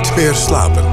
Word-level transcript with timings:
Nooit 0.00 0.16
meer 0.16 0.34
slapen. 0.34 0.84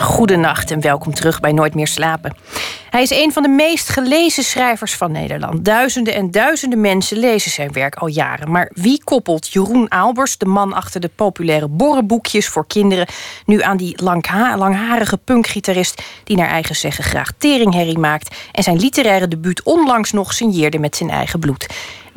Goedenacht 0.00 0.70
en 0.70 0.80
welkom 0.80 1.14
terug 1.14 1.40
bij 1.40 1.52
Nooit 1.52 1.74
meer 1.74 1.86
slapen. 1.86 2.36
Hij 2.90 3.02
is 3.02 3.10
een 3.10 3.32
van 3.32 3.42
de 3.42 3.48
meest 3.48 3.88
gelezen 3.88 4.44
schrijvers 4.44 4.94
van 4.94 5.12
Nederland. 5.12 5.64
Duizenden 5.64 6.14
en 6.14 6.30
duizenden 6.30 6.80
mensen 6.80 7.18
lezen 7.18 7.50
zijn 7.50 7.72
werk 7.72 7.94
al 7.94 8.06
jaren. 8.06 8.50
Maar 8.50 8.70
wie 8.74 9.04
koppelt 9.04 9.52
Jeroen 9.52 9.90
Aalbers, 9.90 10.38
de 10.38 10.46
man 10.46 10.72
achter 10.72 11.00
de 11.00 11.10
populaire 11.16 11.68
borrenboekjes 11.68 12.48
voor 12.48 12.66
kinderen, 12.66 13.06
nu 13.46 13.62
aan 13.62 13.76
die 13.76 14.02
langharige 14.56 15.16
punkgitarist 15.16 16.02
die 16.24 16.36
naar 16.36 16.48
eigen 16.48 16.76
zeggen 16.76 17.04
graag 17.04 17.30
teringherrie 17.38 17.98
maakt 17.98 18.36
en 18.52 18.62
zijn 18.62 18.78
literaire 18.78 19.28
debuut 19.28 19.62
onlangs 19.62 20.12
nog 20.12 20.32
signeerde 20.32 20.78
met 20.78 20.96
zijn 20.96 21.10
eigen 21.10 21.40
bloed? 21.40 21.66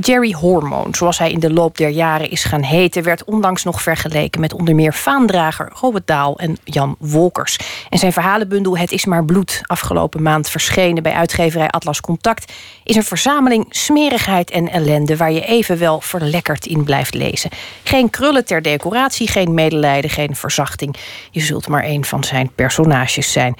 Jerry 0.01 0.31
Hormoon, 0.31 0.95
zoals 0.95 1.17
hij 1.17 1.31
in 1.31 1.39
de 1.39 1.53
loop 1.53 1.77
der 1.77 1.89
jaren 1.89 2.29
is 2.29 2.43
gaan 2.43 2.63
heten, 2.63 3.03
werd 3.03 3.23
onlangs 3.23 3.63
nog 3.63 3.81
vergeleken 3.81 4.41
met 4.41 4.53
onder 4.53 4.75
meer 4.75 4.93
vaandrager 4.93 5.71
Robert 5.73 6.07
Daal 6.07 6.39
en 6.39 6.57
Jan 6.63 6.95
Wolkers. 6.99 7.59
En 7.89 7.97
zijn 7.97 8.13
verhalenbundel 8.13 8.77
Het 8.77 8.91
is 8.91 9.05
maar 9.05 9.25
bloed, 9.25 9.61
afgelopen 9.65 10.21
maand 10.21 10.49
verschenen 10.49 11.03
bij 11.03 11.13
uitgeverij 11.13 11.67
Atlas 11.67 12.01
Contact, 12.01 12.53
is 12.83 12.95
een 12.95 13.03
verzameling 13.03 13.65
smerigheid 13.69 14.49
en 14.49 14.69
ellende 14.69 15.17
waar 15.17 15.31
je 15.31 15.45
evenwel 15.45 16.01
verlekkerd 16.01 16.65
in 16.65 16.83
blijft 16.83 17.13
lezen. 17.13 17.49
Geen 17.83 18.09
krullen 18.09 18.45
ter 18.45 18.61
decoratie, 18.61 19.27
geen 19.27 19.53
medelijden, 19.53 20.09
geen 20.09 20.35
verzachting. 20.35 20.95
Je 21.31 21.41
zult 21.41 21.67
maar 21.67 21.83
een 21.83 22.05
van 22.05 22.23
zijn 22.23 22.51
personages 22.55 23.31
zijn. 23.31 23.55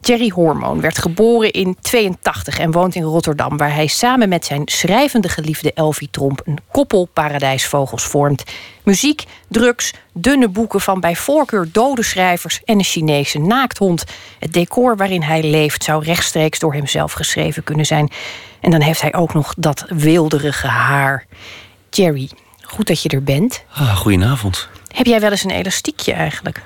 Jerry 0.00 0.28
Hormoon 0.28 0.80
werd 0.80 0.98
geboren 0.98 1.50
in 1.50 1.76
82 1.80 2.58
en 2.58 2.70
woont 2.70 2.94
in 2.94 3.02
Rotterdam, 3.02 3.56
waar 3.56 3.74
hij 3.74 3.86
samen 3.86 4.28
met 4.28 4.44
zijn 4.44 4.62
schrijvende 4.64 5.28
geliefde 5.28 5.72
Elvie 5.72 6.08
Tromp 6.10 6.40
een 6.44 6.58
koppel 6.70 7.08
paradijsvogels 7.12 8.04
vormt. 8.04 8.44
Muziek, 8.82 9.24
drugs, 9.48 9.92
dunne 10.12 10.48
boeken 10.48 10.80
van 10.80 11.00
bij 11.00 11.16
voorkeur 11.16 11.68
dode 11.72 12.02
schrijvers 12.02 12.60
en 12.64 12.78
een 12.78 12.84
Chinese 12.84 13.38
naakthond. 13.38 14.04
Het 14.38 14.52
decor 14.52 14.96
waarin 14.96 15.22
hij 15.22 15.42
leeft 15.42 15.84
zou 15.84 16.04
rechtstreeks 16.04 16.58
door 16.58 16.74
hemzelf 16.74 17.12
geschreven 17.12 17.64
kunnen 17.64 17.86
zijn. 17.86 18.10
En 18.60 18.70
dan 18.70 18.80
heeft 18.80 19.00
hij 19.00 19.14
ook 19.14 19.34
nog 19.34 19.54
dat 19.56 19.84
wilderige 19.88 20.66
haar. 20.66 21.26
Jerry, 21.90 22.30
goed 22.62 22.86
dat 22.86 23.02
je 23.02 23.08
er 23.08 23.22
bent. 23.22 23.64
Ah, 23.74 23.96
goedenavond. 23.96 24.68
Heb 24.94 25.06
jij 25.06 25.20
wel 25.20 25.30
eens 25.30 25.44
een 25.44 25.50
elastiekje 25.50 26.12
eigenlijk? 26.12 26.62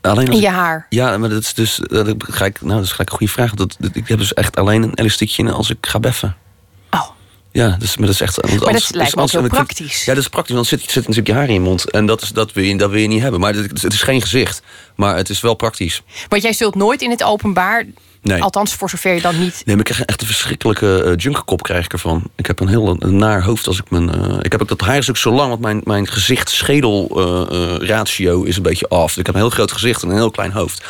Alleen 0.00 0.26
in 0.26 0.40
je 0.40 0.48
haar. 0.48 0.86
Ja, 0.88 1.18
maar 1.18 1.28
dat 1.28 1.42
is 1.42 1.54
dus. 1.54 1.80
Dat 1.82 2.14
ga 2.18 2.44
ik, 2.44 2.60
nou, 2.60 2.74
dat 2.74 2.84
is 2.84 2.90
gelijk 2.90 3.10
een 3.10 3.16
goede 3.16 3.32
vraag. 3.32 3.54
Dat, 3.54 3.76
ik 3.92 4.08
heb 4.08 4.18
dus 4.18 4.34
echt 4.34 4.56
alleen 4.56 4.82
een 4.82 4.94
elastiekje 4.94 5.50
als 5.50 5.70
ik 5.70 5.78
ga 5.80 6.00
beffen. 6.00 6.36
Ja, 7.52 7.76
dus, 7.78 7.96
maar 7.96 8.06
dat 8.06 8.14
is 8.14 8.20
echt. 8.20 8.42
Maar 8.42 8.72
dat 8.72 8.94
lijkt 8.94 9.16
me 9.16 9.48
praktisch. 9.48 10.04
Ja, 10.04 10.14
dat 10.14 10.22
is 10.22 10.28
praktisch, 10.28 10.54
want 10.54 10.66
zit, 10.66 10.80
zit 10.80 10.94
natuurlijk 10.94 11.26
je 11.26 11.34
haar 11.34 11.48
in 11.48 11.54
je 11.54 11.60
mond. 11.60 11.90
En 11.90 12.06
dat, 12.06 12.22
is, 12.22 12.28
dat, 12.28 12.52
wil 12.52 12.64
je, 12.64 12.76
dat 12.76 12.90
wil 12.90 13.00
je 13.00 13.08
niet 13.08 13.22
hebben. 13.22 13.40
Maar 13.40 13.54
het, 13.54 13.82
het 13.82 13.92
is 13.92 14.02
geen 14.02 14.20
gezicht. 14.20 14.62
Maar 14.94 15.16
het 15.16 15.28
is 15.28 15.40
wel 15.40 15.54
praktisch. 15.54 16.02
Want 16.28 16.42
jij 16.42 16.52
zult 16.52 16.74
nooit 16.74 17.02
in 17.02 17.10
het 17.10 17.22
openbaar 17.22 17.86
Nee. 18.22 18.42
Althans, 18.42 18.74
voor 18.74 18.90
zover 18.90 19.14
je 19.14 19.20
dan 19.20 19.38
niet. 19.38 19.62
Nee, 19.64 19.76
maar 19.76 19.78
ik 19.78 19.84
krijg 19.84 20.04
echt 20.04 20.20
een 20.20 20.26
verschrikkelijke 20.26 21.02
uh, 21.06 21.12
junkerkop 21.16 21.62
krijg 21.62 21.84
ik 21.84 21.92
ervan. 21.92 22.22
Ik 22.36 22.46
heb 22.46 22.60
een 22.60 22.68
heel 22.68 22.96
een 22.98 23.16
naar 23.16 23.42
hoofd 23.42 23.66
als 23.66 23.78
ik 23.78 23.90
mijn. 23.90 24.16
Uh, 24.16 24.38
ik 24.42 24.52
heb 24.52 24.62
ook 24.62 24.68
dat 24.68 24.80
haar 24.80 24.96
is 24.96 25.10
ook 25.10 25.16
zo 25.16 25.30
lang, 25.30 25.48
want 25.48 25.60
mijn, 25.60 25.80
mijn 25.84 26.08
gezicht-schedel-ratio 26.08 28.42
uh, 28.42 28.48
is 28.48 28.56
een 28.56 28.62
beetje 28.62 28.88
af. 28.88 29.16
Ik 29.16 29.26
heb 29.26 29.34
een 29.34 29.40
heel 29.40 29.50
groot 29.50 29.72
gezicht 29.72 30.02
en 30.02 30.08
een 30.08 30.14
heel 30.14 30.30
klein 30.30 30.52
hoofd. 30.52 30.84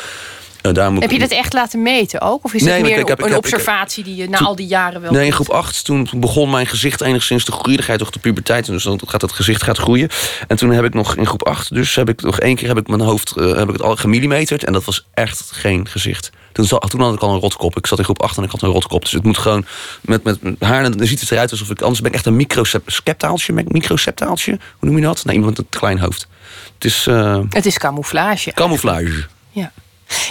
Uh, 0.61 0.99
heb 0.99 1.11
je 1.11 1.19
dat 1.19 1.31
echt 1.31 1.53
laten 1.53 1.81
meten 1.81 2.21
ook? 2.21 2.43
Of 2.43 2.53
is 2.53 2.65
het 2.65 2.81
meer 2.81 3.09
een 3.19 3.35
observatie 3.35 4.03
die 4.03 4.15
je 4.15 4.29
na 4.29 4.39
al 4.39 4.55
die 4.55 4.67
jaren 4.67 5.01
wel... 5.01 5.11
Nee, 5.11 5.25
in 5.25 5.33
groep 5.33 5.49
8 5.49 5.85
toen 5.85 6.09
begon 6.15 6.49
mijn 6.49 6.67
gezicht 6.67 7.01
enigszins 7.01 7.43
te 7.43 7.51
groeien. 7.51 7.75
Dan 7.75 7.85
ga 7.85 7.91
je 7.91 7.97
toch 7.97 8.09
de 8.09 8.19
puberteit 8.19 8.65
dus 8.65 8.83
dan 8.83 9.01
gaat 9.05 9.21
het 9.21 9.31
gezicht 9.31 9.63
gaat 9.63 9.77
groeien. 9.77 10.09
En 10.47 10.57
toen 10.57 10.71
heb 10.71 10.85
ik 10.85 10.93
nog 10.93 11.15
in 11.15 11.25
groep 11.25 11.47
8, 11.47 11.73
dus 11.73 11.95
heb 11.95 12.09
ik 12.09 12.21
nog 12.21 12.39
één 12.39 12.55
keer 12.55 12.67
heb 12.67 12.77
ik 12.77 12.87
mijn 12.87 13.01
hoofd 13.01 13.33
uh, 13.37 13.55
heb 13.55 13.67
ik 13.67 13.73
het 13.73 13.81
al 13.81 13.95
gemillimeterd. 13.95 14.63
En 14.63 14.73
dat 14.73 14.83
was 14.83 15.07
echt 15.13 15.49
geen 15.51 15.87
gezicht. 15.87 16.31
Toen, 16.51 16.67
toen 16.67 17.01
had 17.01 17.13
ik 17.13 17.21
al 17.21 17.33
een 17.33 17.39
rotkop. 17.39 17.77
Ik 17.77 17.87
zat 17.87 17.97
in 17.97 18.03
groep 18.03 18.21
8 18.21 18.37
en 18.37 18.43
ik 18.43 18.51
had 18.51 18.61
een 18.61 18.69
rotkop. 18.69 19.01
Dus 19.01 19.11
het 19.11 19.23
moet 19.23 19.37
gewoon 19.37 19.65
met, 20.01 20.23
met, 20.23 20.39
haar. 20.59 20.97
Dan 20.97 21.07
ziet 21.07 21.19
het 21.19 21.31
eruit 21.31 21.51
alsof 21.51 21.69
ik. 21.69 21.81
Anders 21.81 22.01
ben 22.01 22.09
ik 22.09 22.15
echt 22.15 22.25
een 22.25 22.35
microceptaaltje. 22.35 23.53
Microceptaaltje. 23.53 24.51
Hoe 24.51 24.89
noem 24.89 24.97
je 24.97 25.03
dat? 25.03 25.25
Nee, 25.25 25.35
iemand 25.35 25.57
met 25.57 25.65
een 25.65 25.79
klein 25.79 25.99
hoofd. 25.99 26.27
Het 26.73 26.85
is. 26.85 27.07
Uh, 27.07 27.39
het 27.49 27.65
is 27.65 27.77
camouflage. 27.77 28.51
Camouflage. 28.51 29.25
Ja. 29.49 29.71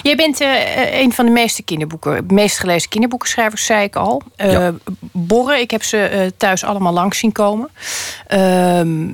Jij 0.02 0.16
bent 0.16 0.40
uh, 0.40 1.00
een 1.00 1.12
van 1.12 1.24
de 1.26 1.32
meeste 1.32 1.62
kinderboeken, 1.62 2.24
meest 2.28 2.58
gelezen 2.58 2.88
kinderboekenschrijvers, 2.88 3.64
zei 3.64 3.82
ik 3.82 3.96
al. 3.96 4.22
Uh, 4.36 4.52
ja. 4.52 4.74
Borren, 5.12 5.60
ik 5.60 5.70
heb 5.70 5.82
ze 5.82 6.32
thuis 6.36 6.64
allemaal 6.64 6.92
langs 6.92 7.18
zien 7.18 7.32
komen. 7.32 7.70
Ehm, 8.26 9.08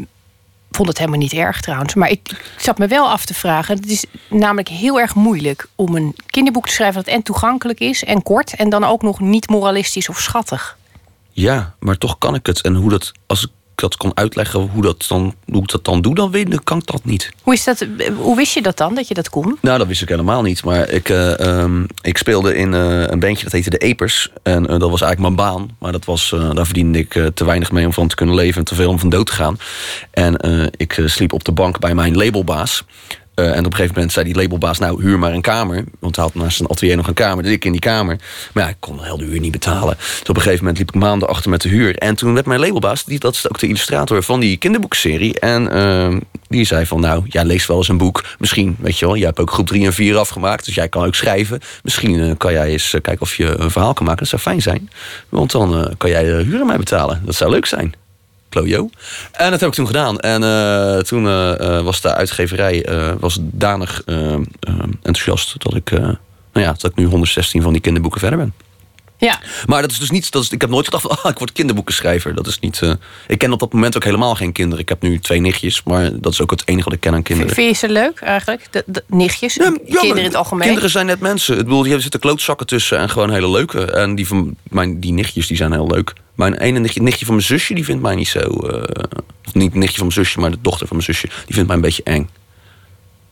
vond 0.71 0.89
het 0.89 0.99
helemaal 0.99 1.19
niet 1.19 1.33
erg 1.33 1.61
trouwens. 1.61 1.95
Maar 1.95 2.11
ik, 2.11 2.31
ik, 2.31 2.53
zat 2.59 2.79
me 2.79 2.87
wel 2.87 3.09
af 3.09 3.25
te 3.25 3.35
vragen. 3.35 3.77
Het 3.77 3.91
is 3.91 4.05
namelijk 4.29 4.69
heel 4.69 5.01
erg 5.01 5.15
moeilijk 5.15 5.69
om 5.75 5.97
een 5.97 6.17
kinderboek 6.27 6.67
te 6.67 6.73
schrijven 6.73 7.05
dat 7.05 7.15
en 7.15 7.23
toegankelijk 7.23 7.81
is 7.81 8.05
en 8.05 8.23
kort. 8.23 8.55
En 8.55 8.69
dan 8.69 8.85
ook 8.85 9.03
nog 9.03 9.21
niet 9.21 9.49
moralistisch 9.49 10.09
of 10.09 10.21
schattig. 10.21 10.77
Ja, 11.31 11.75
maar 11.79 11.99
toch 11.99 12.19
kan 12.19 12.35
ik 12.35 12.47
het. 12.47 12.61
En 12.61 12.75
hoe 12.75 12.91
dat, 12.91 13.13
als 13.27 13.45
ik 13.45 13.51
dat 13.81 13.97
kon 13.97 14.11
uitleggen 14.15 14.61
hoe, 14.61 14.83
dat 14.83 15.05
dan, 15.09 15.35
hoe 15.51 15.63
ik 15.63 15.69
dat 15.69 15.85
dan 15.85 16.01
doe, 16.01 16.15
dan 16.15 16.31
weet, 16.31 16.65
kan 16.65 16.79
ik 16.79 16.87
dat 16.87 17.05
niet. 17.05 17.33
Hoe, 17.43 17.55
is 17.55 17.65
dat, 17.65 17.87
hoe 18.17 18.37
wist 18.37 18.55
je 18.55 18.63
dat 18.63 18.77
dan, 18.77 18.95
dat 18.95 19.09
je 19.09 19.15
dat 19.15 19.29
kon? 19.29 19.59
Nou, 19.61 19.79
dat 19.79 19.87
wist 19.87 20.03
ik 20.03 20.09
helemaal 20.09 20.43
niet. 20.43 20.65
Maar 20.65 20.89
ik, 20.89 21.09
uh, 21.09 21.39
um, 21.39 21.87
ik 22.01 22.19
speelde 22.19 22.55
in 22.55 22.73
uh, 22.73 23.07
een 23.07 23.21
bandje 23.21 23.45
dat 23.45 23.53
heette 23.53 23.71
De 23.71 23.79
Epers. 23.79 24.31
En 24.43 24.63
uh, 24.63 24.69
dat 24.69 24.91
was 24.91 25.03
eigenlijk 25.03 25.21
mijn 25.21 25.49
baan. 25.49 25.71
Maar 25.79 25.93
dat 25.93 26.05
was, 26.05 26.35
daar 26.53 26.65
verdiende 26.65 26.99
ik 26.99 27.31
te 27.35 27.45
weinig 27.45 27.73
mee 27.73 27.87
om 27.87 27.93
van 27.93 28.09
te 28.09 28.15
kunnen 28.15 28.35
leven... 28.35 28.59
en 28.59 28.65
te 28.65 28.75
veel 28.75 28.91
om 28.91 28.99
van 28.99 29.09
dood 29.09 29.27
te 29.27 29.33
gaan. 29.33 29.59
En 30.11 30.71
ik 30.77 31.03
sliep 31.07 31.33
op 31.33 31.45
de 31.45 31.53
bank 31.53 31.79
bij 31.79 31.95
mijn 31.95 32.17
labelbaas. 32.17 32.85
Uh, 33.37 33.53
en 33.53 33.59
op 33.59 33.65
een 33.65 33.73
gegeven 33.73 33.95
moment 33.95 34.13
zei 34.13 34.25
die 34.25 34.35
labelbaas, 34.35 34.79
nou 34.79 35.03
huur 35.03 35.19
maar 35.19 35.33
een 35.33 35.41
kamer. 35.41 35.85
Want 35.99 36.17
hij 36.17 36.25
had 36.25 36.35
naast 36.35 36.57
zijn 36.57 36.69
atelier 36.69 36.97
nog 36.97 37.07
een 37.07 37.15
kamer. 37.15 37.43
Dus 37.43 37.53
ik 37.53 37.65
in 37.65 37.73
die 37.73 37.81
kamer. 37.81 38.19
Maar 38.53 38.65
ja, 38.65 38.69
ik 38.69 38.77
kon 38.79 39.03
heel 39.03 39.19
de 39.19 39.25
huur 39.25 39.41
niet 39.41 39.53
betalen. 39.53 39.97
Dus 39.97 40.21
op 40.21 40.37
een 40.37 40.43
gegeven 40.43 40.59
moment 40.59 40.79
liep 40.79 40.89
ik 40.89 40.95
maanden 40.95 41.29
achter 41.29 41.51
met 41.51 41.63
de 41.63 41.69
huur. 41.69 41.97
En 41.97 42.15
toen 42.15 42.35
werd 42.35 42.47
mijn 42.47 42.61
labelbaas, 42.61 43.05
die, 43.05 43.19
dat 43.19 43.35
is 43.35 43.49
ook 43.49 43.59
de 43.59 43.67
illustrator 43.67 44.23
van 44.23 44.41
die 44.41 44.57
kinderboekserie. 44.57 45.41
En 45.41 45.77
uh, 45.77 46.17
die 46.49 46.65
zei 46.65 46.87
van, 46.87 47.01
nou, 47.01 47.25
jij 47.29 47.45
leest 47.45 47.67
wel 47.67 47.77
eens 47.77 47.89
een 47.89 47.99
boek. 47.99 48.25
Misschien, 48.39 48.77
weet 48.79 48.99
je 48.99 49.07
wel, 49.07 49.17
jij 49.17 49.27
hebt 49.27 49.41
ook 49.41 49.51
groep 49.51 49.67
3 49.67 49.85
en 49.85 49.93
4 49.93 50.17
afgemaakt. 50.17 50.65
Dus 50.65 50.75
jij 50.75 50.89
kan 50.89 51.05
ook 51.05 51.15
schrijven. 51.15 51.61
Misschien 51.83 52.19
uh, 52.19 52.33
kan 52.37 52.53
jij 52.53 52.69
eens 52.69 52.91
kijken 52.91 53.21
of 53.21 53.37
je 53.37 53.59
een 53.59 53.71
verhaal 53.71 53.95
kan 53.95 54.05
maken. 54.05 54.21
Dat 54.21 54.29
zou 54.29 54.43
fijn 54.43 54.63
zijn. 54.63 54.91
Want 55.29 55.51
dan 55.51 55.95
kan 55.99 56.11
jij 56.11 56.25
de 56.25 56.43
huur 56.47 56.61
aan 56.61 56.67
mij 56.67 56.77
betalen. 56.77 57.23
Dat 57.25 57.35
zou 57.35 57.51
leuk 57.51 57.67
zijn. 57.67 57.95
En 59.33 59.51
dat 59.51 59.61
heb 59.61 59.69
ik 59.69 59.75
toen 59.75 59.87
gedaan. 59.87 60.19
En 60.21 60.43
uh, 60.43 60.99
toen 60.99 61.25
uh, 61.25 61.81
was 61.81 62.01
de 62.01 62.15
uitgeverij 62.15 62.87
was 63.21 63.39
danig 63.41 64.03
enthousiast 65.03 65.55
dat 65.59 65.75
ik, 65.75 65.91
nou 65.91 66.19
ja, 66.53 66.73
dat 66.73 66.91
ik 66.91 66.95
nu 66.95 67.05
116 67.05 67.63
van 67.63 67.73
die 67.73 67.81
kinderboeken 67.81 68.21
verder 68.21 68.39
ben. 68.39 68.55
Ja. 69.19 69.41
Maar 69.67 69.83
dat 69.83 69.91
is 69.91 69.99
dus 69.99 70.11
niet. 70.11 70.31
Dat 70.31 70.43
is, 70.43 70.51
ik 70.51 70.61
heb 70.61 70.71
nooit 70.71 70.85
gedacht 70.85 71.03
van 71.03 71.17
ah, 71.23 71.31
ik 71.31 71.39
word 71.39 71.53
kinderboekenschrijver. 71.53 72.35
Dat 72.35 72.47
is 72.47 72.59
niet. 72.59 72.81
ik 73.27 73.39
ken 73.39 73.53
op 73.53 73.61
dat 73.61 73.73
moment 73.73 73.97
ook 73.97 74.05
helemaal 74.05 74.35
geen 74.35 74.53
kinderen. 74.53 74.83
Ik 74.83 74.89
heb 74.89 75.03
nu 75.03 75.19
twee 75.19 75.41
nichtjes, 75.41 75.83
maar 75.83 76.21
dat 76.21 76.33
is 76.33 76.41
ook 76.41 76.51
het 76.51 76.63
enige 76.65 76.85
wat 76.85 76.93
ik 76.93 77.01
ken 77.01 77.15
aan 77.15 77.23
kinderen. 77.23 77.55
Vind 77.55 77.69
je 77.69 77.87
ze 77.87 77.93
leuk 77.93 78.21
eigenlijk? 78.21 78.67
De, 78.71 78.83
de 78.87 79.05
nichtjes? 79.07 79.55
Ja, 79.55 79.73
kinderen 79.85 80.17
in 80.17 80.25
het 80.25 80.35
algemeen? 80.35 80.67
Kinderen 80.67 80.91
zijn 80.91 81.07
net 81.07 81.21
mensen. 81.21 81.59
Ik 81.59 81.65
bedoel, 81.65 81.85
hier 81.85 82.01
zitten 82.01 82.21
klootzakken 82.21 82.67
tussen 82.67 82.99
en 82.99 83.11
gewoon 83.11 83.31
hele 83.31 83.51
leuke. 83.51 83.85
En 83.85 84.15
die 84.15 84.27
van 84.27 84.57
mijn 84.63 85.01
die 85.01 85.13
nichtjes 85.13 85.47
die 85.47 85.57
zijn 85.57 85.73
heel 85.73 85.87
leuk. 85.87 86.13
Mijn 86.37 86.55
ene 86.55 86.79
nichtje, 86.79 87.03
nichtje 87.03 87.25
van 87.25 87.35
mijn 87.35 87.47
zusje, 87.47 87.75
die 87.75 87.85
vindt 87.85 88.03
mij 88.03 88.15
niet 88.15 88.29
zo... 88.29 88.39
Uh, 88.39 88.83
niet 89.53 89.75
nichtje 89.75 89.99
van 89.99 90.07
mijn 90.07 90.25
zusje, 90.25 90.41
maar 90.41 90.51
de 90.51 90.61
dochter 90.61 90.87
van 90.87 90.97
mijn 90.97 91.09
zusje. 91.09 91.27
Die 91.27 91.55
vindt 91.55 91.67
mij 91.67 91.77
een 91.77 91.83
beetje 91.83 92.03
eng. 92.03 92.29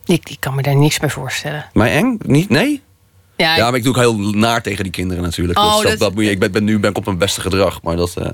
Ik, 0.04 0.30
ik 0.30 0.40
kan 0.40 0.54
me 0.54 0.62
daar 0.62 0.76
niks 0.76 0.98
bij 0.98 1.10
voorstellen. 1.10 1.66
Mij 1.72 1.92
eng? 1.92 2.18
Niet? 2.22 2.48
Nee? 2.48 2.82
Ja, 3.36 3.56
ja, 3.56 3.64
maar 3.64 3.78
ik 3.78 3.84
doe 3.84 3.94
ook 3.94 4.00
heel 4.00 4.18
naar 4.18 4.62
tegen 4.62 4.82
die 4.82 4.92
kinderen 4.92 5.22
natuurlijk. 5.22 5.58
Oh, 5.58 5.82
dat, 5.82 5.98
dat, 5.98 6.14
moet 6.14 6.24
je, 6.24 6.30
ik 6.30 6.38
ben, 6.38 6.52
ben, 6.52 6.64
nu 6.64 6.78
ben 6.78 6.90
ik 6.90 6.96
op 6.96 7.04
mijn 7.04 7.18
beste 7.18 7.40
gedrag, 7.40 7.82
maar 7.82 7.96
dat... 7.96 8.14
Uh... 8.18 8.26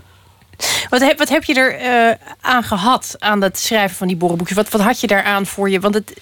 Wat, 0.89 1.01
heb, 1.01 1.19
wat 1.19 1.29
heb 1.29 1.45
je 1.45 1.55
er 1.55 1.81
uh, 1.81 2.15
aan 2.41 2.63
gehad, 2.63 3.17
aan 3.19 3.43
het 3.43 3.59
schrijven 3.59 3.97
van 3.97 4.07
die 4.07 4.17
borrelboekjes? 4.17 4.57
Wat, 4.57 4.69
wat 4.69 4.81
had 4.81 5.01
je 5.01 5.07
daaraan 5.07 5.47
voor 5.47 5.71
je? 5.71 5.81
Want 5.81 5.95
het, 5.95 6.21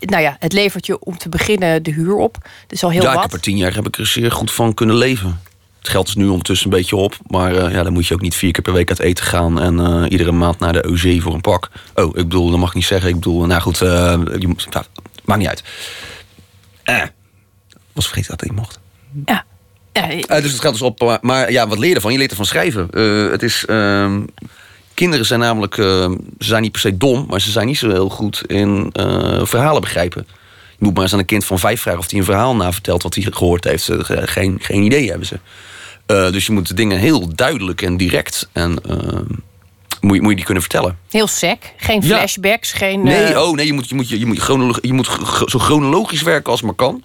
nou 0.00 0.22
ja, 0.22 0.36
het 0.38 0.52
levert 0.52 0.86
je 0.86 0.98
om 0.98 1.18
te 1.18 1.28
beginnen 1.28 1.82
de 1.82 1.92
huur 1.92 2.14
op. 2.14 2.36
Dus 2.66 2.84
al 2.84 2.90
heel 2.90 3.02
ja, 3.02 3.06
wat. 3.06 3.16
ik 3.16 3.22
heb 3.22 3.32
er 3.32 3.40
tien 3.40 3.56
jaar 3.56 3.74
heb 3.74 3.86
ik 3.86 3.98
er 3.98 4.06
zeer 4.06 4.32
goed 4.32 4.52
van 4.52 4.74
kunnen 4.74 4.96
leven. 4.96 5.40
Het 5.86 5.94
geld 5.94 6.08
is 6.08 6.14
nu 6.14 6.26
ondertussen 6.26 6.70
een 6.70 6.78
beetje 6.78 6.96
op. 6.96 7.16
Maar 7.26 7.52
uh, 7.52 7.72
ja, 7.72 7.82
dan 7.82 7.92
moet 7.92 8.06
je 8.06 8.14
ook 8.14 8.20
niet 8.20 8.34
vier 8.34 8.52
keer 8.52 8.62
per 8.62 8.72
week 8.72 8.88
uit 8.88 8.98
eten 8.98 9.24
gaan. 9.24 9.60
En 9.60 9.78
uh, 9.78 10.04
iedere 10.08 10.32
maand 10.32 10.58
naar 10.58 10.72
de 10.72 10.88
OG 10.88 11.22
voor 11.22 11.34
een 11.34 11.40
pak. 11.40 11.68
Oh, 11.94 12.06
ik 12.06 12.14
bedoel, 12.14 12.50
dat 12.50 12.58
mag 12.58 12.68
ik 12.68 12.74
niet 12.74 12.84
zeggen. 12.84 13.08
Ik 13.08 13.14
bedoel, 13.14 13.46
nou 13.46 13.60
goed, 13.60 13.82
uh, 13.82 13.88
je, 14.38 14.54
nou, 14.70 14.84
maakt 15.24 15.40
niet 15.40 15.48
uit. 15.48 15.62
Eh, 16.82 17.02
was 17.92 18.06
vergeten 18.06 18.30
dat 18.30 18.44
ik 18.44 18.52
mocht. 18.52 18.78
Ja. 19.26 19.44
ja 19.92 20.40
dus 20.40 20.52
het 20.52 20.60
gaat 20.60 20.72
dus 20.72 20.82
op. 20.82 21.00
Maar, 21.00 21.18
maar, 21.20 21.52
ja, 21.52 21.68
wat 21.68 21.78
leer 21.78 21.88
je 21.88 21.94
ervan? 21.94 22.12
Je 22.12 22.18
leert 22.18 22.30
ervan 22.30 22.46
schrijven. 22.46 22.88
het 23.30 23.42
is. 23.42 23.64
Ehm, 23.64 24.20
kinderen 24.94 25.26
zijn 25.26 25.40
namelijk. 25.40 25.74
ze 25.74 26.18
zijn 26.38 26.62
niet 26.62 26.72
per 26.72 26.80
se 26.80 26.96
dom, 26.96 27.26
maar 27.28 27.40
ze 27.40 27.50
zijn 27.50 27.66
niet 27.66 27.78
zo 27.78 27.90
heel 27.90 28.08
goed 28.08 28.42
in 28.46 28.90
verhalen 29.42 29.80
begrijpen. 29.80 30.26
Je 30.78 30.84
moet 30.84 30.94
maar 30.94 31.02
eens 31.02 31.12
aan 31.12 31.18
een 31.18 31.24
kind 31.24 31.44
van 31.44 31.58
vijf 31.58 31.80
vragen 31.80 32.00
of 32.00 32.10
hij 32.10 32.18
een 32.18 32.24
verhaal 32.24 32.56
navertelt 32.56 33.02
wat 33.02 33.14
hij 33.14 33.26
gehoord 33.30 33.64
heeft. 33.64 33.90
Geen, 34.08 34.58
geen 34.60 34.82
idee 34.82 35.08
hebben 35.08 35.26
ze. 35.26 35.38
Uh, 36.10 36.30
dus 36.30 36.46
je 36.46 36.52
moet 36.52 36.68
de 36.68 36.74
dingen 36.74 36.98
heel 36.98 37.34
duidelijk 37.34 37.82
en 37.82 37.96
direct 37.96 38.48
en 38.52 38.78
uh, 38.90 38.96
moet, 40.00 40.14
je, 40.16 40.20
moet 40.22 40.30
je 40.30 40.36
die 40.36 40.44
kunnen 40.44 40.62
vertellen. 40.62 40.98
Heel 41.10 41.26
sec. 41.26 41.72
Geen 41.76 42.00
Ja. 42.02 42.16
flashbacks, 42.16 42.72
geen... 42.72 43.02
Nee, 43.02 43.22
eh, 43.24 43.42
oh 43.42 43.54
nee, 43.54 43.66
je 43.66 43.72
moet, 43.72 43.88
je 43.88 43.94
moet, 43.94 44.08
je 44.08 44.26
moet, 44.26 44.38
chronolo- 44.38 44.78
je 44.80 44.92
moet 44.92 45.08
zo 45.46 45.58
chronologisch 45.58 46.22
werken 46.22 46.50
als 46.52 46.62
maar 46.62 46.74
kan. 46.74 47.02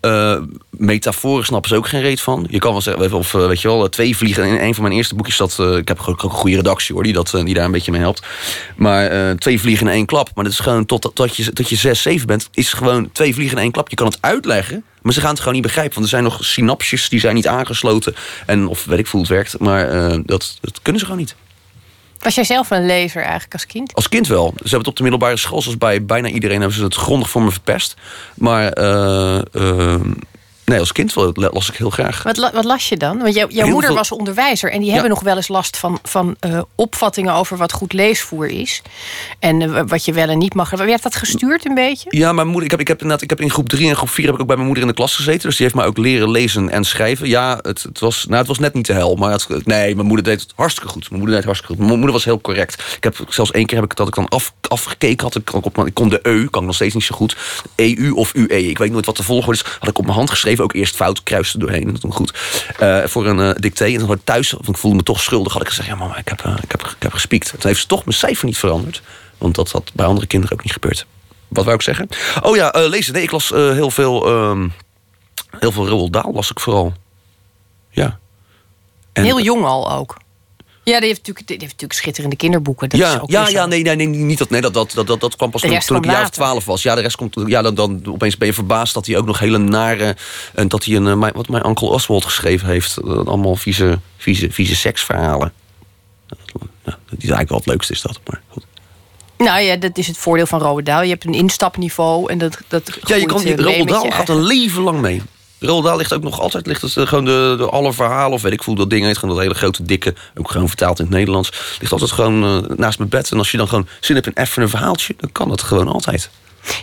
Eh 0.00 0.36
metaforen 0.70 1.44
snappen 1.44 1.70
ze 1.70 1.76
ook 1.76 1.88
geen 1.88 2.00
reet 2.00 2.20
van. 2.20 2.46
Je 2.50 2.58
kan 2.58 2.72
wel 2.72 2.80
zeggen, 2.80 3.12
of 3.12 3.34
eh, 3.34 3.46
weet 3.46 3.60
je 3.60 3.68
wel, 3.68 3.88
twee 3.88 4.16
vliegen. 4.16 4.44
In 4.44 4.58
een 4.60 4.74
van 4.74 4.82
mijn 4.82 4.94
eerste 4.94 5.14
boekjes 5.14 5.36
dat. 5.36 5.58
eh, 5.58 5.76
ik 5.76 5.88
heb 5.88 6.02
ook 6.06 6.22
een 6.22 6.30
goede 6.30 6.56
redactie 6.56 6.94
hoor, 6.94 7.04
die, 7.04 7.12
dat, 7.12 7.34
eh, 7.34 7.44
die 7.44 7.54
daar 7.54 7.64
een 7.64 7.70
beetje 7.70 7.90
mee 7.92 8.00
helpt. 8.00 8.22
Maar 8.76 9.06
eh, 9.06 9.30
twee 9.30 9.60
vliegen 9.60 9.86
in 9.86 9.92
één 9.92 10.06
klap. 10.06 10.30
Maar 10.34 10.44
dat 10.44 10.52
is 10.52 10.58
gewoon 10.58 10.86
tot, 10.86 11.10
tot, 11.14 11.36
je, 11.36 11.52
tot 11.52 11.68
je 11.68 11.76
zes, 11.76 12.02
zeven 12.02 12.26
bent, 12.26 12.48
is 12.52 12.72
gewoon 12.72 13.10
twee 13.12 13.34
vliegen 13.34 13.56
in 13.56 13.62
één 13.62 13.72
klap. 13.72 13.88
Je 13.88 13.96
kan 13.96 14.06
het 14.06 14.18
uitleggen. 14.20 14.84
Maar 15.06 15.14
ze 15.14 15.20
gaan 15.20 15.30
het 15.30 15.38
gewoon 15.38 15.54
niet 15.54 15.62
begrijpen. 15.62 15.94
Want 15.94 16.04
er 16.04 16.10
zijn 16.10 16.22
nog 16.22 16.44
synapsjes 16.44 17.08
die 17.08 17.20
zijn 17.20 17.34
niet 17.34 17.46
aangesloten. 17.46 18.14
En 18.46 18.66
of 18.66 18.84
weet 18.84 18.98
ik 18.98 19.06
hoe 19.06 19.20
het 19.20 19.30
werkt. 19.30 19.58
Maar 19.58 19.88
eh, 19.88 20.18
dat, 20.24 20.58
dat 20.60 20.82
kunnen 20.82 21.00
ze 21.00 21.06
gewoon 21.06 21.20
niet. 21.20 21.34
Was 22.18 22.34
jij 22.34 22.44
zelf 22.44 22.70
een 22.70 22.86
lezer 22.86 23.22
eigenlijk 23.22 23.52
als 23.52 23.66
kind? 23.66 23.94
Als 23.94 24.08
kind 24.08 24.26
wel. 24.26 24.46
Ze 24.46 24.60
hebben 24.60 24.78
het 24.78 24.88
op 24.88 24.96
de 24.96 25.02
middelbare 25.02 25.36
school, 25.36 25.62
zoals 25.62 25.78
bij 25.78 26.04
bijna 26.04 26.28
iedereen, 26.28 26.58
hebben 26.60 26.78
ze 26.78 26.84
het 26.84 26.94
grondig 26.94 27.30
voor 27.30 27.42
me 27.42 27.50
verpest. 27.50 27.94
Maar 28.34 28.72
eh, 28.72 29.38
eh, 29.52 30.00
nee, 30.66 30.78
als 30.78 30.92
kind 30.92 31.14
las 31.34 31.68
ik 31.68 31.76
heel 31.76 31.90
graag. 31.90 32.22
Wat, 32.22 32.36
wat 32.52 32.64
las 32.64 32.88
je 32.88 32.96
dan? 32.96 33.18
Want 33.18 33.34
jou- 33.34 33.50
jouw 33.52 33.62
Heel 33.64 33.72
moeder 33.72 33.90
veel- 33.90 33.98
was 33.98 34.12
onderwijzer 34.12 34.70
en 34.72 34.80
die 34.80 34.90
hebben 34.92 35.10
nog 35.10 35.20
wel 35.22 35.36
eens 35.36 35.48
last 35.48 35.76
van, 35.76 35.98
van 36.02 36.36
eh, 36.40 36.60
opvattingen 36.74 37.32
over 37.34 37.56
wat 37.56 37.72
goed 37.72 37.92
leesvoer 37.92 38.46
is. 38.46 38.82
En 39.38 39.62
eh, 39.62 39.82
wat 39.86 40.04
je 40.04 40.12
wel 40.12 40.28
en 40.28 40.38
niet 40.38 40.54
mag. 40.54 40.70
Werd 40.70 41.02
dat 41.02 41.16
gestuurd 41.16 41.66
een 41.66 41.74
beetje? 41.74 42.08
Ja, 42.18 42.32
mijn 42.32 42.46
moeder, 42.46 42.64
ik 42.64 42.70
heb, 42.70 42.80
ik 42.80 42.88
heb 42.88 42.96
inderdaad, 43.00 43.22
ik 43.22 43.30
heb 43.30 43.40
in 43.40 43.50
groep 43.50 43.68
3 43.68 43.88
en 43.88 43.96
groep 43.96 44.08
4 44.10 44.24
heb 44.26 44.34
ik 44.34 44.40
ook 44.40 44.46
bij 44.46 44.56
mijn 44.56 44.66
moeder 44.68 44.84
in 44.84 44.90
de 44.90 44.96
klas 44.96 45.14
gezeten. 45.16 45.42
Dus 45.48 45.56
die 45.56 45.64
heeft 45.66 45.78
mij 45.78 45.86
ook 45.86 45.98
leren 45.98 46.30
lezen 46.30 46.70
en 46.70 46.84
schrijven. 46.84 47.28
Ja, 47.28 47.58
het, 47.62 47.82
het, 47.82 47.98
was, 48.00 48.24
nou, 48.26 48.38
het 48.38 48.46
was 48.46 48.58
net 48.58 48.74
niet 48.74 48.86
de 48.86 48.92
hel. 48.92 49.14
Maar 49.16 49.30
het, 49.32 49.66
nee, 49.66 49.94
mijn 49.94 50.06
moeder 50.06 50.24
deed 50.24 50.40
het 50.40 50.52
hartstikke 50.56 50.88
goed. 50.90 51.10
Mijn 51.10 51.20
moeder 51.22 51.28
deed 51.28 51.36
het 51.36 51.44
hartstikke 51.44 51.72
goed. 51.74 51.84
Mijn 51.86 51.96
moeder 51.98 52.12
was 52.16 52.24
heel 52.24 52.40
correct. 52.40 52.82
Ik 52.96 53.04
heb 53.04 53.16
zelfs 53.28 53.50
één 53.50 53.66
keer 53.66 53.76
heb 53.80 53.90
ik 53.90 53.96
dat 53.96 54.08
ik 54.08 54.14
dan 54.14 54.28
af, 54.28 54.52
afgekeken 54.68 55.24
had. 55.24 55.34
Ik, 55.36 55.52
op, 55.54 55.86
ik 55.86 55.94
kon 55.94 56.08
de 56.08 56.20
eu, 56.22 56.48
kan 56.48 56.60
ik 56.60 56.66
nog 56.66 56.74
steeds 56.76 56.94
niet 56.94 57.04
zo 57.04 57.14
goed. 57.14 57.36
EU 57.76 58.12
of 58.14 58.34
UE. 58.34 58.68
Ik 58.68 58.78
weet 58.78 58.90
nooit 58.92 59.06
wat 59.06 59.16
de 59.16 59.22
volgorde 59.22 59.58
is. 59.58 59.64
Had 59.78 59.88
ik 59.88 59.98
op 59.98 60.04
mijn 60.04 60.16
hand 60.16 60.30
geschreven, 60.30 60.55
ook 60.64 60.72
eerst 60.72 60.96
fout, 60.96 61.22
kruiste 61.22 61.58
doorheen. 61.58 61.92
Dat 61.92 62.00
toen 62.00 62.12
goed. 62.12 62.34
Eh, 62.78 63.04
voor 63.04 63.26
een 63.26 63.54
dicté. 63.60 63.84
En 63.84 64.08
ik 64.10 64.20
thuis, 64.24 64.50
want 64.50 64.68
ik 64.68 64.76
voelde 64.76 64.96
me 64.96 65.02
toch 65.02 65.20
schuldig, 65.20 65.52
had 65.52 65.62
ik 65.62 65.68
gezegd: 65.68 65.88
Ja, 65.88 65.94
mama, 65.94 66.16
ik 66.16 66.28
heb, 66.28 66.40
eh, 66.44 66.54
ik 66.62 66.70
heb, 66.70 66.80
ik 66.82 66.96
heb 67.02 67.12
gespiekt. 67.12 67.50
Toen 67.50 67.60
heeft 67.62 67.80
ze 67.80 67.86
toch 67.86 68.04
mijn 68.04 68.16
cijfer 68.16 68.46
niet 68.46 68.58
veranderd. 68.58 69.02
Want 69.38 69.54
dat 69.54 69.70
had 69.70 69.90
bij 69.94 70.06
andere 70.06 70.26
kinderen 70.26 70.56
ook 70.56 70.62
niet 70.64 70.72
gebeurd. 70.72 71.06
Wat 71.48 71.64
wou 71.64 71.76
ik 71.76 71.82
zeggen? 71.82 72.08
Oh 72.42 72.56
ja, 72.56 72.70
lezen. 72.74 73.12
Nee, 73.12 73.22
ik 73.22 73.30
las 73.30 73.48
heel 73.48 73.90
veel. 73.90 74.26
ehm, 74.26 74.68
heel 75.58 75.72
veel 75.72 75.88
Roald 75.88 76.12
Dahl 76.12 76.32
las 76.32 76.50
ik 76.50 76.60
vooral. 76.60 76.92
Ja. 77.90 78.18
En- 79.12 79.24
Heel 79.24 79.40
jong 79.40 79.64
al 79.64 79.92
ook. 79.92 80.16
Ja, 80.90 80.98
die 80.98 81.08
heeft 81.08 81.18
natuurlijk, 81.18 81.46
die 81.46 81.56
heeft 81.56 81.70
natuurlijk 81.72 82.00
schitterende 82.00 82.36
kinderboeken. 82.36 82.88
Dat 82.88 83.00
is 83.00 83.06
ja, 83.06 83.18
ook 83.18 83.30
ja, 83.30 83.48
ja, 83.48 83.66
nee, 83.66 83.82
nee, 83.82 83.96
nee, 83.96 84.06
niet 84.06 84.38
dat, 84.38 84.50
nee, 84.50 84.60
dat, 84.60 84.74
dat, 84.74 84.92
dat, 84.94 85.06
dat, 85.06 85.20
dat 85.20 85.36
kwam 85.36 85.50
pas 85.50 85.60
toen, 85.60 85.78
toen 85.78 85.96
ik 85.96 86.04
een 86.04 86.10
jaar 86.10 86.22
of 86.22 86.30
twaalf 86.30 86.64
was. 86.64 86.82
Ja, 86.82 86.94
de 86.94 87.00
rest 87.00 87.16
komt, 87.16 87.36
ja, 87.46 87.62
dan, 87.62 87.74
dan 87.74 88.02
opeens 88.04 88.36
ben 88.36 88.48
je 88.48 88.54
verbaasd 88.54 88.94
dat 88.94 89.06
hij 89.06 89.16
ook 89.16 89.26
nog 89.26 89.38
hele 89.38 89.58
nare, 89.58 90.16
en 90.54 90.68
dat 90.68 90.84
hij 90.84 90.96
een, 90.96 91.22
eh, 91.22 91.30
wat 91.32 91.48
mijn 91.48 91.64
onkel 91.64 91.88
Oswald 91.88 92.24
geschreven 92.24 92.68
heeft, 92.68 92.96
eh, 92.96 93.26
allemaal 93.26 93.56
vieze, 93.56 93.98
vieze, 94.16 94.50
vieze 94.50 94.76
seksverhalen. 94.76 95.52
Ja, 96.84 96.98
die 97.08 97.18
is 97.18 97.30
eigenlijk 97.30 97.48
wel 97.48 97.58
het 97.58 97.66
leukste 97.66 97.92
is 97.92 98.00
dat, 98.00 98.20
maar 98.24 98.40
goed. 98.48 98.66
Nou 99.38 99.60
ja, 99.60 99.76
dat 99.76 99.98
is 99.98 100.06
het 100.06 100.18
voordeel 100.18 100.46
van 100.46 100.60
Roald 100.60 100.86
Dahl. 100.86 101.02
Je 101.02 101.10
hebt 101.10 101.24
een 101.24 101.34
instapniveau 101.34 102.30
en 102.30 102.38
dat, 102.38 102.58
dat 102.68 102.98
Ja, 103.04 103.16
je 103.16 103.26
kan, 103.26 103.42
eh, 103.42 103.56
Roald 103.56 103.88
Dahl 103.88 104.10
gaat 104.10 104.28
een 104.28 104.42
leven 104.42 104.82
lang 104.82 105.00
mee. 105.00 105.22
Roald 105.60 105.84
Dahl 105.84 105.96
ligt 105.96 106.12
ook 106.12 106.22
nog 106.22 106.40
altijd, 106.40 106.66
ligt 106.66 106.82
het, 106.82 106.96
eh, 106.96 107.06
gewoon 107.06 107.24
de, 107.24 107.54
de 107.58 107.68
alle 107.70 107.92
verhalen, 107.92 108.32
of 108.32 108.42
weet 108.42 108.52
ik 108.52 108.60
hoe 108.60 108.76
dat 108.76 108.90
ding 108.90 109.04
heet, 109.04 109.18
gewoon 109.18 109.34
dat 109.34 109.44
hele 109.44 109.58
grote, 109.58 109.82
dikke, 109.82 110.14
ook 110.34 110.50
gewoon 110.50 110.68
vertaald 110.68 110.98
in 110.98 111.04
het 111.04 111.14
Nederlands, 111.14 111.52
ligt 111.80 111.92
altijd 111.92 112.12
gewoon 112.12 112.44
eh, 112.44 112.76
naast 112.76 112.98
mijn 112.98 113.10
bed. 113.10 113.30
En 113.30 113.38
als 113.38 113.50
je 113.50 113.56
dan 113.56 113.68
gewoon 113.68 113.88
zin 114.00 114.14
hebt 114.14 114.26
in 114.26 114.42
even 114.42 114.62
een 114.62 114.68
verhaaltje, 114.68 115.14
dan 115.18 115.32
kan 115.32 115.48
dat 115.48 115.62
gewoon 115.62 115.88
altijd. 115.88 116.30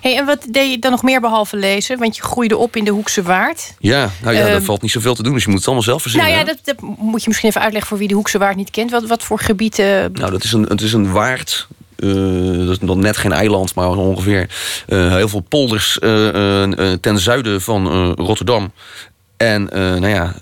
Hey, 0.02 0.18
en 0.18 0.26
wat 0.26 0.46
deed 0.50 0.72
je 0.72 0.80
dan 0.80 0.92
nog 0.92 1.04
meer 1.04 1.22
behalve 1.22 1.58
lezen? 1.58 2.00
Want 2.00 2.16
je 2.16 2.22
groeide 2.22 2.58
op 2.58 2.76
in 2.76 2.84
de 2.84 2.92
Hoekse 2.92 3.22
Waard. 3.22 3.74
Ja, 3.80 4.10
nou 4.22 4.36
ja, 4.36 4.42
Ehm, 4.42 4.52
daar 4.52 4.62
valt 4.62 4.82
niet 4.82 4.92
zoveel 4.92 5.16
te 5.16 5.24
doen, 5.24 5.34
dus 5.34 5.44
je 5.44 5.50
moet 5.50 5.58
het 5.58 5.68
allemaal 5.68 5.86
zelf 5.86 6.02
verzinnen. 6.02 6.30
Nou 6.30 6.42
ja, 6.42 6.54
dat, 6.54 6.60
dat 6.64 6.82
moet 6.98 7.22
je 7.22 7.28
misschien 7.28 7.50
even 7.50 7.62
uitleggen 7.62 7.90
voor 7.90 7.98
wie 7.98 8.08
de 8.08 8.14
Hoekse 8.14 8.38
Waard 8.38 8.56
niet 8.56 8.72
kent. 8.72 8.92
Wat, 8.92 9.06
wat 9.06 9.24
voor 9.24 9.40
gebieden. 9.40 10.12
Nou, 10.14 10.32
dat 10.32 10.44
is 10.44 10.52
een, 10.52 10.64
het 10.64 10.82
is 10.82 10.94
een 10.94 11.12
waard. 11.12 11.68
Eh, 12.04 12.58
dat 12.66 12.70
is 12.70 12.80
nog 12.80 12.98
net 12.98 13.18
geen 13.18 13.32
eiland, 13.32 13.76
maar 13.76 13.90
ongeveer 13.90 14.50
eh, 14.88 15.14
heel 15.16 15.28
veel 15.28 15.46
polders 15.50 16.00
eh, 16.00 16.72
ten 17.02 17.20
zuiden 17.20 17.62
van 17.62 18.12
Rotterdam. 18.14 18.72
En 19.38 19.70
nou 19.74 20.08
ja, 20.08 20.36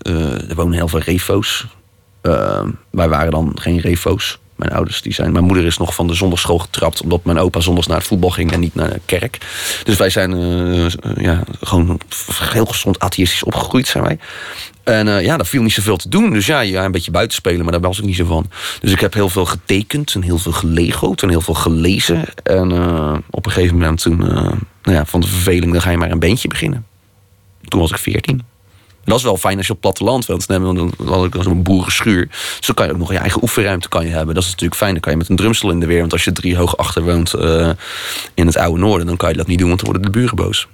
er 0.50 0.56
wonen 0.56 0.74
heel 0.74 0.88
veel 0.88 1.00
refo's. 1.00 1.66
Wij 2.92 3.10
waren 3.10 3.32
dan 3.32 3.52
geen 3.56 3.80
refo's. 3.80 4.40
Mijn 4.62 4.74
ouders, 4.74 5.02
die 5.02 5.14
zijn. 5.14 5.32
Mijn 5.32 5.44
moeder 5.44 5.66
is 5.66 5.78
nog 5.78 5.96
van 5.96 6.08
de 6.08 6.14
zondagschool 6.14 6.58
getrapt. 6.58 7.02
omdat 7.02 7.24
mijn 7.24 7.38
opa 7.38 7.60
zondags 7.60 7.88
naar 7.88 7.98
het 7.98 8.08
voetbal 8.08 8.30
ging 8.30 8.52
en 8.52 8.60
niet 8.60 8.76
naar 8.76 8.90
de 8.90 9.02
kerk. 9.06 9.38
Dus 9.84 9.98
wij 9.98 10.10
zijn 10.10 10.34
eh, 10.34 11.24
ja, 11.24 11.44
gewoon 11.62 12.00
heel 12.40 12.66
gezond 12.66 13.00
atheïstisch 13.00 13.44
opgegroeid, 13.44 13.88
zijn 13.88 14.04
wij. 14.04 14.20
En 14.84 15.08
eh, 15.08 15.24
ja, 15.24 15.38
daar 15.38 15.46
viel 15.46 15.62
niet 15.62 15.72
zoveel 15.72 15.98
te 15.98 16.10
doen. 16.10 16.30
Dus 16.30 16.46
ja, 16.46 16.60
ja, 16.60 16.86
een 16.86 16.92
beetje 16.92 17.12
buiten 17.12 17.36
spelen, 17.36 17.64
maar 17.64 17.72
daar 17.72 17.82
was 17.82 18.00
ik 18.00 18.06
niet 18.06 18.16
zo 18.16 18.26
van. 18.26 18.50
Dus 18.82 18.92
ik 18.92 19.00
heb 19.00 19.14
heel 19.14 19.30
veel 19.30 19.46
getekend 19.46 20.14
en 20.14 20.22
heel 20.22 20.38
veel 20.38 20.52
gelegoed 20.52 21.22
en 21.22 21.30
heel 21.30 21.42
veel 21.42 21.54
gelezen. 21.54 22.24
En 22.44 22.72
eh, 22.72 23.18
op 23.30 23.46
een 23.46 23.52
gegeven 23.52 23.78
moment 23.78 24.02
toen, 24.02 24.18
nou 24.18 24.58
ja, 24.98 25.06
van 25.06 25.22
de 25.22 25.28
verveling, 25.28 25.72
dan 25.72 25.82
ga 25.82 25.90
je 25.90 25.98
maar 25.98 26.12
een 26.12 26.20
beentje 26.20 26.48
beginnen. 26.48 26.86
Toen 27.68 27.80
was 27.80 27.92
ik 27.92 27.98
veertien. 27.98 28.51
Dat 29.04 29.18
is 29.18 29.24
wel 29.24 29.38
fijn 29.38 29.58
als 29.58 29.68
je 29.68 29.74
op 29.74 29.82
platteland 29.82 30.26
woont. 30.26 30.48
Dan 30.48 30.94
had 31.06 31.26
ik 31.26 31.36
zo'n 31.40 31.64
boerenschuur. 31.64 32.28
Dus 32.28 32.66
dan 32.66 32.76
kan 32.76 32.86
je 32.86 32.92
ook 32.92 32.98
nog 32.98 33.12
je 33.12 33.18
eigen 33.18 33.42
oefenruimte 33.42 33.90
kan 33.90 34.06
je 34.06 34.12
hebben. 34.12 34.36
Dat 34.36 34.44
is 34.44 34.50
natuurlijk 34.50 34.80
fijn. 34.80 34.92
Dan 34.92 35.02
kan 35.02 35.12
je 35.12 35.18
met 35.18 35.30
een 35.30 35.36
drumstel 35.36 35.70
in 35.70 35.80
de 35.80 35.86
weer. 35.86 36.00
Want 36.00 36.12
als 36.12 36.24
je 36.24 36.32
drie 36.32 36.58
hoog 36.58 36.78
achter 36.78 37.04
woont 37.04 37.34
eh, 37.34 37.70
in 38.34 38.46
het 38.46 38.58
oude 38.58 38.80
noorden... 38.80 39.08
dan 39.08 39.18
kan 39.18 39.30
je 39.30 39.38
dat 39.38 39.48
niet 39.48 39.60
doen, 39.60 39.68
want 39.68 39.80
dan 39.80 39.90
worden 39.92 40.12
de 40.12 40.18
buren 40.20 40.36
boos. 40.36 40.68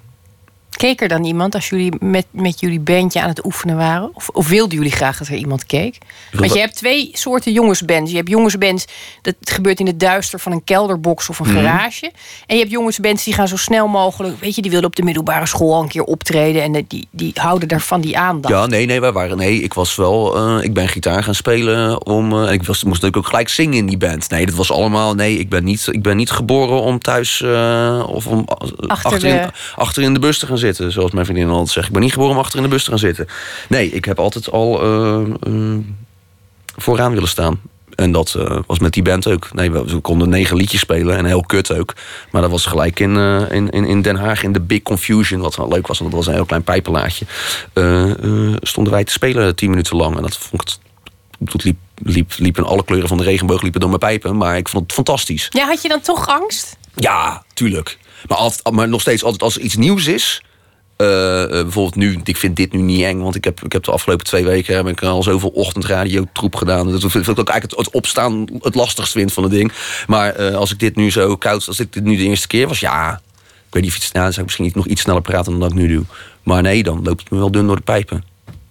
Keek 0.77 1.01
er 1.01 1.07
dan 1.07 1.23
iemand 1.23 1.55
als 1.55 1.69
jullie 1.69 1.93
met, 1.99 2.25
met 2.31 2.59
jullie 2.59 2.79
bandje 2.79 3.21
aan 3.21 3.29
het 3.29 3.45
oefenen 3.45 3.77
waren? 3.77 4.09
Of, 4.13 4.29
of 4.29 4.47
wilden 4.47 4.77
jullie 4.77 4.91
graag 4.91 5.17
dat 5.17 5.27
er 5.27 5.35
iemand 5.35 5.65
keek? 5.65 5.97
Want 6.31 6.53
je 6.53 6.59
hebt 6.59 6.75
twee 6.75 7.09
soorten 7.13 7.51
jongensbands. 7.51 8.11
Je 8.11 8.17
hebt 8.17 8.29
jongensbands, 8.29 8.85
dat 9.21 9.35
gebeurt 9.39 9.79
in 9.79 9.85
het 9.87 9.99
duister 9.99 10.39
van 10.39 10.51
een 10.51 10.63
kelderbox 10.63 11.29
of 11.29 11.39
een 11.39 11.45
Mhm. 11.53 11.55
garage. 11.55 12.11
En 12.45 12.55
je 12.55 12.61
hebt 12.61 12.71
jongensbands 12.71 13.23
die 13.23 13.33
gaan 13.33 13.47
zo 13.47 13.55
snel 13.57 13.87
mogelijk... 13.87 14.39
Weet 14.39 14.55
je, 14.55 14.61
die 14.61 14.71
wilden 14.71 14.89
op 14.89 14.95
de 14.95 15.03
middelbare 15.03 15.45
school 15.45 15.73
al 15.75 15.81
een 15.81 15.87
keer 15.87 16.03
optreden. 16.03 16.61
En 16.61 16.85
die, 16.87 17.07
die 17.11 17.31
houden 17.35 17.67
daarvan 17.67 18.01
die 18.01 18.17
aandacht. 18.17 18.53
Ja, 18.53 18.65
nee, 18.65 18.85
nee, 18.85 18.99
wij 19.01 19.11
waren. 19.11 19.37
Nee, 19.37 19.61
ik 19.61 19.73
was 19.73 19.95
wel. 19.95 20.35
eh, 20.37 20.63
ik 20.63 20.73
ben 20.73 20.87
gitaar 20.87 21.23
gaan 21.23 21.35
spelen 21.35 22.05
om. 22.05 22.43
eh, 22.43 22.51
ik 22.51 22.63
was, 22.63 22.83
moest 22.83 22.85
natuurlijk 23.01 23.17
ook 23.17 23.27
gelijk 23.27 23.49
zingen 23.49 23.77
in 23.77 23.85
die 23.85 23.97
band. 23.97 24.29
Nee, 24.29 24.45
dat 24.45 24.55
was 24.55 24.71
allemaal. 24.71 25.13
Nee, 25.13 25.37
ik 25.39 25.49
ben 25.49 25.63
niet, 25.63 25.87
ik 25.91 26.01
ben 26.01 26.17
niet 26.17 26.31
geboren 26.31 26.81
om 26.81 26.99
thuis. 26.99 27.41
eh, 27.41 28.03
of 28.07 28.27
om 28.27 28.39
eh, 28.47 28.87
Achter 28.89 29.11
achter, 29.11 29.29
in, 29.29 29.35
de- 29.35 29.49
achter 29.75 30.03
in 30.03 30.13
de 30.13 30.19
bus 30.19 30.37
te 30.39 30.45
gaan 30.45 30.47
zitten. 30.57 30.65
Zoals 30.75 31.11
mijn 31.11 31.25
vriendin 31.25 31.49
altijd 31.49 31.69
zegt. 31.69 31.87
Ik 31.87 31.93
ben 31.93 32.01
niet 32.01 32.11
geboren 32.13 32.33
om 32.33 32.39
achter 32.39 32.57
in 32.57 32.63
de 32.63 32.69
bus 32.69 32.83
te 32.83 32.89
gaan 32.89 32.99
zitten. 32.99 33.27
Nee, 33.69 33.89
ik 33.91 34.05
heb 34.05 34.19
altijd 34.19 34.51
al. 34.51 34.81
eh, 34.81 35.21
eh, 35.41 35.77
vooraan 36.75 37.13
willen 37.13 37.29
staan. 37.29 37.61
En 37.95 38.11
dat 38.11 38.33
eh, 38.37 38.59
was 38.67 38.79
met 38.79 38.93
die 38.93 39.03
band 39.03 39.27
ook. 39.27 39.53
Nee, 39.53 39.71
we, 39.71 39.85
we 39.85 39.99
konden 39.99 40.29
negen 40.29 40.57
liedjes 40.57 40.79
spelen 40.79 41.17
en 41.17 41.25
heel 41.25 41.41
kut 41.41 41.77
ook. 41.77 41.93
Maar 42.31 42.41
dat 42.41 42.51
was 42.51 42.65
gelijk 42.65 42.99
in, 42.99 43.15
in, 43.51 43.69
in, 43.69 43.85
in 43.85 44.01
Den 44.01 44.15
Haag 44.15 44.43
in 44.43 44.51
de 44.51 44.61
Big 44.61 44.81
Confusion. 44.81 45.41
Wat 45.41 45.55
wel 45.55 45.67
leuk 45.67 45.87
was, 45.87 45.99
want 45.99 46.11
dat 46.11 46.19
was 46.19 46.29
een 46.29 46.35
heel 46.35 46.45
klein 46.45 46.63
pijpenlaadje. 46.63 47.25
Eh, 47.73 48.11
stonden 48.61 48.93
wij 48.93 49.03
te 49.03 49.11
spelen 49.11 49.55
tien 49.55 49.69
minuten 49.69 49.97
lang. 49.97 50.15
En 50.15 50.21
dat 50.21 50.37
vond 50.37 50.61
ik... 50.61 50.75
Het 51.51 51.63
liep, 51.63 51.77
liep, 51.95 52.33
liepen 52.37 52.63
alle 52.63 52.83
kleuren 52.83 53.07
van 53.07 53.17
de 53.17 53.23
regenboog 53.23 53.61
liepen 53.61 53.79
door 53.79 53.89
mijn 53.89 54.01
pijpen. 54.01 54.37
Maar 54.37 54.57
ik 54.57 54.69
vond 54.69 54.83
het 54.83 54.93
fantastisch. 54.93 55.47
Ja, 55.49 55.65
had 55.67 55.81
je 55.81 55.87
dan 55.87 56.01
toch 56.01 56.27
angst? 56.27 56.77
Ja, 56.95 57.43
tuurlijk. 57.53 57.97
Maar, 58.27 58.37
altijd, 58.37 58.75
maar 58.75 58.87
nog 58.89 59.01
steeds, 59.01 59.23
altijd 59.23 59.43
als 59.43 59.55
er 59.55 59.61
iets 59.61 59.75
nieuws 59.75 60.07
is. 60.07 60.43
Eh, 60.97 61.43
eh, 61.43 61.49
bijvoorbeeld 61.49 61.95
nu, 61.95 62.19
ik 62.23 62.37
vind 62.37 62.55
dit 62.55 62.73
nu 62.73 62.81
niet 62.81 63.03
eng, 63.03 63.19
want 63.19 63.35
ik 63.35 63.43
heb, 63.43 63.63
ik 63.63 63.71
heb 63.71 63.83
de 63.83 63.91
afgelopen 63.91 64.25
twee 64.25 64.45
weken 64.45 64.75
heb 64.75 64.87
ik 64.87 65.03
al 65.03 65.23
zoveel 65.23 65.49
ochtendradio 65.49 66.25
troep 66.33 66.55
gedaan. 66.55 66.91
Dat 66.91 66.99
vind 66.99 67.27
ik 67.27 67.39
ook 67.39 67.49
eigenlijk 67.49 67.79
het, 67.79 67.93
opstaan 67.93 68.47
het 68.59 68.75
lastigst 68.75 69.11
vind 69.11 69.33
van 69.33 69.43
het 69.43 69.51
ding. 69.51 69.71
Maar 70.07 70.35
eh, 70.35 70.55
als 70.55 70.71
ik 70.71 70.79
dit 70.79 70.95
nu 70.95 71.11
zo 71.11 71.35
koud, 71.35 71.67
als 71.67 71.77
dit 71.77 72.03
nu 72.03 72.15
de 72.15 72.23
eerste 72.23 72.47
keer 72.47 72.67
was, 72.67 72.79
ja, 72.79 73.21
ik 73.67 73.73
weet 73.73 73.83
niet 73.83 73.91
of 73.91 73.97
iets, 73.97 74.11
nou, 74.11 74.31
zou 74.31 74.37
ik 74.39 74.45
misschien 74.45 74.71
nog 74.73 74.87
iets 74.87 75.01
sneller 75.01 75.21
praten 75.21 75.51
dan 75.51 75.59
dat 75.59 75.71
ik 75.71 75.77
nu 75.77 75.87
doe. 75.87 76.03
Maar 76.43 76.61
nee, 76.61 76.83
dan 76.83 77.03
loopt 77.03 77.21
het 77.21 77.31
me 77.31 77.37
wel 77.37 77.51
dun 77.51 77.67
door 77.67 77.75
de 77.75 77.81
pijpen. 77.81 78.23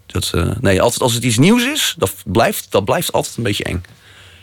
Dat, 0.06 0.32
nee, 0.60 0.82
altijd 0.82 1.02
als 1.02 1.14
het 1.14 1.24
iets 1.24 1.38
nieuws 1.38 1.64
is, 1.64 1.94
dat 1.98 2.14
blijft, 2.24 2.66
dat 2.70 2.84
blijft 2.84 3.12
altijd 3.12 3.36
een 3.36 3.42
beetje 3.42 3.64
eng. 3.64 3.82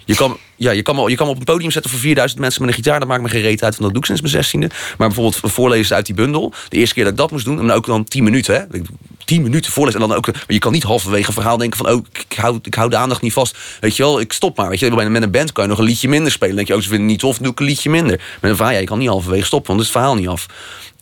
Je 0.06 0.16
kan, 0.16 0.38
ja, 0.56 0.72
je, 0.72 0.82
kan 0.82 0.96
me, 0.96 1.10
je 1.10 1.16
kan 1.16 1.26
me 1.26 1.32
op 1.32 1.40
een 1.40 1.46
podium 1.46 1.72
zetten 1.72 1.92
voor 1.92 2.00
4000 2.00 2.40
mensen 2.42 2.62
met 2.62 2.70
een 2.70 2.76
gitaar. 2.76 3.00
Dat 3.00 3.08
maakt 3.08 3.22
me 3.22 3.30
geen 3.30 3.42
reet 3.42 3.64
uit, 3.64 3.78
want 3.78 3.82
dat 3.82 3.90
doe 3.92 4.00
ik 4.00 4.06
sinds 4.06 4.22
mijn 4.22 4.34
zestiende. 4.34 4.70
Maar 4.98 5.08
bijvoorbeeld 5.08 5.54
voorlezen 5.54 5.96
uit 5.96 6.06
die 6.06 6.16
bundel. 6.16 6.54
De 6.70 6.78
eerste 6.78 6.94
keer 6.94 7.04
dat 7.04 7.14
ik 7.14 7.20
dat 7.20 7.32
moest 7.32 7.46
doen. 7.46 7.60
En 7.60 7.68
dan 7.68 7.76
ook 7.76 7.86
dan 7.86 8.04
10 8.04 8.24
minuten. 8.24 8.56
Hè. 8.56 8.80
10 9.26 9.42
minuten 9.42 9.72
voorlezen. 9.72 10.02
En 10.02 10.08
dan 10.08 10.18
ook, 10.18 10.26
maar 10.26 10.44
je 10.48 10.60
kan 10.60 10.72
niet 10.72 10.84
halverwege 10.84 11.28
een 11.28 11.34
verhaal 11.34 11.58
denken 11.58 11.78
van... 11.78 11.90
oh, 11.90 12.06
ik, 12.30 12.38
hou, 12.38 12.60
ik 12.62 12.74
hou 12.74 12.90
de 12.90 12.98
aandacht 12.98 13.22
niet 13.22 13.34
vast. 13.34 13.58
Weet 13.80 13.96
je 13.96 14.04
wel, 14.04 14.20
ik 14.20 14.34
stop 14.34 14.58
maar. 14.58 14.70
Weet 14.70 14.80
je, 14.80 14.92
met 14.92 15.24
een 15.24 15.32
band 15.32 15.52
kan 15.52 15.64
je 15.64 15.70
nog 15.70 15.80
een 15.80 15.86
liedje 15.86 16.08
minder 16.10 16.32
spelen. 16.32 16.56
Dan 16.56 16.66
denk 16.66 16.68
je, 16.68 16.76
oh, 16.76 16.82
ze 16.82 16.88
vinden 16.88 17.06
het 17.08 17.12
niet 17.12 17.22
tof, 17.22 17.36
dan 17.36 17.44
doe 17.44 17.54
ik 17.54 17.60
een 17.60 17.66
liedje 17.66 17.90
minder. 17.90 18.22
Met 18.42 18.52
een 18.52 18.56
verhaal, 18.56 18.74
ja, 18.74 18.80
je 18.80 18.86
kan 18.86 19.00
niet 19.00 19.10
halverwege 19.10 19.46
stoppen, 19.46 19.76
want 19.76 19.88
het 19.88 19.90
is 19.90 19.96
het 19.96 20.04
verhaal 20.04 20.22
niet 20.22 20.30
af. 20.30 20.46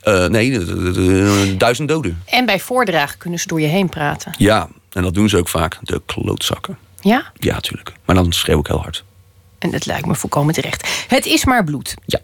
Eh, 0.01 0.25
nee, 0.25 1.55
duizend 1.57 1.87
doden. 1.87 2.23
En 2.25 2.45
bij 2.45 2.59
voordragen 2.59 3.17
kunnen 3.17 3.39
ze 3.39 3.47
door 3.47 3.61
je 3.61 3.67
heen 3.67 3.89
praten. 3.89 4.35
Ja, 4.37 4.69
en 4.91 5.03
dat 5.03 5.13
doen 5.13 5.29
ze 5.29 5.37
ook 5.37 5.49
vaak. 5.49 5.77
De 5.81 6.01
klootzakken. 6.05 6.77
Ja? 7.01 7.31
Ja, 7.33 7.59
tuurlijk. 7.59 7.91
Maar 8.05 8.15
dan 8.15 8.31
schreeuw 8.31 8.59
ik 8.59 8.67
heel 8.67 8.81
hard. 8.81 9.03
En 9.59 9.71
dat 9.71 9.85
lijkt 9.85 10.05
me 10.05 10.15
volkomen 10.15 10.53
terecht. 10.53 11.05
Het 11.07 11.25
is 11.25 11.45
maar 11.45 11.63
bloed. 11.63 11.95
Ja. 12.05 12.19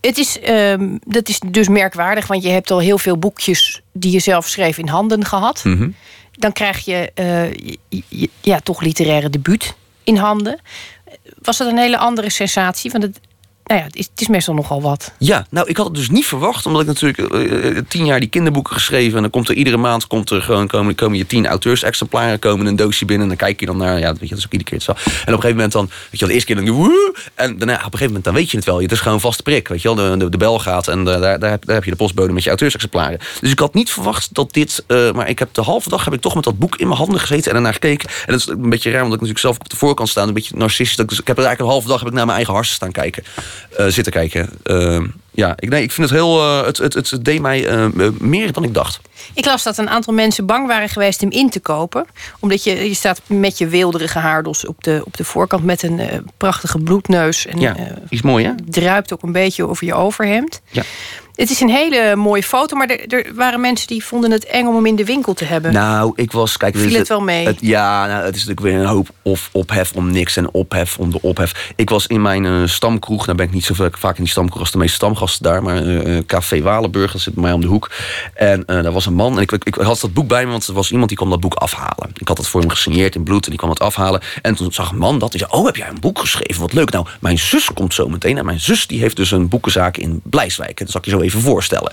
Het 0.00 0.18
is, 0.18 0.40
ehm, 0.40 0.96
dat 1.04 1.28
is 1.28 1.40
dus 1.46 1.68
merkwaardig, 1.68 2.26
want 2.26 2.42
je 2.42 2.48
hebt 2.48 2.70
al 2.70 2.78
heel 2.78 2.98
veel 2.98 3.16
boekjes 3.16 3.82
die 3.92 4.12
je 4.12 4.18
zelf 4.18 4.48
schreef 4.48 4.78
in 4.78 4.88
handen 4.88 5.24
gehad. 5.24 5.64
Mhm. 5.64 5.90
Dan 6.32 6.52
krijg 6.52 6.84
je, 6.84 7.12
uh, 7.14 7.52
je, 7.52 8.02
je, 8.08 8.30
ja, 8.40 8.60
toch 8.60 8.80
literaire 8.80 9.30
debuut 9.30 9.74
in 10.04 10.16
handen. 10.16 10.60
Was 11.42 11.56
dat 11.56 11.68
een 11.68 11.78
hele 11.78 11.98
andere 11.98 12.30
sensatie? 12.30 12.90
Want 12.90 13.02
het, 13.02 13.20
nou 13.68 13.80
ja, 13.80 13.86
het 13.86 13.96
is, 13.96 14.08
het 14.10 14.20
is, 14.20 14.28
meestal 14.28 14.54
nogal 14.54 14.82
wat. 14.82 15.12
Ja, 15.18 15.46
nou, 15.50 15.68
ik 15.68 15.76
had 15.76 15.86
het 15.86 15.94
dus 15.94 16.10
niet 16.10 16.26
verwacht, 16.26 16.66
omdat 16.66 16.82
ik 16.82 16.86
natuurlijk 16.86 17.34
uh, 17.34 17.78
tien 17.88 18.04
jaar 18.04 18.20
die 18.20 18.28
kinderboeken 18.28 18.74
geschreven 18.74 19.16
en 19.16 19.22
dan 19.22 19.30
komt 19.30 19.48
er 19.48 19.54
iedere 19.54 19.76
maand 19.76 20.06
komt 20.06 20.30
er 20.30 20.42
gewoon 20.42 20.66
komen, 20.66 20.94
komen 20.94 21.18
je 21.18 21.26
tien 21.26 21.46
auteursexemplaren 21.46 22.38
komen 22.38 22.66
een 22.66 22.76
doosje 22.76 23.04
binnen 23.04 23.30
en 23.30 23.36
dan 23.36 23.46
kijk 23.46 23.60
je 23.60 23.66
dan 23.66 23.76
naar, 23.76 23.98
ja, 23.98 24.12
weet 24.12 24.20
je, 24.20 24.28
dat 24.28 24.38
is 24.38 24.44
ook 24.46 24.52
iedere 24.52 24.70
keer 24.70 24.80
zo. 24.80 24.92
En 24.92 25.00
op 25.00 25.10
een 25.12 25.24
gegeven 25.24 25.54
moment 25.54 25.72
dan, 25.72 25.90
weet 26.10 26.20
je, 26.20 26.26
de 26.26 26.32
eerste 26.32 26.54
keer 26.54 26.64
dan 26.64 26.74
woe, 26.74 27.14
en 27.34 27.58
daarna 27.58 27.74
op 27.74 27.78
een 27.78 27.84
gegeven 27.84 28.06
moment 28.06 28.24
dan 28.24 28.34
weet 28.34 28.50
je 28.50 28.56
het 28.56 28.66
wel. 28.66 28.80
Het 28.80 28.92
is 28.92 29.00
gewoon 29.00 29.20
vaste 29.20 29.42
prik, 29.42 29.68
weet 29.68 29.82
je 29.82 29.94
wel, 29.94 30.18
de, 30.18 30.28
de, 30.28 30.36
bel 30.36 30.58
gaat 30.58 30.88
en 30.88 31.04
daar, 31.04 31.20
daar, 31.20 31.50
heb, 31.50 31.66
daar 31.66 31.74
heb 31.74 31.84
je 31.84 31.90
de 31.90 31.96
postbode 31.96 32.32
met 32.32 32.42
je 32.42 32.48
auteursexemplaren. 32.48 33.18
Dus 33.40 33.50
ik 33.50 33.58
had 33.58 33.74
niet 33.74 33.90
verwacht 33.90 34.34
dat 34.34 34.52
dit, 34.52 34.84
maar 34.88 35.28
ik 35.28 35.38
heb 35.38 35.48
de 35.54 35.62
halve 35.62 35.88
dag 35.88 36.04
heb 36.04 36.14
ik 36.14 36.20
toch 36.20 36.34
met 36.34 36.44
dat 36.44 36.58
boek 36.58 36.76
in 36.76 36.86
mijn 36.86 36.98
handen 36.98 37.20
gezeten 37.20 37.50
en 37.50 37.56
ernaar 37.56 37.72
gekeken. 37.72 38.08
En 38.08 38.32
dat 38.32 38.40
is 38.40 38.46
een 38.46 38.70
beetje 38.70 38.90
raar, 38.90 39.02
omdat 39.02 39.20
ik 39.20 39.26
natuurlijk 39.26 39.38
zelf 39.38 39.58
op 39.58 39.68
de 39.68 39.76
voorkant 39.76 40.08
sta, 40.08 40.22
een 40.22 40.34
beetje 40.34 40.56
narcistisch. 40.56 41.06
Dus 41.06 41.20
ik 41.20 41.26
heb 41.26 41.38
er 41.38 41.44
eigenlijk 41.44 41.60
een 41.60 41.66
halve 41.66 41.88
dag 41.88 41.98
heb 41.98 42.08
ik 42.08 42.14
naar 42.14 42.24
mijn 42.24 42.36
eigen 42.36 42.54
harsen 42.54 42.74
staan 42.74 42.92
kijken, 42.92 43.24
zitten 43.76 44.12
kijken. 44.12 44.50
Uh, 44.64 45.00
ja, 45.30 45.52
ik, 45.56 45.68
nee, 45.68 45.82
ik 45.82 45.92
vind 45.92 46.10
het 46.10 46.18
heel. 46.18 46.38
Uh, 46.38 46.64
het, 46.64 46.78
het, 46.78 46.94
het 46.94 47.24
deed 47.24 47.40
mij 47.40 47.70
uh, 47.72 48.08
meer 48.18 48.52
dan 48.52 48.64
ik 48.64 48.74
dacht. 48.74 49.00
Ik 49.34 49.44
las 49.44 49.62
dat 49.62 49.78
een 49.78 49.88
aantal 49.88 50.14
mensen 50.14 50.46
bang 50.46 50.66
waren 50.66 50.88
geweest 50.88 51.20
hem 51.20 51.30
in 51.30 51.50
te 51.50 51.60
kopen. 51.60 52.06
Omdat 52.40 52.64
je, 52.64 52.88
je 52.88 52.94
staat 52.94 53.20
met 53.26 53.58
je 53.58 53.66
weelderige 53.66 54.18
haardos 54.18 54.66
op 54.66 54.84
de, 54.84 55.02
op 55.04 55.16
de 55.16 55.24
voorkant 55.24 55.64
met 55.64 55.82
een 55.82 56.00
prachtige 56.36 56.78
bloedneus. 56.78 57.46
En, 57.46 57.60
ja, 57.60 57.76
is 58.08 58.22
mooi 58.22 58.44
hè? 58.44 58.52
Druipt 58.64 59.12
ook 59.12 59.22
een 59.22 59.32
beetje 59.32 59.68
over 59.68 59.86
je 59.86 59.94
overhemd. 59.94 60.60
Ja. 60.70 60.82
Het 61.38 61.50
is 61.50 61.60
een 61.60 61.70
hele 61.70 62.16
mooie 62.16 62.42
foto, 62.42 62.76
maar 62.76 62.88
er, 62.88 63.06
er, 63.06 63.34
waren 63.34 63.60
mensen 63.60 63.86
die 63.86 64.04
vonden 64.04 64.30
het 64.30 64.46
eng 64.46 64.66
om 64.66 64.74
hem 64.74 64.86
in 64.86 64.96
de 64.96 65.04
winkel 65.04 65.34
te 65.34 65.44
hebben. 65.44 65.72
Nou, 65.72 66.12
ik 66.14 66.32
was. 66.32 66.56
Kijk, 66.56 66.76
Viel 66.76 66.88
het, 66.88 66.96
het 66.96 67.08
wel 67.08 67.20
mee? 67.20 67.46
Het, 67.46 67.58
ja, 67.60 68.06
nou, 68.06 68.24
het 68.24 68.36
is 68.36 68.44
natuurlijk 68.44 68.60
weer 68.60 68.84
een 68.84 68.94
hoop 68.94 69.08
of 69.22 69.48
ophef 69.52 69.92
om 69.92 70.10
niks 70.10 70.36
en 70.36 70.52
ophef 70.52 70.98
om 70.98 71.10
de 71.10 71.22
ophef. 71.22 71.72
Ik 71.76 71.90
was 71.90 72.06
in 72.06 72.22
mijn 72.22 72.44
uh, 72.44 72.66
stamkroeg, 72.66 73.26
nou 73.26 73.36
ben 73.38 73.46
ik 73.46 73.52
niet 73.52 73.64
zo 73.64 73.74
vaak 73.74 74.16
in 74.16 74.22
die 74.22 74.32
stamkroeg 74.32 74.60
als 74.60 74.70
de 74.70 74.78
meeste 74.78 74.94
stamgasten 74.94 75.42
daar, 75.42 75.62
maar 75.62 75.82
uh, 75.82 76.18
Café 76.26 76.62
Walenburg, 76.62 77.12
dat 77.12 77.20
zit 77.20 77.34
bij 77.34 77.42
mij 77.42 77.52
om 77.52 77.60
de 77.60 77.66
hoek. 77.66 77.90
En 78.34 78.58
uh, 78.66 78.82
daar 78.82 78.92
was 78.92 79.06
een 79.06 79.14
man, 79.14 79.36
en 79.36 79.42
ik, 79.42 79.52
ik, 79.52 79.64
ik, 79.64 79.74
had 79.74 80.00
dat 80.00 80.12
boek 80.12 80.28
bij 80.28 80.44
me, 80.44 80.50
want 80.50 80.66
er 80.66 80.74
was 80.74 80.90
iemand 80.90 81.08
die 81.08 81.18
kwam 81.18 81.30
dat 81.30 81.40
boek 81.40 81.54
afhalen. 81.54 82.10
Ik 82.14 82.28
had 82.28 82.38
het 82.38 82.46
voor 82.46 82.60
hem 82.60 82.70
gesigneerd 82.70 83.14
in 83.14 83.22
bloed 83.22 83.44
en 83.44 83.50
die 83.50 83.58
kwam 83.58 83.70
het 83.70 83.80
afhalen. 83.80 84.20
En 84.42 84.54
toen 84.54 84.72
zag 84.72 84.90
een 84.90 84.98
man 84.98 85.18
dat, 85.18 85.30
die 85.30 85.40
zei: 85.40 85.52
Oh, 85.52 85.66
heb 85.66 85.76
jij 85.76 85.88
een 85.88 86.00
boek 86.00 86.18
geschreven? 86.18 86.60
Wat 86.60 86.72
leuk. 86.72 86.90
Nou, 86.90 87.06
mijn 87.20 87.38
zus 87.38 87.72
komt 87.74 87.94
zo 87.94 88.08
meteen. 88.08 88.38
En 88.38 88.44
mijn 88.44 88.60
zus 88.60 88.86
die 88.86 89.00
heeft 89.00 89.16
dus 89.16 89.30
een 89.30 89.48
boekenzaak 89.48 89.96
in 89.96 90.20
Blijswijk. 90.24 90.78
Dat 90.78 90.90
zal 90.90 91.00
ik 91.00 91.06
je 91.06 91.12
zo 91.12 91.20
even 91.20 91.27
voorstellen. 91.36 91.92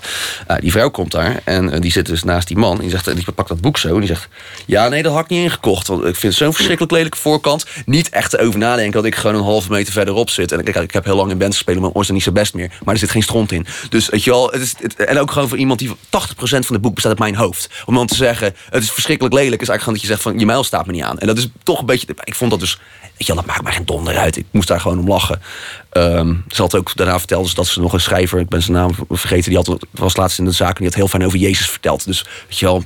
Uh, 0.50 0.56
die 0.56 0.70
vrouw 0.70 0.90
komt 0.90 1.10
daar 1.10 1.40
en 1.44 1.74
uh, 1.74 1.80
die 1.80 1.90
zit 1.90 2.06
dus 2.06 2.22
naast 2.22 2.48
die 2.48 2.56
man. 2.56 2.76
En 2.76 2.80
die, 2.80 2.90
zegt, 2.90 3.14
die 3.14 3.32
pakt 3.34 3.48
dat 3.48 3.60
boek 3.60 3.78
zo 3.78 3.94
en 3.94 3.98
die 3.98 4.08
zegt... 4.08 4.28
Ja, 4.66 4.88
nee, 4.88 5.02
dat 5.02 5.12
had 5.12 5.24
ik 5.24 5.30
niet 5.30 5.42
ingekocht. 5.42 5.86
Want 5.86 6.04
ik 6.04 6.16
vind 6.16 6.34
zo'n 6.34 6.52
verschrikkelijk 6.52 6.92
lelijke 6.92 7.16
voorkant. 7.16 7.66
Niet 7.84 8.08
echt 8.08 8.38
over 8.38 8.58
nadenken 8.58 8.92
dat 8.92 9.04
ik 9.04 9.14
gewoon 9.14 9.36
een 9.36 9.42
halve 9.42 9.70
meter 9.70 9.92
verderop 9.92 10.30
zit. 10.30 10.52
En 10.52 10.58
ik, 10.58 10.76
ik 10.76 10.92
heb 10.92 11.04
heel 11.04 11.16
lang 11.16 11.30
in 11.30 11.38
bands 11.38 11.56
gespeeld, 11.56 11.80
maar 11.80 11.90
ooit 11.90 12.12
niet 12.12 12.22
zo 12.22 12.32
best 12.32 12.54
meer. 12.54 12.70
Maar 12.84 12.94
er 12.94 13.00
zit 13.00 13.10
geen 13.10 13.22
stront 13.22 13.52
in. 13.52 13.66
Dus 13.88 14.08
weet 14.08 14.24
je 14.24 14.30
wel, 14.30 14.50
het 14.50 14.60
is, 14.60 14.74
het, 14.78 14.96
en 14.96 15.18
ook 15.18 15.30
gewoon 15.30 15.48
voor 15.48 15.58
iemand 15.58 15.78
die 15.78 15.88
80% 15.88 15.94
van 16.38 16.60
het 16.68 16.80
boek 16.80 16.94
bestaat 16.94 17.10
uit 17.10 17.20
mijn 17.20 17.36
hoofd. 17.36 17.70
Om 17.86 17.94
dan 17.94 18.06
te 18.06 18.14
zeggen, 18.14 18.54
het 18.70 18.82
is 18.82 18.90
verschrikkelijk 18.90 19.34
lelijk, 19.34 19.62
is 19.62 19.68
eigenlijk 19.68 19.82
gewoon 19.82 19.94
dat 19.94 20.02
je 20.02 20.08
zegt 20.08 20.22
van 20.22 20.38
je 20.38 20.46
mijl 20.46 20.64
staat 20.64 20.86
me 20.86 20.92
niet 20.92 21.02
aan. 21.02 21.18
En 21.18 21.26
dat 21.26 21.38
is 21.38 21.48
toch 21.62 21.80
een 21.80 21.86
beetje. 21.86 22.06
Ik 22.24 22.34
vond 22.34 22.50
dat 22.50 22.60
dus. 22.60 22.78
Weet 23.00 23.26
je 23.26 23.34
wel, 23.34 23.42
dat 23.42 23.52
maakt 23.52 23.62
mij 23.62 23.72
geen 23.72 23.86
donder 23.86 24.16
uit. 24.16 24.36
Ik 24.36 24.46
moest 24.50 24.68
daar 24.68 24.80
gewoon 24.80 24.98
om 24.98 25.08
lachen. 25.08 25.42
Um, 25.96 26.44
ze 26.48 26.62
had 26.62 26.76
ook 26.76 26.96
daarna 26.96 27.18
verteld 27.18 27.54
dat 27.54 27.66
ze 27.66 27.80
nog 27.80 27.92
een 27.92 28.00
schrijver, 28.00 28.38
ik 28.38 28.48
ben 28.48 28.62
zijn 28.62 28.76
naam 28.76 28.90
vergeten, 29.08 29.50
die 29.50 29.58
had, 29.58 29.86
was 29.90 30.16
laatst 30.16 30.38
in 30.38 30.44
de 30.44 30.50
zaak 30.50 30.68
en 30.68 30.76
die 30.76 30.86
had 30.86 30.94
heel 30.94 31.08
fijn 31.08 31.24
over 31.24 31.38
Jezus 31.38 31.70
verteld. 31.70 32.04
Dus 32.04 32.24
weet 32.48 32.58
je 32.58 32.66
wel, 32.66 32.84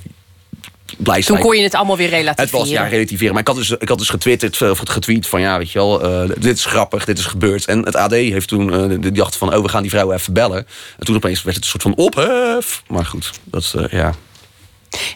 blij 0.99 1.23
Toen 1.23 1.39
kon 1.39 1.57
je 1.57 1.63
het 1.63 1.75
allemaal 1.75 1.97
weer 1.97 2.09
relativeren. 2.09 2.45
Het 2.45 2.51
was 2.51 2.69
ja, 2.69 2.83
relativeren. 2.83 3.33
Maar 3.33 3.41
ik 3.41 3.49
had 3.49 3.57
dus, 3.57 3.71
ik 3.71 3.89
had 3.89 3.99
dus 3.99 4.09
getwitterd, 4.09 4.63
of 4.63 4.81
getweet 4.85 5.27
van 5.27 5.41
ja, 5.41 5.59
weet 5.59 5.71
je 5.71 5.79
wel, 5.79 6.25
uh, 6.25 6.31
dit 6.39 6.57
is 6.57 6.65
grappig, 6.65 7.05
dit 7.05 7.19
is 7.19 7.27
gebeurd. 7.27 7.65
En 7.65 7.83
het 7.85 7.97
AD 7.97 8.13
heeft 8.13 8.49
toen, 8.49 8.93
uh, 8.93 9.01
die 9.01 9.13
dacht 9.13 9.37
van, 9.37 9.55
oh, 9.55 9.63
we 9.63 9.69
gaan 9.69 9.83
die 9.83 9.91
vrouw 9.91 10.13
even 10.13 10.33
bellen. 10.33 10.67
En 10.99 11.05
toen 11.05 11.17
opeens 11.17 11.43
werd 11.43 11.57
het 11.57 11.65
een 11.65 11.71
soort 11.71 11.83
van 11.83 11.95
ophef. 11.95 12.83
Maar 12.87 13.07
goed, 13.07 13.31
dat 13.45 13.63
is, 13.63 13.75
uh, 13.75 13.85
ja. 13.89 14.15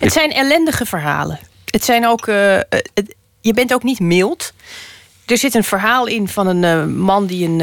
Het 0.00 0.12
zijn 0.12 0.32
ellendige 0.32 0.86
verhalen. 0.86 1.38
Het 1.64 1.84
zijn 1.84 2.06
ook, 2.06 2.26
het, 2.26 3.14
je 3.40 3.54
bent 3.54 3.74
ook 3.74 3.82
niet 3.82 4.00
mild. 4.00 4.52
Er 5.26 5.38
zit 5.38 5.54
een 5.54 5.64
verhaal 5.64 6.06
in 6.06 6.28
van 6.28 6.46
een 6.46 6.96
man 6.98 7.26
die 7.26 7.48
een 7.48 7.60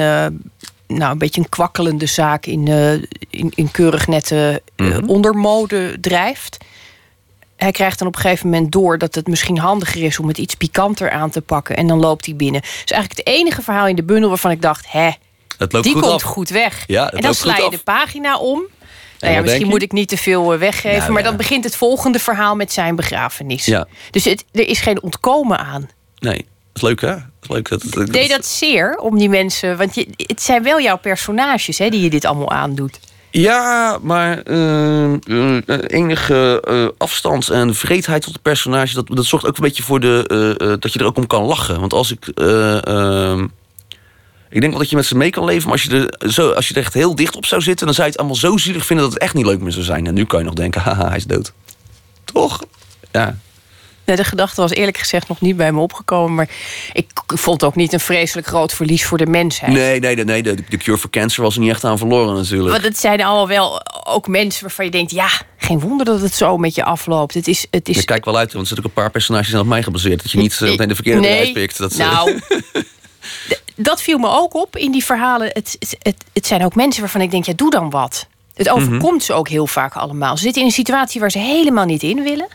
nou, 0.98 1.12
een 1.12 1.18
beetje 1.18 1.41
een 1.41 1.50
kwakkelende 1.50 2.06
zaak 2.06 2.46
in, 2.46 2.68
uh, 2.68 2.91
in, 3.30 3.51
in 3.56 3.72
keurig 3.72 4.08
nette 4.08 4.62
mm 4.75 4.91
-hmm. 4.91 5.10
ondermode 5.10 5.98
drijft. 6.01 6.58
Hij 7.56 7.72
krijgt 7.72 8.00
dan 8.00 8.08
op 8.08 8.15
een 8.15 8.22
gegeven 8.22 8.50
moment 8.50 8.72
door 8.72 8.98
dat 8.98 9.15
het 9.15 9.27
misschien 9.27 9.58
handiger 9.58 10.03
is 10.03 10.20
om 10.20 10.27
het 10.27 10.38
iets 10.38 10.56
pikanter 10.56 11.12
aan 11.12 11.30
te 11.30 11.41
pakken. 11.41 11.75
En 11.75 11.88
dan 11.88 12.00
loopt 12.00 12.25
hij 12.25 12.36
binnen. 12.36 12.62
Dus 12.62 12.91
eigenlijk 12.91 13.18
het 13.25 13.27
enige 13.36 13.62
verhaal 13.62 13.88
in 13.88 13.96
de 13.96 14.03
bundel 14.03 14.30
waarvan 14.30 14.51
ik 14.51 14.62
dacht: 14.62 14.91
hè, 14.91 15.10
die 15.58 15.82
goed 15.82 15.91
komt 15.91 16.06
af. 16.06 16.22
goed 16.22 16.50
weg. 16.50 16.84
Ja, 16.88 17.12
en 17.12 17.22
dan 17.22 17.34
sla 17.34 17.58
je 17.58 17.70
de 17.70 17.77
pagina 17.77 18.38
om. 18.38 18.63
Nou 19.20 19.34
ja, 19.34 19.41
misschien 19.41 19.68
moet 19.68 19.82
ik 19.82 19.91
niet 19.91 20.08
te 20.08 20.18
veel 20.18 20.58
weggeven. 20.58 20.98
Nou, 20.98 21.12
maar 21.12 21.22
ja. 21.22 21.27
dan 21.27 21.38
begint 21.38 21.63
het 21.63 21.75
volgende 21.75 22.20
verhaal 22.20 22.56
met 22.56 22.72
zijn 22.72 22.96
begrafenis. 22.96 23.65
Ja. 23.65 23.88
Dus 24.12 24.25
het, 24.25 24.46
er 24.51 24.68
is 24.68 24.80
geen 24.80 25.01
ontkomen 25.01 25.58
aan. 25.58 25.89
Nee, 26.20 26.46
is 26.74 26.82
leuk 26.82 27.01
hè? 27.01 27.08
Dat 27.08 27.22
is 27.42 27.48
leuk. 27.48 27.70
Dat, 27.70 27.84
dat, 27.90 28.08
Deed 28.08 28.30
dat 28.30 28.46
zeer 28.46 28.98
om 28.98 29.18
die 29.18 29.30
mensen. 29.30 29.78
Want 29.78 29.96
je, 29.96 30.08
het 30.18 30.42
zijn 30.42 30.63
wel 30.63 30.82
jouw 30.82 30.98
personages 30.98 31.78
hè, 31.78 31.90
die 31.90 32.01
je 32.01 32.10
dit 32.10 32.25
allemaal 32.25 32.51
aandoet. 32.51 33.00
Ja, 33.32 34.00
maar 34.01 34.42
uh, 34.50 35.13
uh, 35.25 35.58
enige 35.88 36.63
uh, 36.70 36.88
afstand 36.98 37.50
en 37.50 37.75
vreedheid 37.75 38.22
tot 38.22 38.34
de 38.34 38.40
personage... 38.40 38.94
Dat, 38.94 39.08
dat 39.08 39.25
zorgt 39.25 39.46
ook 39.48 39.56
een 39.58 39.63
beetje 39.63 39.84
voor 39.84 40.00
de, 40.00 40.78
dat 40.80 40.94
je 40.94 41.00
er 41.00 41.06
ook 41.06 41.18
om 41.18 41.28
kan 41.28 41.44
lachen. 41.44 41.80
Want 41.80 41.94
als 41.94 42.12
ik... 42.12 42.28
ehm, 42.28 43.48
ik 44.50 44.60
denk 44.60 44.72
wel 44.72 44.82
dat 44.82 44.90
je 44.90 44.96
met 44.96 45.06
ze 45.06 45.18
mee 45.18 45.30
kan 45.30 45.46
leven... 45.46 45.63
maar 45.63 45.72
als 45.72 45.84
je, 45.84 46.10
er 46.20 46.32
zo, 46.32 46.51
als 46.51 46.68
je 46.68 46.74
er 46.74 46.80
echt 46.80 46.94
heel 46.94 47.16
dicht 47.16 47.36
op 47.36 47.46
zou 47.46 47.62
zitten... 47.62 47.86
dan 47.86 47.96
zou 47.96 48.08
je 48.08 48.12
het 48.12 48.22
allemaal 48.22 48.40
zo 48.40 48.58
zielig 48.58 48.86
vinden 48.86 49.06
dat 49.06 49.13
het 49.13 49.24
echt 49.24 49.34
niet 49.34 49.46
leuk 49.46 49.60
meer 49.60 49.72
zou 49.72 49.86
zijn. 49.86 50.08
En 50.08 50.13
nu 50.13 50.25
kan 50.25 50.40
je 50.40 50.46
nog 50.46 50.54
denken, 50.54 50.82
haha, 50.88 51.08
hij 51.08 51.18
is 51.18 51.25
dood. 51.25 51.54
Toch? 52.24 52.63
Ja. 53.12 53.38
Nee, 54.05 54.15
de 54.15 54.24
gedachte 54.24 54.62
was 54.62 54.72
eerlijk 54.72 54.98
gezegd 54.98 55.27
nog 55.27 55.41
niet 55.41 55.58
bij 55.58 55.72
me 55.72 55.79
opgekomen. 55.79 56.36
Maar 56.36 56.50
ik 56.93 57.10
vond 57.25 57.63
ook 57.63 57.75
niet 57.75 57.93
een 57.93 58.00
vreselijk 58.00 58.48
groot 58.48 58.74
verlies 58.74 59.05
voor 59.05 59.17
de 59.17 59.25
mensheid. 59.25 59.74
Nee, 59.74 60.00
nee, 60.00 60.15
nee, 60.15 60.43
de, 60.43 60.55
de 60.70 60.77
cure 60.77 60.98
for 60.98 61.10
cancer 61.10 61.43
was 61.43 61.55
er 61.55 61.62
niet 61.62 61.70
echt 61.70 61.84
aan 61.84 61.98
verloren 61.98 62.36
natuurlijk. 62.36 62.72
Want 62.72 62.84
het 62.84 63.00
zijn 63.00 63.24
allemaal 63.24 63.48
wel 63.48 63.81
ook 64.03 64.27
mensen 64.27 64.62
waarvan 64.62 64.86
je 64.86 64.91
denkt... 64.91 65.12
ja, 65.12 65.29
geen 65.58 65.79
wonder 65.79 66.05
dat 66.05 66.22
het 66.22 66.34
zo 66.34 66.58
met 66.58 66.75
je 66.75 66.84
afloopt. 66.84 67.34
Het 67.34 67.48
is, 67.48 67.65
het 67.72 67.89
is... 67.89 68.05
Kijk 68.05 68.25
wel 68.25 68.38
uit, 68.38 68.53
want 68.53 68.62
er 68.62 68.67
zitten 68.67 68.86
ook 68.86 68.98
een 68.98 69.03
paar 69.03 69.12
personages 69.12 69.53
op 69.53 69.65
mij 69.65 69.84
gebaseerd. 69.84 70.22
Dat 70.22 70.31
je 70.31 70.38
niet 70.38 70.60
uh, 70.62 70.70
meteen 70.70 70.88
de 70.88 70.96
verkeerde 70.96 71.22
nee, 71.22 71.31
eruit 71.31 71.53
pikt. 71.53 71.77
Dat, 71.77 71.98
nou, 71.98 72.39
dat 73.75 74.01
viel 74.01 74.17
me 74.17 74.29
ook 74.29 74.53
op 74.53 74.77
in 74.77 74.91
die 74.91 75.05
verhalen. 75.05 75.48
Het, 75.48 75.75
het, 75.79 75.96
het, 76.00 76.24
het 76.34 76.48
zijn 76.48 76.65
ook 76.65 76.75
mensen 76.75 77.01
waarvan 77.01 77.22
ik 77.22 77.31
denk, 77.31 77.46
ja, 77.46 77.53
doe 77.55 77.70
dan 77.70 77.89
wat. 77.89 78.27
Het 78.53 78.70
overkomt 78.70 79.01
mm 79.01 79.10
-hmm. 79.10 79.20
ze 79.20 79.34
ook 79.34 79.50
heel 79.50 79.67
vaak 79.67 79.93
allemaal. 79.93 80.38
Ze 80.38 80.43
zitten 80.43 80.62
in 80.62 80.67
een 80.67 80.74
situatie 80.74 81.20
waar 81.20 81.31
ze 81.31 81.39
helemaal 81.39 81.86
niet 81.86 82.03
in 82.03 82.24
willen. 82.24 82.48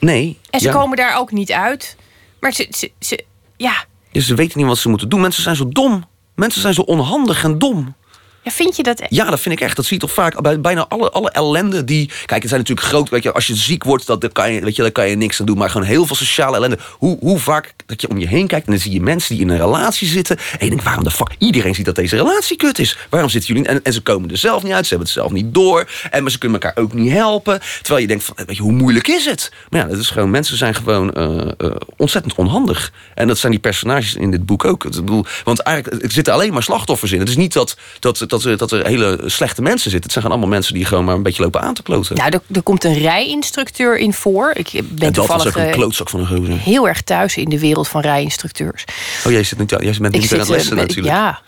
Nee. 0.00 0.38
En 0.50 0.60
ze 0.60 0.66
ja. 0.66 0.72
komen 0.72 0.96
daar 0.96 1.18
ook 1.18 1.32
niet 1.32 1.52
uit. 1.52 1.96
Maar 2.40 2.52
ze, 2.52 2.66
ze, 2.70 2.90
ze 2.98 3.24
ja. 3.56 3.86
ja. 4.10 4.20
Ze 4.20 4.34
weten 4.34 4.58
niet 4.58 4.66
wat 4.66 4.78
ze 4.78 4.88
moeten 4.88 5.08
doen. 5.08 5.20
Mensen 5.20 5.42
zijn 5.42 5.56
zo 5.56 5.68
dom. 5.68 6.04
Mensen 6.34 6.60
zijn 6.60 6.74
zo 6.74 6.82
onhandig 6.82 7.44
en 7.44 7.58
dom. 7.58 7.94
Ja, 8.42 8.50
vind 8.50 8.76
je 8.76 8.82
dat 8.82 9.00
echt? 9.00 9.14
Ja, 9.14 9.30
dat 9.30 9.40
vind 9.40 9.54
ik 9.54 9.60
echt. 9.60 9.76
Dat 9.76 9.84
zie 9.84 9.94
je 9.94 10.06
toch 10.06 10.12
vaak 10.12 10.42
bij 10.42 10.60
bijna 10.60 10.86
alle, 10.88 11.10
alle 11.10 11.30
ellende 11.30 11.84
die... 11.84 12.06
Kijk, 12.06 12.40
het 12.40 12.48
zijn 12.48 12.60
natuurlijk 12.60 12.86
groot... 12.86 13.08
Weet 13.08 13.22
je, 13.22 13.32
als 13.32 13.46
je 13.46 13.54
ziek 13.54 13.84
wordt, 13.84 14.06
dat, 14.06 14.20
dat 14.20 14.32
kan 14.32 14.52
je, 14.52 14.60
weet 14.60 14.76
je, 14.76 14.82
daar 14.82 14.90
kan 14.90 15.08
je 15.08 15.16
niks 15.16 15.40
aan 15.40 15.46
doen. 15.46 15.58
Maar 15.58 15.70
gewoon 15.70 15.86
heel 15.86 16.06
veel 16.06 16.16
sociale 16.16 16.56
ellende. 16.56 16.78
Hoe, 16.98 17.16
hoe 17.20 17.38
vaak 17.38 17.74
dat 17.86 18.00
je 18.00 18.08
om 18.08 18.18
je 18.18 18.26
heen 18.26 18.46
kijkt... 18.46 18.66
en 18.66 18.72
dan 18.72 18.80
zie 18.80 18.92
je 18.92 19.00
mensen 19.00 19.34
die 19.34 19.44
in 19.44 19.50
een 19.50 19.58
relatie 19.58 20.08
zitten... 20.08 20.36
en 20.36 20.64
je 20.64 20.68
denkt, 20.68 20.84
waarom 20.84 21.04
de 21.04 21.10
fuck? 21.10 21.34
Iedereen 21.38 21.74
ziet 21.74 21.84
dat 21.84 21.94
deze 21.94 22.16
relatie 22.16 22.56
kut 22.56 22.78
is. 22.78 22.98
Waarom 23.10 23.30
zitten 23.30 23.54
jullie... 23.54 23.68
En, 23.68 23.82
en 23.82 23.92
ze 23.92 24.00
komen 24.00 24.30
er 24.30 24.36
zelf 24.36 24.62
niet 24.62 24.72
uit. 24.72 24.86
Ze 24.86 24.88
hebben 24.88 25.08
het 25.08 25.16
zelf 25.16 25.32
niet 25.32 25.54
door. 25.54 25.88
En 26.10 26.22
maar 26.22 26.30
ze 26.30 26.38
kunnen 26.38 26.60
elkaar 26.60 26.82
ook 26.82 26.92
niet 26.92 27.12
helpen. 27.12 27.60
Terwijl 27.82 28.00
je 28.00 28.06
denkt, 28.06 28.24
van, 28.24 28.36
weet 28.46 28.56
je, 28.56 28.62
hoe 28.62 28.72
moeilijk 28.72 29.08
is 29.08 29.24
het? 29.24 29.52
Maar 29.70 29.80
ja, 29.80 29.86
dat 29.86 29.98
is 29.98 30.10
gewoon... 30.10 30.30
Mensen 30.30 30.56
zijn 30.56 30.74
gewoon 30.74 31.10
uh, 31.18 31.52
uh, 31.58 31.76
ontzettend 31.96 32.34
onhandig. 32.34 32.92
En 33.14 33.26
dat 33.26 33.38
zijn 33.38 33.52
die 33.52 33.60
personages 33.60 34.14
in 34.14 34.30
dit 34.30 34.46
boek 34.46 34.64
ook. 34.64 34.82
Bedoel, 34.82 35.24
want 35.44 35.60
eigenlijk 35.60 36.04
er 36.04 36.12
zitten 36.12 36.32
alleen 36.32 36.52
maar 36.52 36.62
slachtoffers 36.62 37.12
in. 37.12 37.18
Het 37.18 37.28
is 37.28 37.36
niet 37.36 37.52
dat, 37.52 37.76
dat, 38.00 38.24
dat, 38.30 38.42
dat, 38.42 38.58
dat 38.58 38.72
er 38.72 38.86
hele 38.86 39.20
slechte 39.26 39.62
mensen 39.62 39.90
zitten. 39.90 40.02
Het 40.02 40.12
zijn 40.12 40.24
gewoon 40.24 40.38
allemaal 40.38 40.56
mensen 40.58 40.74
die 40.74 40.84
gewoon 40.84 41.04
maar 41.04 41.14
een 41.14 41.22
beetje 41.22 41.42
lopen 41.42 41.60
aan 41.60 41.74
te 41.74 41.82
kloten. 41.82 42.16
Nou, 42.16 42.30
er, 42.30 42.40
er 42.52 42.62
komt 42.62 42.84
een 42.84 42.98
rijinstructeur 42.98 43.98
in 43.98 44.12
voor. 44.12 44.50
Ik 44.54 44.80
ben 44.88 45.12
toevallig 45.12 45.56
een 45.56 45.70
klootzak 45.70 46.08
van 46.08 46.20
een 46.20 46.26
gozer. 46.26 46.58
heel 46.58 46.88
erg 46.88 47.02
thuis 47.02 47.36
in 47.36 47.48
de 47.48 47.58
wereld 47.58 47.88
van 47.88 48.00
rijinstructeurs. 48.00 48.84
Oh, 49.26 49.32
jij, 49.32 49.42
zit 49.42 49.58
niet, 49.58 49.70
jij 49.70 49.96
bent 50.00 50.12
niet 50.12 50.32
aan 50.32 50.38
het 50.38 50.48
lessen 50.48 50.76
natuurlijk. 50.76 51.06
Ja, 51.06 51.40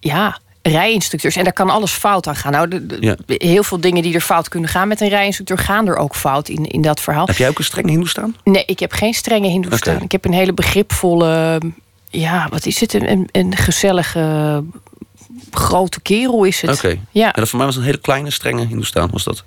ja 0.00 0.38
rijinstructeurs. 0.62 1.36
En 1.36 1.44
daar 1.44 1.52
kan 1.52 1.70
alles 1.70 1.92
fout 1.92 2.26
aan 2.26 2.36
gaan. 2.36 2.52
Nou, 2.52 2.68
de, 2.68 2.86
de, 2.86 2.96
ja. 3.00 3.16
heel 3.26 3.62
veel 3.62 3.80
dingen 3.80 4.02
die 4.02 4.14
er 4.14 4.20
fout 4.20 4.48
kunnen 4.48 4.70
gaan 4.70 4.88
met 4.88 5.00
een 5.00 5.08
rijinstructeur... 5.08 5.58
gaan 5.58 5.86
er 5.86 5.96
ook 5.96 6.16
fout 6.16 6.48
in, 6.48 6.66
in 6.66 6.82
dat 6.82 7.00
verhaal. 7.00 7.26
Heb 7.26 7.36
jij 7.36 7.48
ook 7.48 7.58
een 7.58 7.64
strenge 7.64 7.90
hindoe 7.90 8.08
staan? 8.08 8.36
Nee, 8.44 8.64
ik 8.66 8.78
heb 8.78 8.92
geen 8.92 9.14
strenge 9.14 9.48
hindoe 9.48 9.72
okay. 9.72 9.96
Ik 9.96 10.12
heb 10.12 10.24
een 10.24 10.32
hele 10.32 10.52
begripvolle 10.52 11.60
ja, 12.18 12.48
wat 12.50 12.66
is 12.66 12.80
het? 12.80 12.94
Een, 12.94 13.10
een, 13.10 13.28
een 13.32 13.56
gezellige 13.56 14.64
grote 15.50 16.00
kerel 16.00 16.44
is 16.44 16.60
het. 16.60 16.70
Oké. 16.70 16.98
Ja. 17.10 17.32
En 17.32 17.40
dat 17.40 17.48
voor 17.48 17.58
mij 17.58 17.66
was 17.66 17.76
een 17.76 17.82
hele 17.82 17.98
kleine, 17.98 18.30
strenge 18.30 18.66
Hindoestaan, 18.66 19.10
was 19.10 19.24
dat? 19.24 19.44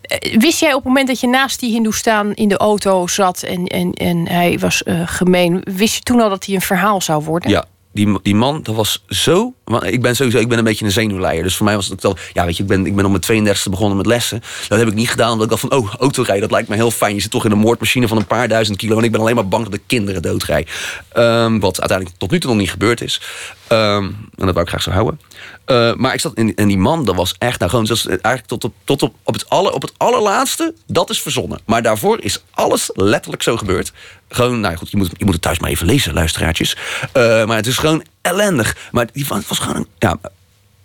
Eh, 0.00 0.38
Wist 0.38 0.60
jij 0.60 0.68
op 0.68 0.76
het 0.76 0.84
moment 0.84 1.06
dat 1.06 1.20
je 1.20 1.26
naast 1.26 1.60
die 1.60 1.72
Hindoestaan 1.72 2.34
in 2.34 2.48
de 2.48 2.56
auto 2.56 3.06
zat 3.06 3.42
en, 3.42 3.66
en, 3.66 3.92
en 3.92 4.28
hij 4.28 4.58
was 4.58 4.82
eh, 4.82 5.02
gemeen, 5.04 5.60
wist 5.64 5.94
je 5.94 6.00
toen 6.00 6.20
al 6.20 6.28
dat 6.28 6.46
hij 6.46 6.54
een 6.54 6.60
verhaal 6.60 7.00
zou 7.00 7.24
worden? 7.24 7.50
Ja, 7.50 7.64
die, 7.92 8.18
die 8.22 8.34
man, 8.34 8.62
dat 8.62 8.74
was 8.74 9.04
zo. 9.08 9.54
Ik 9.80 10.02
ben 10.02 10.16
sowieso, 10.16 10.38
ik 10.38 10.48
ben 10.48 10.58
een 10.58 10.64
beetje 10.64 10.84
een 10.84 10.90
zenuwleier. 10.90 11.42
Dus 11.42 11.56
voor 11.56 11.64
mij 11.64 11.74
was 11.74 11.88
het 11.88 12.04
al. 12.04 12.16
Ja, 12.32 12.44
weet 12.44 12.56
je, 12.56 12.62
ik 12.62 12.68
ben, 12.68 12.86
ik 12.86 12.96
ben 12.96 13.04
op 13.04 13.28
mijn 13.28 13.46
32e 13.56 13.70
begonnen 13.70 13.96
met 13.96 14.06
lessen. 14.06 14.42
Dat 14.68 14.78
heb 14.78 14.88
ik 14.88 14.94
niet 14.94 15.10
gedaan, 15.10 15.32
omdat 15.32 15.44
ik 15.44 15.50
dacht 15.50 15.60
van, 15.60 15.72
oh, 15.72 15.94
autorijden, 15.94 16.42
dat 16.42 16.50
lijkt 16.50 16.68
me 16.68 16.74
heel 16.74 16.90
fijn. 16.90 17.14
Je 17.14 17.20
zit 17.20 17.30
toch 17.30 17.44
in 17.44 17.50
een 17.50 17.58
moordmachine 17.58 18.08
van 18.08 18.16
een 18.16 18.26
paar 18.26 18.48
duizend 18.48 18.76
kilo. 18.78 18.98
En 18.98 19.04
ik 19.04 19.10
ben 19.10 19.20
alleen 19.20 19.34
maar 19.34 19.48
bang 19.48 19.64
dat 19.64 19.74
ik 19.74 19.82
kinderen 19.86 20.22
doodrij. 20.22 20.66
Ehm, 21.08 21.58
wat 21.58 21.80
uiteindelijk 21.80 22.18
tot 22.18 22.30
nu 22.30 22.40
toe 22.40 22.50
nog 22.50 22.60
niet 22.60 22.70
gebeurd 22.70 23.00
is. 23.00 23.20
Ehm, 23.68 24.04
en 24.04 24.46
dat 24.46 24.54
wou 24.54 24.60
ik 24.60 24.68
graag 24.68 24.82
zo 24.82 24.90
houden. 24.90 25.20
Uh, 25.66 25.94
maar 25.94 26.14
ik 26.14 26.20
zat 26.20 26.34
in, 26.34 26.54
en 26.56 26.68
die 26.68 26.78
man, 26.78 27.04
dat 27.04 27.14
was 27.14 27.34
echt, 27.38 27.58
nou 27.58 27.70
gewoon, 27.70 27.86
dat 27.86 28.06
eigenlijk 28.06 28.46
tot 28.46 28.64
op, 28.64 28.74
tot 28.84 29.02
op, 29.02 29.14
op, 29.22 29.34
het 29.34 29.48
aller, 29.48 29.72
op 29.72 29.82
het 29.82 29.92
allerlaatste, 29.96 30.74
dat 30.86 31.10
is 31.10 31.22
verzonnen. 31.22 31.60
Maar 31.64 31.82
daarvoor 31.82 32.20
is 32.20 32.42
alles 32.50 32.90
letterlijk 32.94 33.42
zo 33.42 33.56
gebeurd. 33.56 33.92
Gewoon, 34.28 34.60
nou 34.60 34.76
goed, 34.76 34.90
je 34.90 34.96
moet, 34.96 35.10
je 35.16 35.24
moet 35.24 35.34
het 35.34 35.42
thuis 35.42 35.58
maar 35.58 35.70
even 35.70 35.86
lezen, 35.86 36.14
luisteraartjes. 36.14 36.76
Uh, 37.16 37.44
maar 37.44 37.56
het 37.56 37.66
is 37.66 37.78
gewoon 37.78 38.04
ellendig. 38.22 38.76
Maar 38.90 39.08
die 39.12 39.26
was 39.26 39.58
gewoon, 39.58 39.86
ja, 39.98 40.18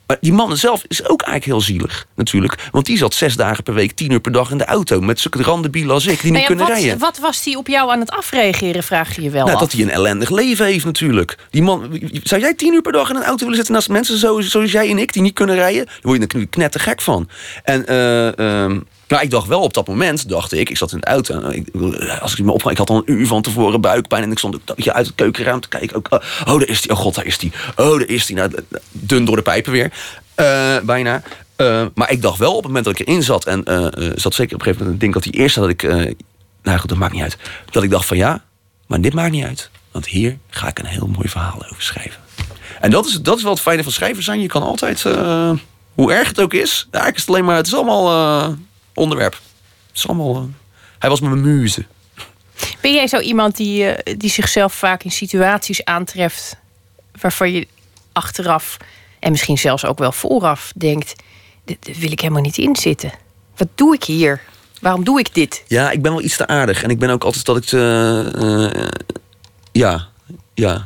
maar 0.07 0.17
die 0.21 0.33
man 0.33 0.57
zelf 0.57 0.83
is 0.87 1.07
ook 1.07 1.21
eigenlijk 1.21 1.45
heel 1.45 1.61
zielig, 1.61 2.05
natuurlijk. 2.15 2.69
Want 2.71 2.85
die 2.85 2.97
zat 2.97 3.13
zes 3.13 3.35
dagen 3.35 3.63
per 3.63 3.73
week, 3.73 3.91
tien 3.91 4.11
uur 4.11 4.19
per 4.19 4.31
dag 4.31 4.51
in 4.51 4.57
de 4.57 4.65
auto... 4.65 5.01
met 5.01 5.19
zulke 5.19 5.43
randebielen 5.43 5.93
als 5.93 6.05
ik, 6.05 6.21
die 6.21 6.31
niet 6.31 6.41
ja, 6.41 6.47
kunnen 6.47 6.65
wat, 6.65 6.77
rijden. 6.77 6.97
Wat 6.97 7.19
was 7.19 7.43
die 7.43 7.57
op 7.57 7.67
jou 7.67 7.91
aan 7.91 7.99
het 7.99 8.11
afreageren, 8.11 8.83
vraag 8.83 9.15
je 9.15 9.21
je 9.21 9.29
wel 9.29 9.43
Nou, 9.43 9.53
af. 9.55 9.61
dat 9.61 9.71
hij 9.71 9.81
een 9.81 9.89
ellendig 9.89 10.29
leven 10.29 10.65
heeft 10.65 10.85
natuurlijk. 10.85 11.37
Die 11.49 11.61
man, 11.61 11.99
zou 12.23 12.41
jij 12.41 12.53
tien 12.53 12.73
uur 12.73 12.81
per 12.81 12.91
dag 12.91 13.09
in 13.09 13.15
een 13.15 13.23
auto 13.23 13.39
willen 13.39 13.55
zitten... 13.55 13.73
naast 13.73 13.89
mensen 13.89 14.17
zo, 14.17 14.41
zoals 14.41 14.71
jij 14.71 14.89
en 14.89 14.97
ik, 14.97 15.13
die 15.13 15.21
niet 15.21 15.33
kunnen 15.33 15.55
rijden? 15.55 15.85
Daar 15.85 15.95
word 16.01 16.31
je 16.31 16.39
er 16.39 16.47
knettergek 16.47 17.01
van. 17.01 17.29
En 17.63 17.87
eh, 17.87 18.37
ehm, 18.37 18.79
nou, 19.07 19.23
ik 19.23 19.29
dacht 19.29 19.47
wel 19.47 19.61
op 19.61 19.73
dat 19.73 19.87
moment, 19.87 20.29
dacht 20.29 20.53
ik, 20.53 20.69
ik 20.69 20.77
zat 20.77 20.91
in 20.91 20.99
de 20.99 21.05
auto. 21.05 21.41
als 22.19 22.33
ik 22.33 22.45
me 22.45 22.51
opga, 22.51 22.69
ik 22.69 22.77
had 22.77 22.89
al 22.89 22.97
een 22.97 23.11
uur 23.11 23.27
van 23.27 23.41
tevoren 23.41 23.81
buikpijn. 23.81 24.23
En 24.23 24.31
ik 24.31 24.37
stond 24.37 24.55
ook 24.55 24.87
uit 24.87 25.05
het 25.05 25.15
keukenraam 25.15 25.59
te 25.59 25.67
kijken. 25.67 25.97
Ook, 25.97 26.07
oh, 26.11 26.59
daar 26.59 26.67
is 26.67 26.81
die. 26.81 26.91
Oh 26.91 26.97
god, 26.97 27.15
daar 27.15 27.25
is 27.25 27.37
die. 27.37 27.51
Oh, 27.75 27.97
daar 27.97 28.07
is 28.07 28.25
die. 28.25 28.35
Nou, 28.35 28.51
dun 28.91 29.25
door 29.25 29.35
de 29.35 29.41
pijpen 29.41 29.71
weer. 29.71 29.91
Uh, 30.35 30.79
bijna. 30.83 31.21
Uh, 31.57 31.85
maar 31.95 32.11
ik 32.11 32.21
dacht 32.21 32.37
wel 32.37 32.51
op 32.51 32.57
het 32.57 32.65
moment 32.65 32.85
dat 32.85 32.99
ik 32.99 33.07
erin 33.07 33.23
zat. 33.23 33.45
En 33.45 33.63
uh, 33.69 34.11
zat 34.15 34.33
zeker 34.33 34.53
op 34.53 34.59
een 34.59 34.65
gegeven 34.65 34.77
moment. 34.77 34.93
Ik 34.93 34.99
denk 34.99 35.13
dat 35.13 35.23
die 35.23 35.41
eerste 35.41 35.59
dat 35.59 35.69
ik. 35.69 35.83
nou 36.63 36.79
goed, 36.79 36.89
dat 36.89 36.97
maakt 36.97 37.13
niet 37.13 37.21
uit. 37.21 37.37
Dat 37.71 37.83
ik 37.83 37.89
dacht 37.89 38.05
van 38.05 38.17
ja, 38.17 38.43
maar 38.87 39.01
dit 39.01 39.13
maakt 39.13 39.31
niet 39.31 39.45
uit. 39.45 39.69
Want 39.91 40.07
hier 40.07 40.37
ga 40.49 40.67
ik 40.67 40.79
een 40.79 40.85
heel 40.85 41.07
mooi 41.07 41.29
verhaal 41.29 41.55
over 41.55 41.83
schrijven. 41.83 42.21
En 42.79 42.91
dat 42.91 43.05
is, 43.05 43.21
dat 43.21 43.37
is 43.37 43.43
wel 43.43 43.51
het 43.51 43.61
fijne 43.61 43.83
van 43.83 43.91
schrijven 43.91 44.23
zijn. 44.23 44.41
Je 44.41 44.47
kan 44.47 44.63
altijd, 44.63 45.01
hoe 45.93 46.13
erg 46.13 46.27
het 46.27 46.41
ook 46.41 46.53
is. 46.53 46.87
Eigenlijk 46.91 47.15
is 47.15 47.21
het 47.21 47.29
alleen 47.29 47.45
maar. 47.45 47.55
Het 47.55 47.67
is 47.67 47.75
allemaal 47.75 48.55
onderwerp. 48.93 49.33
Het 49.87 49.97
is 49.97 50.07
allemaal. 50.07 50.49
hij 50.99 51.09
was 51.09 51.19
mijn 51.19 51.41
muze. 51.41 51.85
Ben 52.81 52.93
jij 52.93 53.07
zo 53.07 53.19
iemand 53.19 53.55
die, 53.55 53.93
die 54.17 54.29
zichzelf 54.29 54.73
vaak 54.73 55.03
in 55.03 55.11
situaties 55.11 55.85
aantreft. 55.85 56.57
waarvan 57.21 57.51
je 57.51 57.67
achteraf 58.11 58.77
en 59.19 59.31
misschien 59.31 59.57
zelfs 59.57 59.85
ook 59.85 59.97
wel 59.97 60.11
vooraf 60.11 60.71
denkt: 60.75 61.15
dit 61.65 61.99
wil 61.99 62.11
ik 62.11 62.19
helemaal 62.19 62.41
niet 62.41 62.57
inzitten. 62.57 63.11
Wat 63.55 63.67
doe 63.75 63.93
ik 63.93 64.03
hier? 64.03 64.41
Waarom 64.81 65.03
doe 65.03 65.19
ik 65.19 65.33
dit? 65.33 65.63
Ja, 65.67 65.91
ik 65.91 66.01
ben 66.01 66.11
wel 66.11 66.21
iets 66.21 66.37
te 66.37 66.47
aardig. 66.47 66.83
En 66.83 66.89
ik 66.89 66.99
ben 66.99 67.09
ook 67.09 67.23
altijd 67.23 67.45
dat 67.45 67.57
ik. 67.57 67.71
Uh, 67.71 68.69
ja, 69.71 70.07
ja. 70.53 70.85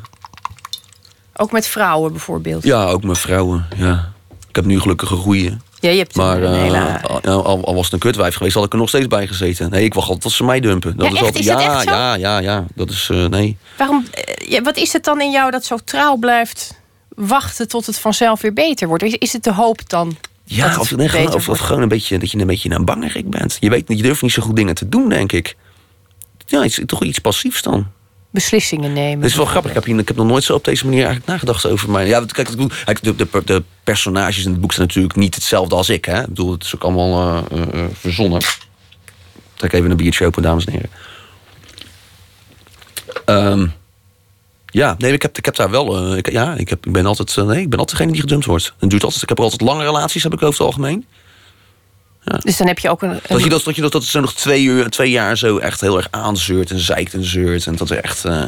Ook 1.35 1.51
met 1.51 1.67
vrouwen 1.67 2.11
bijvoorbeeld? 2.11 2.63
Ja, 2.63 2.85
ook 2.85 3.03
met 3.03 3.17
vrouwen. 3.17 3.67
Ja. 3.75 4.11
Ik 4.49 4.55
heb 4.55 4.65
nu 4.65 4.79
gelukkig 4.79 5.11
een 5.11 5.17
goeie. 5.17 5.57
Ja, 5.79 5.89
je 5.89 5.97
hebt 5.97 6.15
maar 6.15 6.41
een 6.41 6.53
hele... 6.53 6.77
uh, 6.77 7.23
al, 7.23 7.65
al, 7.65 7.75
was 7.75 7.83
het 7.83 7.93
een 7.93 7.99
kutwijf 7.99 8.35
geweest, 8.35 8.55
had 8.55 8.65
ik 8.65 8.73
er 8.73 8.79
nog 8.79 8.89
steeds 8.89 9.07
bij 9.07 9.27
gezeten. 9.27 9.69
Nee, 9.69 9.83
ik 9.83 9.93
wacht 9.93 10.07
altijd 10.07 10.23
tot 10.23 10.33
ze 10.33 10.43
mij 10.43 10.59
dumpen. 10.59 10.97
Dat 10.97 11.07
ja, 11.07 11.13
is 11.13 11.19
altijd, 11.19 11.39
is 11.39 11.45
ja, 11.45 11.61
echt 11.61 11.83
zo? 11.83 11.89
ja, 11.89 12.15
ja, 12.15 12.37
ja. 12.39 12.65
Dat 12.75 12.89
is 12.89 13.09
nee. 13.29 13.57
Waarom? 13.77 14.05
Ja, 14.47 14.61
wat 14.61 14.77
is 14.77 14.93
het 14.93 15.03
dan 15.03 15.21
in 15.21 15.31
jou 15.31 15.51
dat 15.51 15.65
zo 15.65 15.77
trouw 15.83 16.15
blijft? 16.15 16.75
wachten 17.17 17.67
tot 17.67 17.85
het 17.85 17.99
vanzelf 17.99 18.41
weer 18.41 18.53
beter 18.53 18.87
wordt? 18.87 19.03
Is, 19.03 19.13
is 19.13 19.33
het 19.33 19.43
de 19.43 19.53
hoop 19.53 19.89
dan? 19.89 20.17
Ja, 20.43 20.79
of, 20.79 20.95
nee, 20.95 21.09
gewoon, 21.09 21.33
of, 21.33 21.49
of, 21.49 21.59
gewoon 21.59 21.81
een 21.81 21.87
beetje 21.87 22.17
dat 22.17 22.31
je 22.31 22.39
een 22.39 22.47
beetje 22.47 22.69
een 22.69 22.85
bangerik 22.85 23.29
bent. 23.29 23.57
Je 23.59 23.69
weet, 23.69 23.83
je 23.87 24.01
durft 24.01 24.21
niet 24.21 24.31
zo 24.31 24.41
goed 24.41 24.55
dingen 24.55 24.75
te 24.75 24.89
doen, 24.89 25.09
denk 25.09 25.31
ik. 25.31 25.55
Ja, 26.45 26.63
iets, 26.63 26.81
toch 26.85 27.03
iets 27.03 27.19
passiefs 27.19 27.61
dan. 27.61 27.87
Beslissingen 28.29 28.93
nemen. 28.93 29.21
Het 29.21 29.29
is 29.29 29.35
wel 29.35 29.45
grappig. 29.45 29.75
Ik 29.75 30.07
heb, 30.07 30.15
nog 30.15 30.27
nooit 30.27 30.43
zo 30.43 30.53
op 30.53 30.63
deze 30.63 30.85
manier 30.85 31.05
eigenlijk 31.05 31.27
nagedacht 31.27 31.65
over 31.65 31.91
mij. 31.91 32.07
Ja, 32.07 32.25
kijk, 32.25 32.55
de, 33.03 33.15
de, 33.15 33.27
de, 33.45 33.63
personages 33.83 34.45
in 34.45 34.51
het 34.51 34.61
boek 34.61 34.73
zijn 34.73 34.87
natuurlijk 34.87 35.15
niet 35.15 35.35
hetzelfde 35.35 35.75
als 35.75 35.89
ik. 35.89 36.05
Hè? 36.05 36.21
Ik 36.21 36.27
bedoel, 36.27 36.51
het 36.51 36.63
is 36.63 36.75
ook 36.75 36.83
allemaal 36.83 37.43
uh, 37.53 37.61
uh, 37.73 37.83
verzonnen. 37.93 38.41
Trek 39.53 39.73
even 39.73 39.91
een 39.91 39.97
biertje 39.97 40.25
open, 40.25 40.41
dames 40.41 40.65
en 40.65 40.71
heren. 40.71 40.89
Um, 43.25 43.73
ja, 44.65 44.95
nee, 44.97 45.11
ik 45.11 45.21
heb, 45.21 45.55
daar 45.55 45.69
wel. 45.69 46.15
Ik, 46.15 46.31
ja, 46.31 46.53
ik, 46.53 46.69
heb, 46.69 46.85
ik 46.85 46.91
ben 46.91 47.05
altijd. 47.05 47.35
Nee, 47.35 47.61
ik 47.61 47.69
ben 47.69 47.79
altijd 47.79 47.97
degene 47.97 48.11
die 48.11 48.21
gedumpt 48.21 48.45
wordt. 48.45 48.73
Altijd. 48.79 49.21
Ik 49.21 49.29
heb 49.29 49.39
altijd 49.39 49.61
lange 49.61 49.83
relaties, 49.83 50.23
heb 50.23 50.33
ik 50.33 50.41
over 50.41 50.57
het 50.57 50.67
algemeen. 50.67 51.05
Ja. 52.27 52.37
Dus 52.43 52.57
dan 52.57 52.67
heb 52.67 52.79
je 52.79 52.89
ook 52.89 53.01
een. 53.01 53.09
een... 53.09 53.19
Dat 53.27 53.43
je 53.43 53.49
dat, 53.49 53.63
dat, 53.63 53.75
je 53.75 53.81
dat, 53.81 53.91
dat 53.91 54.03
zo 54.03 54.19
nog 54.19 54.33
twee, 54.33 54.63
uur, 54.63 54.89
twee 54.89 55.11
jaar 55.11 55.37
zo 55.37 55.57
echt 55.57 55.81
heel 55.81 55.97
erg 55.97 56.07
aanzeurt 56.11 56.71
en 56.71 56.79
zeikt 56.79 57.13
en 57.13 57.23
zeurt. 57.23 57.67
En 57.67 57.75
dat 57.75 57.89
er 57.89 57.97
echt. 57.97 58.25
Uh, 58.25 58.43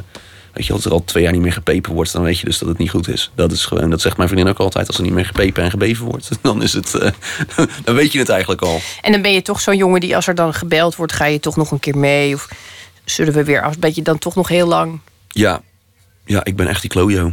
weet 0.53 0.65
je, 0.65 0.73
als 0.73 0.85
er 0.85 0.91
al 0.91 1.03
twee 1.05 1.23
jaar 1.23 1.31
niet 1.31 1.41
meer 1.41 1.53
gepepen 1.53 1.93
wordt, 1.93 2.11
dan 2.11 2.23
weet 2.23 2.39
je 2.39 2.45
dus 2.45 2.57
dat 2.57 2.69
het 2.69 2.77
niet 2.77 2.89
goed 2.89 3.07
is. 3.07 3.31
Dat 3.35 3.51
is 3.51 3.65
gewoon. 3.65 3.89
Dat 3.89 4.01
zegt 4.01 4.17
mijn 4.17 4.29
vriendin 4.29 4.51
ook 4.51 4.59
altijd. 4.59 4.87
Als 4.87 4.97
er 4.97 5.03
niet 5.03 5.13
meer 5.13 5.25
gepepen 5.25 5.63
en 5.63 5.69
gebeven 5.69 6.05
wordt, 6.05 6.29
dan 6.41 6.63
is 6.63 6.73
het. 6.73 6.91
dan 7.83 7.95
weet 7.95 8.11
je 8.11 8.19
het 8.19 8.29
eigenlijk 8.29 8.61
al. 8.61 8.81
En 9.01 9.11
dan 9.11 9.21
ben 9.21 9.33
je 9.33 9.41
toch 9.41 9.61
zo'n 9.61 9.77
jongen 9.77 9.99
die 9.99 10.15
als 10.15 10.27
er 10.27 10.35
dan 10.35 10.53
gebeld 10.53 10.95
wordt, 10.95 11.13
ga 11.13 11.25
je 11.25 11.39
toch 11.39 11.55
nog 11.55 11.71
een 11.71 11.79
keer 11.79 11.97
mee? 11.97 12.33
Of 12.33 12.47
zullen 13.05 13.33
we 13.33 13.43
weer 13.43 13.61
af? 13.61 13.79
Ben 13.79 13.91
je 13.93 14.01
dan 14.01 14.17
toch 14.17 14.35
nog 14.35 14.47
heel 14.47 14.67
lang. 14.67 14.99
Ja, 15.27 15.61
ja, 16.25 16.43
ik 16.43 16.55
ben 16.55 16.67
echt 16.67 16.81
die 16.81 16.89
klojo. 16.89 17.31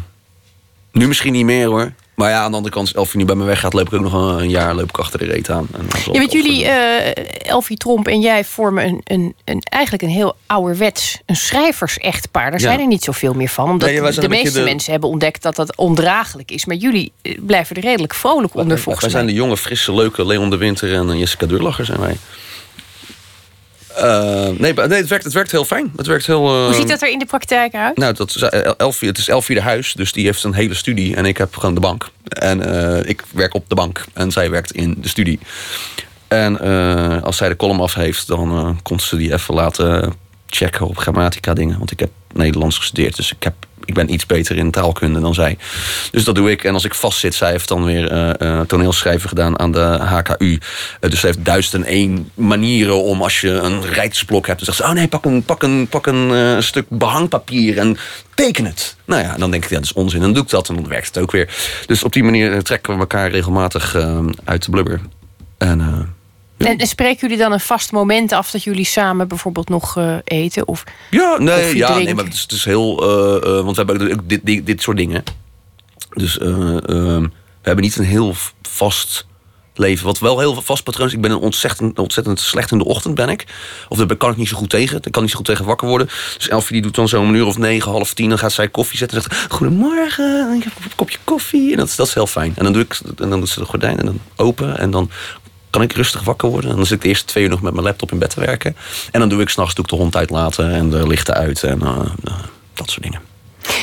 Nu 0.93 1.09
misschien 1.09 1.33
niet 1.33 1.45
meer 1.45 1.67
hoor. 1.67 1.93
Maar 2.17 2.31
ja, 2.31 2.43
aan 2.43 2.51
de 2.51 2.57
andere 2.57 2.75
kant, 2.75 2.87
als 2.87 2.97
Elfie 2.97 3.19
nu 3.19 3.25
bij 3.25 3.35
me 3.35 3.45
weggaat, 3.45 3.73
loop 3.73 3.87
ik 3.87 3.93
ook 3.93 4.01
nog 4.01 4.13
een, 4.13 4.43
een 4.43 4.51
jaar 4.51 4.75
loop 4.75 4.89
ik 4.89 4.99
achter 4.99 5.19
de 5.19 5.25
reet 5.25 5.51
aan. 5.51 5.69
En 5.73 5.87
ja, 6.13 6.19
met 6.19 6.33
jullie, 6.33 6.65
uh, 6.65 7.49
Elfie 7.49 7.77
Tromp 7.77 8.09
en 8.09 8.21
jij 8.21 8.45
vormen 8.45 8.85
een, 8.85 9.01
een, 9.05 9.35
een, 9.45 9.63
eigenlijk 9.63 10.03
een 10.03 10.09
heel 10.09 10.37
ouderwets, 10.47 11.21
een 11.27 11.37
schrijvers-echtpaar. 11.37 12.51
Daar 12.51 12.61
ja. 12.61 12.67
zijn 12.67 12.81
er 12.81 12.87
niet 12.87 13.05
zoveel 13.05 13.35
meer 13.35 13.49
van. 13.49 13.71
Omdat 13.71 13.89
nee, 13.89 14.13
de 14.13 14.29
meeste 14.29 14.59
de... 14.59 14.65
mensen 14.65 14.93
hebben 14.93 15.11
ontdekt 15.11 15.43
dat 15.43 15.57
dat 15.57 15.77
ondraaglijk 15.77 16.51
is. 16.51 16.65
Maar 16.65 16.77
jullie 16.77 17.13
eh, 17.23 17.39
blijven 17.41 17.77
er 17.77 17.83
redelijk 17.83 18.15
vrolijk 18.15 18.55
onder, 18.55 18.69
wij, 18.69 18.79
volgens 18.79 19.05
wij 19.05 19.15
zijn 19.15 19.27
de 19.27 19.33
jonge, 19.33 19.57
frisse, 19.57 19.95
leuke 19.95 20.27
Leon 20.27 20.51
de 20.51 20.57
Winter 20.57 20.95
en 20.95 21.19
Jessica 21.19 21.47
Durlacher 21.47 21.85
zijn 21.85 22.01
wij. 22.01 22.17
Uh, 23.99 24.49
nee, 24.59 24.73
nee 24.75 24.99
het, 24.99 25.09
werkt, 25.09 25.25
het 25.25 25.33
werkt 25.33 25.51
heel 25.51 25.65
fijn. 25.65 25.93
Het 25.97 26.07
werkt 26.07 26.27
heel, 26.27 26.59
uh, 26.59 26.65
Hoe 26.65 26.75
ziet 26.75 26.89
dat 26.89 27.03
er 27.03 27.09
in 27.09 27.19
de 27.19 27.27
praktijk 27.27 27.75
uit? 27.75 27.97
Nou, 27.97 28.15
dat 28.15 28.29
is 28.29 28.43
Elfie, 28.77 29.09
het 29.09 29.19
is 29.19 29.29
Elfie 29.29 29.55
de 29.55 29.63
huis, 29.63 29.93
dus 29.93 30.13
die 30.13 30.25
heeft 30.25 30.45
een 30.45 30.55
hele 30.55 30.75
studie. 30.75 31.17
En 31.17 31.25
ik 31.25 31.37
heb 31.37 31.57
gewoon 31.57 31.75
de 31.75 31.81
bank. 31.81 32.09
En 32.29 32.69
uh, 32.69 33.09
ik 33.09 33.23
werk 33.33 33.55
op 33.55 33.69
de 33.69 33.75
bank. 33.75 34.05
En 34.13 34.31
zij 34.31 34.51
werkt 34.51 34.73
in 34.73 34.97
de 35.01 35.09
studie. 35.09 35.39
En 36.29 36.61
als 37.23 37.37
zij 37.37 37.49
de 37.49 37.57
column 37.57 37.81
af 37.81 37.95
heeft, 37.95 38.27
dan 38.27 38.79
komt 38.83 39.03
ze 39.03 39.17
die 39.17 39.33
even 39.33 39.55
laten 39.55 40.15
checken 40.47 40.87
op 40.87 40.99
grammatica 40.99 41.55
dingen. 41.55 41.79
Want 41.79 41.91
ik 41.91 42.01
heb 42.01 42.11
Nederlands 42.33 42.79
gestudeerd, 42.79 43.17
dus 43.17 43.33
ik 43.33 43.43
heb 43.43 43.55
ik 43.85 43.95
ben 43.95 44.13
iets 44.13 44.27
beter 44.27 44.57
in 44.57 44.71
taalkunde 44.71 45.21
dan 45.21 45.35
zij. 45.35 45.59
Dus 46.11 46.25
dat 46.25 46.35
doe 46.35 46.51
ik. 46.51 46.65
En 46.65 46.75
als 46.75 46.85
ik 46.85 46.95
vastzit, 46.95 47.35
zij 47.35 47.51
heeft 47.51 47.69
dan 47.69 47.85
weer 47.85 48.13
uh, 48.13 48.31
uh, 48.39 48.61
toneelschrijven 48.61 49.29
gedaan 49.29 49.59
aan 49.59 49.73
de 49.73 49.99
HKU. 50.01 50.51
Uh, 50.51 50.59
dus 51.01 51.21
ze 51.21 51.27
heeft 51.27 51.45
duizend 51.45 51.85
en 51.85 51.91
één 51.91 52.31
manieren 52.35 53.03
om 53.03 53.23
als 53.23 53.41
je 53.41 53.51
een 53.51 53.83
rijtsblok 53.83 54.47
hebt. 54.47 54.65
Dan 54.65 54.75
zegt 54.75 54.79
ze, 54.79 54.85
oh 54.85 54.99
nee, 54.99 55.09
pak 55.09 55.25
een, 55.25 55.43
pak 55.43 55.63
een, 55.63 55.87
pak 55.89 56.07
een 56.07 56.63
stuk 56.63 56.87
behangpapier 56.89 57.79
en 57.79 57.97
teken 58.35 58.65
het. 58.65 58.97
Nou 59.05 59.23
ja, 59.23 59.37
dan 59.37 59.51
denk 59.51 59.65
ik, 59.65 59.71
ja, 59.71 59.77
dat 59.77 59.85
is 59.85 59.93
onzin. 59.93 60.21
Dan 60.21 60.33
doe 60.33 60.43
ik 60.43 60.51
dat 60.51 60.69
en 60.69 60.75
dan 60.75 60.89
werkt 60.89 61.07
het 61.07 61.19
ook 61.19 61.31
weer. 61.31 61.55
Dus 61.87 62.03
op 62.03 62.13
die 62.13 62.25
manier 62.25 62.63
trekken 62.63 62.95
we 62.95 63.01
elkaar 63.01 63.31
regelmatig 63.31 63.95
uit 64.45 64.65
de 64.65 64.71
blubber. 64.71 65.01
En... 65.59 66.15
En 66.57 66.87
spreken 66.87 67.21
jullie 67.21 67.37
dan 67.37 67.53
een 67.53 67.61
vast 67.61 67.93
moment 67.93 68.33
af 68.33 68.51
dat 68.51 68.65
jullie 68.65 68.85
samen 68.85 69.29
bijvoorbeeld 69.29 69.69
nog 69.69 69.97
uh, 69.97 70.17
eten? 70.25 70.69
Of 70.69 70.85
ja, 71.11 71.39
nee, 71.39 71.77
ja, 71.77 71.99
nee 71.99 72.15
maar 72.15 72.25
het 72.25 72.35
is, 72.35 72.43
het 72.43 72.53
is 72.53 72.65
heel. 72.65 73.03
Uh, 73.03 73.49
uh, 73.49 73.65
want 73.65 73.77
we 73.77 73.85
hebben 73.85 74.13
ook 74.13 74.29
dit, 74.29 74.41
dit, 74.43 74.67
dit 74.67 74.83
soort 74.83 74.97
dingen. 74.97 75.23
Dus 76.11 76.39
ehm, 76.39 77.23
we 77.23 77.63
hebben 77.63 77.85
niet 77.85 77.97
een 77.97 78.05
heel 78.05 78.35
vast 78.63 79.27
leven. 79.79 80.07
Wat 80.07 80.19
wel 80.19 80.39
heel 80.39 80.63
vast 80.63 80.85
patroon 80.85 81.07
is. 81.07 81.13
Ik 81.13 81.21
ben 81.21 81.31
een 81.31 81.37
ontzettend, 81.37 81.99
ontzettend 81.99 82.41
slecht 82.41 82.71
in 82.71 82.79
de 82.79 82.85
ochtend, 82.85 83.15
ben 83.15 83.29
ik. 83.29 83.45
Of 83.89 83.99
daar 83.99 84.17
kan 84.17 84.31
ik 84.31 84.37
niet 84.37 84.49
zo 84.49 84.57
goed 84.57 84.71
tegen. 84.71 85.03
Daar 85.03 85.11
kan 85.11 85.23
niet 85.23 85.31
zo 85.31 85.37
goed 85.37 85.47
tegen 85.47 85.65
wakker 85.65 85.89
worden. 85.89 86.09
Dus 86.37 86.49
Elfie 86.49 86.73
die 86.73 86.83
doet 86.83 86.95
dan 86.95 87.09
zo'n 87.09 87.35
uur 87.35 87.47
of 87.47 87.59
negen, 87.59 87.91
half 87.91 88.15
tien. 88.15 88.29
Dan 88.29 88.39
gaat 88.39 88.53
zij 88.53 88.69
koffie 88.69 88.99
zetten 88.99 89.17
en 89.17 89.23
zegt: 89.23 89.53
Goedemorgen. 89.53 90.49
En 90.51 90.57
ik 90.57 90.63
heb 90.65 90.73
een 90.85 90.91
kopje 90.95 91.19
koffie. 91.25 91.71
En 91.71 91.77
dat, 91.77 91.93
dat 91.97 92.07
is 92.07 92.15
heel 92.15 92.27
fijn. 92.27 92.53
En 92.57 92.65
dan 92.65 92.73
doe 92.73 92.83
ik 92.83 92.99
en 93.19 93.31
dan 93.31 93.41
doet 93.41 93.49
ze 93.49 93.59
de 93.59 93.67
gordijnen 93.67 94.05
dan 94.05 94.21
open. 94.37 94.79
En 94.79 94.91
dan 94.91 95.11
kan 95.77 95.85
ik 95.85 95.93
rustig 95.93 96.23
wakker 96.23 96.49
worden. 96.49 96.71
En 96.71 96.77
dan 96.77 96.87
zit 96.87 96.97
ik 96.97 97.03
de 97.03 97.09
eerste 97.09 97.27
twee 97.27 97.45
uur 97.45 97.51
nog 97.51 97.63
met 97.63 97.73
mijn 97.73 97.85
laptop 97.85 98.13
in 98.13 98.19
bed 98.19 98.31
te 98.31 98.41
werken. 98.41 98.77
En 99.11 99.21
dan 99.21 99.29
doe 99.29 99.41
ik 99.41 99.49
s'nachts 99.49 99.75
de 99.75 99.97
hond 99.97 100.17
uitlaten 100.17 100.73
en 100.73 100.91
de 100.91 101.07
lichten 101.07 101.35
uit 101.35 101.63
en 101.63 101.81
uh, 101.83 101.89
uh, 102.25 102.35
dat 102.75 102.91
soort 102.91 103.03
dingen. 103.03 103.21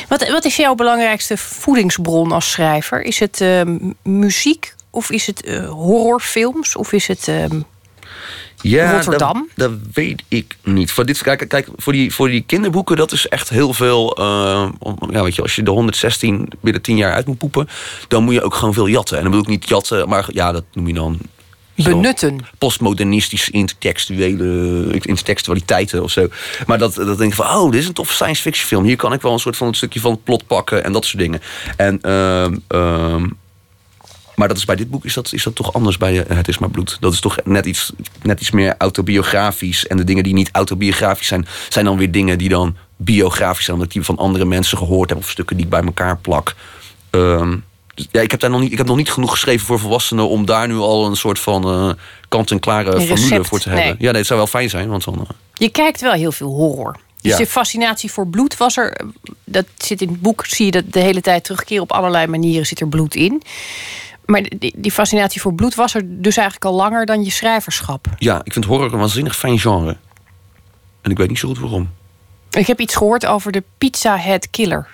Wat, 0.07 0.29
wat 0.29 0.45
is 0.45 0.55
jouw 0.55 0.75
belangrijkste 0.75 1.37
voedingsbron 1.37 2.31
als 2.31 2.51
schrijver? 2.51 3.01
Is 3.01 3.19
het 3.19 3.41
uh, 3.41 3.61
muziek 4.03 4.75
of 4.89 5.11
is 5.11 5.25
het 5.25 5.45
uh, 5.45 5.69
horrorfilms 5.69 6.75
of 6.75 6.91
is 6.91 7.07
het 7.07 7.27
uh, 7.27 7.45
ja, 8.61 8.91
Rotterdam? 8.91 9.49
Dat, 9.55 9.69
dat, 9.71 9.79
weet 9.93 10.23
ik 10.27 10.57
niet. 10.63 10.91
Voor, 10.91 11.05
dit, 11.05 11.21
kijk, 11.21 11.47
kijk, 11.47 11.67
voor, 11.75 11.93
die, 11.93 12.13
voor 12.13 12.29
die 12.29 12.43
kinderboeken, 12.45 12.95
dat 12.95 13.11
is 13.11 13.27
echt 13.27 13.49
heel 13.49 13.73
veel. 13.73 14.19
Uh, 14.19 14.69
ja, 15.09 15.23
weet 15.23 15.35
je, 15.35 15.41
als 15.41 15.55
je 15.55 15.63
de 15.63 15.71
116 15.71 16.49
binnen 16.61 16.81
10 16.81 16.97
jaar 16.97 17.13
uit 17.13 17.25
moet 17.25 17.37
poepen, 17.37 17.67
dan 18.07 18.23
moet 18.23 18.33
je 18.33 18.41
ook 18.41 18.55
gewoon 18.55 18.73
veel 18.73 18.87
jatten. 18.87 19.17
En 19.17 19.23
dan 19.23 19.31
bedoel 19.31 19.45
ik 19.45 19.59
niet 19.59 19.69
jatten, 19.69 20.09
maar 20.09 20.25
ja, 20.31 20.51
dat 20.51 20.63
noem 20.73 20.87
je 20.87 20.93
dan 20.93 21.19
benutten. 21.75 22.39
Postmodernistisch 22.57 23.49
intertextuele 23.49 24.91
intertextualiteiten 24.91 26.03
of 26.03 26.11
zo. 26.11 26.27
Maar 26.65 26.77
dat, 26.77 26.95
dat 26.95 27.17
denk 27.17 27.31
ik 27.31 27.37
van, 27.37 27.45
oh, 27.45 27.71
dit 27.71 27.81
is 27.81 27.87
een 27.87 27.93
tof 27.93 28.11
science 28.11 28.41
fiction 28.41 28.67
film. 28.67 28.83
Hier 28.83 28.95
kan 28.95 29.13
ik 29.13 29.21
wel 29.21 29.33
een 29.33 29.39
soort 29.39 29.57
van 29.57 29.67
een 29.67 29.73
stukje 29.73 29.99
van 29.99 30.11
het 30.11 30.23
plot 30.23 30.47
pakken 30.47 30.83
en 30.83 30.91
dat 30.91 31.05
soort 31.05 31.23
dingen. 31.23 31.41
En 31.77 31.99
uh, 32.01 33.15
maar 34.35 34.47
dat 34.47 34.57
is 34.57 34.65
bij 34.65 34.75
dit 34.75 34.89
boek 34.89 35.05
is 35.05 35.13
dat, 35.13 35.33
is 35.33 35.43
dat 35.43 35.55
toch 35.55 35.73
anders 35.73 35.97
bij 35.97 36.25
Het 36.27 36.47
is 36.47 36.57
maar 36.57 36.69
bloed. 36.69 36.97
Dat 36.99 37.13
is 37.13 37.19
toch 37.19 37.37
net 37.43 37.65
iets, 37.65 37.91
net 38.21 38.41
iets 38.41 38.51
meer 38.51 38.75
autobiografisch. 38.77 39.87
En 39.87 39.97
de 39.97 40.03
dingen 40.03 40.23
die 40.23 40.33
niet 40.33 40.49
autobiografisch 40.51 41.27
zijn, 41.27 41.47
zijn 41.69 41.85
dan 41.85 41.97
weer 41.97 42.11
dingen 42.11 42.37
die 42.37 42.49
dan 42.49 42.75
biografisch 42.97 43.65
zijn. 43.65 43.77
Omdat 43.77 43.95
ik 43.95 43.97
die 43.97 44.05
van 44.05 44.17
andere 44.17 44.45
mensen 44.45 44.77
gehoord 44.77 45.09
heb. 45.09 45.17
Of 45.17 45.29
stukken 45.29 45.55
die 45.55 45.65
ik 45.65 45.71
bij 45.71 45.83
elkaar 45.83 46.17
plak. 46.17 46.55
Um, 47.11 47.63
ja, 47.95 48.21
ik 48.21 48.31
heb 48.31 48.39
daar 48.39 48.49
nog 48.49 48.61
niet, 48.61 48.71
ik 48.71 48.77
heb 48.77 48.87
nog 48.87 48.97
niet 48.97 49.11
genoeg 49.11 49.31
geschreven 49.31 49.65
voor 49.65 49.79
volwassenen 49.79 50.29
om 50.29 50.45
daar 50.45 50.67
nu 50.67 50.75
al 50.75 51.05
een 51.05 51.15
soort 51.15 51.39
van 51.39 51.87
uh, 51.87 51.93
kant-en-klare 52.27 53.01
formule 53.01 53.43
voor 53.43 53.59
te 53.59 53.69
hebben. 53.69 53.85
Nee. 53.85 53.95
Ja, 53.99 54.09
nee, 54.09 54.17
het 54.17 54.25
zou 54.25 54.39
wel 54.39 54.47
fijn 54.47 54.69
zijn, 54.69 54.89
want 54.89 55.03
dan. 55.03 55.17
Uh... 55.19 55.27
Je 55.53 55.69
kijkt 55.69 56.01
wel 56.01 56.11
heel 56.11 56.31
veel 56.31 56.49
horror. 56.49 56.97
Dus 57.21 57.31
ja. 57.31 57.37
de 57.37 57.47
fascinatie 57.47 58.11
voor 58.11 58.27
bloed 58.27 58.57
was 58.57 58.77
er. 58.77 59.01
Dat 59.43 59.65
zit 59.77 60.01
in 60.01 60.07
het 60.07 60.21
boek, 60.21 60.45
zie 60.45 60.65
je 60.65 60.71
dat 60.71 60.83
de 60.89 60.99
hele 60.99 61.21
tijd 61.21 61.43
terugkeren 61.43 61.83
op 61.83 61.91
allerlei 61.91 62.27
manieren 62.27 62.65
zit 62.65 62.79
er 62.79 62.87
bloed 62.87 63.15
in. 63.15 63.41
Maar 64.25 64.41
die, 64.57 64.73
die, 64.75 64.91
fascinatie 64.91 65.41
voor 65.41 65.53
bloed 65.53 65.75
was 65.75 65.93
er 65.93 66.01
dus 66.05 66.37
eigenlijk 66.37 66.65
al 66.65 66.73
langer 66.73 67.05
dan 67.05 67.23
je 67.23 67.31
schrijverschap. 67.31 68.07
Ja, 68.17 68.41
ik 68.43 68.53
vind 68.53 68.65
horror 68.65 68.93
een 68.93 68.99
waanzinnig 68.99 69.35
fijn 69.35 69.59
genre. 69.59 69.97
En 71.01 71.11
ik 71.11 71.17
weet 71.17 71.29
niet 71.29 71.39
zo 71.39 71.47
goed 71.47 71.59
waarom. 71.59 71.89
Ik 72.51 72.67
heb 72.67 72.79
iets 72.79 72.95
gehoord 72.95 73.25
over 73.25 73.51
de 73.51 73.63
Pizza 73.77 74.17
Head 74.17 74.49
Killer. 74.49 74.89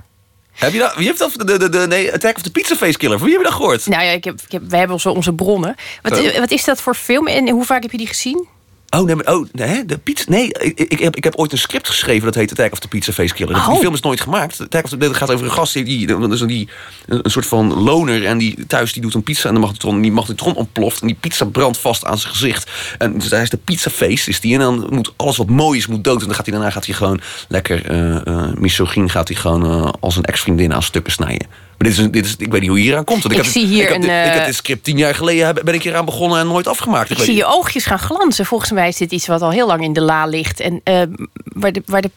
Heb 0.60 0.74
je 0.74 0.80
dat? 0.80 0.96
Wie 0.96 1.08
heeft 1.08 1.20
dat? 1.20 1.34
De, 1.34 1.58
de, 1.58 1.70
de, 1.70 1.86
nee, 1.88 2.14
Attack 2.14 2.36
of 2.36 2.42
the 2.42 2.52
Pizza 2.52 2.76
Face 2.76 2.98
Killer. 2.98 3.20
Wie 3.20 3.30
heb 3.30 3.38
je 3.38 3.46
dat 3.46 3.56
gehoord? 3.56 3.88
Nou 3.88 4.04
ja, 4.04 4.12
ik 4.12 4.24
heb, 4.24 4.42
ik 4.46 4.52
heb, 4.52 4.62
wij 4.68 4.78
hebben 4.80 4.96
onze, 4.96 5.10
onze 5.10 5.34
bronnen. 5.34 5.76
Wat, 6.02 6.38
wat 6.38 6.52
is 6.52 6.64
dat 6.64 6.82
voor 6.82 6.96
film 6.96 7.28
en 7.28 7.50
hoe 7.50 7.66
vaak 7.66 7.82
heb 7.82 7.92
je 7.92 7.98
die 7.98 8.08
gezien? 8.08 8.48
Oh, 8.90 9.06
nee, 9.06 9.28
oh, 9.28 9.48
nee, 9.52 9.86
de 9.86 9.98
pizza. 9.98 10.26
Nee, 10.28 10.54
ik, 10.54 10.80
ik, 10.80 11.00
heb, 11.00 11.16
ik 11.16 11.24
heb 11.24 11.36
ooit 11.36 11.52
een 11.52 11.58
script 11.58 11.88
geschreven 11.88 12.26
dat 12.26 12.36
heet 12.36 12.52
Attack 12.52 12.72
of 12.72 12.80
the 12.80 12.88
Pizza 12.88 13.12
Face 13.12 13.34
Killer. 13.34 13.56
Oh. 13.56 13.70
Die 13.70 13.80
film 13.80 13.94
is 13.94 14.02
nooit 14.02 14.22
gemaakt. 14.22 14.62
Attack 14.62 14.84
of 14.84 14.90
the, 14.90 14.98
het 14.98 15.16
gaat 15.16 15.32
over 15.32 15.46
een 15.46 15.52
gast 15.52 15.74
die, 15.74 15.84
die, 15.84 16.46
die, 16.48 16.70
een 17.06 17.32
soort 17.32 17.46
van 17.46 17.74
loner 17.74 18.26
en 18.26 18.38
die 18.38 18.66
thuis 18.68 18.94
die 18.94 19.02
doet 19.02 19.14
een 19.14 19.24
pizza 19.24 19.48
en 19.48 19.54
de 19.54 19.60
magnetron, 19.60 20.02
die 20.02 20.12
magnetron 20.12 20.56
ontploft 20.56 21.02
en 21.02 21.08
die 21.08 21.18
pizza 21.20 21.46
brandt 21.46 21.78
vast 21.78 22.06
aan 22.06 22.18
zijn 22.18 22.34
gezicht. 22.34 22.72
En 22.98 23.14
dus 23.14 23.30
daar 23.30 23.42
is 23.42 23.50
de 23.50 23.58
pizza 23.58 23.90
face, 23.90 24.30
is 24.30 24.40
die 24.40 24.54
en 24.54 24.60
dan 24.60 24.88
moet 24.90 25.14
alles 25.16 25.38
wat 25.38 25.50
mooi 25.50 25.78
is 25.78 25.88
moet 25.88 26.04
dood 26.04 26.22
en 26.22 26.28
dan 26.28 26.36
gaat 26.36 26.46
hij 26.46 26.56
daarna 26.56 26.72
gaat 26.72 26.86
hij 26.86 26.96
gewoon 26.96 27.22
lekker 27.48 27.92
uh, 27.92 28.22
uh, 28.26 28.54
misogyn 28.54 29.10
gaat 29.10 29.28
hij 29.28 29.38
gewoon 29.38 29.66
uh, 29.66 29.90
als 30.00 30.16
een 30.16 30.24
ex-vriendin 30.24 30.74
aan 30.74 30.84
stukken 30.84 31.14
snijden. 31.14 31.48
Maar 31.80 31.88
dit 31.88 31.98
is, 31.98 32.12
dit 32.12 32.26
is, 32.26 32.36
ik 32.38 32.52
weet 32.52 32.62
niet 32.62 32.70
hoe 32.70 32.80
je 32.80 32.84
hier 32.84 32.98
aan 32.98 33.04
komt. 33.04 33.24
Want 33.24 33.34
ik, 33.34 33.40
ik 33.40 33.46
heb, 33.46 33.54
zie 33.54 33.66
hier 33.66 33.84
ik 33.84 33.96
een, 33.96 34.10
heb, 34.10 34.28
ik 34.28 34.34
heb 34.34 34.46
dit 34.46 34.56
script 34.56 34.84
tien 34.84 34.98
jaar 34.98 35.16
geleden 35.16 35.66
ben 35.66 35.74
ik 35.74 35.84
hier 35.84 35.96
aan 35.96 36.06
begonnen 36.06 36.40
en 36.40 36.48
nooit 36.48 36.68
afgemaakt. 36.68 37.10
Ik, 37.10 37.18
ik 37.18 37.24
zie 37.24 37.36
je 37.36 37.46
oogjes 37.46 37.86
gaan 37.86 38.00
glanzen. 38.00 38.46
Volgens 38.46 38.72
mij 38.72 38.88
is 38.88 38.98
dit 38.98 39.12
iets 39.12 39.28
wat 39.28 39.42
al 39.42 39.52
heel 39.52 39.68
lang 39.68 39.84
in 39.84 39.94
de 39.94 40.02
la 40.02 40.26
ligt. 40.26 40.60
En 40.60 40.82
uh, 40.84 41.02
waar, 41.44 41.72
de, 41.72 41.82
waar, 41.86 42.02
de, 42.02 42.12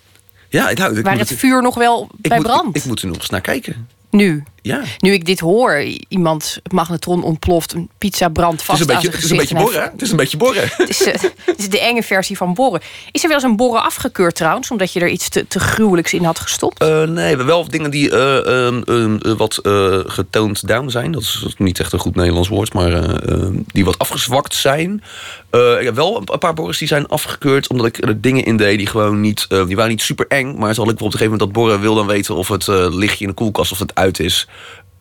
ja, 0.49 0.73
nou, 0.73 1.03
waar 1.03 1.19
het, 1.19 1.33
vuur 1.37 1.63
nog 1.63 1.75
wel 1.75 2.09
bij 2.17 2.41
brandt. 2.41 2.77
Ik, 2.77 2.83
ik, 2.83 2.89
moet 2.89 3.03
er 3.03 3.09
nog 3.09 3.17
eens 3.17 3.31
naar 3.31 3.41
kijken. 3.41 3.89
Nu? 4.13 4.43
Ja. 4.63 4.83
Nu 4.99 5.13
ik 5.13 5.25
dit 5.25 5.41
hoor, 5.41 5.85
iemand, 6.09 6.59
het 6.63 6.73
magnetron 6.73 7.23
ontploft, 7.23 7.73
een 7.73 7.91
pizza 7.99 8.29
brandt 8.29 8.63
vast 8.63 8.79
het 8.79 8.89
is 8.89 8.95
een 8.95 9.01
beetje, 9.01 9.17
Het 9.17 9.25
is 9.25 9.31
een 9.31 9.37
beetje 9.37 9.55
borren, 9.55 9.83
Het 9.83 10.03
is 10.03 10.11
een 10.11 10.17
beetje 10.17 10.37
borren. 10.37 10.69
Het 10.77 10.89
is, 10.89 11.05
het 11.05 11.55
is, 11.57 11.69
de 11.69 11.81
enge 11.81 12.03
versie 12.03 12.37
van 12.37 12.55
borren. 12.55 12.81
Is 13.11 13.23
er 13.23 13.29
wel 13.29 13.37
eens 13.37 13.47
een 13.47 13.57
borren 13.57 13.83
afgekeurd 13.83 14.35
trouwens, 14.35 14.71
omdat 14.71 14.93
je 14.93 15.01
er 15.01 15.09
iets 15.09 15.29
te, 15.29 15.47
te 15.49 15.61
gruwelijks 15.61 16.13
in 16.13 16.25
had 16.25 16.39
gestopt? 16.39 16.83
Uh, 16.83 17.03
nee, 17.03 17.37
wel 17.37 17.69
dingen 17.69 17.91
die 17.91 18.11
uh, 18.11 19.37
wat 19.37 19.61
getoond 20.07 20.67
down 20.67 20.89
zijn. 20.89 21.13
Dat 21.13 21.23
is 21.23 21.55
niet 21.59 21.81
echt 21.81 21.93
een 21.93 21.99
goed 21.99 22.15
Nederlands 22.15 22.49
woord, 22.49 22.73
maar 22.73 23.21
die 23.67 23.85
wat 23.85 23.99
afgezwakt 23.99 24.55
zijn. 24.55 25.03
Ik 25.53 25.85
heb 25.85 25.95
wel 25.95 26.23
een 26.27 26.39
paar 26.39 26.55
borren 26.55 26.79
die 26.79 26.89
zijn 26.89 27.07
afgekeurd, 27.07 27.69
omdat 27.69 27.87
ik 27.87 28.05
er 28.05 28.21
dingen 28.21 28.45
in 28.45 28.57
deed 28.57 28.79
die 28.79 28.87
gewoon 28.87 29.21
niet, 29.21 29.47
die 29.49 29.77
waren 29.77 29.91
niet 29.91 30.03
super 30.03 30.27
eng. 30.29 30.55
Maar 30.59 30.75
zal 30.75 30.85
ik 30.85 30.91
op 30.91 30.97
een 31.01 31.05
gegeven 31.05 31.31
moment 31.31 31.41
dat 31.41 31.53
borren 31.53 31.81
wil 31.81 31.95
dan 31.95 32.07
weten 32.07 32.35
of 32.35 32.49
het 32.49 32.67
lichtje 32.67 33.25
in 33.25 33.31
de 33.31 33.37
koelkast 33.37 33.73
of 33.73 33.79
het 33.79 33.95
uit 33.95 34.21
is 34.21 34.49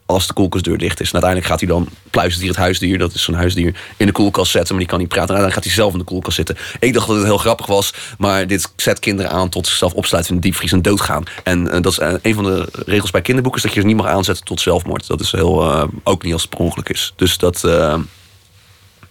als 0.05 0.27
de 0.27 0.33
koelkastdeur 0.33 0.77
dicht 0.77 0.99
is. 0.99 1.07
En 1.07 1.13
uiteindelijk 1.13 1.51
gaat 1.51 1.59
hij 1.59 1.69
dan 1.69 1.89
pluizend 2.09 2.41
hier 2.41 2.51
het 2.51 2.59
huisdier, 2.59 2.97
dat 2.97 3.13
is 3.13 3.23
zo'n 3.23 3.35
huisdier, 3.35 3.75
in 3.97 4.05
de 4.05 4.11
koelkast 4.11 4.51
zetten, 4.51 4.69
maar 4.69 4.83
die 4.83 4.91
kan 4.91 4.99
niet 4.99 5.07
praten. 5.07 5.35
En 5.35 5.41
dan 5.41 5.51
gaat 5.51 5.63
hij 5.63 5.73
zelf 5.73 5.93
in 5.93 5.99
de 5.99 6.05
koelkast 6.05 6.35
zitten. 6.35 6.57
Ik 6.79 6.93
dacht 6.93 7.07
dat 7.07 7.15
het 7.15 7.25
heel 7.25 7.37
grappig 7.37 7.65
was, 7.65 7.93
maar 8.17 8.47
dit 8.47 8.71
zet 8.75 8.99
kinderen 8.99 9.31
aan 9.31 9.49
tot 9.49 9.67
zichzelf 9.67 9.93
opsluiten 9.93 10.33
in 10.33 10.41
de 10.41 10.47
diepvries 10.47 10.71
en 10.71 10.81
doodgaan. 10.81 11.23
En 11.43 11.81
dat 11.81 11.91
is 11.91 11.99
een 12.21 12.33
van 12.33 12.43
de 12.43 12.67
regels 12.85 13.11
bij 13.11 13.21
kinderboeken, 13.21 13.61
is 13.61 13.67
dat 13.67 13.75
je 13.75 13.81
ze 13.81 13.87
niet 13.87 13.97
mag 13.97 14.07
aanzetten 14.07 14.45
tot 14.45 14.61
zelfmoord. 14.61 15.07
Dat 15.07 15.21
is 15.21 15.31
heel, 15.31 15.89
ook 16.03 16.23
niet 16.23 16.33
als 16.33 16.41
het 16.41 16.51
per 16.51 16.59
ongeluk 16.59 16.89
is. 16.89 17.13
Dus 17.15 17.37
dat, 17.37 17.61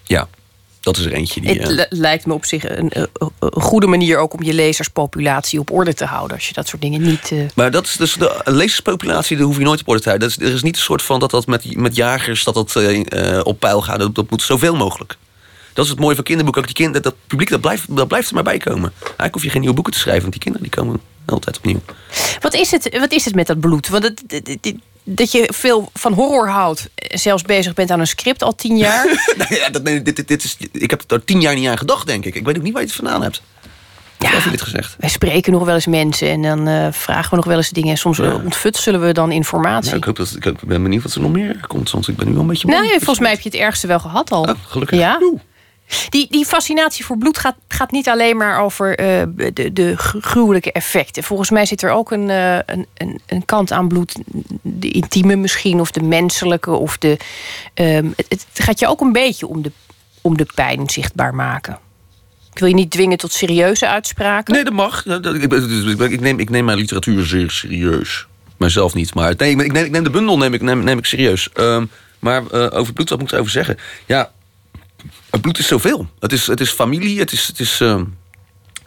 ja. 0.05 0.29
Dat 0.81 0.97
is 0.97 1.05
er 1.05 1.13
eentje 1.13 1.41
die. 1.41 1.61
Het 1.61 1.87
lijkt 1.91 2.27
me 2.27 2.33
op 2.35 2.45
zich 2.45 2.69
een, 2.69 2.91
een, 2.93 3.31
goede 3.53 3.87
manier 3.87 4.19
ook 4.19 4.33
om 4.33 4.43
je 4.43 4.55
leserspopulatie 4.55 5.61
op 5.61 5.71
orde 5.71 5.95
te 5.95 6.05
houden. 6.05 6.37
Als 6.37 6.49
je 6.49 6.55
dat 6.55 6.69
soort 6.69 6.83
dingen 6.83 7.03
niet. 7.03 7.31
Uh... 7.31 7.47
Maar 7.55 7.71
dat 7.71 7.87
is 7.87 7.97
dus 7.97 8.15
de 8.15 8.41
leserspopulatie, 8.45 9.37
daar 9.37 9.47
hoef 9.47 9.59
je 9.59 9.65
nooit 9.65 9.81
op 9.81 9.89
orde 9.89 10.01
te 10.01 10.09
houden. 10.09 10.29
Dat 10.29 10.39
is, 10.39 10.47
er 10.47 10.55
is 10.55 10.63
niet 10.63 10.77
een 10.77 10.83
soort 10.83 11.03
van 11.03 11.21
dat 11.21 11.31
dat 11.31 11.47
met, 11.47 11.77
met 11.77 11.97
jagers 11.97 12.45
dat 12.45 12.55
dat, 12.55 12.75
uh, 12.77 13.41
op 13.43 13.61
peil 13.61 13.83
gaat. 13.83 13.99
Dat, 13.99 14.15
dat 14.15 14.31
moet 14.31 14.43
zoveel 14.43 14.77
mogelijk. 14.77 15.17
Dat 15.73 15.85
is 15.85 15.91
het 15.91 16.01
mooie 16.01 16.15
van 16.15 16.25
kinderboeken. 16.25 16.63
Ook 16.63 16.75
die 16.75 16.87
kind, 16.87 17.03
dat, 17.03 17.15
publiek 17.27 17.51
dat 17.51 17.61
blijft, 17.61 17.97
dat 17.97 18.09
blijft 18.09 18.29
er 18.29 18.35
maar 18.35 18.43
bij 18.43 18.59
komen. 18.59 18.93
Eigenlijk 19.03 19.35
hoef 19.35 19.43
je 19.43 19.51
geen 19.51 19.61
nieuwe 19.61 19.75
boeken 19.75 19.93
te 19.93 19.99
schrijven, 19.99 20.23
want 20.23 20.33
die 20.33 20.43
kinderen 20.43 20.69
die 20.69 20.77
komen 20.77 21.01
altijd 21.31 21.57
opnieuw. 21.57 21.81
Wat 22.41 22.55
is 22.55 22.71
het, 22.71 22.99
wat 22.99 23.13
is 23.13 23.25
het 23.25 23.35
met 23.35 23.47
dat 23.47 23.61
bloed? 23.61 23.89
Want 23.89 24.05
het, 24.05 24.75
dat 25.05 25.33
je 25.33 25.49
veel 25.53 25.91
van 25.95 26.13
horror 26.13 26.49
houdt, 26.49 26.89
zelfs 26.95 27.43
bezig 27.43 27.75
bent 27.75 27.91
aan 27.91 28.01
een 28.01 28.07
script 28.07 28.43
al 28.43 28.55
tien 28.55 28.77
jaar. 28.77 29.05
nou 29.39 29.55
ja, 29.55 29.71
dat, 29.71 29.85
dit, 29.85 30.05
dit, 30.05 30.29
dit 30.29 30.45
is, 30.45 30.57
ik 30.73 30.91
heb 30.91 31.11
er 31.11 31.25
tien 31.25 31.41
jaar 31.41 31.55
niet 31.55 31.69
aan 31.69 31.79
gedacht, 31.79 32.07
denk 32.07 32.25
ik. 32.25 32.35
Ik 32.35 32.45
weet 32.45 32.57
ook 32.57 32.63
niet 32.63 32.73
waar 32.73 32.83
je 32.83 32.89
het 32.89 32.97
vandaan 32.97 33.23
hebt. 33.23 33.43
Ja, 34.19 34.31
heb 34.31 34.43
je 34.43 34.51
dit 34.51 34.63
gezegd? 34.63 34.97
Wij 34.99 35.09
spreken 35.09 35.53
nog 35.53 35.65
wel 35.65 35.75
eens 35.75 35.87
mensen 35.87 36.29
en 36.29 36.43
dan 36.43 36.69
uh, 36.69 36.87
vragen 36.91 37.31
we 37.31 37.37
nog 37.37 37.45
wel 37.45 37.57
eens 37.57 37.71
dingen. 37.71 37.91
En 37.91 37.97
soms 37.97 38.17
ja. 38.17 38.35
ontfutselen 38.35 39.07
we 39.07 39.13
dan 39.13 39.33
informatie. 39.33 39.91
Ja, 39.91 39.97
ik, 39.97 40.05
hoop 40.05 40.17
dat, 40.17 40.37
ik 40.41 40.61
ben 40.61 40.83
benieuwd 40.83 41.03
wat 41.03 41.15
er 41.15 41.21
nog 41.21 41.33
meer 41.33 41.65
komt, 41.67 41.91
want 41.91 42.09
ik 42.09 42.17
ben 42.17 42.27
nu 42.27 42.33
wel 42.33 42.41
een 42.41 42.47
beetje... 42.47 42.69
Nee, 42.69 42.89
volgens 42.89 43.19
mij 43.19 43.31
heb 43.31 43.41
je 43.41 43.49
het 43.49 43.59
ergste 43.59 43.87
wel 43.87 44.01
gehad 44.01 44.31
al. 44.31 44.43
Oh, 44.43 44.55
gelukkig. 44.67 44.99
Ja. 44.99 45.21
Die, 46.09 46.27
die 46.31 46.45
fascinatie 46.45 47.05
voor 47.05 47.19
bloed 47.19 47.39
gaat, 47.39 47.57
gaat 47.69 47.91
niet 47.91 48.09
alleen 48.09 48.37
maar 48.37 48.61
over 48.61 49.01
uh, 49.01 49.23
de, 49.53 49.73
de 49.73 49.97
gruwelijke 49.97 50.73
effecten. 50.73 51.23
Volgens 51.23 51.51
mij 51.51 51.67
zit 51.67 51.83
er 51.83 51.91
ook 51.91 52.11
een, 52.11 52.29
uh, 52.29 52.55
een, 52.55 52.87
een, 52.95 53.21
een, 53.27 53.45
kant 53.45 53.73
aan 53.73 53.89
bloed, 53.89 54.17
de 54.63 54.91
intieme 54.91 55.37
misschien, 55.37 55.81
of 55.81 55.91
de 55.91 56.03
menselijke. 56.03 56.71
Of 56.71 56.99
de, 56.99 57.17
um, 57.75 58.15
het, 58.29 58.47
gaat 58.55 58.79
je 58.79 58.87
ook 58.87 59.01
een 59.01 59.13
beetje 59.13 59.47
om 59.47 59.63
de, 59.63 59.73
om 60.21 60.37
de 60.37 60.47
pijn 60.55 60.91
zichtbaar 60.91 61.35
maken. 61.35 61.79
Ik 62.53 62.59
wil 62.59 62.69
je 62.69 62.75
niet 62.75 62.91
dwingen 62.91 63.19
tot 63.19 63.33
serieuze 63.33 63.89
uitspraken. 63.89 64.55
Nee, 64.55 64.65
dat 64.65 64.73
mag. 64.73 65.07
Ik 65.07 66.21
neem, 66.21 66.39
ik 66.39 66.51
neem 66.51 66.65
mijn 66.65 66.79
literatuur 66.79 67.27
zeer 67.27 67.51
serieus. 67.51 68.27
Mijzelf 68.57 68.95
niet, 68.95 69.15
maar 69.15 69.35
nee, 69.37 69.51
ik, 69.51 69.73
neem, 69.73 69.85
ik 69.85 69.91
neem 69.91 70.05
de 70.05 70.11
bundel 70.11 70.39
neem 70.39 70.55
ik, 70.55 70.63
neem, 70.63 70.85
neem 70.85 70.99
ik 70.99 71.07
serieus. 71.07 71.49
Um, 71.55 71.91
maar 72.19 72.43
uh, 72.55 72.67
over 72.73 72.93
bloed, 72.93 73.09
wat 73.09 73.19
moet 73.19 73.29
ik 73.29 73.35
erover 73.35 73.53
zeggen? 73.53 73.77
Ja, 74.07 74.31
het 75.31 75.41
bloed 75.41 75.59
is 75.59 75.67
zoveel. 75.67 76.09
Het 76.19 76.33
is, 76.33 76.47
het 76.47 76.61
is 76.61 76.71
familie, 76.71 77.19
het 77.19 77.33
is... 77.33 77.47
Het 77.47 77.61
is 77.61 77.81
uh, 77.81 78.01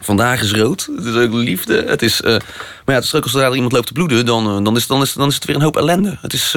vandaag 0.00 0.42
is 0.42 0.52
rood, 0.52 0.88
het 0.96 1.04
is 1.04 1.14
ook 1.14 1.32
liefde. 1.32 1.84
Het 1.86 2.02
is, 2.02 2.20
uh, 2.20 2.26
maar 2.28 2.40
ja, 2.84 2.94
het 2.94 3.04
is 3.04 3.14
ook 3.14 3.22
als 3.22 3.34
er 3.34 3.54
iemand 3.54 3.72
loopt 3.72 3.86
te 3.86 3.92
bloeden... 3.92 4.26
dan, 4.26 4.56
uh, 4.58 4.64
dan, 4.64 4.76
is, 4.76 4.86
dan, 4.86 5.02
is, 5.02 5.12
dan 5.12 5.28
is 5.28 5.34
het 5.34 5.44
weer 5.44 5.56
een 5.56 5.62
hoop 5.62 5.76
ellende. 5.76 6.18
Het 6.20 6.32
is... 6.32 6.56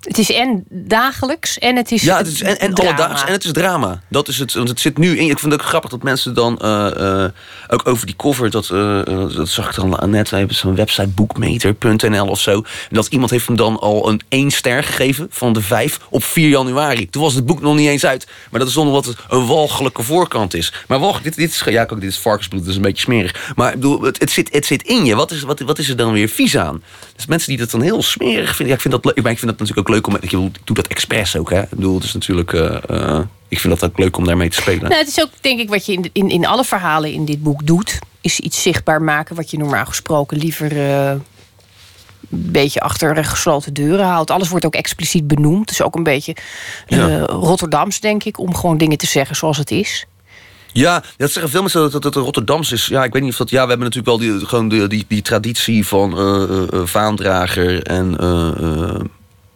Het 0.00 0.18
is 0.18 0.32
en 0.32 0.64
dagelijks 0.68 1.58
en 1.58 1.76
het 1.76 1.90
is. 1.92 2.02
Ja, 2.02 2.16
het 2.16 2.26
is 2.26 2.42
en, 2.42 2.58
en 2.58 2.74
alledaags 2.74 3.24
en 3.24 3.32
het 3.32 3.44
is 3.44 3.52
drama. 3.52 4.02
Dat 4.08 4.28
is 4.28 4.38
het. 4.38 4.52
Want 4.52 4.68
het 4.68 4.80
zit 4.80 4.98
nu 4.98 5.18
in. 5.18 5.30
Ik 5.30 5.38
vind 5.38 5.52
het 5.52 5.60
ook 5.60 5.68
grappig 5.68 5.90
dat 5.90 6.02
mensen 6.02 6.34
dan. 6.34 6.58
Uh, 6.62 6.90
uh, 6.96 7.24
ook 7.68 7.88
over 7.88 8.06
die 8.06 8.16
cover. 8.16 8.50
Dat, 8.50 8.68
uh, 8.72 9.04
dat 9.34 9.48
zag 9.48 9.68
ik 9.68 9.74
dan 9.74 10.10
net. 10.10 10.30
We 10.30 10.36
hebben 10.36 10.56
zo'n 10.56 10.74
website 10.74 11.08
boekmeter.nl 11.08 12.26
of 12.26 12.40
zo. 12.40 12.52
En 12.52 12.62
dat 12.90 13.06
iemand 13.06 13.30
heeft 13.30 13.46
hem 13.46 13.56
dan 13.56 13.78
al 13.78 14.08
een 14.08 14.20
één 14.28 14.50
ster 14.50 14.84
gegeven 14.84 15.26
van 15.30 15.52
de 15.52 15.60
vijf 15.60 16.00
op 16.10 16.24
4 16.24 16.48
januari. 16.48 17.10
Toen 17.10 17.22
was 17.22 17.34
het 17.34 17.46
boek 17.46 17.60
nog 17.60 17.76
niet 17.76 17.88
eens 17.88 18.04
uit. 18.04 18.26
Maar 18.50 18.60
dat 18.60 18.68
is 18.68 18.74
zonder 18.74 18.94
wat 18.94 19.04
het 19.04 19.16
een 19.28 19.46
walgelijke 19.46 20.02
voorkant 20.02 20.54
is. 20.54 20.72
Maar 20.86 20.98
walg, 20.98 21.22
dit, 21.22 21.34
dit 21.34 21.50
is. 21.50 21.62
Ja, 21.66 21.84
dit 21.84 22.02
is 22.02 22.18
varkensbloed. 22.18 22.60
Dat 22.60 22.70
is 22.70 22.76
een 22.76 22.82
beetje 22.82 23.02
smerig. 23.02 23.52
Maar 23.54 23.68
ik 23.68 23.74
bedoel, 23.74 24.02
het, 24.02 24.20
het, 24.20 24.30
zit, 24.30 24.52
het 24.52 24.66
zit 24.66 24.82
in 24.82 25.04
je. 25.04 25.14
Wat 25.14 25.30
is, 25.30 25.42
wat, 25.42 25.60
wat 25.60 25.78
is 25.78 25.88
er 25.88 25.96
dan 25.96 26.12
weer 26.12 26.28
vies 26.28 26.56
aan? 26.56 26.82
Dus 27.16 27.26
mensen 27.26 27.48
die 27.48 27.58
dat 27.58 27.70
dan 27.70 27.82
heel 27.82 28.02
smerig 28.02 28.56
vinden. 28.56 28.66
Ja, 28.66 28.74
ik 28.74 28.80
vind 28.80 28.94
dat 28.94 29.04
leuk. 29.04 29.22
Maar 29.22 29.32
ik 29.32 29.38
vind 29.38 29.50
dat 29.50 29.60
natuurlijk 29.60 29.88
ook 29.88 29.89
leuk 29.90 30.06
om. 30.06 30.16
Ik 30.20 30.30
doe 30.30 30.50
dat 30.64 30.86
expres 30.86 31.36
ook, 31.36 31.50
hè? 31.50 31.62
Ik 31.62 31.68
bedoel, 31.68 31.94
het 31.94 32.04
is 32.04 32.12
natuurlijk. 32.12 32.52
Uh, 32.52 32.76
uh, 32.90 33.20
ik 33.50 33.60
vind 33.60 33.80
dat 33.80 33.90
ook 33.90 33.98
leuk 33.98 34.16
om 34.16 34.24
daarmee 34.24 34.50
te 34.50 34.56
spelen. 34.56 34.82
Nou, 34.82 34.94
het 34.94 35.08
is 35.08 35.20
ook, 35.20 35.30
denk 35.40 35.60
ik, 35.60 35.68
wat 35.68 35.86
je 35.86 35.92
in, 35.92 36.10
in, 36.12 36.28
in 36.28 36.46
alle 36.46 36.64
verhalen 36.64 37.12
in 37.12 37.24
dit 37.24 37.42
boek 37.42 37.66
doet. 37.66 37.98
is 38.20 38.40
iets 38.40 38.62
zichtbaar 38.62 39.02
maken 39.02 39.36
wat 39.36 39.50
je 39.50 39.58
normaal 39.58 39.86
gesproken 39.86 40.38
liever 40.38 40.72
uh, 40.72 41.10
een 41.10 41.22
beetje 42.30 42.80
achter 42.80 43.24
gesloten 43.24 43.74
deuren 43.74 44.06
houdt. 44.06 44.30
Alles 44.30 44.48
wordt 44.48 44.64
ook 44.64 44.74
expliciet 44.74 45.26
benoemd. 45.26 45.60
Het 45.60 45.70
is 45.70 45.82
ook 45.82 45.94
een 45.94 46.02
beetje 46.02 46.36
uh, 46.88 47.22
Rotterdams, 47.24 48.00
denk 48.00 48.24
ik, 48.24 48.38
om 48.38 48.54
gewoon 48.54 48.78
dingen 48.78 48.98
te 48.98 49.06
zeggen 49.06 49.36
zoals 49.36 49.56
het 49.56 49.70
is. 49.70 50.06
Ja, 50.72 51.02
dat 51.16 51.30
zeggen 51.30 51.50
veel 51.50 51.60
mensen 51.60 51.90
dat 51.90 52.04
het 52.04 52.14
Rotterdams 52.14 52.72
is. 52.72 52.86
Ja, 52.86 53.04
ik 53.04 53.12
weet 53.12 53.22
niet 53.22 53.32
of 53.32 53.38
dat. 53.38 53.50
Ja, 53.50 53.62
we 53.62 53.68
hebben 53.68 53.88
natuurlijk 53.88 54.22
wel 54.22 54.38
die, 54.38 54.46
gewoon 54.46 54.68
die, 54.68 54.86
die, 54.86 55.04
die 55.08 55.22
traditie 55.22 55.86
van 55.86 56.18
uh, 56.18 56.84
vaandrager 56.84 57.82
en. 57.82 58.16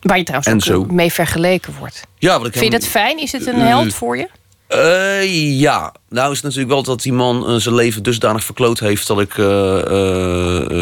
Waar 0.04 0.18
je 0.18 0.24
trouwens 0.24 0.70
ook 0.70 0.90
mee 0.90 1.12
vergeleken 1.12 1.74
wordt. 1.78 2.02
Ja, 2.18 2.34
ik 2.36 2.52
Vind 2.52 2.64
je 2.64 2.70
dat 2.70 2.86
fijn? 2.86 3.18
Is 3.18 3.32
het 3.32 3.46
een 3.46 3.60
held 3.60 3.94
voor 3.94 4.16
je? 4.16 4.28
Uh, 4.68 5.60
ja, 5.60 5.92
nou 6.08 6.30
is 6.30 6.36
het 6.36 6.44
natuurlijk 6.44 6.72
wel 6.72 6.82
dat 6.82 7.02
die 7.02 7.12
man 7.12 7.50
uh, 7.50 7.56
zijn 7.56 7.74
leven 7.74 8.02
dusdanig 8.02 8.44
verkloot 8.44 8.78
heeft 8.78 9.06
dat 9.06 9.20
ik. 9.20 9.36
Uh, 9.36 9.46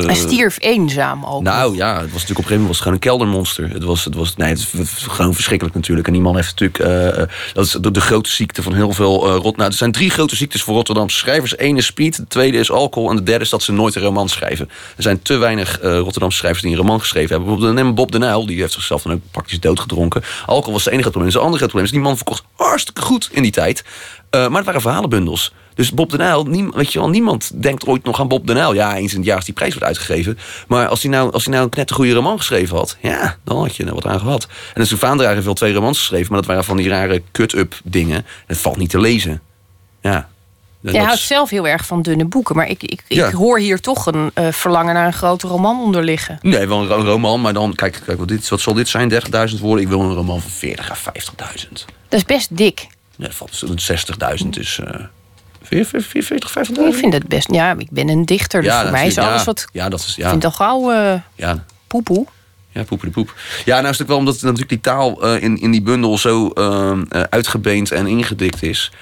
Hij 0.07 0.15
stierf 0.15 0.57
eenzaam 0.61 1.25
ook. 1.25 1.43
Nou 1.43 1.77
ja, 1.77 2.01
het 2.01 2.13
was 2.13 2.27
natuurlijk 2.27 2.29
op 2.29 2.29
een 2.29 2.35
gegeven 2.35 2.61
moment 2.61 2.69
was 2.69 2.79
gewoon 2.79 2.93
een 2.93 3.01
keldermonster. 3.01 3.71
Het 3.71 3.85
was, 3.85 4.05
het 4.05 4.15
was, 4.15 4.37
nee, 4.37 4.49
het 4.49 4.89
gewoon 4.89 5.35
verschrikkelijk 5.35 5.77
natuurlijk. 5.77 6.07
En 6.07 6.13
die 6.13 6.23
man 6.23 6.37
heeft 6.37 6.61
natuurlijk. 6.61 7.29
dat 7.53 7.65
is 7.65 7.71
de, 7.71 7.91
de, 7.91 8.01
grote 8.01 8.31
ziekte 8.31 8.63
van 8.63 8.75
heel 8.75 8.93
veel 8.93 9.31
rot. 9.37 9.57
Nou, 9.57 9.71
er 9.71 9.77
zijn 9.77 9.93
drie 9.93 10.11
grote 10.11 10.37
ziektes 10.37 10.63
voor 10.63 10.75
Rotterdamse 10.75 11.17
schrijvers. 11.17 11.59
Eén 11.59 11.77
is 11.77 11.87
speed, 11.87 12.17
de 12.17 12.27
tweede 12.29 12.59
is 12.59 12.71
alcohol 12.71 13.11
en 13.11 13.17
de 13.17 13.23
derde 13.23 13.45
is 13.45 13.51
dat 13.51 13.63
ze 13.63 13.73
nooit 13.73 13.95
een 13.95 14.03
roman 14.03 14.29
schrijven. 14.29 14.69
Er 14.97 15.03
zijn 15.03 15.23
te 15.23 15.37
weinig 15.37 15.79
Rotterdamse 15.81 16.39
schrijvers 16.39 16.63
die 16.63 16.73
een 16.73 16.79
roman 16.79 17.01
geschreven 17.01 17.29
hebben. 17.29 17.49
Bijvoorbeeld 17.49 17.85
neem 17.85 17.95
Bob 17.95 18.13
de 18.13 18.19
Nijl, 18.19 18.47
die 18.47 18.61
heeft 18.61 18.73
zichzelf 18.73 19.03
dan 19.03 19.13
ook 19.13 19.21
praktisch 19.31 19.61
doodgedronken. 19.61 20.23
Alcohol 20.47 20.73
was 20.73 20.85
het 20.85 20.93
enige 20.93 21.11
probleem. 21.11 21.33
Het 21.33 21.43
andere 21.43 21.63
probleem 21.63 21.85
is 21.85 21.91
die 21.91 22.01
man 22.01 22.17
verkocht 22.17 22.45
hartstikke 22.57 23.01
goed 23.01 23.29
in 23.33 23.43
die 23.43 23.53
tijd. 23.53 23.72
Uh, 23.81 24.41
maar 24.49 24.57
het 24.57 24.65
waren 24.65 24.81
verhalenbundels. 24.81 25.53
Dus 25.75 25.93
Bob 25.93 26.11
de 26.11 26.17
Nijl, 26.17 26.71
weet 26.75 26.93
je 26.93 26.99
wel, 26.99 27.09
niemand 27.09 27.63
denkt 27.63 27.87
ooit 27.87 28.05
nog 28.05 28.21
aan 28.21 28.29
Bob 28.29 28.47
de 28.47 28.53
Nijl. 28.53 28.75
Ja, 28.75 28.97
eens 28.97 29.13
in 29.13 29.17
het 29.17 29.27
jaar 29.27 29.37
als 29.37 29.45
die 29.45 29.55
prijs 29.55 29.73
wordt 29.73 29.87
uitgegeven. 29.87 30.39
Maar 30.69 30.89
als 30.89 31.03
hij 31.03 31.11
nou, 31.11 31.33
als 31.33 31.45
hij 31.45 31.55
nou 31.55 31.69
een 31.71 31.91
goede 31.91 32.13
roman 32.13 32.39
geschreven 32.39 32.77
had... 32.77 32.97
ja, 33.01 33.37
dan 33.45 33.59
had 33.59 33.77
je 33.77 33.85
er 33.85 33.95
wat 33.95 34.07
aan 34.07 34.21
gehad. 34.21 34.47
En 34.75 34.81
dus 34.81 34.93
Vaandrager 34.93 35.35
heeft 35.35 35.45
wel 35.47 35.55
twee 35.55 35.73
romans 35.73 35.99
geschreven... 35.99 36.27
maar 36.29 36.41
dat 36.41 36.49
waren 36.49 36.65
van 36.65 36.77
die 36.77 36.89
rare 36.89 37.23
cut-up 37.33 37.81
dingen. 37.85 38.27
Het 38.47 38.59
valt 38.59 38.77
niet 38.77 38.91
te 38.91 39.01
lezen. 39.01 39.43
Ja, 40.01 40.29
Jij 40.91 41.03
houdt 41.03 41.21
zelf 41.21 41.51
heel 41.51 41.67
erg 41.67 41.87
van 41.87 42.03
dunne 42.03 42.25
boeken. 42.25 42.57
Maar 42.57 42.69
ik, 42.69 42.83
ik, 42.83 43.03
ik 43.09 43.23
hoor 43.23 43.59
hier 43.59 43.81
toch 43.81 44.07
een 44.07 44.31
uh, 44.35 44.53
verlangen 44.53 44.95
naar 44.95 45.07
een 45.07 45.13
grote 45.13 45.47
roman 45.47 45.81
onder 45.81 46.05
liggen. 46.05 46.39
Nee, 46.41 46.67
wel 46.67 46.91
een 46.91 47.05
roman. 47.05 47.41
Maar 47.41 47.53
dan, 47.53 47.75
kijk, 47.75 48.03
kijk 48.07 48.19
wat, 48.19 48.29
dit, 48.29 48.49
wat 48.49 48.61
zal 48.61 48.75
dit 48.75 48.89
zijn? 48.89 49.13
30.000 49.13 49.19
woorden. 49.61 49.85
Ik 49.85 49.89
wil 49.89 50.01
een 50.01 50.15
roman 50.15 50.41
van 50.41 50.51
40 50.51 50.91
à 50.91 51.13
50.000. 51.65 51.69
Dat 51.73 51.85
is 52.09 52.25
best 52.25 52.57
dik. 52.57 52.87
Ja, 53.17 53.31
valt 53.31 53.65
60.000 54.43 54.49
is. 54.51 54.81
Uh, 54.85 55.05
40, 55.63 56.07
50.000? 56.09 56.87
Ik 56.87 56.95
vind 56.95 57.13
het 57.13 57.29
best. 57.29 57.53
Ja, 57.53 57.75
ik 57.79 57.91
ben 57.91 58.09
een 58.09 58.25
dichter. 58.25 58.63
Dus 58.63 58.75
voor 58.75 58.91
mij 58.91 59.07
is 59.07 59.19
alles 59.19 59.45
wat. 59.45 59.67
Ja, 59.73 59.89
dat 59.89 60.01
is. 60.01 60.15
Ja. 60.17 60.25
Ik 60.25 60.31
vind 60.31 60.45
al 60.45 60.51
gauw. 60.51 60.93
Uh, 60.93 61.15
ja. 61.35 61.65
Poepoe. 61.87 62.27
Ja, 62.71 62.83
poepen 62.83 63.07
de 63.07 63.13
poep. 63.13 63.35
Ja, 63.65 63.77
nou 63.77 63.93
is 63.93 63.99
het 63.99 64.09
wel 64.09 64.17
omdat 64.17 64.43
natuurlijk 64.43 64.69
die 64.69 64.81
taal 64.81 65.27
uh, 65.27 65.43
in, 65.43 65.61
in 65.61 65.71
die 65.71 65.83
bundel 65.83 66.19
zo 66.19 66.51
uh, 66.55 67.01
uitgebeend 67.31 67.91
en 67.91 68.07
ingedikt 68.07 68.63
is. 68.63 68.93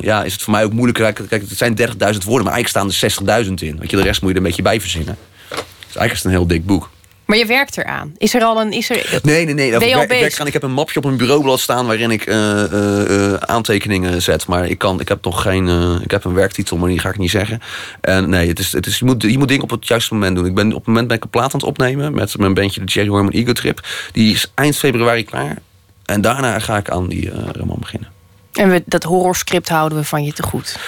ja, 0.00 0.24
is 0.24 0.32
het 0.32 0.42
voor 0.42 0.52
mij 0.52 0.64
ook 0.64 0.72
moeilijker. 0.72 1.12
Kijk, 1.12 1.48
het 1.48 1.58
zijn 1.58 1.78
30.000 1.78 1.86
woorden, 1.98 2.44
maar 2.44 2.54
eigenlijk 2.54 2.68
staan 2.68 3.28
er 3.28 3.44
60.000 3.46 3.52
in. 3.54 3.76
Want 3.76 3.90
je, 3.90 3.96
de 3.96 4.02
rest 4.02 4.20
moet 4.20 4.30
je 4.30 4.36
er 4.36 4.42
een 4.42 4.48
beetje 4.48 4.62
bij 4.62 4.80
verzinnen. 4.80 5.16
Dus 5.48 5.96
eigenlijk 5.96 6.12
is 6.12 6.16
het 6.16 6.24
een 6.24 6.30
heel 6.30 6.46
dik 6.46 6.66
boek. 6.66 6.90
Maar 7.28 7.38
je 7.38 7.46
werkt 7.46 7.76
eraan. 7.76 8.14
Is 8.18 8.34
er 8.34 8.42
al 8.42 8.60
een. 8.60 8.72
Is 8.72 8.90
er, 8.90 9.20
nee, 9.22 9.44
nee, 9.44 9.54
nee. 9.54 9.70
Ben 9.70 9.88
je 9.88 10.00
ik, 10.00 10.08
werk, 10.08 10.38
ik 10.38 10.52
heb 10.52 10.62
een 10.62 10.72
mapje 10.72 10.98
op 10.98 11.04
mijn 11.04 11.16
bureaublad 11.16 11.60
staan 11.60 11.86
waarin 11.86 12.10
ik 12.10 12.26
uh, 12.26 12.62
uh, 12.72 13.34
aantekeningen 13.34 14.22
zet. 14.22 14.46
Maar 14.46 14.66
ik, 14.66 14.78
kan, 14.78 15.00
ik 15.00 15.08
heb 15.08 15.24
nog 15.24 15.42
geen. 15.42 15.66
Uh, 15.66 16.00
ik 16.00 16.10
heb 16.10 16.24
een 16.24 16.34
werktitel, 16.34 16.76
maar 16.76 16.88
die 16.88 16.98
ga 16.98 17.08
ik 17.08 17.18
niet 17.18 17.30
zeggen. 17.30 17.60
En 18.00 18.28
nee, 18.28 18.48
het 18.48 18.58
is, 18.58 18.72
het 18.72 18.86
is, 18.86 18.98
je, 18.98 19.04
moet, 19.04 19.22
je 19.22 19.38
moet 19.38 19.48
dingen 19.48 19.62
op 19.62 19.70
het 19.70 19.86
juiste 19.86 20.14
moment 20.14 20.36
doen. 20.36 20.46
Ik 20.46 20.54
ben, 20.54 20.68
op 20.68 20.78
het 20.78 20.86
moment 20.86 21.06
ben 21.08 21.16
ik 21.16 21.22
een 21.22 21.30
plaat 21.30 21.54
aan 21.54 21.60
het 21.60 21.68
opnemen 21.68 22.14
met 22.14 22.38
mijn 22.38 22.54
bandje, 22.54 22.84
de 22.84 22.92
Jerry 22.92 23.08
Horman 23.08 23.32
Ego 23.32 23.52
Trip. 23.52 23.86
Die 24.12 24.32
is 24.32 24.52
eind 24.54 24.76
februari 24.76 25.24
klaar. 25.24 25.56
En 26.04 26.20
daarna 26.20 26.58
ga 26.58 26.76
ik 26.76 26.90
aan 26.90 27.08
die 27.08 27.30
roman 27.52 27.78
beginnen. 27.80 28.08
En 28.52 28.70
we, 28.70 28.82
dat 28.86 29.02
horrorscript 29.02 29.68
houden 29.68 29.98
we 29.98 30.04
van 30.04 30.24
je 30.24 30.32
te 30.32 30.42
goed. 30.42 30.78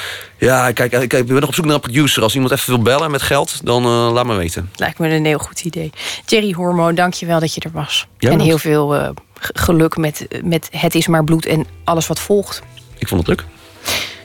Ja, 0.41 0.73
kijk, 0.73 0.93
ik, 0.93 1.13
ik 1.13 1.27
ben 1.27 1.41
nog 1.41 1.49
op 1.49 1.55
zoek 1.55 1.65
naar 1.65 1.75
een 1.75 1.81
producer. 1.81 2.23
Als 2.23 2.35
iemand 2.35 2.53
even 2.53 2.75
wil 2.75 2.83
bellen 2.83 3.11
met 3.11 3.23
geld, 3.23 3.61
dan 3.65 3.85
uh, 3.85 4.13
laat 4.13 4.27
me 4.27 4.35
weten. 4.35 4.71
Lijkt 4.77 4.99
me 4.99 5.09
een 5.09 5.25
heel 5.25 5.39
goed 5.39 5.65
idee. 5.65 5.91
Jerry 6.27 6.53
Hormo, 6.53 6.93
dank 6.93 7.15
je 7.15 7.27
wel 7.27 7.41
dat 7.41 7.55
je 7.55 7.61
er 7.61 7.71
was. 7.73 8.07
en 8.19 8.41
heel 8.41 8.59
veel 8.59 8.97
uh, 8.97 9.09
geluk 9.41 9.97
met, 9.97 10.27
met 10.45 10.69
Het 10.71 10.95
is 10.95 11.07
maar 11.07 11.25
bloed 11.25 11.47
en 11.47 11.67
alles 11.85 12.07
wat 12.07 12.21
volgt. 12.21 12.63
Ik 12.99 13.09
vond 13.09 13.27
het 13.27 13.29
leuk. 13.29 13.47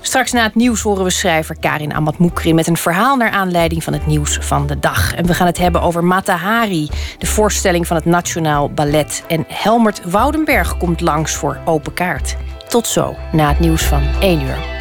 Straks 0.01 0.31
na 0.31 0.43
het 0.43 0.55
nieuws 0.55 0.81
horen 0.81 1.03
we 1.03 1.09
schrijver 1.09 1.57
Karin 1.59 1.93
Amatmoukri... 1.93 2.53
met 2.53 2.67
een 2.67 2.77
verhaal 2.77 3.15
naar 3.15 3.31
aanleiding 3.31 3.83
van 3.83 3.93
het 3.93 4.05
nieuws 4.05 4.37
van 4.41 4.67
de 4.67 4.79
dag. 4.79 5.13
En 5.13 5.25
we 5.25 5.33
gaan 5.33 5.47
het 5.47 5.57
hebben 5.57 5.81
over 5.81 6.03
Matahari, 6.03 6.89
de 7.17 7.25
voorstelling 7.25 7.87
van 7.87 7.95
het 7.95 8.05
Nationaal 8.05 8.71
Ballet. 8.71 9.23
En 9.27 9.45
Helmert 9.47 10.01
Woudenberg 10.11 10.77
komt 10.77 11.01
langs 11.01 11.33
voor 11.33 11.57
Open 11.65 11.93
Kaart. 11.93 12.35
Tot 12.67 12.87
zo, 12.87 13.15
na 13.31 13.49
het 13.49 13.59
nieuws 13.59 13.83
van 13.83 14.03
1 14.19 14.41
uur. 14.41 14.74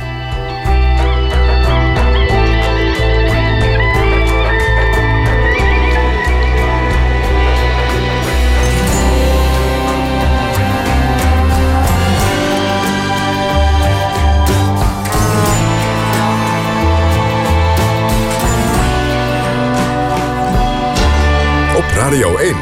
Radio 22.04 22.36
1, 22.36 22.54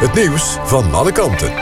het 0.00 0.14
nieuws 0.14 0.56
van 0.64 0.94
alle 0.94 1.12
kanten. 1.12 1.52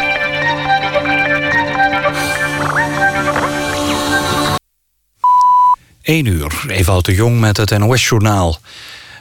1 6.02 6.26
uur, 6.26 6.64
Ewout 6.68 7.04
de 7.04 7.14
Jong 7.14 7.40
met 7.40 7.56
het 7.56 7.78
NOS-journaal. 7.78 8.58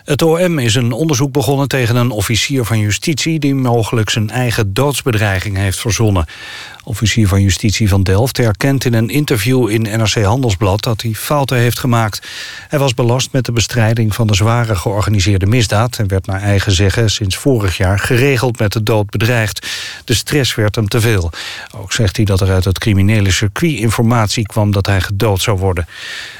Het 0.06 0.22
OM 0.22 0.60
is 0.60 0.76
een 0.76 0.91
onderzoek 0.91 1.32
begonnen 1.32 1.68
tegen 1.68 1.96
een 1.96 2.12
officier 2.12 2.65
van 2.65 2.80
justitie... 2.80 3.39
die 3.39 3.56
mogelijk 3.56 4.10
zijn 4.10 4.30
eigen 4.30 4.74
doodsbedreiging 4.74 5.58
heeft 5.58 5.80
verzonnen. 5.80 6.26
Officier 6.84 7.28
van 7.28 7.41
justitie 7.41 7.89
van 7.89 8.04
Delft 8.04 8.39
erkent 8.39 8.86
in 8.86 8.94
een 8.94 9.10
interview 9.10 9.70
in 9.70 9.82
NRC 9.82 10.24
Handelsblad... 10.24 10.84
dat 10.84 11.02
hij 11.02 11.13
fouten 11.13 11.58
heeft 11.58 11.80
gemaakt. 11.80 12.28
Hij 12.68 12.80
was 12.80 12.94
belast 12.94 13.32
met 13.32 13.46
de 13.46 13.52
bestrijding 13.52 14.15
van 14.15 14.28
de 14.28 14.36
zware 14.36 14.76
georganiseerde 14.76 15.46
misdaad... 15.46 15.98
en 15.98 16.08
werd 16.08 16.26
naar 16.26 16.41
eigen 16.41 16.72
zeggen 16.72 17.10
sinds 17.10 17.36
vorig 17.36 17.78
jaar 17.78 18.00
geregeld 18.00 18.60
met 18.60 18.74
de 18.74 18.84
dood 18.84 19.10
bedreigd. 19.10 19.68
De 20.04 20.13
stress 20.13 20.56
werd 20.56 20.76
hem 20.76 20.88
te 20.88 21.02
veel. 21.02 21.32
Ook 21.76 21.94
zegt 21.94 22.15
hij 22.15 22.26
dat 22.26 22.41
er 22.41 22.52
uit 22.52 22.65
het 22.65 22.80
criminele 22.80 23.32
circuit 23.32 23.80
informatie 23.80 24.46
kwam... 24.46 24.72
dat 24.72 24.86
hij 24.86 25.02
gedood 25.02 25.41
zou 25.41 25.58
worden. 25.58 25.88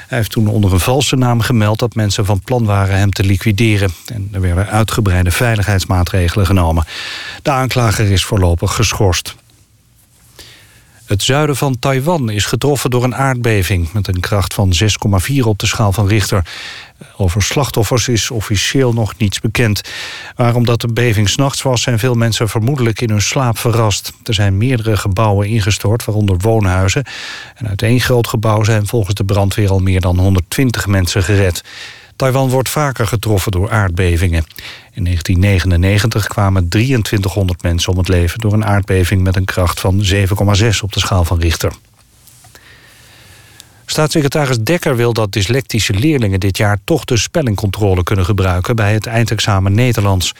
Hij 0.08 0.18
heeft 0.18 0.32
toen 0.32 0.48
onder 0.48 0.74
een 0.74 0.80
valse 0.80 1.16
naam 1.16 1.42
gemeld 1.42 1.80
dat 1.80 1.96
mensen 1.96 2.26
van 2.26 2.42
plan 2.42 2.66
waren 2.66 2.98
hem 2.98 3.12
te 3.12 3.24
liquideren. 3.24 3.90
En 4.06 4.30
er 4.32 4.42
werden 4.42 4.68
uitgebreide 4.68 5.32
veiligheidsmaatregelen 5.32 6.46
genomen. 6.46 6.86
De 7.42 7.52
aanklager 7.52 8.12
is 8.12 8.26
voorlopig 8.26 8.76
geschorst. 8.76 9.36
Het 11.06 11.24
zuiden 11.24 11.56
van 11.56 11.80
Taiwan 11.80 12.30
is 12.30 12.46
getroffen 12.46 12.90
door 12.90 13.04
een 13.04 13.16
aardbeving... 13.16 13.94
met 13.94 14.08
een 14.08 14.20
kracht 14.20 14.54
van 14.54 14.74
6,4 15.30 15.36
op 15.44 15.60
de 15.60 15.66
schaal 15.66 15.92
van 15.92 16.08
Richter. 16.08 16.46
Over 17.18 17.42
slachtoffers 17.42 18.08
is 18.08 18.32
officieel 18.32 18.94
nog 18.94 19.18
niets 19.18 19.40
bekend. 19.40 19.82
Maar 20.36 20.56
omdat 20.56 20.82
de 20.82 20.94
beving 20.94 21.30
s'nachts 21.30 21.62
was... 21.62 21.82
zijn 21.82 22.00
veel 22.00 22.14
mensen 22.14 22.50
vermoedelijk 22.50 23.02
in 23.02 23.10
hun 23.10 23.22
slaap 23.22 23.58
verrast. 23.58 24.14
Er 24.24 24.34
zijn 24.34 24.58
meerdere 24.58 24.98
gebouwen 24.98 25.48
ingestort, 25.48 26.06
waaronder 26.06 26.38
woonhuizen. 26.38 27.04
En 27.56 27.68
uit 27.68 27.82
één 27.82 28.00
groot 28.00 28.28
gebouw 28.28 28.64
zijn 28.64 28.88
volgens 28.88 29.16
de 29.16 29.26
brandweer... 29.26 29.70
al 29.70 29.80
meer 29.80 30.02
dan 30.02 30.20
120 30.20 30.88
mensen 30.88 31.24
gered. 31.24 31.64
Taiwan 32.16 32.50
wordt 32.50 32.70
vaker 32.70 33.08
getroffen 33.08 33.52
door 33.52 33.72
aardbevingen. 33.72 34.46
In 34.92 35.04
1999 35.04 36.28
kwamen 36.28 36.70
2300 36.70 37.64
mensen 37.64 37.92
om 37.92 37.98
het 37.98 38.08
leven... 38.08 38.40
door 38.40 38.54
een 38.54 38.66
aardbeving 38.66 39.24
met 39.24 39.36
een 39.36 39.46
kracht 39.46 39.80
van 39.80 40.04
7,6 40.14 40.18
op 40.82 40.94
de 40.94 41.00
schaal 41.00 41.26
van 41.26 41.40
Richter. 41.40 41.72
Staatssecretaris 43.86 44.60
Dekker 44.60 44.96
wil 44.96 45.14
dat 45.14 45.32
dyslectische 45.32 45.94
leerlingen 45.94 46.40
dit 46.40 46.58
jaar 46.58 46.78
toch 46.84 47.06
de 47.06 47.18
spellingcontrole 47.18 48.04
kunnen 48.04 48.26
gebruiken 48.26 48.76
bij 48.76 48.94
het 48.94 49.06
eindexamen 49.06 49.74
Nederlands. 49.74 50.34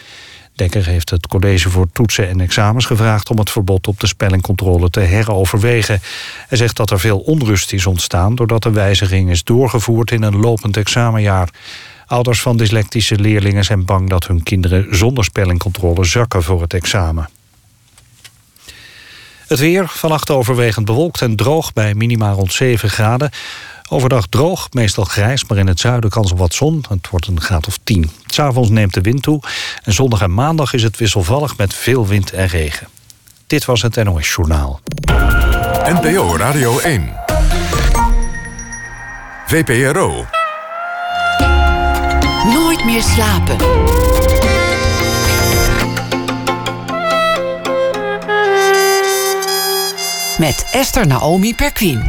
Dekker 0.56 0.86
heeft 0.86 1.10
het 1.10 1.28
college 1.28 1.70
voor 1.70 1.88
toetsen 1.94 2.30
en 2.30 2.42
examens 2.42 2.86
gevraagd 2.86 3.30
om 3.30 3.38
het 3.38 3.50
verbod 3.50 3.88
op 3.88 4.00
de 4.00 4.08
spellingcontrole 4.08 4.90
te 4.90 5.00
heroverwegen. 5.00 6.02
Hij 6.48 6.58
zegt 6.58 6.76
dat 6.76 6.92
er 6.92 7.00
veel 7.00 7.20
onrust 7.20 7.74
is 7.74 7.86
ontstaan 7.86 8.36
doordat 8.36 8.64
de 8.64 8.72
wijziging 8.72 9.30
is 9.30 9.44
doorgevoerd 9.44 10.12
in 10.12 10.24
een 10.24 10.40
lopend 10.40 10.78
examenjaar. 10.78 11.50
Ouders 12.08 12.42
van 12.42 12.58
dyslectische 12.58 13.16
leerlingen 13.16 13.64
zijn 13.64 13.86
bang 13.86 14.10
dat 14.10 14.28
hun 14.28 14.44
kinderen 14.44 14.96
zonder 14.96 15.24
spellingcontrole 15.24 16.04
zakken 16.04 16.44
voor 16.44 16.62
het 16.62 16.74
examen. 16.74 17.30
Het 19.48 19.60
weer, 19.60 19.88
vannacht 19.88 20.30
overwegend 20.30 20.86
bewolkt 20.86 21.22
en 21.22 21.36
droog 21.36 21.74
bij 21.74 21.94
minima 21.94 22.32
rond 22.32 22.54
7 22.54 22.90
graden. 22.90 23.30
Overdag 23.90 24.26
droog, 24.28 24.68
meestal 24.72 25.04
grijs, 25.04 25.46
maar 25.46 25.58
in 25.58 25.68
het 25.68 25.80
zuiden 25.80 26.10
kans 26.10 26.32
op 26.32 26.38
wat 26.38 26.54
zon. 26.54 26.86
Het 26.90 27.10
wordt 27.10 27.28
een 27.28 27.42
graad 27.42 27.68
of 27.68 27.80
10. 27.84 28.12
S'avonds 28.26 28.70
neemt 28.70 28.94
de 28.94 29.02
wind 29.02 29.24
toe. 29.24 29.42
En 29.84 29.94
zondag 29.94 30.22
en 30.22 30.34
maandag 30.34 30.74
is 30.74 30.84
het 30.84 30.98
wisselvallig 30.98 31.58
met 31.58 31.74
veel 31.74 32.08
wind 32.08 32.32
en 32.32 32.48
regen. 32.48 32.88
Dit 33.48 33.66
was 33.66 33.82
het 33.82 34.04
NOS 34.04 34.34
Journaal. 34.36 34.80
NPO 35.84 36.38
Radio 36.38 36.80
1. 36.80 37.14
VPRO. 39.48 40.26
Nooit 42.54 42.86
meer 42.86 43.02
slapen. 43.02 43.58
Met 50.38 50.68
Esther 50.72 51.08
Naomi 51.08 51.56
Perquin. 51.56 52.04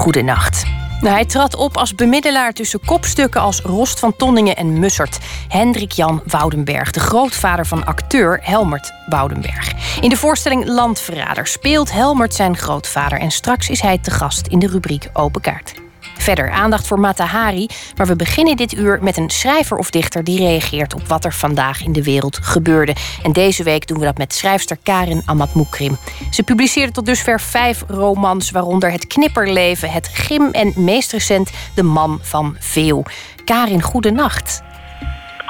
Goedenacht. 0.00 0.64
Hij 1.00 1.24
trad 1.24 1.56
op 1.56 1.76
als 1.76 1.94
bemiddelaar 1.94 2.52
tussen 2.52 2.80
kopstukken 2.84 3.40
als 3.40 3.60
Rost 3.60 3.98
van 3.98 4.16
Tonningen 4.16 4.56
en 4.56 4.78
Mussert. 4.78 5.18
Hendrik 5.48 5.92
Jan 5.92 6.22
Woudenberg, 6.26 6.90
de 6.90 7.00
grootvader 7.00 7.66
van 7.66 7.86
acteur 7.86 8.38
Helmert 8.42 8.92
Woudenberg. 9.06 9.72
In 10.00 10.08
de 10.08 10.16
voorstelling 10.16 10.66
Landverrader 10.66 11.46
speelt 11.46 11.92
Helmert 11.92 12.34
zijn 12.34 12.56
grootvader... 12.56 13.18
en 13.18 13.30
straks 13.30 13.68
is 13.68 13.80
hij 13.80 13.98
te 13.98 14.10
gast 14.10 14.46
in 14.46 14.58
de 14.58 14.66
rubriek 14.66 15.08
Open 15.12 15.40
Kaart. 15.40 15.89
Verder 16.20 16.50
aandacht 16.50 16.86
voor 16.86 17.00
Matahari, 17.00 17.66
maar 17.96 18.06
we 18.06 18.16
beginnen 18.16 18.56
dit 18.56 18.72
uur 18.72 18.98
met 19.02 19.16
een 19.16 19.30
schrijver 19.30 19.76
of 19.76 19.90
dichter 19.90 20.24
die 20.24 20.38
reageert 20.38 20.94
op 20.94 21.06
wat 21.06 21.24
er 21.24 21.32
vandaag 21.32 21.82
in 21.82 21.92
de 21.92 22.02
wereld 22.02 22.38
gebeurde. 22.42 22.94
En 23.22 23.32
deze 23.32 23.62
week 23.62 23.86
doen 23.86 23.98
we 23.98 24.04
dat 24.04 24.18
met 24.18 24.34
schrijfster 24.34 24.76
Karin 24.82 25.22
Amatmoukrim. 25.24 25.98
Ze 26.30 26.42
publiceerde 26.42 26.92
tot 26.92 27.06
dusver 27.06 27.40
vijf 27.40 27.84
romans, 27.88 28.50
waaronder 28.50 28.92
Het 28.92 29.06
Knipperleven, 29.06 29.90
Het 29.90 30.10
Gim 30.12 30.50
en 30.50 30.72
meest 30.76 31.12
recent 31.12 31.50
De 31.74 31.82
Man 31.82 32.18
van 32.22 32.56
Veel. 32.58 33.04
Karin, 33.44 33.82
goedenacht. 33.82 34.62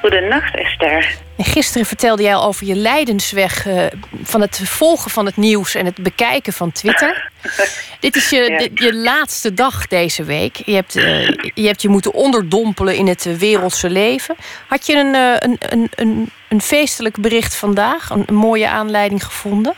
Goedenacht, 0.01 0.57
Esther. 0.57 1.19
Gisteren 1.43 1.87
vertelde 1.87 2.23
jij 2.23 2.37
over 2.37 2.67
je 2.67 2.75
lijdensweg 2.75 3.67
uh, 3.67 3.87
van 4.23 4.41
het 4.41 4.69
volgen 4.69 5.11
van 5.11 5.27
het 5.27 5.37
nieuws 5.37 5.75
en 5.75 5.85
het 5.85 6.03
bekijken 6.03 6.53
van 6.53 6.73
Twitter. 6.73 7.31
Dit 8.01 8.17
is 8.17 8.31
je, 8.31 8.71
je 8.75 8.95
laatste 8.95 9.55
dag 9.55 9.87
deze 9.87 10.25
week. 10.25 10.57
Je 10.57 10.75
hebt, 10.75 10.97
uh, 10.97 11.29
je 11.55 11.67
hebt 11.67 11.83
je 11.83 11.89
moeten 11.89 12.13
onderdompelen 12.13 12.95
in 12.95 13.07
het 13.07 13.39
wereldse 13.39 13.91
leven. 13.91 14.37
Had 14.67 14.87
je 14.87 14.95
een, 14.97 15.15
uh, 15.15 15.35
een, 15.39 15.57
een, 15.59 15.91
een, 15.95 16.31
een, 16.49 16.61
feestelijk 16.61 17.21
bericht 17.21 17.57
vandaag? 17.57 18.11
Een, 18.11 18.35
mooie 18.35 18.69
aanleiding 18.69 19.25
gevonden? 19.25 19.75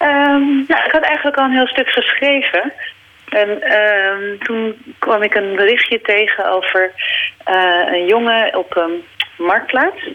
Um, 0.00 0.64
nou, 0.68 0.84
ik 0.84 0.92
had 0.92 1.02
eigenlijk 1.02 1.36
al 1.36 1.44
een 1.44 1.52
heel 1.52 1.66
stuk 1.66 1.88
geschreven. 1.88 2.72
En 3.28 3.48
uh, 3.48 4.40
toen 4.40 4.94
kwam 4.98 5.22
ik 5.22 5.34
een 5.34 5.56
berichtje 5.56 6.00
tegen 6.00 6.50
over 6.50 6.92
uh, 7.48 7.92
een 7.92 8.06
jongen 8.06 8.56
op 8.56 8.76
een 8.76 9.04
marktplaats. 9.36 10.08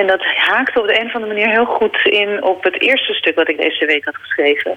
En 0.00 0.06
dat 0.06 0.24
haakte 0.24 0.80
op 0.80 0.86
de 0.86 1.00
een 1.00 1.06
of 1.06 1.14
andere 1.14 1.32
manier 1.32 1.48
heel 1.48 1.64
goed 1.64 1.96
in 2.04 2.42
op 2.42 2.62
het 2.62 2.80
eerste 2.80 3.12
stuk 3.14 3.34
wat 3.34 3.48
ik 3.48 3.56
deze 3.56 3.86
week 3.86 4.04
had 4.04 4.16
geschreven. 4.16 4.76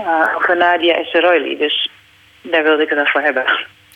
Uh, 0.00 0.36
over 0.36 0.56
Nadia. 0.56 0.94
Dus 1.58 1.90
daar 2.42 2.62
wilde 2.62 2.82
ik 2.82 2.88
het 2.88 2.98
dan 2.98 3.06
voor 3.06 3.20
hebben. 3.20 3.44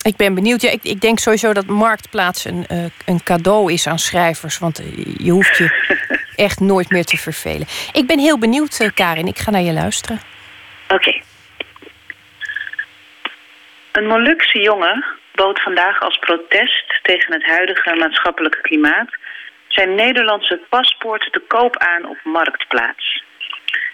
Ik 0.03 0.17
ben 0.17 0.35
benieuwd. 0.35 0.61
Ja, 0.61 0.71
ik, 0.71 0.83
ik 0.83 1.01
denk 1.01 1.19
sowieso 1.19 1.53
dat 1.53 1.67
Marktplaats 1.67 2.45
een, 2.45 2.67
uh, 2.73 2.85
een 3.07 3.23
cadeau 3.23 3.73
is 3.73 3.87
aan 3.87 3.99
schrijvers. 3.99 4.59
Want 4.59 4.83
je 5.19 5.31
hoeft 5.31 5.57
je 5.57 5.97
echt 6.47 6.61
nooit 6.61 6.91
meer 6.91 7.05
te 7.05 7.17
vervelen. 7.17 7.67
Ik 7.93 8.07
ben 8.07 8.19
heel 8.19 8.39
benieuwd, 8.39 8.81
uh, 8.81 8.89
Karin. 8.95 9.27
Ik 9.27 9.39
ga 9.39 9.51
naar 9.51 9.63
je 9.63 9.73
luisteren. 9.73 10.21
Oké. 10.85 10.95
Okay. 10.95 11.23
Een 13.93 14.07
Molukse 14.07 14.59
jongen 14.59 15.05
bood 15.35 15.63
vandaag 15.63 16.01
als 16.01 16.19
protest 16.19 16.99
tegen 17.03 17.33
het 17.33 17.45
huidige 17.45 17.95
maatschappelijke 17.95 18.61
klimaat 18.61 19.09
zijn 19.69 19.95
Nederlandse 19.95 20.61
paspoort 20.69 21.33
te 21.33 21.41
koop 21.47 21.77
aan 21.77 22.07
op 22.07 22.19
Marktplaats. 22.25 23.23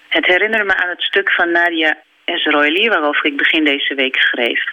Het 0.09 0.27
herinnerde 0.27 0.65
me 0.65 0.77
aan 0.77 0.89
het 0.89 1.03
stuk 1.03 1.33
van 1.33 1.51
Nadia 1.51 1.99
Esroili, 2.25 2.89
waarover 2.89 3.27
ik 3.27 3.37
begin 3.37 3.65
deze 3.65 3.95
week 3.95 4.17
schreef. 4.17 4.65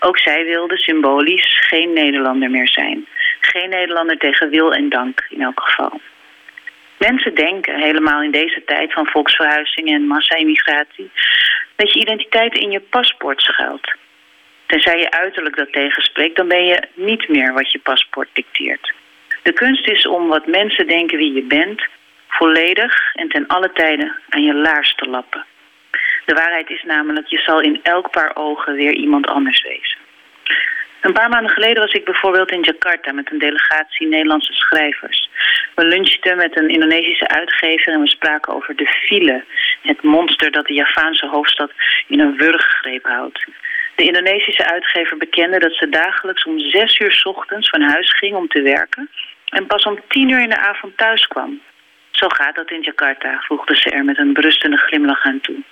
Ook 0.00 0.18
zij 0.18 0.44
wilde 0.44 0.78
symbolisch 0.78 1.58
geen 1.68 1.92
Nederlander 1.92 2.50
meer 2.50 2.68
zijn. 2.68 3.06
Geen 3.40 3.68
Nederlander 3.68 4.18
tegen 4.18 4.50
wil 4.50 4.72
en 4.72 4.88
dank 4.88 5.26
in 5.28 5.42
elk 5.42 5.60
geval. 5.60 6.00
Mensen 6.98 7.34
denken, 7.34 7.80
helemaal 7.80 8.22
in 8.22 8.30
deze 8.30 8.62
tijd 8.64 8.92
van 8.92 9.06
volksverhuizing 9.06 9.88
en 9.88 10.06
massa-immigratie, 10.06 11.10
dat 11.76 11.92
je 11.92 12.00
identiteit 12.00 12.58
in 12.58 12.70
je 12.70 12.80
paspoort 12.80 13.40
schuilt. 13.40 13.94
Tenzij 14.66 14.98
je 14.98 15.10
uiterlijk 15.10 15.56
dat 15.56 15.72
tegenspreekt, 15.72 16.36
dan 16.36 16.48
ben 16.48 16.64
je 16.64 16.82
niet 16.94 17.28
meer 17.28 17.52
wat 17.52 17.72
je 17.72 17.78
paspoort 17.78 18.28
dicteert. 18.32 18.92
De 19.42 19.52
kunst 19.52 19.88
is 19.88 20.06
om 20.06 20.28
wat 20.28 20.46
mensen 20.46 20.86
denken 20.86 21.18
wie 21.18 21.32
je 21.32 21.42
bent, 21.42 21.82
volledig 22.28 23.14
en 23.14 23.28
ten 23.28 23.46
alle 23.46 23.72
tijden 23.72 24.16
aan 24.28 24.42
je 24.42 24.54
laars 24.54 24.94
te 24.94 25.06
lappen. 25.06 25.44
De 26.24 26.34
waarheid 26.34 26.70
is 26.70 26.82
namelijk, 26.82 27.26
je 27.26 27.38
zal 27.38 27.60
in 27.60 27.80
elk 27.82 28.10
paar 28.10 28.30
ogen 28.34 28.74
weer 28.74 28.92
iemand 28.92 29.26
anders 29.26 29.62
wezen. 29.62 29.98
Een 31.00 31.12
paar 31.12 31.28
maanden 31.28 31.50
geleden 31.50 31.82
was 31.82 31.92
ik 31.92 32.04
bijvoorbeeld 32.04 32.50
in 32.50 32.60
Jakarta 32.60 33.12
met 33.12 33.30
een 33.30 33.38
delegatie 33.38 34.06
Nederlandse 34.06 34.52
schrijvers. 34.52 35.28
We 35.74 35.84
lunchten 35.84 36.36
met 36.36 36.58
een 36.58 36.68
Indonesische 36.68 37.28
uitgever 37.28 37.92
en 37.92 38.00
we 38.00 38.08
spraken 38.08 38.54
over 38.54 38.76
de 38.76 38.86
file. 38.86 39.44
Het 39.82 40.02
monster 40.02 40.50
dat 40.50 40.66
de 40.66 40.74
Javaanse 40.74 41.26
hoofdstad 41.26 41.72
in 42.06 42.20
een 42.20 42.36
wurggreep 42.36 43.04
houdt. 43.04 43.44
De 43.94 44.04
Indonesische 44.04 44.70
uitgever 44.70 45.16
bekende 45.16 45.58
dat 45.58 45.72
ze 45.72 45.88
dagelijks 45.88 46.44
om 46.44 46.58
zes 46.58 46.98
uur 46.98 47.20
ochtends 47.24 47.68
van 47.68 47.80
huis 47.80 48.16
ging 48.16 48.34
om 48.34 48.48
te 48.48 48.62
werken 48.62 49.10
en 49.50 49.66
pas 49.66 49.84
om 49.84 49.98
tien 50.08 50.28
uur 50.28 50.40
in 50.40 50.48
de 50.48 50.58
avond 50.58 50.96
thuis 50.96 51.26
kwam. 51.26 51.60
Zo 52.10 52.28
gaat 52.28 52.54
dat 52.54 52.70
in 52.70 52.80
Jakarta, 52.80 53.40
voegde 53.40 53.76
ze 53.76 53.90
er 53.90 54.04
met 54.04 54.18
een 54.18 54.32
berustende 54.32 54.76
glimlach 54.76 55.24
aan 55.24 55.40
toe. 55.40 55.62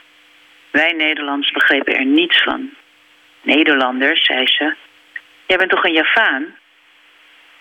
Wij 0.71 0.93
Nederlanders 0.93 1.51
begrepen 1.51 1.97
er 1.97 2.05
niets 2.05 2.43
van. 2.43 2.71
Nederlanders, 3.43 4.25
zei 4.25 4.47
ze. 4.47 4.75
Jij 5.47 5.57
bent 5.57 5.71
toch 5.71 5.85
een 5.85 5.93
Javaan? 5.93 6.57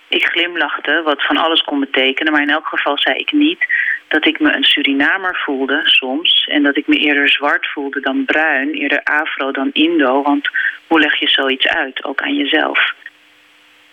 Ik 0.08 0.26
glimlachte, 0.26 1.02
wat 1.04 1.26
van 1.26 1.38
alles 1.38 1.62
kon 1.62 1.80
betekenen, 1.80 2.32
maar 2.32 2.42
in 2.42 2.50
elk 2.50 2.68
geval 2.68 2.98
zei 2.98 3.16
ik 3.16 3.32
niet 3.32 3.66
dat 4.08 4.26
ik 4.26 4.40
me 4.40 4.56
een 4.56 4.64
Surinamer 4.64 5.36
voelde 5.46 5.82
soms 5.84 6.48
en 6.52 6.64
dat 6.64 6.78
ik 6.78 6.88
me 6.88 6.96
eerder 6.96 7.30
zwart 7.30 7.68
voelde 7.68 8.00
dan 8.00 8.26
bruin, 8.26 8.74
eerder 8.74 9.04
afro 9.04 9.52
dan 9.52 9.70
Indo, 9.74 10.22
want 10.22 10.50
hoe 10.88 11.00
leg 11.00 11.16
je 11.16 11.28
zoiets 11.28 11.68
uit, 11.68 12.04
ook 12.04 12.22
aan 12.22 12.36
jezelf? 12.36 12.94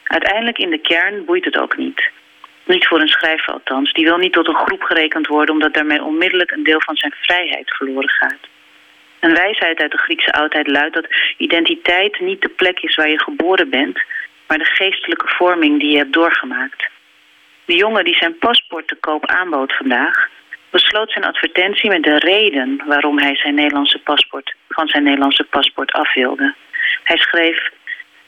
Uiteindelijk 0.05 0.59
in 0.59 0.71
de 0.71 0.79
kern 0.79 1.25
boeit 1.25 1.45
het 1.45 1.59
ook 1.59 1.77
niet. 1.77 2.11
Niet 2.65 2.87
voor 2.87 3.01
een 3.01 3.09
schrijver 3.09 3.53
althans. 3.53 3.93
Die 3.93 4.05
wil 4.05 4.17
niet 4.17 4.33
tot 4.33 4.49
een 4.49 4.67
groep 4.67 4.83
gerekend 4.83 5.27
worden... 5.27 5.55
omdat 5.55 5.75
daarmee 5.75 6.03
onmiddellijk 6.03 6.51
een 6.51 6.65
deel 6.65 6.81
van 6.81 6.97
zijn 6.97 7.15
vrijheid 7.21 7.71
verloren 7.71 8.11
gaat. 8.11 8.49
Een 9.21 9.35
wijsheid 9.35 9.81
uit 9.81 9.91
de 9.91 9.99
Griekse 9.99 10.33
oudheid 10.33 10.67
luidt 10.67 10.95
dat 10.95 11.07
identiteit 11.37 12.21
niet 12.21 12.43
de 12.43 12.49
plek 12.49 12.81
is 12.81 12.95
waar 12.95 13.09
je 13.09 13.21
geboren 13.21 13.71
bent... 13.71 14.03
maar 14.47 14.59
de 14.59 14.65
geestelijke 14.65 15.29
vorming 15.29 15.81
die 15.81 15.91
je 15.91 15.99
hebt 15.99 16.13
doorgemaakt. 16.13 16.89
De 17.65 17.77
jongen 17.77 18.05
die 18.05 18.15
zijn 18.15 18.39
paspoort 18.39 18.89
te 18.89 18.97
koop 19.01 19.27
aanbood 19.27 19.77
vandaag... 19.77 20.29
besloot 20.71 21.13
zijn 21.13 21.25
advertentie 21.25 21.91
met 21.91 22.03
de 22.03 22.19
reden 22.19 22.83
waarom 22.87 23.19
hij 23.19 23.37
zijn 23.37 23.55
Nederlandse 23.55 23.99
paspoort, 23.99 24.55
van 24.69 24.89
zijn 24.89 25.03
Nederlandse 25.03 25.45
paspoort 25.45 25.93
af 25.93 26.15
wilde. 26.15 26.55
Hij 27.05 27.17
schreef... 27.17 27.71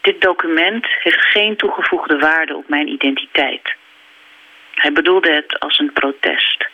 Dit 0.06 0.20
document 0.20 0.86
heeft 1.02 1.24
geen 1.24 1.56
toegevoegde 1.56 2.18
waarde 2.18 2.56
op 2.56 2.68
mijn 2.68 2.88
identiteit. 2.88 3.74
Hij 4.74 4.92
bedoelde 4.92 5.32
het 5.32 5.58
als 5.60 5.78
een 5.78 5.92
protest. 5.92 6.68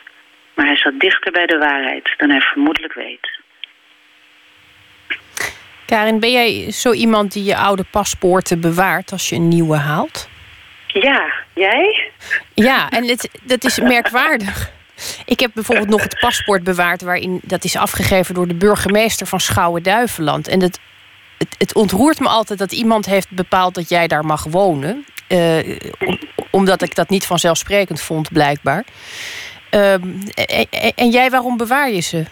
Maar 0.54 0.66
hij 0.66 0.76
zat 0.76 1.00
dichter 1.00 1.32
bij 1.32 1.46
de 1.46 1.58
waarheid 1.58 2.14
dan 2.16 2.30
hij 2.30 2.40
vermoedelijk 2.40 2.92
weet. 2.92 3.30
Karin, 5.86 6.20
ben 6.20 6.32
jij 6.32 6.70
zo 6.70 6.92
iemand 6.92 7.32
die 7.32 7.44
je 7.44 7.56
oude 7.56 7.84
paspoorten 7.90 8.60
bewaart 8.60 9.12
als 9.12 9.28
je 9.28 9.36
een 9.36 9.48
nieuwe 9.48 9.76
haalt? 9.76 10.28
Ja, 10.86 11.32
jij? 11.54 12.10
Ja, 12.54 12.88
en 12.90 13.08
het, 13.08 13.40
dat 13.42 13.64
is 13.64 13.80
merkwaardig. 13.80 14.70
Ik 15.24 15.40
heb 15.40 15.50
bijvoorbeeld 15.54 15.88
nog 15.88 16.02
het 16.02 16.18
paspoort 16.20 16.64
bewaard... 16.64 17.02
waarin 17.02 17.40
dat 17.42 17.64
is 17.64 17.76
afgegeven 17.76 18.34
door 18.34 18.48
de 18.48 18.54
burgemeester 18.54 19.26
van 19.26 19.40
Schouwen-Duiveland. 19.40 20.48
En 20.48 20.60
het, 20.62 20.80
het, 21.42 21.54
het 21.58 21.74
ontroert 21.74 22.20
me 22.20 22.28
altijd 22.28 22.58
dat 22.58 22.72
iemand 22.72 23.06
heeft 23.06 23.30
bepaald 23.30 23.74
dat 23.74 23.88
jij 23.88 24.06
daar 24.06 24.24
mag 24.24 24.44
wonen. 24.44 25.04
Uh, 25.28 25.78
omdat 26.50 26.82
ik 26.82 26.94
dat 26.94 27.08
niet 27.08 27.26
vanzelfsprekend 27.26 28.00
vond, 28.00 28.32
blijkbaar. 28.32 28.84
En, 29.70 30.22
en, 30.94 31.10
jij, 31.10 31.30
waarom 31.30 31.56
bewaar 31.56 31.90
je 31.90 32.00
ze? 32.00 32.24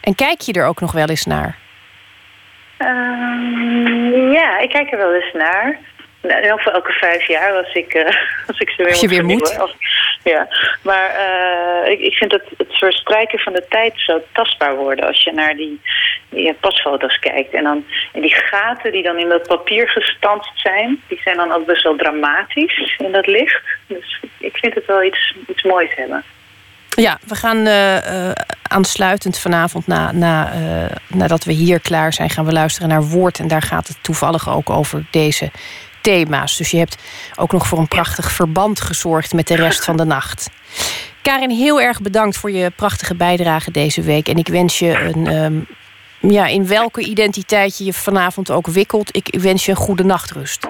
En 0.00 0.14
kijk 0.14 0.40
je 0.40 0.52
er 0.52 0.66
ook 0.66 0.80
nog 0.80 0.92
wel 0.92 1.06
eens 1.06 1.24
naar? 1.24 1.58
Um, 2.78 4.32
ja, 4.32 4.58
ik 4.58 4.68
kijk 4.68 4.92
er 4.92 4.98
wel 4.98 5.14
eens 5.14 5.32
naar. 5.32 5.78
Nou, 6.22 6.60
voor 6.62 6.72
elke 6.72 6.92
vijf 6.92 7.26
jaar 7.26 7.52
als 7.52 7.74
ik, 7.74 7.94
uh, 7.94 8.04
als 8.48 8.58
ik 8.58 8.70
ze 8.70 8.82
weer, 8.82 8.90
als 8.90 9.00
je 9.00 9.08
weer 9.08 9.24
moet. 9.24 9.58
Als, 9.58 9.74
ja, 10.22 10.48
maar 10.82 11.14
uh, 11.16 11.92
ik, 11.92 12.00
ik 12.00 12.14
vind 12.14 12.32
het, 12.32 12.44
het 12.56 12.72
verstrijken 12.72 13.38
van 13.38 13.52
de 13.52 13.64
tijd 13.68 13.92
zo 13.96 14.22
tastbaar 14.32 14.76
worden. 14.76 15.06
Als 15.06 15.22
je 15.22 15.32
naar 15.32 15.56
die 15.56 15.80
je 16.28 16.54
pasfoto's 16.60 17.18
kijkt. 17.18 17.54
En, 17.54 17.62
dan, 17.62 17.84
en 18.12 18.20
die 18.20 18.34
gaten 18.34 18.92
die 18.92 19.02
dan 19.02 19.18
in 19.18 19.28
dat 19.28 19.46
papier 19.46 19.88
gestanst 19.88 20.60
zijn, 20.60 21.02
die 21.08 21.20
zijn 21.24 21.36
dan 21.36 21.52
ook 21.52 21.66
best 21.66 21.82
wel 21.82 21.96
dramatisch 21.96 22.96
in 22.98 23.12
dat 23.12 23.26
licht. 23.26 23.62
Dus 23.86 24.20
ik 24.38 24.56
vind 24.56 24.74
het 24.74 24.86
wel 24.86 25.02
iets, 25.02 25.34
iets 25.48 25.62
moois 25.62 25.94
hebben. 25.94 26.24
Ja, 26.88 27.18
we 27.26 27.34
gaan 27.34 27.66
uh, 27.66 28.30
aansluitend 28.62 29.38
vanavond, 29.38 29.86
na, 29.86 30.12
na, 30.12 30.52
uh, 30.54 30.84
nadat 31.06 31.44
we 31.44 31.52
hier 31.52 31.80
klaar 31.80 32.12
zijn, 32.12 32.30
gaan 32.30 32.44
we 32.44 32.52
luisteren 32.52 32.88
naar 32.88 33.02
Woord. 33.02 33.38
En 33.38 33.48
daar 33.48 33.62
gaat 33.62 33.88
het 33.88 34.02
toevallig 34.02 34.48
ook 34.50 34.70
over 34.70 35.04
deze 35.10 35.50
thema's. 36.02 36.56
Dus 36.56 36.70
je 36.70 36.78
hebt 36.78 36.96
ook 37.36 37.52
nog 37.52 37.66
voor 37.66 37.78
een 37.78 37.88
prachtig 37.88 38.32
verband 38.32 38.80
gezorgd 38.80 39.32
met 39.32 39.48
de 39.48 39.56
rest 39.56 39.84
van 39.84 39.96
de 39.96 40.04
nacht. 40.04 40.50
Karin, 41.22 41.50
heel 41.50 41.80
erg 41.80 42.00
bedankt 42.00 42.36
voor 42.36 42.50
je 42.50 42.70
prachtige 42.70 43.14
bijdrage 43.14 43.70
deze 43.70 44.02
week. 44.02 44.28
En 44.28 44.36
ik 44.36 44.48
wens 44.48 44.78
je 44.78 44.98
een. 44.98 45.26
Um, 45.26 45.66
ja, 46.30 46.46
in 46.46 46.66
welke 46.66 47.00
identiteit 47.00 47.78
je 47.78 47.84
je 47.84 47.92
vanavond 47.92 48.50
ook 48.50 48.66
wikkelt. 48.66 49.16
Ik 49.16 49.40
wens 49.40 49.64
je 49.64 49.70
een 49.70 49.76
goede 49.76 50.04
nachtrust. 50.04 50.68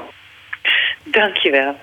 Dank 1.04 1.36
je 1.36 1.50
wel. 1.50 1.76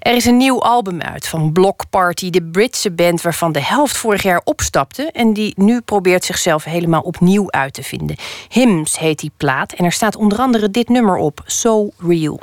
Er 0.00 0.14
is 0.14 0.24
een 0.24 0.36
nieuw 0.36 0.62
album 0.62 1.00
uit 1.00 1.28
van 1.28 1.52
Block 1.52 1.84
Party, 1.90 2.30
de 2.30 2.42
Britse 2.42 2.90
band 2.90 3.22
waarvan 3.22 3.52
de 3.52 3.62
helft 3.62 3.96
vorig 3.96 4.22
jaar 4.22 4.40
opstapte 4.44 5.10
en 5.12 5.32
die 5.32 5.52
nu 5.56 5.80
probeert 5.80 6.24
zichzelf 6.24 6.64
helemaal 6.64 7.00
opnieuw 7.00 7.50
uit 7.50 7.74
te 7.74 7.82
vinden. 7.82 8.16
Hymns 8.48 8.98
heet 8.98 9.18
die 9.18 9.32
plaat 9.36 9.72
en 9.72 9.84
er 9.84 9.92
staat 9.92 10.16
onder 10.16 10.38
andere 10.38 10.70
dit 10.70 10.88
nummer 10.88 11.16
op, 11.16 11.42
So 11.46 11.90
Real. 11.98 12.40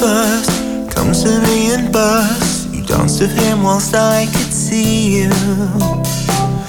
First 0.00 0.50
comes 0.94 1.22
to 1.24 1.40
me 1.40 1.74
and 1.74 1.92
bursts. 1.92 2.66
You 2.72 2.82
danced 2.84 3.20
with 3.20 3.34
him 3.36 3.62
whilst 3.62 3.94
I 3.94 4.26
could 4.26 4.52
see 4.52 5.22
you. 5.22 5.30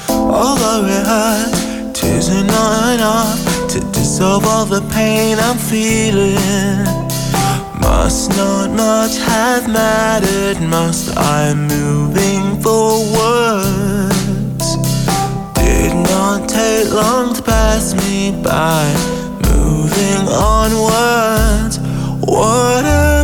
Although 0.09 0.85
it 0.85 1.05
hurt, 1.05 1.93
tears 1.93 2.29
are 2.29 2.43
not 2.43 2.95
enough 2.95 3.69
to 3.71 3.79
dissolve 3.91 4.45
all 4.45 4.65
the 4.65 4.81
pain 4.93 5.37
I'm 5.39 5.57
feeling. 5.57 6.85
Must 7.81 8.29
not 8.31 8.71
much 8.71 9.17
have 9.17 9.67
mattered, 9.67 10.59
must 10.61 11.15
I'm 11.17 11.67
moving 11.67 12.61
forwards. 12.61 13.67
Did 15.55 15.93
not 16.11 16.49
take 16.49 16.91
long 16.91 17.33
to 17.35 17.41
pass 17.41 17.93
me 17.93 18.31
by, 18.43 18.83
moving 19.51 20.27
onwards. 20.29 21.82
What 22.33 23.22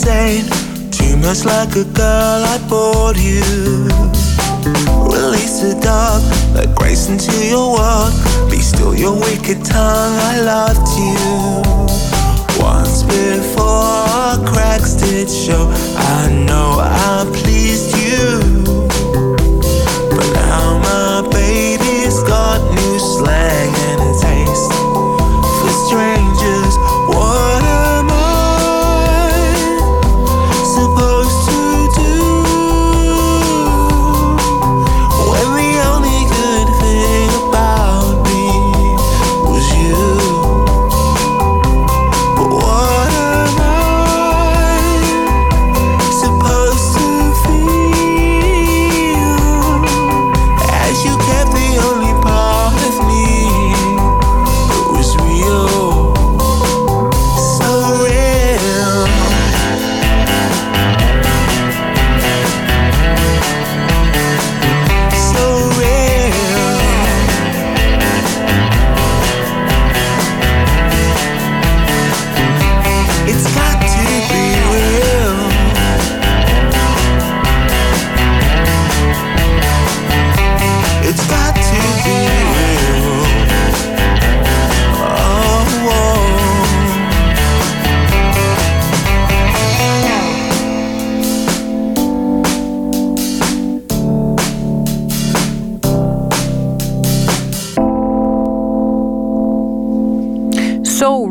insane. 0.00 0.46
Too 0.90 1.16
much 1.18 1.44
like 1.44 1.76
a 1.76 1.84
girl, 1.84 2.44
I 2.44 2.58
bored 2.68 3.16
you. 3.16 3.42
Release 5.04 5.60
the 5.60 5.78
dog, 5.82 6.22
let 6.54 6.74
grace 6.74 7.08
into 7.08 7.32
your 7.46 7.74
world. 7.74 8.12
Be 8.50 8.60
still 8.60 8.94
your 8.94 9.14
wicked 9.14 9.64
tongue, 9.64 10.16
I 10.32 10.40
loved 10.40 10.88
you. 10.96 12.62
Once 12.62 13.02
before 13.02 14.40
cracks 14.52 14.94
did 14.94 15.28
show, 15.28 15.68
I 15.96 16.44
know 16.46 16.78
I 16.80 17.24
pleased 17.42 17.96
you. 17.96 18.49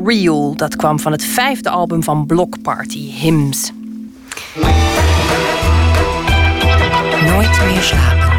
Real, 0.09 0.55
dat 0.55 0.75
kwam 0.75 0.99
van 0.99 1.11
het 1.11 1.25
vijfde 1.25 1.69
album 1.69 2.03
van 2.03 2.25
Block 2.25 2.61
Party, 2.61 3.11
Hymns. 3.11 3.71
Nooit 7.25 7.61
meer 7.65 7.81
slapen. 7.81 8.38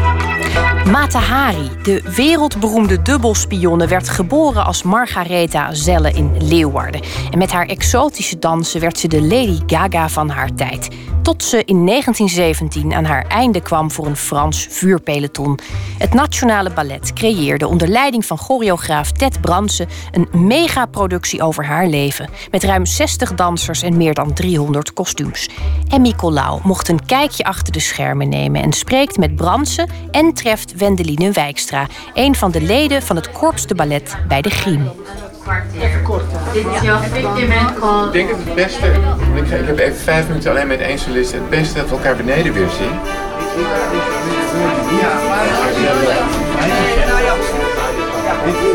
Mata 0.91 1.19
Hari, 1.19 1.69
de 1.83 2.01
wereldberoemde 2.15 3.01
dubbelspionne, 3.01 3.87
werd 3.87 4.09
geboren 4.09 4.65
als 4.65 4.83
Margaretha 4.83 5.73
Zelle 5.73 6.11
in 6.11 6.47
Leeuwarden. 6.47 7.01
En 7.31 7.37
met 7.37 7.51
haar 7.51 7.65
exotische 7.65 8.39
dansen 8.39 8.79
werd 8.79 8.99
ze 8.99 9.07
de 9.07 9.21
Lady 9.21 9.59
Gaga 9.67 10.09
van 10.09 10.29
haar 10.29 10.53
tijd. 10.53 10.89
Tot 11.21 11.43
ze 11.43 11.63
in 11.65 11.85
1917 11.85 12.93
aan 12.93 13.05
haar 13.05 13.25
einde 13.27 13.61
kwam 13.61 13.91
voor 13.91 14.05
een 14.05 14.15
Frans 14.15 14.67
vuurpeloton. 14.69 15.59
Het 15.97 16.13
Nationale 16.13 16.69
Ballet 16.69 17.13
creëerde 17.13 17.67
onder 17.67 17.87
leiding 17.87 18.25
van 18.25 18.37
choreograaf 18.37 19.11
Ted 19.11 19.41
Bransen 19.41 19.87
een 20.11 20.47
megaproductie 20.47 21.41
over 21.43 21.65
haar 21.65 21.87
leven. 21.87 22.29
Met 22.51 22.63
ruim 22.63 22.85
60 22.85 23.33
dansers 23.33 23.81
en 23.81 23.97
meer 23.97 24.13
dan 24.13 24.33
300 24.33 24.93
kostuums. 24.93 25.49
Emmy 25.87 26.13
Colau 26.13 26.59
mocht 26.63 26.87
een 26.87 27.05
kijkje 27.05 27.43
achter 27.43 27.73
de 27.73 27.79
schermen 27.79 28.29
nemen 28.29 28.61
en 28.61 28.73
spreekt 28.73 29.17
met 29.17 29.35
Bransen 29.35 29.89
en 30.11 30.33
treft 30.33 30.73
Wendeline 30.81 31.31
Wijkstra, 31.31 31.87
een 32.13 32.35
van 32.35 32.51
de 32.51 32.61
leden 32.61 33.01
van 33.01 33.15
het 33.15 33.31
Corps 33.31 33.67
de 33.67 33.75
Ballet 33.75 34.15
bij 34.27 34.41
de 34.41 34.49
Griem. 34.49 34.89
Dit 36.53 36.65
is 36.75 36.81
jouw 36.81 36.99
50 36.99 37.33
minute 37.33 37.73
call. 37.79 38.05
Ik 38.05 38.11
denk 38.11 38.29
dat 38.29 38.37
het 38.43 38.55
beste, 38.55 38.85
ik, 39.35 39.59
ik 39.59 39.65
heb 39.67 39.77
even 39.77 39.99
vijf 39.99 40.27
minuten 40.27 40.51
alleen 40.51 40.67
met 40.67 40.79
één 40.79 40.99
solist, 40.99 41.31
het 41.31 41.49
beste 41.49 41.75
dat 41.75 41.89
we 41.89 41.95
elkaar 41.95 42.15
beneden 42.15 42.53
weer 42.53 42.69
zien. 42.69 42.99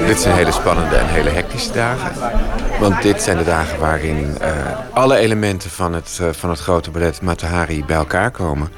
Dit 0.06 0.20
zijn 0.20 0.34
hele 0.34 0.52
spannende 0.52 0.96
en 0.96 1.06
hele 1.06 1.30
hectische 1.30 1.72
dagen. 1.72 2.12
Want 2.80 3.02
dit 3.02 3.22
zijn 3.22 3.36
de 3.36 3.44
dagen 3.44 3.78
waarin 3.78 4.36
uh, 4.42 4.48
alle 4.94 5.16
elementen 5.16 5.70
van 5.70 5.92
het, 5.94 6.18
uh, 6.22 6.28
van 6.32 6.50
het 6.50 6.58
grote 6.58 6.90
ballet 6.90 7.22
Matahari 7.22 7.84
bij 7.84 7.96
elkaar 7.96 8.30
komen. 8.30 8.68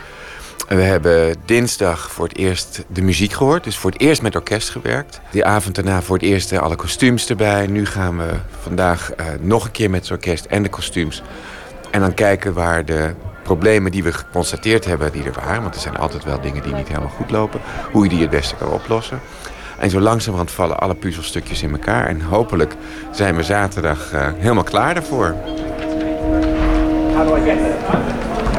We 0.68 0.82
hebben 0.82 1.34
dinsdag 1.44 2.10
voor 2.10 2.28
het 2.28 2.36
eerst 2.36 2.84
de 2.88 3.02
muziek 3.02 3.32
gehoord. 3.32 3.64
Dus 3.64 3.76
voor 3.76 3.90
het 3.90 4.00
eerst 4.00 4.22
met 4.22 4.34
orkest 4.34 4.70
gewerkt. 4.70 5.20
Die 5.30 5.44
avond 5.44 5.74
daarna 5.74 6.02
voor 6.02 6.16
het 6.16 6.24
eerst 6.24 6.58
alle 6.58 6.76
kostuums 6.76 7.28
erbij. 7.28 7.66
Nu 7.66 7.86
gaan 7.86 8.18
we 8.18 8.30
vandaag 8.62 9.12
uh, 9.20 9.26
nog 9.40 9.64
een 9.64 9.70
keer 9.70 9.90
met 9.90 10.00
het 10.00 10.10
orkest 10.10 10.44
en 10.44 10.62
de 10.62 10.68
kostuums. 10.68 11.22
En 11.90 12.00
dan 12.00 12.14
kijken 12.14 12.52
waar 12.52 12.84
de 12.84 13.14
problemen 13.42 13.90
die 13.90 14.02
we 14.02 14.12
geconstateerd 14.12 14.84
hebben, 14.84 15.12
die 15.12 15.24
er 15.24 15.32
waren. 15.44 15.62
Want 15.62 15.74
er 15.74 15.80
zijn 15.80 15.96
altijd 15.96 16.24
wel 16.24 16.40
dingen 16.40 16.62
die 16.62 16.74
niet 16.74 16.88
helemaal 16.88 17.08
goed 17.08 17.30
lopen. 17.30 17.60
Hoe 17.92 18.02
je 18.04 18.10
die 18.10 18.20
het 18.20 18.30
beste 18.30 18.54
kan 18.54 18.68
oplossen. 18.68 19.20
En 19.78 19.90
zo 19.90 20.00
langzamerhand 20.00 20.50
vallen 20.50 20.78
alle 20.78 20.94
puzzelstukjes 20.94 21.62
in 21.62 21.70
elkaar. 21.70 22.06
En 22.06 22.20
hopelijk 22.20 22.74
zijn 23.12 23.36
we 23.36 23.42
zaterdag 23.42 24.12
uh, 24.14 24.28
helemaal 24.38 24.64
klaar 24.64 24.94
daarvoor. 24.94 25.34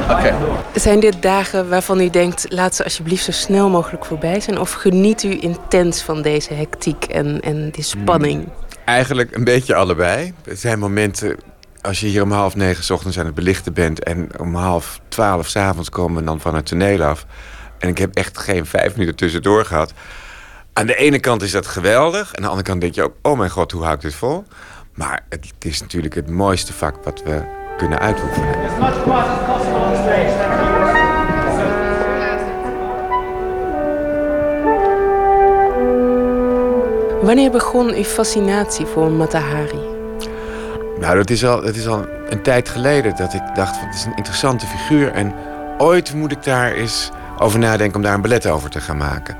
Okay. 0.09 0.33
Zijn 0.73 0.99
dit 0.99 1.21
dagen 1.21 1.69
waarvan 1.69 1.99
u 2.01 2.09
denkt, 2.09 2.45
laat 2.49 2.75
ze 2.75 2.83
alsjeblieft 2.83 3.23
zo 3.23 3.31
snel 3.31 3.69
mogelijk 3.69 4.05
voorbij 4.05 4.39
zijn? 4.39 4.59
Of 4.59 4.71
geniet 4.71 5.23
u 5.23 5.37
intens 5.41 6.01
van 6.01 6.21
deze 6.21 6.53
hectiek 6.53 7.03
en, 7.03 7.39
en 7.41 7.69
die 7.69 7.83
spanning? 7.83 8.43
Hmm, 8.43 8.53
eigenlijk 8.85 9.35
een 9.35 9.43
beetje 9.43 9.75
allebei. 9.75 10.33
Er 10.43 10.57
zijn 10.57 10.79
momenten, 10.79 11.37
als 11.81 11.99
je 11.99 12.07
hier 12.07 12.23
om 12.23 12.31
half 12.31 12.55
negen 12.55 12.83
s 12.83 12.89
ochtends 12.89 13.19
aan 13.19 13.25
het 13.25 13.35
belichten 13.35 13.73
bent... 13.73 14.03
en 14.03 14.39
om 14.39 14.55
half 14.55 14.99
twaalf 15.07 15.47
s 15.47 15.55
avonds 15.55 15.89
komen 15.89 16.19
we 16.19 16.27
dan 16.27 16.39
van 16.39 16.55
het 16.55 16.65
toneel 16.65 17.03
af... 17.03 17.25
en 17.79 17.89
ik 17.89 17.97
heb 17.97 18.15
echt 18.15 18.37
geen 18.37 18.65
vijf 18.65 18.93
minuten 18.93 19.15
tussendoor 19.15 19.65
gehad... 19.65 19.93
Aan 20.73 20.85
de 20.85 20.95
ene 20.95 21.19
kant 21.19 21.41
is 21.41 21.51
dat 21.51 21.67
geweldig. 21.67 22.35
Aan 22.35 22.41
de 22.41 22.47
andere 22.47 22.67
kant 22.67 22.81
denk 22.81 22.95
je 22.95 23.03
ook, 23.03 23.15
oh 23.21 23.37
mijn 23.37 23.49
god, 23.49 23.71
hoe 23.71 23.83
hou 23.83 23.95
ik 23.95 24.01
dit 24.01 24.15
vol? 24.15 24.43
Maar 24.93 25.25
het 25.29 25.53
is 25.59 25.81
natuurlijk 25.81 26.15
het 26.15 26.29
mooiste 26.29 26.73
vak 26.73 27.03
wat 27.03 27.23
we 27.23 27.43
kunnen 27.77 27.99
uitoefenen. 27.99 29.38
Wanneer 37.29 37.51
begon 37.51 37.93
uw 37.93 38.03
fascinatie 38.03 38.85
voor 38.85 39.11
Matahari? 39.11 39.79
Nou, 40.99 41.15
dat 41.15 41.29
is 41.29 41.45
al, 41.45 41.61
dat 41.61 41.75
is 41.75 41.87
al 41.87 42.05
een 42.29 42.41
tijd 42.41 42.69
geleden 42.69 43.15
dat 43.15 43.33
ik 43.33 43.41
dacht, 43.53 43.79
het 43.79 43.95
is 43.95 44.05
een 44.05 44.15
interessante 44.15 44.65
figuur. 44.65 45.11
En 45.11 45.33
ooit 45.77 46.13
moet 46.13 46.31
ik 46.31 46.43
daar 46.43 46.71
eens 46.71 47.11
over 47.37 47.59
nadenken 47.59 47.95
om 47.95 48.01
daar 48.01 48.13
een 48.13 48.21
ballet 48.21 48.47
over 48.47 48.69
te 48.69 48.81
gaan 48.81 48.97
maken. 48.97 49.37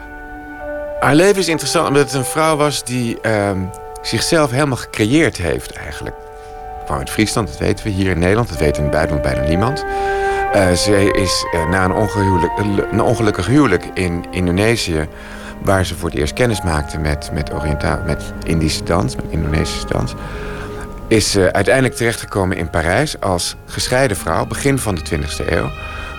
Haar 1.00 1.16
leven 1.16 1.42
is 1.42 1.48
interessant 1.48 1.88
omdat 1.88 2.04
het 2.04 2.14
een 2.14 2.26
vrouw 2.26 2.56
was 2.56 2.84
die 2.84 3.18
uh, 3.22 3.52
zichzelf 4.02 4.52
helemaal 4.52 4.78
gecreëerd 4.78 5.38
heeft 5.38 5.72
eigenlijk. 5.72 6.16
Kwam 6.86 6.98
uit 6.98 7.10
Friesland, 7.10 7.48
dat 7.48 7.58
weten 7.58 7.86
we 7.86 7.92
hier 7.92 8.12
in 8.12 8.20
Nederland. 8.20 8.50
Dat 8.50 8.60
weet 8.60 8.78
in 8.78 8.84
het 8.84 8.92
buitenland 8.92 9.26
bijna 9.26 9.48
niemand. 9.48 9.86
Uh, 10.56 10.72
ze 10.72 11.12
is 11.12 11.46
uh, 11.56 11.70
na 11.70 11.86
een, 11.86 12.90
een 12.92 13.02
ongelukkig 13.02 13.48
huwelijk 13.48 13.86
in 13.94 14.26
Indonesië... 14.32 15.08
waar 15.64 15.86
ze 15.86 15.96
voor 15.96 16.10
het 16.10 16.18
eerst 16.18 16.34
kennis 16.34 16.62
maakte 16.62 16.98
met, 16.98 17.30
met, 17.34 17.52
met 18.06 18.34
Indische 18.44 18.84
dans, 18.84 19.16
met 19.16 19.26
Indonesische 19.30 19.88
dans... 19.88 20.14
is 21.08 21.36
uh, 21.36 21.46
uiteindelijk 21.46 21.96
terechtgekomen 21.96 22.58
in 22.58 22.70
Parijs 22.70 23.20
als 23.20 23.56
gescheiden 23.66 24.18
vrouw... 24.18 24.46
begin 24.46 24.80
van 24.80 24.96
de 24.96 25.02
20e 25.02 25.50
eeuw. 25.50 25.70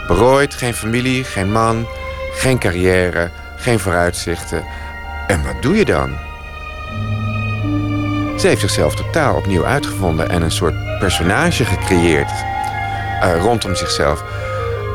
Berooid, 0.07 0.55
geen 0.55 0.75
familie, 0.75 1.25
geen 1.25 1.53
man, 1.53 1.87
geen 2.33 2.59
carrière 2.59 3.31
geen 3.61 3.79
vooruitzichten. 3.79 4.65
En 5.27 5.45
wat 5.45 5.63
doe 5.63 5.77
je 5.77 5.85
dan? 5.85 6.11
Ze 8.39 8.47
heeft 8.47 8.61
zichzelf 8.61 8.95
totaal 8.95 9.37
opnieuw 9.37 9.65
uitgevonden 9.65 10.29
en 10.29 10.43
een 10.43 10.51
soort 10.51 10.99
personage 10.99 11.65
gecreëerd 11.65 12.31
uh, 12.31 13.43
rondom 13.43 13.75
zichzelf. 13.75 14.25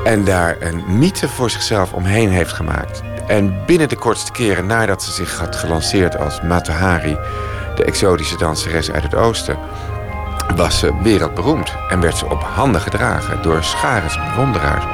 En 0.04 0.24
daar 0.24 0.56
een 0.60 0.84
mythe 0.98 1.30
voor 1.30 1.50
zichzelf 1.50 1.94
omheen 1.94 2.30
heeft 2.30 2.54
gemaakt. 2.54 3.02
En 3.28 3.66
binnen 3.66 3.90
de 3.90 3.96
kortste 3.96 4.32
keren 4.32 4.66
nadat 4.66 5.04
ze 5.04 5.12
zich 5.12 5.38
had 5.38 5.56
gelanceerd 5.56 6.18
als 6.18 6.42
Matahari, 6.42 7.18
de 7.76 7.84
exotische 7.84 8.38
danseres 8.38 8.92
uit 8.92 9.04
het 9.04 9.16
oosten, 9.16 9.58
was 10.56 10.80
ze 10.80 11.02
wereldberoemd 11.02 11.74
en 11.90 12.00
werd 12.00 12.18
ze 12.18 12.26
op 12.26 12.42
handen 12.44 12.82
gedragen 12.82 13.42
door 13.42 13.64
scharens 13.64 14.20
bewonderaars. 14.30 14.86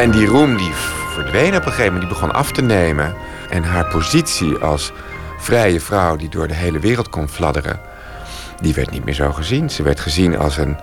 En 0.00 0.10
die 0.10 0.26
roem 0.26 0.56
die 0.56 0.72
verdween 1.14 1.56
op 1.56 1.64
een 1.64 1.72
gegeven 1.72 1.92
moment, 1.92 2.00
die 2.00 2.08
begon 2.08 2.32
af 2.32 2.52
te 2.52 2.62
nemen. 2.62 3.14
En 3.50 3.64
haar 3.64 3.86
positie 3.86 4.56
als 4.56 4.92
vrije 5.38 5.80
vrouw 5.80 6.16
die 6.16 6.28
door 6.28 6.48
de 6.48 6.54
hele 6.54 6.78
wereld 6.78 7.08
kon 7.08 7.28
fladderen, 7.28 7.80
die 8.60 8.74
werd 8.74 8.90
niet 8.90 9.04
meer 9.04 9.14
zo 9.14 9.32
gezien. 9.32 9.70
Ze 9.70 9.82
werd 9.82 10.00
gezien 10.00 10.38
als 10.38 10.56
een, 10.56 10.76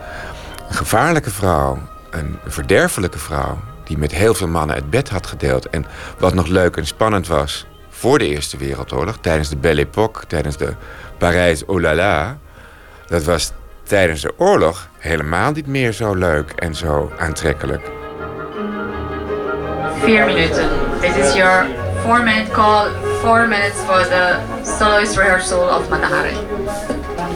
gevaarlijke 0.71 1.31
vrouw, 1.31 1.79
een 2.11 2.39
verderfelijke 2.45 3.19
vrouw, 3.19 3.59
die 3.83 3.97
met 3.97 4.11
heel 4.11 4.33
veel 4.33 4.47
mannen 4.47 4.75
het 4.75 4.89
bed 4.89 5.09
had 5.09 5.27
gedeeld. 5.27 5.69
En 5.69 5.85
wat 6.17 6.33
nog 6.33 6.47
leuk 6.47 6.77
en 6.77 6.85
spannend 6.85 7.27
was 7.27 7.65
voor 7.89 8.19
de 8.19 8.27
Eerste 8.27 8.57
Wereldoorlog, 8.57 9.17
tijdens 9.21 9.49
de 9.49 9.57
Belle 9.57 9.81
Époque, 9.81 10.27
tijdens 10.27 10.57
de 10.57 10.73
Parijs 11.17 11.65
Oh 11.65 11.81
la 11.81 11.95
la, 11.95 12.37
dat 13.07 13.23
was 13.23 13.51
tijdens 13.83 14.21
de 14.21 14.33
oorlog 14.37 14.87
helemaal 14.97 15.51
niet 15.51 15.67
meer 15.67 15.91
zo 15.91 16.13
leuk 16.13 16.51
en 16.51 16.75
zo 16.75 17.11
aantrekkelijk. 17.17 17.89
Vier 19.99 20.25
minuten. 20.25 20.69
This 21.01 21.15
is 21.15 21.33
your 21.33 21.65
four 22.03 22.23
minute 22.23 22.51
call. 22.51 22.89
Four 23.21 23.47
minutes 23.47 23.77
for 23.85 24.03
the 24.03 24.35
soloist 24.63 25.17
rehearsal 25.17 25.77
of 25.77 25.89
Matahari. 25.89 26.35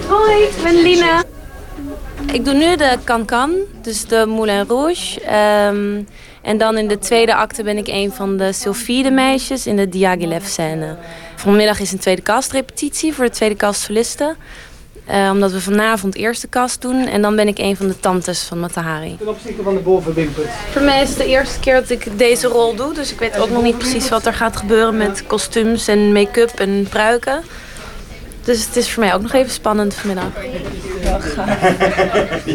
Hoi, 0.08 0.44
ik 0.44 0.64
ben 0.64 0.82
Lina. 0.82 1.24
Ik 2.32 2.46
doe 2.46 2.54
nu 2.54 2.76
de 2.76 2.98
Cancan, 3.04 3.56
dus 3.82 4.06
de 4.06 4.26
Moulin 4.28 4.66
Rouge. 4.68 5.22
Um, 5.70 6.08
en 6.42 6.58
dan 6.58 6.78
in 6.78 6.88
de 6.88 7.00
tweede 7.00 7.36
acte 7.36 7.64
ben 7.64 7.78
ik 7.78 7.88
een 7.88 8.12
van 8.12 8.38
de 8.38 8.54
Sylphide 8.54 9.12
meisjes 9.12 9.68
in 9.68 9.76
de 9.76 9.90
Diaghilev 9.90 10.46
scène. 10.46 10.98
Vanmiddag 11.36 11.80
is 11.80 11.92
een 11.92 12.00
tweede 12.00 12.22
kastrepetitie 12.22 13.14
voor 13.14 13.26
de 13.26 13.32
tweede 13.32 13.56
kast 13.56 13.82
solisten. 13.82 14.36
Uh, 15.12 15.30
omdat 15.32 15.52
we 15.52 15.62
vanavond 15.62 16.16
eerste 16.16 16.48
kast 16.48 16.82
doen. 16.82 17.08
En 17.08 17.22
dan 17.22 17.36
ben 17.36 17.48
ik 17.48 17.58
een 17.58 17.76
van 17.76 17.88
de 17.88 18.00
tantes 18.00 18.44
van 18.44 18.60
Matahari. 18.60 19.16
Ten 19.18 19.28
opzichte 19.28 19.64
van 19.64 19.74
de 19.74 19.80
bovenwimpers. 19.80 20.48
Voor 20.72 20.82
mij 20.82 21.02
is 21.02 21.10
het 21.10 21.18
de 21.18 21.26
eerste 21.26 21.60
keer 21.60 21.74
dat 21.74 21.90
ik 21.90 22.18
deze 22.18 22.48
rol 22.48 22.76
doe. 22.76 22.94
Dus 22.94 23.12
ik 23.12 23.20
weet 23.20 23.40
ook 23.40 23.50
nog 23.50 23.64
niet 23.64 23.78
precies 23.78 24.10
wat 24.10 24.26
er 24.26 24.34
gaat 24.34 24.58
gebeuren 24.58 24.98
met 24.98 25.28
kostuums 25.28 25.88
en 25.88 26.12
make-up 26.12 26.50
en 26.50 26.88
pruiken. 26.90 27.44
Dus 28.46 28.66
het 28.66 28.76
is 28.76 28.92
voor 28.92 29.04
mij 29.04 29.14
ook 29.14 29.22
nog 29.22 29.34
even 29.34 29.52
spannend 29.52 29.94
vanmiddag. 29.94 30.32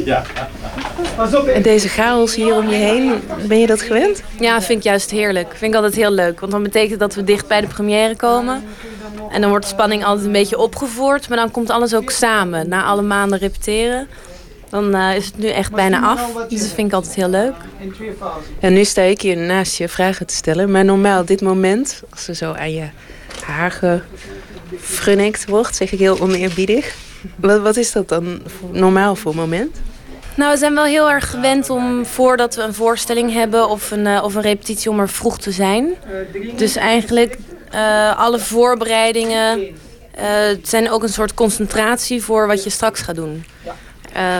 Ja. 0.04 0.22
En 1.54 1.62
deze 1.62 1.88
chaos 1.88 2.34
hier 2.34 2.54
om 2.54 2.68
je 2.68 2.74
heen, 2.74 3.20
ben 3.46 3.58
je 3.58 3.66
dat 3.66 3.82
gewend? 3.82 4.22
Ja, 4.38 4.62
vind 4.62 4.78
ik 4.78 4.84
juist 4.84 5.10
heerlijk. 5.10 5.48
Vind 5.48 5.74
ik 5.74 5.74
altijd 5.74 5.94
heel 5.94 6.10
leuk. 6.10 6.40
Want 6.40 6.52
dan 6.52 6.62
betekent 6.62 7.00
dat 7.00 7.14
we 7.14 7.24
dicht 7.24 7.46
bij 7.46 7.60
de 7.60 7.66
première 7.66 8.16
komen. 8.16 8.62
En 9.30 9.40
dan 9.40 9.50
wordt 9.50 9.64
de 9.64 9.70
spanning 9.70 10.04
altijd 10.04 10.26
een 10.26 10.32
beetje 10.32 10.58
opgevoerd. 10.58 11.28
Maar 11.28 11.38
dan 11.38 11.50
komt 11.50 11.70
alles 11.70 11.94
ook 11.94 12.10
samen. 12.10 12.68
Na 12.68 12.84
alle 12.84 13.02
maanden 13.02 13.38
repeteren. 13.38 14.08
Dan 14.68 14.96
uh, 14.96 15.16
is 15.16 15.26
het 15.26 15.38
nu 15.38 15.48
echt 15.48 15.72
bijna 15.72 16.02
af. 16.02 16.32
Dus 16.48 16.60
dat 16.60 16.70
vind 16.70 16.86
ik 16.86 16.92
altijd 16.92 17.14
heel 17.14 17.28
leuk. 17.28 17.54
En 18.60 18.72
nu 18.72 18.84
sta 18.84 19.02
ik 19.02 19.20
hier 19.20 19.36
naast 19.36 19.76
je 19.76 19.88
vragen 19.88 20.26
te 20.26 20.34
stellen. 20.34 20.70
Maar 20.70 20.84
normaal, 20.84 21.24
dit 21.24 21.40
moment, 21.40 22.02
als 22.10 22.28
er 22.28 22.34
zo 22.34 22.52
aan 22.52 22.72
je 22.72 22.88
haar 23.44 24.02
gefrunnikt 24.78 25.48
wordt, 25.48 25.76
zeg 25.76 25.92
ik 25.92 25.98
heel 25.98 26.20
oneerbiedig. 26.20 26.94
Wat, 27.36 27.60
wat 27.60 27.76
is 27.76 27.92
dat 27.92 28.08
dan 28.08 28.42
normaal 28.72 29.16
voor 29.16 29.34
moment? 29.34 29.76
Nou, 30.36 30.52
we 30.52 30.58
zijn 30.58 30.74
wel 30.74 30.84
heel 30.84 31.10
erg 31.10 31.30
gewend 31.30 31.70
om 31.70 32.06
voordat 32.06 32.54
we 32.54 32.62
een 32.62 32.74
voorstelling 32.74 33.32
hebben 33.32 33.68
of 33.68 33.90
een, 33.90 34.06
uh, 34.06 34.20
of 34.24 34.34
een 34.34 34.42
repetitie 34.42 34.90
om 34.90 35.00
er 35.00 35.08
vroeg 35.08 35.38
te 35.38 35.50
zijn. 35.50 35.94
Dus 36.56 36.76
eigenlijk 36.76 37.38
uh, 37.74 38.18
alle 38.18 38.38
voorbereidingen 38.38 39.60
uh, 39.60 40.24
zijn 40.62 40.90
ook 40.90 41.02
een 41.02 41.08
soort 41.08 41.34
concentratie 41.34 42.22
voor 42.22 42.46
wat 42.46 42.64
je 42.64 42.70
straks 42.70 43.00
gaat 43.00 43.14
doen. 43.14 43.44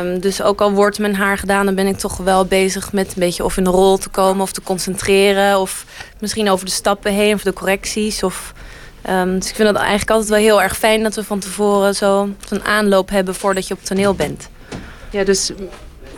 Um, 0.03 0.21
dus 0.21 0.43
ook 0.43 0.61
al 0.61 0.73
wordt 0.73 0.99
mijn 0.99 1.15
haar 1.15 1.39
gedaan, 1.39 1.65
dan 1.65 1.75
ben 1.75 1.87
ik 1.87 1.99
toch 1.99 2.17
wel 2.17 2.45
bezig 2.45 2.93
met 2.93 3.07
een 3.07 3.13
beetje 3.17 3.45
of 3.45 3.57
in 3.57 3.65
de 3.65 3.71
rol 3.71 3.99
te 3.99 4.09
komen 4.09 4.43
of 4.43 4.53
te 4.53 4.63
concentreren. 4.63 5.59
Of 5.59 5.85
misschien 6.21 6.51
over 6.51 6.67
de 6.67 6.73
stappen 6.73 7.13
heen 7.13 7.35
of 7.35 7.43
de 7.43 7.53
correcties. 7.53 8.23
Of, 8.23 8.53
um, 9.09 9.39
dus 9.39 9.49
ik 9.49 9.55
vind 9.55 9.69
het 9.69 9.77
eigenlijk 9.77 10.11
altijd 10.11 10.31
wel 10.31 10.39
heel 10.39 10.63
erg 10.63 10.77
fijn 10.77 11.03
dat 11.03 11.15
we 11.15 11.25
van 11.25 11.39
tevoren 11.39 11.95
zo 11.95 12.29
een 12.49 12.65
aanloop 12.65 13.11
hebben 13.11 13.35
voordat 13.35 13.69
je 13.69 13.75
op 13.75 13.85
toneel 13.85 14.15
bent. 14.15 14.49
Ja, 15.11 15.25
dus 15.25 15.53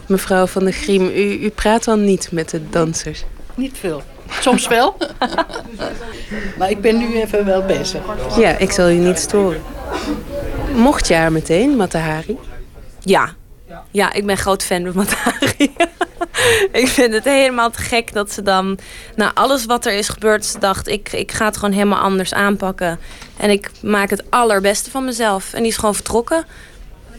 mevrouw 0.06 0.46
van 0.46 0.64
der 0.64 0.72
Griem, 0.72 1.06
u, 1.06 1.44
u 1.44 1.50
praat 1.50 1.84
dan 1.84 2.04
niet 2.04 2.28
met 2.32 2.50
de 2.50 2.68
dansers? 2.68 3.24
Niet 3.54 3.78
veel. 3.78 4.02
Soms 4.40 4.68
wel. 4.68 4.96
maar 6.58 6.70
ik 6.70 6.80
ben 6.80 6.98
nu 6.98 7.20
even 7.20 7.44
wel 7.44 7.62
bezig. 7.62 8.00
Ja, 8.36 8.58
ik 8.58 8.70
zal 8.70 8.86
je 8.86 8.98
niet 8.98 9.18
storen. 9.18 9.62
Mocht 10.74 11.08
je 11.08 11.14
haar 11.14 11.32
meteen, 11.32 11.76
Matahari? 11.76 12.38
Ja. 13.00 13.34
Ja, 13.90 14.12
ik 14.12 14.26
ben 14.26 14.36
groot 14.36 14.62
fan 14.62 14.82
van 14.82 14.94
Matahari. 14.94 15.72
ik 16.82 16.88
vind 16.88 17.14
het 17.14 17.24
helemaal 17.24 17.70
te 17.70 17.78
gek 17.78 18.12
dat 18.12 18.32
ze 18.32 18.42
dan... 18.42 18.78
Na 19.16 19.30
alles 19.34 19.64
wat 19.64 19.86
er 19.86 19.92
is 19.92 20.08
gebeurd, 20.08 20.44
ze 20.44 20.58
dacht... 20.58 20.88
Ik, 20.88 21.12
ik 21.12 21.32
ga 21.32 21.44
het 21.44 21.56
gewoon 21.56 21.74
helemaal 21.74 21.98
anders 21.98 22.34
aanpakken. 22.34 22.98
En 23.36 23.50
ik 23.50 23.70
maak 23.82 24.10
het 24.10 24.30
allerbeste 24.30 24.90
van 24.90 25.04
mezelf. 25.04 25.52
En 25.52 25.62
die 25.62 25.70
is 25.70 25.76
gewoon 25.76 25.94
vertrokken. 25.94 26.44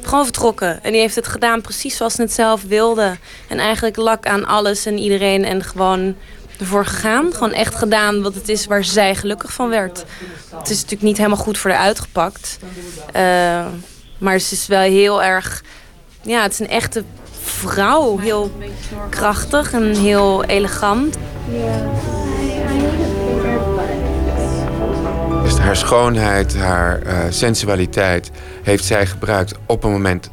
Gewoon 0.01 0.23
vertrokken. 0.23 0.83
En 0.83 0.91
die 0.91 1.01
heeft 1.01 1.15
het 1.15 1.27
gedaan 1.27 1.61
precies 1.61 1.97
zoals 1.97 2.13
ze 2.13 2.21
het 2.21 2.33
zelf 2.33 2.63
wilde. 2.63 3.17
En 3.47 3.59
eigenlijk 3.59 3.95
lak 3.95 4.25
aan 4.27 4.45
alles 4.45 4.85
en 4.85 4.97
iedereen. 4.97 5.45
En 5.45 5.63
gewoon 5.63 6.15
ervoor 6.59 6.85
gegaan. 6.85 7.33
Gewoon 7.33 7.53
echt 7.53 7.75
gedaan 7.75 8.21
wat 8.21 8.33
het 8.33 8.49
is 8.49 8.65
waar 8.65 8.83
zij 8.83 9.15
gelukkig 9.15 9.53
van 9.53 9.69
werd. 9.69 10.03
Het 10.55 10.69
is 10.69 10.75
natuurlijk 10.75 11.01
niet 11.01 11.17
helemaal 11.17 11.37
goed 11.37 11.57
voor 11.57 11.71
haar 11.71 11.79
uitgepakt. 11.79 12.59
Uh, 13.15 13.65
maar 14.17 14.39
ze 14.39 14.53
is 14.53 14.67
wel 14.67 14.79
heel 14.81 15.23
erg... 15.23 15.63
Ja, 16.21 16.41
het 16.41 16.51
is 16.51 16.59
een 16.59 16.69
echte 16.69 17.03
vrouw. 17.43 18.17
Heel 18.17 18.51
krachtig 19.09 19.73
en 19.73 19.95
heel 19.95 20.43
elegant. 20.43 21.17
Dus 25.43 25.57
haar 25.57 25.75
schoonheid, 25.75 26.57
haar 26.57 27.01
uh, 27.05 27.17
sensualiteit 27.29 28.31
heeft 28.63 28.85
zij 28.85 29.05
gebruikt 29.05 29.53
op 29.65 29.83
een 29.83 29.91
moment 29.91 30.29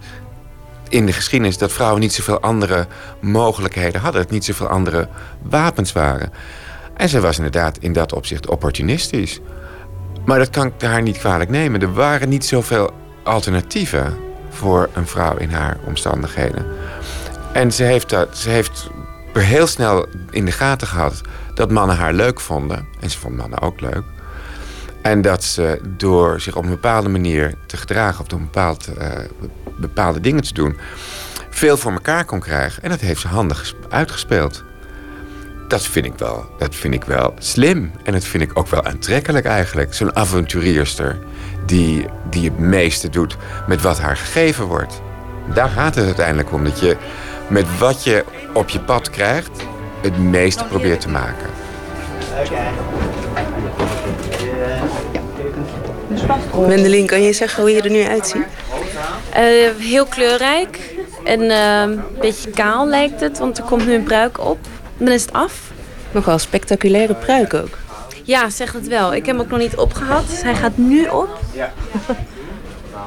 in 0.88 1.06
de 1.06 1.12
geschiedenis 1.12 1.58
dat 1.58 1.72
vrouwen 1.72 2.00
niet 2.00 2.12
zoveel 2.12 2.40
andere 2.40 2.86
mogelijkheden 3.20 4.00
hadden. 4.00 4.22
Dat 4.22 4.30
niet 4.30 4.44
zoveel 4.44 4.68
andere 4.68 5.08
wapens 5.42 5.92
waren. 5.92 6.32
En 6.96 7.08
zij 7.08 7.20
was 7.20 7.36
inderdaad 7.36 7.78
in 7.78 7.92
dat 7.92 8.12
opzicht 8.12 8.48
opportunistisch. 8.48 9.40
Maar 10.24 10.38
dat 10.38 10.50
kan 10.50 10.66
ik 10.66 10.72
haar 10.82 11.02
niet 11.02 11.18
kwalijk 11.18 11.50
nemen. 11.50 11.80
Er 11.80 11.92
waren 11.92 12.28
niet 12.28 12.44
zoveel 12.44 12.90
alternatieven 13.22 14.16
voor 14.50 14.88
een 14.92 15.06
vrouw 15.06 15.36
in 15.36 15.50
haar 15.50 15.78
omstandigheden. 15.86 16.66
En 17.52 17.72
ze 17.72 17.82
heeft, 17.82 18.10
dat, 18.10 18.38
ze 18.38 18.48
heeft 18.48 18.90
heel 19.32 19.66
snel 19.66 20.06
in 20.30 20.44
de 20.44 20.52
gaten 20.52 20.86
gehad 20.86 21.20
dat 21.54 21.70
mannen 21.70 21.96
haar 21.96 22.12
leuk 22.12 22.40
vonden. 22.40 22.86
En 23.00 23.10
ze 23.10 23.18
vond 23.18 23.36
mannen 23.36 23.60
ook 23.60 23.80
leuk. 23.80 24.02
En 25.02 25.22
dat 25.22 25.44
ze 25.44 25.80
door 25.96 26.40
zich 26.40 26.56
op 26.56 26.64
een 26.64 26.70
bepaalde 26.70 27.08
manier 27.08 27.54
te 27.66 27.76
gedragen... 27.76 28.20
of 28.20 28.26
door 28.26 28.40
bepaald, 28.40 28.88
uh, 28.98 29.08
bepaalde 29.76 30.20
dingen 30.20 30.42
te 30.42 30.54
doen... 30.54 30.76
veel 31.50 31.76
voor 31.76 31.92
elkaar 31.92 32.24
kon 32.24 32.40
krijgen. 32.40 32.82
En 32.82 32.90
dat 32.90 33.00
heeft 33.00 33.20
ze 33.20 33.28
handig 33.28 33.74
uitgespeeld. 33.88 34.64
Dat 35.68 35.82
vind 35.82 36.06
ik 36.06 36.14
wel, 36.16 36.50
dat 36.58 36.74
vind 36.74 36.94
ik 36.94 37.04
wel 37.04 37.34
slim. 37.38 37.92
En 38.02 38.12
dat 38.12 38.24
vind 38.24 38.42
ik 38.42 38.58
ook 38.58 38.68
wel 38.68 38.84
aantrekkelijk 38.84 39.46
eigenlijk. 39.46 39.94
Zo'n 39.94 40.16
avonturierster 40.16 41.18
die, 41.66 42.06
die 42.30 42.44
het 42.44 42.58
meeste 42.58 43.08
doet 43.08 43.36
met 43.66 43.82
wat 43.82 43.98
haar 43.98 44.16
gegeven 44.16 44.64
wordt. 44.64 45.00
Daar 45.54 45.68
gaat 45.68 45.94
het 45.94 46.04
uiteindelijk 46.04 46.52
om. 46.52 46.64
Dat 46.64 46.80
je 46.80 46.96
met 47.48 47.78
wat 47.78 48.04
je 48.04 48.24
op 48.52 48.68
je 48.68 48.80
pad 48.80 49.10
krijgt... 49.10 49.50
het 50.02 50.18
meeste 50.18 50.64
probeert 50.64 51.00
te 51.00 51.08
maken. 51.08 51.48
Wendelin, 56.66 57.06
kan 57.06 57.22
je 57.22 57.32
zeggen 57.32 57.62
hoe 57.62 57.72
je 57.72 57.82
er 57.82 57.90
nu 57.90 58.04
uitziet? 58.04 58.46
Uh, 59.30 59.70
heel 59.78 60.06
kleurrijk. 60.06 60.78
En 61.24 61.40
uh, 61.40 61.80
een 61.80 62.00
beetje 62.20 62.50
kaal 62.50 62.88
lijkt 62.88 63.20
het, 63.20 63.38
want 63.38 63.58
er 63.58 63.64
komt 63.64 63.86
nu 63.86 63.94
een 63.94 64.02
pruik 64.02 64.40
op. 64.40 64.58
Dan 64.96 65.08
is 65.08 65.22
het 65.22 65.32
af. 65.32 65.70
Nogal 66.10 66.38
spectaculaire 66.38 67.14
pruik 67.14 67.54
ook. 67.54 67.78
Ja, 68.22 68.50
zeg 68.50 68.72
het 68.72 68.88
wel. 68.88 69.14
Ik 69.14 69.26
heb 69.26 69.36
hem 69.36 69.44
ook 69.44 69.50
nog 69.50 69.58
niet 69.58 69.76
opgehad. 69.76 70.24
Hij 70.28 70.54
gaat 70.54 70.76
nu 70.76 71.06
op. 71.06 71.38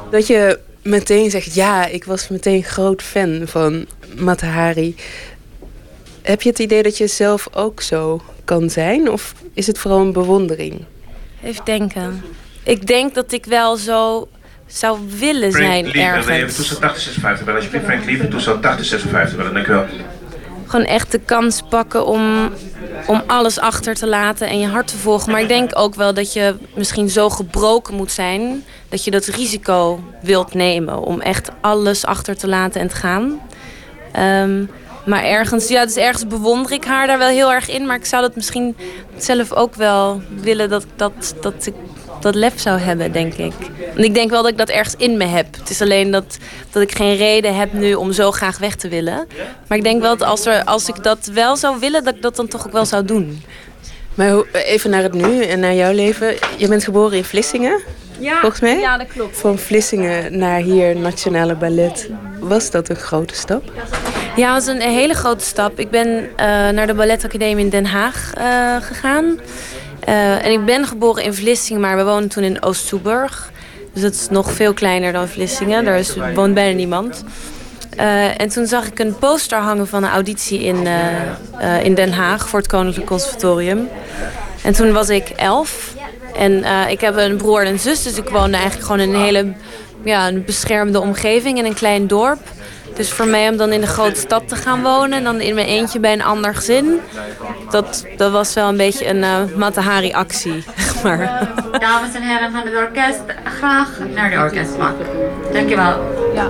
Dat 0.09 0.27
je 0.27 0.59
meteen 0.83 1.29
zegt, 1.29 1.53
ja, 1.53 1.85
ik 1.85 2.03
was 2.03 2.27
meteen 2.27 2.63
groot 2.63 3.01
fan 3.01 3.41
van 3.45 3.85
Matahari. 4.17 4.95
Heb 6.21 6.41
je 6.41 6.49
het 6.49 6.59
idee 6.59 6.83
dat 6.83 6.97
je 6.97 7.07
zelf 7.07 7.47
ook 7.53 7.81
zo 7.81 8.21
kan 8.45 8.69
zijn? 8.69 9.09
Of 9.09 9.33
is 9.53 9.67
het 9.67 9.77
vooral 9.77 9.99
een 9.99 10.13
bewondering? 10.13 10.85
Even 11.43 11.65
denken. 11.65 12.23
Ik 12.63 12.87
denk 12.87 13.13
dat 13.13 13.31
ik 13.31 13.45
wel 13.45 13.75
zo 13.75 14.27
zou 14.67 14.99
willen 15.19 15.51
zijn 15.51 15.85
Frank, 15.85 16.05
ergens. 16.05 16.27
Even 16.27 16.55
tussen 16.55 16.79
80 16.79 17.01
56 17.01 17.45
bellen. 17.45 17.59
Alsjeblieft, 17.59 17.85
Frank 17.85 18.05
Lieven, 18.05 18.29
tussen 18.29 18.61
80 18.61 18.85
56 18.85 19.37
bellen. 19.37 19.53
Dank 19.53 19.67
u 19.67 19.71
wel. 19.71 19.85
Gewoon 20.73 20.87
echt 20.87 21.11
de 21.11 21.19
kans 21.19 21.61
pakken 21.69 22.05
om, 22.05 22.49
om 23.07 23.23
alles 23.27 23.59
achter 23.59 23.95
te 23.95 24.07
laten 24.07 24.47
en 24.47 24.59
je 24.59 24.67
hart 24.67 24.87
te 24.87 24.97
volgen. 24.97 25.31
Maar 25.31 25.41
ik 25.41 25.47
denk 25.47 25.71
ook 25.73 25.95
wel 25.95 26.13
dat 26.13 26.33
je 26.33 26.55
misschien 26.75 27.09
zo 27.09 27.29
gebroken 27.29 27.93
moet 27.93 28.11
zijn... 28.11 28.65
dat 28.89 29.03
je 29.03 29.11
dat 29.11 29.25
risico 29.25 29.99
wilt 30.21 30.53
nemen 30.53 30.99
om 31.01 31.21
echt 31.21 31.49
alles 31.61 32.05
achter 32.05 32.37
te 32.37 32.47
laten 32.47 32.81
en 32.81 32.87
te 32.87 32.95
gaan. 32.95 33.41
Um, 34.19 34.69
maar 35.05 35.23
ergens, 35.23 35.67
ja, 35.67 35.85
dus 35.85 35.95
ergens 35.95 36.27
bewonder 36.27 36.71
ik 36.71 36.85
haar 36.85 37.07
daar 37.07 37.17
wel 37.17 37.29
heel 37.29 37.51
erg 37.51 37.69
in. 37.69 37.85
Maar 37.85 37.95
ik 37.95 38.05
zou 38.05 38.21
dat 38.21 38.35
misschien 38.35 38.75
zelf 39.17 39.51
ook 39.51 39.75
wel 39.75 40.21
willen 40.41 40.69
dat, 40.69 40.85
dat, 40.95 41.33
dat 41.41 41.65
ik 41.65 41.75
dat 42.23 42.35
lef 42.35 42.59
zou 42.59 42.79
hebben, 42.79 43.11
denk 43.11 43.33
ik. 43.33 43.53
En 43.95 44.03
ik 44.03 44.13
denk 44.13 44.29
wel 44.29 44.41
dat 44.41 44.51
ik 44.51 44.57
dat 44.57 44.69
ergens 44.69 44.95
in 44.97 45.17
me 45.17 45.25
heb. 45.25 45.55
Het 45.59 45.69
is 45.69 45.81
alleen 45.81 46.11
dat, 46.11 46.37
dat 46.71 46.81
ik 46.81 46.95
geen 46.95 47.15
reden 47.15 47.55
heb 47.55 47.73
nu 47.73 47.93
om 47.93 48.11
zo 48.11 48.31
graag 48.31 48.57
weg 48.57 48.75
te 48.75 48.87
willen. 48.87 49.27
Maar 49.67 49.77
ik 49.77 49.83
denk 49.83 50.01
wel 50.01 50.17
dat 50.17 50.27
als, 50.27 50.45
er, 50.45 50.63
als 50.63 50.87
ik 50.87 51.03
dat 51.03 51.25
wel 51.33 51.55
zou 51.55 51.79
willen, 51.79 52.03
dat 52.03 52.15
ik 52.15 52.21
dat 52.21 52.35
dan 52.35 52.47
toch 52.47 52.65
ook 52.65 52.73
wel 52.73 52.85
zou 52.85 53.05
doen. 53.05 53.43
Maar 54.15 54.41
even 54.51 54.89
naar 54.89 55.03
het 55.03 55.13
nu 55.13 55.43
en 55.43 55.59
naar 55.59 55.73
jouw 55.73 55.93
leven. 55.93 56.35
Je 56.57 56.67
bent 56.67 56.83
geboren 56.83 57.17
in 57.17 57.23
Vlissingen, 57.23 57.81
ja, 58.19 58.39
volgens 58.39 58.61
mij? 58.61 58.79
Ja, 58.79 58.97
dat 58.97 59.07
klopt. 59.07 59.37
Van 59.37 59.57
Vlissingen 59.57 60.37
naar 60.37 60.59
hier, 60.59 60.95
Nationale 60.95 61.55
Ballet. 61.55 62.09
Was 62.39 62.71
dat 62.71 62.89
een 62.89 62.95
grote 62.95 63.33
stap? 63.33 63.63
Ja, 64.35 64.53
dat 64.53 64.65
was 64.65 64.75
een 64.75 64.81
hele 64.81 65.13
grote 65.13 65.43
stap. 65.43 65.79
Ik 65.79 65.89
ben 65.89 66.07
uh, 66.07 66.25
naar 66.69 66.87
de 66.87 66.93
Balletacademie 66.93 67.63
in 67.63 67.69
Den 67.69 67.85
Haag 67.85 68.31
uh, 68.37 68.75
gegaan. 68.81 69.39
Uh, 70.07 70.45
en 70.45 70.51
ik 70.51 70.65
ben 70.65 70.85
geboren 70.85 71.23
in 71.23 71.33
Vlissingen, 71.33 71.81
maar 71.81 71.97
we 71.97 72.03
woonden 72.03 72.29
toen 72.29 72.43
in 72.43 72.63
Oost-Soeburg. 72.63 73.51
Dus 73.93 74.01
dat 74.01 74.13
is 74.13 74.27
nog 74.29 74.51
veel 74.51 74.73
kleiner 74.73 75.13
dan 75.13 75.27
Vlissingen. 75.27 75.85
Daar 75.85 76.05
woont 76.35 76.53
bijna 76.53 76.75
niemand. 76.75 77.23
Uh, 77.97 78.41
en 78.41 78.49
toen 78.49 78.65
zag 78.65 78.87
ik 78.87 78.99
een 78.99 79.17
poster 79.17 79.59
hangen 79.59 79.87
van 79.87 80.03
een 80.03 80.09
auditie 80.09 80.63
in, 80.63 80.85
uh, 81.61 81.83
in 81.83 81.93
Den 81.93 82.13
Haag 82.13 82.49
voor 82.49 82.59
het 82.59 82.67
Koninklijk 82.67 83.07
Conservatorium. 83.07 83.89
En 84.63 84.73
toen 84.73 84.93
was 84.93 85.09
ik 85.09 85.29
elf. 85.29 85.93
En 86.37 86.63
ik 86.89 87.01
heb 87.01 87.17
een 87.17 87.37
broer 87.37 87.61
en 87.61 87.67
een 87.67 87.79
zus, 87.79 88.03
dus 88.03 88.17
ik 88.17 88.29
woonde 88.29 88.57
eigenlijk 88.57 88.85
gewoon 88.85 89.01
in 89.01 89.13
een 89.13 89.21
hele 89.21 89.53
ja, 90.03 90.27
een 90.27 90.43
beschermde 90.45 90.99
omgeving 90.99 91.57
in 91.57 91.65
een 91.65 91.73
klein 91.73 92.07
dorp. 92.07 92.41
Dus 92.95 93.11
voor 93.11 93.27
mij 93.27 93.49
om 93.49 93.57
dan 93.57 93.71
in 93.71 93.81
de 93.81 93.87
grote 93.87 94.19
stad 94.19 94.47
te 94.47 94.55
gaan 94.55 94.81
wonen 94.81 95.17
en 95.17 95.23
dan 95.23 95.41
in 95.41 95.55
mijn 95.55 95.67
eentje 95.67 95.99
bij 95.99 96.13
een 96.13 96.23
ander 96.23 96.55
gezin, 96.55 97.01
dat, 97.69 98.05
dat 98.17 98.31
was 98.31 98.53
wel 98.53 98.69
een 98.69 98.77
beetje 98.77 99.07
een 99.07 99.17
uh, 99.17 99.55
Matahari-actie. 99.55 100.63
Maar. 101.03 101.49
Dames 101.79 102.13
en 102.13 102.21
heren 102.21 102.51
van 102.51 102.61
het 102.65 102.75
orkest, 102.75 103.21
graag 103.43 103.99
naar 104.13 104.29
de 104.29 104.37
orkestbank. 104.37 104.95
Dankjewel. 105.53 105.99
Ja. 106.33 106.47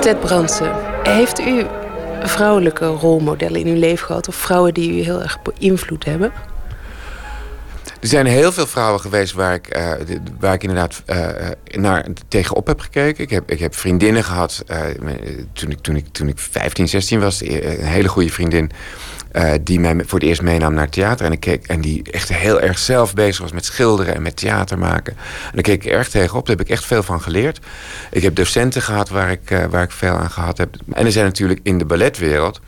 Ted 0.00 0.20
Brandsen, 0.20 0.72
heeft 1.02 1.40
u 1.40 1.66
vrouwelijke 2.22 2.86
rolmodellen 2.86 3.60
in 3.60 3.66
uw 3.66 3.78
leven 3.78 4.06
gehad? 4.06 4.28
Of 4.28 4.34
vrouwen 4.34 4.74
die 4.74 4.98
u 4.98 5.02
heel 5.02 5.22
erg 5.22 5.38
beïnvloed 5.42 6.04
hebben? 6.04 6.32
Er 8.00 8.08
zijn 8.08 8.26
heel 8.26 8.52
veel 8.52 8.66
vrouwen 8.66 9.00
geweest 9.00 9.32
waar 9.32 9.54
ik, 9.54 9.76
uh, 9.76 9.92
waar 10.40 10.54
ik 10.54 10.62
inderdaad 10.62 11.02
uh, 11.06 11.28
naar 11.70 12.06
tegenop 12.28 12.66
heb 12.66 12.80
gekeken. 12.80 13.24
Ik 13.24 13.30
heb, 13.30 13.50
ik 13.50 13.58
heb 13.58 13.74
vriendinnen 13.74 14.24
gehad 14.24 14.64
toen, 15.52 15.70
ik, 15.70 15.78
toen, 15.78 15.96
ik, 15.96 16.06
toen 16.12 16.28
ik 16.28 16.38
15, 16.38 16.88
16 16.88 17.20
was. 17.20 17.40
Een 17.40 17.84
hele 17.84 18.08
goede 18.08 18.30
vriendin 18.30 18.70
die 19.62 19.80
mij 19.80 19.94
voor 20.06 20.18
het 20.18 20.28
eerst 20.28 20.42
meenam 20.42 20.74
naar 20.74 20.88
theater. 20.88 21.26
En, 21.26 21.32
ik 21.32 21.46
en 21.46 21.80
die 21.80 22.02
echt 22.10 22.28
heel 22.28 22.60
erg 22.60 22.78
zelf 22.78 23.14
bezig 23.14 23.42
was 23.42 23.52
met 23.52 23.64
schilderen 23.64 24.14
en 24.14 24.22
met 24.22 24.36
theater 24.36 24.78
maken. 24.78 25.16
En 25.16 25.52
daar 25.52 25.62
keek 25.62 25.84
ik 25.84 25.92
erg 25.92 26.08
tegenop. 26.08 26.46
Daar 26.46 26.56
heb 26.56 26.66
ik 26.66 26.72
echt 26.72 26.84
veel 26.84 27.02
van 27.02 27.20
geleerd. 27.20 27.60
Ik 28.10 28.22
heb 28.22 28.34
docenten 28.34 28.82
gehad 28.82 29.08
waar 29.08 29.30
ik, 29.30 29.66
waar 29.70 29.82
ik 29.82 29.90
veel 29.90 30.14
aan 30.14 30.30
gehad 30.30 30.58
heb. 30.58 30.76
En 30.92 31.04
er 31.04 31.12
zijn 31.12 31.24
natuurlijk 31.24 31.60
in 31.62 31.78
de 31.78 31.84
balletwereld... 31.84 32.60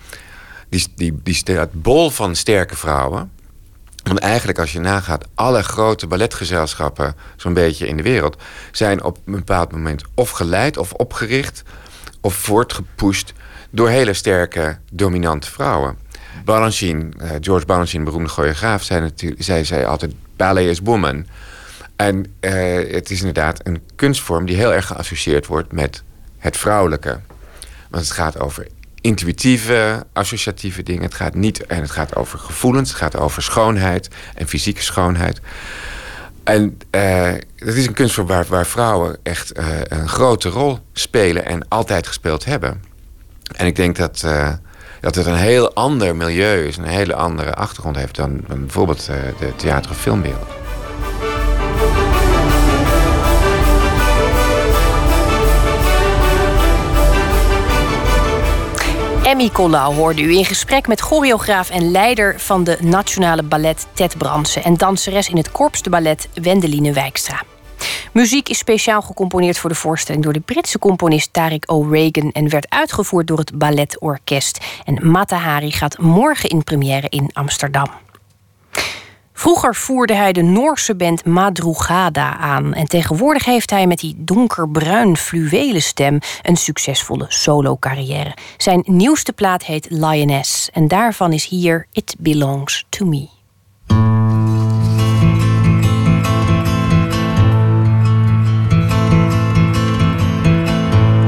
die, 0.69 0.87
die, 0.95 1.19
die 1.23 1.35
staat 1.35 1.73
bol 1.73 2.11
van 2.11 2.37
sterke 2.37 2.77
vrouwen... 2.77 3.31
Want 4.03 4.19
eigenlijk 4.19 4.59
als 4.59 4.73
je 4.73 4.79
nagaat, 4.79 5.29
alle 5.35 5.63
grote 5.63 6.07
balletgezelschappen... 6.07 7.15
zo'n 7.37 7.55
beetje 7.55 7.87
in 7.87 7.97
de 7.97 8.03
wereld... 8.03 8.37
zijn 8.73 9.03
op 9.03 9.19
een 9.25 9.33
bepaald 9.33 9.73
moment 9.73 10.03
of 10.15 10.31
geleid 10.31 10.77
of 10.77 10.93
opgericht... 10.93 11.63
of 12.21 12.35
voortgepusht 12.35 13.33
door 13.71 13.89
hele 13.89 14.13
sterke, 14.13 14.79
dominante 14.93 15.51
vrouwen. 15.51 15.99
Balanchine, 16.45 17.09
uh, 17.23 17.31
George 17.41 17.67
Balanchine, 17.67 18.05
beroemde 18.05 18.29
choreograaf... 18.29 18.83
zei, 18.83 19.01
natuurlijk, 19.01 19.43
zei, 19.43 19.65
zei 19.65 19.85
altijd, 19.85 20.13
ballet 20.37 20.67
is 20.67 20.81
woman. 20.81 21.27
En 21.97 22.35
eh, 22.41 22.93
het 22.93 23.11
is 23.11 23.19
inderdaad 23.19 23.67
een 23.67 23.83
kunstvorm 23.95 24.47
die 24.47 24.57
heel 24.57 24.75
erg 24.75 24.87
geassocieerd 24.87 25.47
wordt 25.47 25.73
met 25.73 26.03
het 26.39 26.57
vrouwelijke. 26.57 27.21
Want 27.91 28.05
het 28.05 28.13
gaat 28.13 28.41
over 28.41 28.67
intuïtieve, 29.01 30.07
associatieve 30.13 30.83
dingen. 30.83 31.03
Het 31.03 31.15
gaat 31.15 31.35
niet 31.35 31.67
en 31.67 31.81
het 31.81 31.91
gaat 31.91 32.17
over 32.17 32.39
gevoelens, 32.39 32.89
het 32.89 32.99
gaat 32.99 33.17
over 33.17 33.43
schoonheid 33.43 34.09
en 34.35 34.49
fysieke 34.49 34.83
schoonheid. 34.83 35.41
En 36.45 36.79
uh, 36.91 37.33
dat 37.57 37.75
is 37.75 37.87
een 37.87 37.95
kunstvorm 37.95 38.27
waar, 38.27 38.47
waar 38.49 38.67
vrouwen 38.67 39.17
echt 39.23 39.59
uh, 39.59 39.67
een 39.83 40.09
grote 40.09 40.49
rol 40.49 40.79
spelen 40.93 41.47
en 41.47 41.69
altijd 41.69 42.07
gespeeld 42.07 42.45
hebben. 42.45 42.83
En 43.57 43.67
ik 43.67 43.77
denk 43.77 43.97
dat, 43.97 44.23
uh, 44.25 44.53
dat 45.01 45.15
het 45.15 45.27
een 45.27 45.37
heel 45.37 45.75
ander 45.75 46.17
milieu 46.17 46.67
is, 46.67 46.77
een 46.77 46.85
hele 46.85 47.15
andere 47.15 47.55
achtergrond 47.55 47.97
heeft 47.97 48.17
dan, 48.17 48.41
dan 48.47 48.61
bijvoorbeeld 48.61 49.07
de 49.39 49.53
theater- 49.57 49.91
of 49.91 50.01
filmwereld. 50.01 50.70
Emmy 59.31 59.51
Collau 59.51 59.95
hoorde 59.95 60.23
u 60.23 60.37
in 60.37 60.45
gesprek 60.45 60.87
met 60.87 61.01
choreograaf 61.01 61.71
en 61.71 61.91
leider 61.91 62.41
van 62.41 62.65
de 62.65 62.77
Nationale 62.81 63.43
Ballet 63.43 63.87
Ted 63.93 64.19
Brandsen 64.19 64.65
en 64.65 64.75
danseres 64.75 65.29
in 65.29 65.37
het 65.37 65.51
Korps 65.51 65.83
de 65.83 65.91
Ballet 65.91 66.29
Wendeline 66.35 66.93
Wijkstra. 66.93 67.43
Muziek 68.13 68.49
is 68.49 68.59
speciaal 68.59 69.03
gecomponeerd 69.03 69.59
voor 69.59 69.71
de 69.71 69.77
voorstelling 69.77 70.25
door 70.25 70.33
de 70.33 70.41
Britse 70.41 70.79
componist 70.79 71.31
Tariq 71.39 71.67
O'Regan 71.67 72.31
en 72.31 72.49
werd 72.49 72.71
uitgevoerd 72.71 73.27
door 73.27 73.39
het 73.39 73.59
Balletorkest. 73.59 74.59
En 74.85 75.11
Mata 75.11 75.37
Hari 75.37 75.71
gaat 75.71 75.99
morgen 75.99 76.49
in 76.49 76.65
première 76.65 77.07
in 77.09 77.31
Amsterdam. 77.33 77.87
Vroeger 79.41 79.75
voerde 79.75 80.15
hij 80.15 80.33
de 80.33 80.43
Noorse 80.43 80.95
band 80.95 81.25
Madrugada 81.25 82.37
aan. 82.37 82.75
En 82.75 82.87
tegenwoordig 82.87 83.45
heeft 83.45 83.71
hij 83.71 83.87
met 83.87 83.99
die 83.99 84.15
donkerbruin 84.19 85.17
fluwelen 85.17 85.83
stem 85.83 86.19
een 86.43 86.57
succesvolle 86.57 87.25
solo-carrière. 87.29 88.37
Zijn 88.57 88.83
nieuwste 88.87 89.33
plaat 89.33 89.65
heet 89.65 89.87
Lioness. 89.91 90.71
En 90.73 90.89
daarvan 90.89 91.33
is 91.33 91.47
hier 91.47 91.87
It 91.93 92.15
Belongs 92.19 92.87
to 92.89 93.07
Me. 93.07 93.29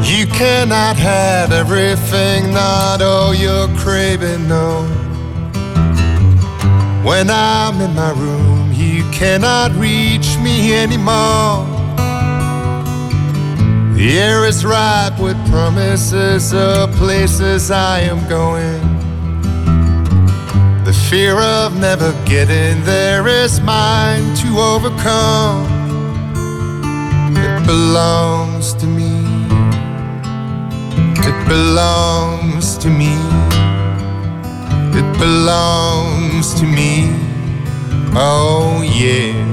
You 0.00 0.26
cannot 0.26 0.98
have 0.98 1.60
everything, 1.60 2.52
not 2.52 3.02
all 3.02 3.34
you're 3.34 3.68
craving, 3.74 4.48
no. 4.48 5.01
When 7.04 7.30
I'm 7.30 7.80
in 7.80 7.96
my 7.96 8.12
room, 8.12 8.72
you 8.72 9.02
cannot 9.10 9.72
reach 9.72 10.38
me 10.38 10.72
anymore. 10.72 11.66
The 13.96 14.18
air 14.18 14.46
is 14.46 14.64
ripe 14.64 15.18
with 15.18 15.36
promises 15.50 16.54
of 16.54 16.92
places 16.92 17.72
I 17.72 18.00
am 18.00 18.28
going. 18.28 18.80
The 20.84 20.92
fear 20.92 21.40
of 21.40 21.76
never 21.76 22.12
getting 22.24 22.84
there 22.84 23.26
is 23.26 23.60
mine 23.60 24.36
to 24.36 24.58
overcome. 24.58 25.66
It 27.36 27.66
belongs 27.66 28.74
to 28.74 28.86
me. 28.86 29.24
It 31.18 31.48
belongs 31.48 32.78
to 32.78 32.88
me. 32.88 33.61
Belongs 35.18 36.54
to 36.54 36.64
me. 36.64 37.08
Oh, 38.14 38.82
yeah. 38.82 39.52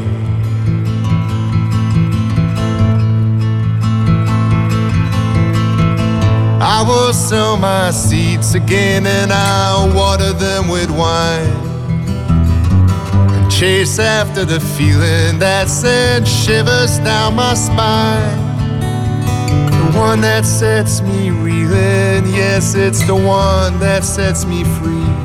I 6.62 6.84
will 6.84 7.14
sow 7.14 7.56
my 7.58 7.92
seeds 7.92 8.54
again 8.54 9.08
and 9.08 9.32
I'll 9.32 9.94
water 9.96 10.34
them 10.34 10.68
with 10.68 10.90
wine. 10.92 11.48
And 13.34 13.52
chase 13.52 14.00
after 14.00 14.46
the 14.46 14.60
feeling 14.60 15.40
that 15.40 15.70
sends 15.70 16.30
shivers 16.30 17.00
down 17.00 17.36
my 17.36 17.54
spine. 17.54 18.40
The 19.72 19.98
one 19.98 20.22
that 20.22 20.46
sets 20.46 21.02
me 21.02 21.32
reeling, 21.32 22.28
yes, 22.34 22.76
it's 22.76 23.04
the 23.06 23.16
one 23.16 23.80
that 23.80 24.04
sets 24.04 24.46
me 24.46 24.64
free. 24.64 25.19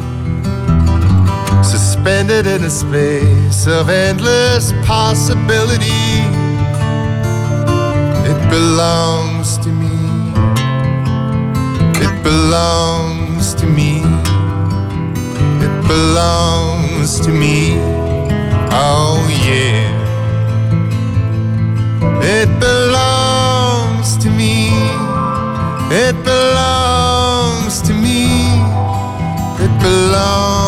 Suspended 2.05 2.47
in 2.47 2.65
a 2.65 2.69
space 2.69 3.67
of 3.67 3.89
endless 3.89 4.73
possibility. 4.85 6.21
It 8.31 8.51
belongs 8.51 9.57
to 9.65 9.71
me. 9.71 9.97
It 12.05 12.23
belongs 12.23 13.55
to 13.55 13.65
me. 13.65 14.03
It 15.65 15.89
belongs 15.89 17.21
to 17.21 17.31
me. 17.31 17.79
Oh, 18.71 19.27
yeah. 19.47 19.89
It 22.23 22.51
belongs 22.61 24.19
to 24.19 24.29
me. 24.29 24.69
It 25.91 26.15
belongs 26.23 27.81
to 27.81 27.95
me. 27.95 28.29
It 29.65 29.73
belongs 29.81 30.64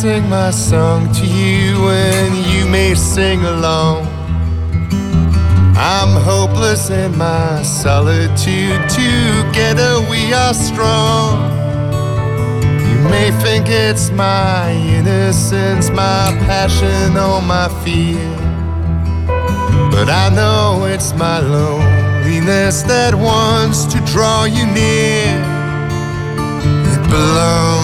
sing 0.00 0.28
my 0.28 0.50
song 0.50 1.10
to 1.10 1.26
you 1.26 1.88
and 1.88 2.34
you 2.52 2.66
may 2.66 2.94
sing 2.94 3.42
along. 3.46 4.04
I'm 5.74 6.12
hopeless 6.20 6.90
in 6.90 7.16
my 7.16 7.62
solitude. 7.62 8.82
Together 8.90 9.92
we 10.10 10.34
are 10.34 10.52
strong. 10.52 11.32
You 12.88 12.98
may 13.08 13.30
think 13.42 13.68
it's 13.70 14.10
my 14.10 14.70
innocence, 14.70 15.88
my 15.88 16.26
passion, 16.44 17.16
or 17.16 17.40
my 17.40 17.68
fear. 17.82 18.28
But 19.90 20.10
I 20.10 20.28
know 20.28 20.84
it's 20.84 21.14
my 21.14 21.38
loneliness 21.38 22.82
that 22.82 23.14
wants 23.14 23.86
to 23.86 23.98
draw 24.12 24.44
you 24.44 24.66
near. 24.66 25.32
It 26.92 27.02
belongs 27.08 27.75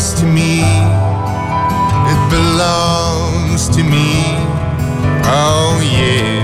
belongs 0.00 0.20
to 0.20 0.26
me. 0.26 0.60
It 2.12 2.30
belongs 2.30 3.68
to 3.68 3.82
me. 3.82 4.22
Oh, 5.26 5.78
yeah. 5.82 6.40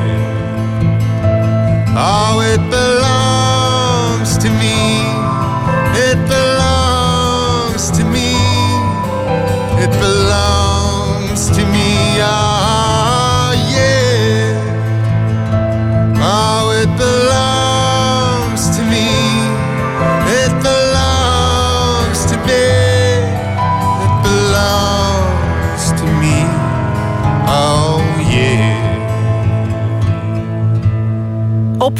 Oh, 1.96 2.40
it 2.40 2.60
belongs 2.70 4.36
to 4.38 4.50
me. 4.50 4.76
It 5.98 6.18
belongs 6.28 6.55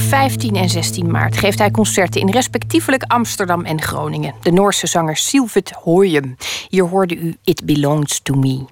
15 0.07 0.57
en 0.57 0.69
16 0.69 1.11
maart 1.11 1.37
geeft 1.37 1.59
hij 1.59 1.71
concerten 1.71 2.21
in 2.21 2.31
respectievelijk 2.31 3.03
Amsterdam 3.03 3.65
en 3.65 3.83
Groningen. 3.83 4.35
De 4.43 4.51
Noorse 4.51 4.87
zanger 4.87 5.17
Sylvet 5.17 5.71
Hoyem. 5.71 6.37
Hier 6.69 6.85
hoorde 6.85 7.17
u 7.17 7.37
It 7.45 7.65
Belongs 7.65 8.21
to 8.23 8.35
Me. 8.35 8.65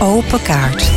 Open 0.00 0.42
kaart. 0.42 0.90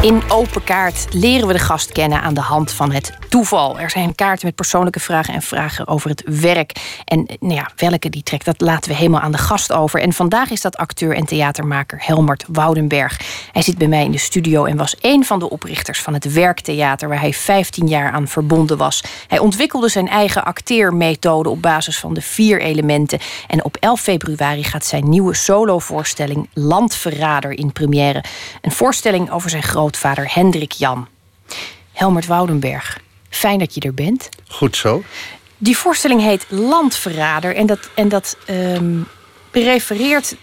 In 0.00 0.22
Open 0.28 0.64
Kaart 0.64 1.06
leren 1.10 1.46
we 1.46 1.52
de 1.52 1.58
gast 1.58 1.92
kennen 1.92 2.22
aan 2.22 2.34
de 2.34 2.40
hand 2.40 2.72
van 2.72 2.92
het 2.92 3.12
toeval. 3.28 3.80
Er 3.80 3.90
zijn 3.90 4.14
kaarten 4.14 4.46
met 4.46 4.54
persoonlijke 4.54 5.00
vragen 5.00 5.34
en 5.34 5.42
vragen 5.42 5.88
over 5.88 6.10
het 6.10 6.22
werk. 6.26 7.00
En 7.04 7.26
nou 7.40 7.54
ja, 7.54 7.70
welke 7.76 8.10
die 8.10 8.22
trekt, 8.22 8.44
dat 8.44 8.60
laten 8.60 8.90
we 8.90 8.96
helemaal 8.96 9.20
aan 9.20 9.32
de 9.32 9.38
gast 9.38 9.72
over. 9.72 10.00
En 10.00 10.12
vandaag 10.12 10.50
is 10.50 10.60
dat 10.60 10.76
acteur 10.76 11.16
en 11.16 11.24
theatermaker 11.24 11.98
Helmert 12.02 12.44
Woudenberg. 12.48 13.20
Hij 13.52 13.62
zit 13.62 13.78
bij 13.78 13.88
mij 13.88 14.04
in 14.04 14.10
de 14.10 14.18
studio 14.18 14.64
en 14.64 14.76
was 14.76 14.96
een 15.00 15.24
van 15.24 15.38
de 15.38 15.50
oprichters 15.50 16.02
van 16.02 16.14
het 16.14 16.32
Werktheater... 16.32 17.08
waar 17.08 17.20
hij 17.20 17.32
15 17.32 17.88
jaar 17.88 18.12
aan 18.12 18.28
verbonden 18.28 18.76
was. 18.76 19.02
Hij 19.26 19.38
ontwikkelde 19.38 19.88
zijn 19.88 20.08
eigen 20.08 20.44
acteermethode 20.44 21.48
op 21.48 21.62
basis 21.62 21.98
van 21.98 22.14
de 22.14 22.22
vier 22.22 22.60
elementen. 22.60 23.18
En 23.46 23.64
op 23.64 23.76
11 23.76 24.00
februari 24.00 24.64
gaat 24.64 24.84
zijn 24.84 25.08
nieuwe 25.08 25.34
solovoorstelling 25.34 26.48
Landverrader 26.52 27.58
in 27.58 27.72
première. 27.72 28.24
Een 28.60 28.72
voorstelling 28.72 29.30
over 29.30 29.50
zijn 29.50 29.62
grootvader 29.62 30.34
Hendrik 30.34 30.72
Jan. 30.72 31.08
Helmert 31.92 32.26
Woudenberg, 32.26 33.00
fijn 33.36 33.58
dat 33.58 33.74
je 33.74 33.80
er 33.80 33.94
bent. 33.94 34.28
Goed 34.48 34.76
zo. 34.76 35.02
Die 35.58 35.76
voorstelling 35.76 36.20
heet 36.20 36.46
Landverrader 36.48 37.54
en 37.54 37.66
dat, 37.66 37.78
en 37.94 38.08
dat 38.08 38.36
ehm, 38.46 38.98
refereert 39.52 40.36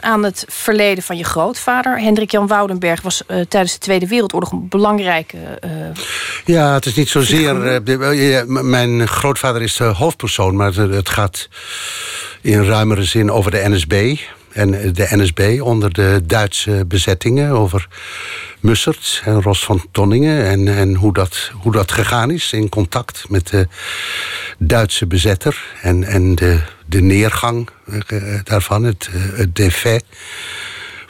aan 0.00 0.24
het 0.24 0.44
verleden 0.48 1.04
van 1.04 1.16
je 1.16 1.24
grootvader. 1.24 2.00
Hendrik 2.00 2.30
Jan 2.30 2.46
Woudenberg 2.46 3.02
was 3.02 3.26
eh, 3.26 3.40
tijdens 3.48 3.72
de 3.72 3.78
Tweede 3.78 4.06
Wereldoorlog 4.06 4.52
een 4.52 4.68
belangrijke. 4.68 5.36
eh, 5.60 5.70
Ja, 6.44 6.74
het 6.74 6.86
is 6.86 6.94
niet 6.94 7.08
zozeer. 7.08 7.66
eh, 7.66 8.42
mijn 8.46 9.08
grootvader 9.08 9.62
is 9.62 9.76
de 9.76 9.84
hoofdpersoon, 9.84 10.56
maar 10.56 10.74
het, 10.74 11.08
gaat 11.08 11.48
in 12.40 12.64
ruimere 12.64 13.04
zin 13.04 13.30
over 13.30 13.50
de 13.50 13.62
NSB. 13.68 14.16
En 14.52 14.70
de 14.70 15.06
NSB 15.10 15.58
onder 15.62 15.92
de 15.92 16.20
Duitse 16.24 16.84
bezettingen 16.88 17.50
over 17.50 17.88
Mussert 18.64 19.22
en 19.24 19.42
Ros 19.42 19.64
van 19.64 19.82
Tonningen. 19.90 20.46
En, 20.46 20.76
en 20.76 20.94
hoe, 20.94 21.12
dat, 21.12 21.50
hoe 21.62 21.72
dat 21.72 21.92
gegaan 21.92 22.30
is 22.30 22.52
in 22.52 22.68
contact 22.68 23.24
met 23.28 23.48
de 23.48 23.68
Duitse 24.58 25.06
bezetter. 25.06 25.64
En, 25.82 26.04
en 26.04 26.34
de, 26.34 26.60
de 26.86 27.00
neergang 27.00 27.68
eh, 28.06 28.40
daarvan, 28.44 28.82
het, 28.82 29.08
eh, 29.12 29.38
het 29.38 29.54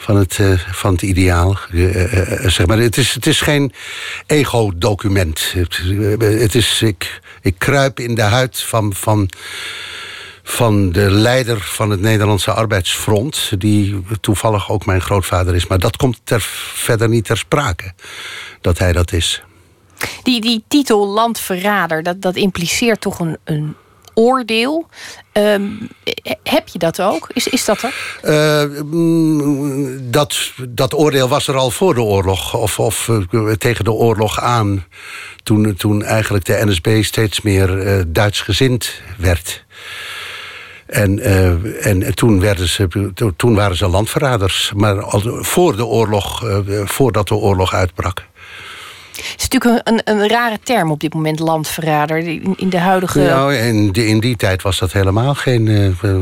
van 0.04 0.16
het, 0.16 0.38
eh, 0.38 0.58
van 0.72 0.92
het 0.92 1.02
ideaal. 1.02 1.58
Eh, 1.72 1.94
eh, 1.94 2.44
eh, 2.44 2.50
zeg 2.50 2.66
maar. 2.66 2.78
het, 2.78 2.96
is, 2.96 3.14
het 3.14 3.26
is 3.26 3.40
geen 3.40 3.72
ego-document. 4.26 5.54
Eh, 5.54 6.40
het 6.40 6.54
is, 6.54 6.82
ik, 6.82 7.20
ik 7.42 7.54
kruip 7.58 8.00
in 8.00 8.14
de 8.14 8.22
huid 8.22 8.60
van, 8.60 8.94
van, 8.94 9.30
van 10.46 10.92
de 10.92 11.10
leider 11.10 11.60
van 11.60 11.90
het 11.90 12.00
Nederlandse 12.00 12.52
arbeidsfront... 12.52 13.52
die 13.58 14.02
toevallig 14.20 14.70
ook 14.70 14.86
mijn 14.86 15.00
grootvader 15.00 15.54
is. 15.54 15.66
Maar 15.66 15.78
dat 15.78 15.96
komt 15.96 16.20
ter, 16.24 16.40
verder 16.74 17.08
niet 17.08 17.24
ter 17.24 17.38
sprake, 17.38 17.92
dat 18.60 18.78
hij 18.78 18.92
dat 18.92 19.12
is. 19.12 19.42
die, 20.22 20.40
die 20.40 20.64
titel 20.68 21.06
Landverrader, 21.06 22.02
dat, 22.02 22.22
dat 22.22 22.36
impliceert 22.36 23.00
toch 23.00 23.18
een, 23.18 23.36
een 23.44 23.76
oordeel. 24.14 24.86
Ehm, 25.32 25.62
eh, 26.04 26.32
heb 26.42 26.68
je 26.68 26.78
dat 26.78 27.00
ook? 27.00 27.28
Is, 27.32 27.48
is 27.48 27.64
dat 27.64 27.82
er? 27.82 27.94
Eh, 28.22 28.82
mm, 28.84 30.10
dat, 30.10 30.52
dat 30.68 30.94
oordeel 30.94 31.28
was 31.28 31.48
er 31.48 31.56
al 31.56 31.70
voor 31.70 31.94
de 31.94 32.02
oorlog, 32.02 32.54
of, 32.54 32.78
of 32.78 33.08
eh, 33.08 33.50
tegen 33.50 33.84
de 33.84 33.92
oorlog 33.92 34.40
aan. 34.40 34.84
Toen, 35.42 35.74
toen 35.74 36.02
eigenlijk 36.02 36.44
de 36.44 36.60
NSB 36.64 37.02
steeds 37.02 37.40
meer 37.40 37.78
eh 37.80 38.02
Duitsgezind 38.06 39.00
werd. 39.18 39.64
En, 40.94 41.18
eh, 41.18 41.86
en 41.86 42.14
toen, 42.14 42.40
werden 42.40 42.68
ze, 42.68 43.12
toen 43.36 43.54
waren 43.54 43.76
ze 43.76 43.88
landverraders. 43.88 44.72
Maar 44.76 45.02
al 45.02 45.22
voor 45.44 45.76
de 45.76 45.86
oorlog, 45.86 46.44
eh, 46.44 46.58
voordat 46.84 47.28
de 47.28 47.34
oorlog 47.34 47.74
uitbrak. 47.74 48.24
Het 49.16 49.34
is 49.36 49.48
natuurlijk 49.48 49.88
een, 49.88 50.00
een, 50.04 50.28
rare 50.28 50.58
term 50.62 50.90
op 50.90 51.00
dit 51.00 51.14
moment, 51.14 51.38
landverrader. 51.38 52.18
In, 52.18 52.54
in 52.56 52.68
de 52.68 52.78
huidige. 52.78 53.20
Nou, 53.20 53.54
in, 53.54 53.92
die, 53.92 54.06
in 54.06 54.20
die 54.20 54.36
tijd 54.36 54.62
was 54.62 54.78
dat 54.78 54.92
helemaal 54.92 55.34
geen, 55.34 55.68
eh, 56.02 56.14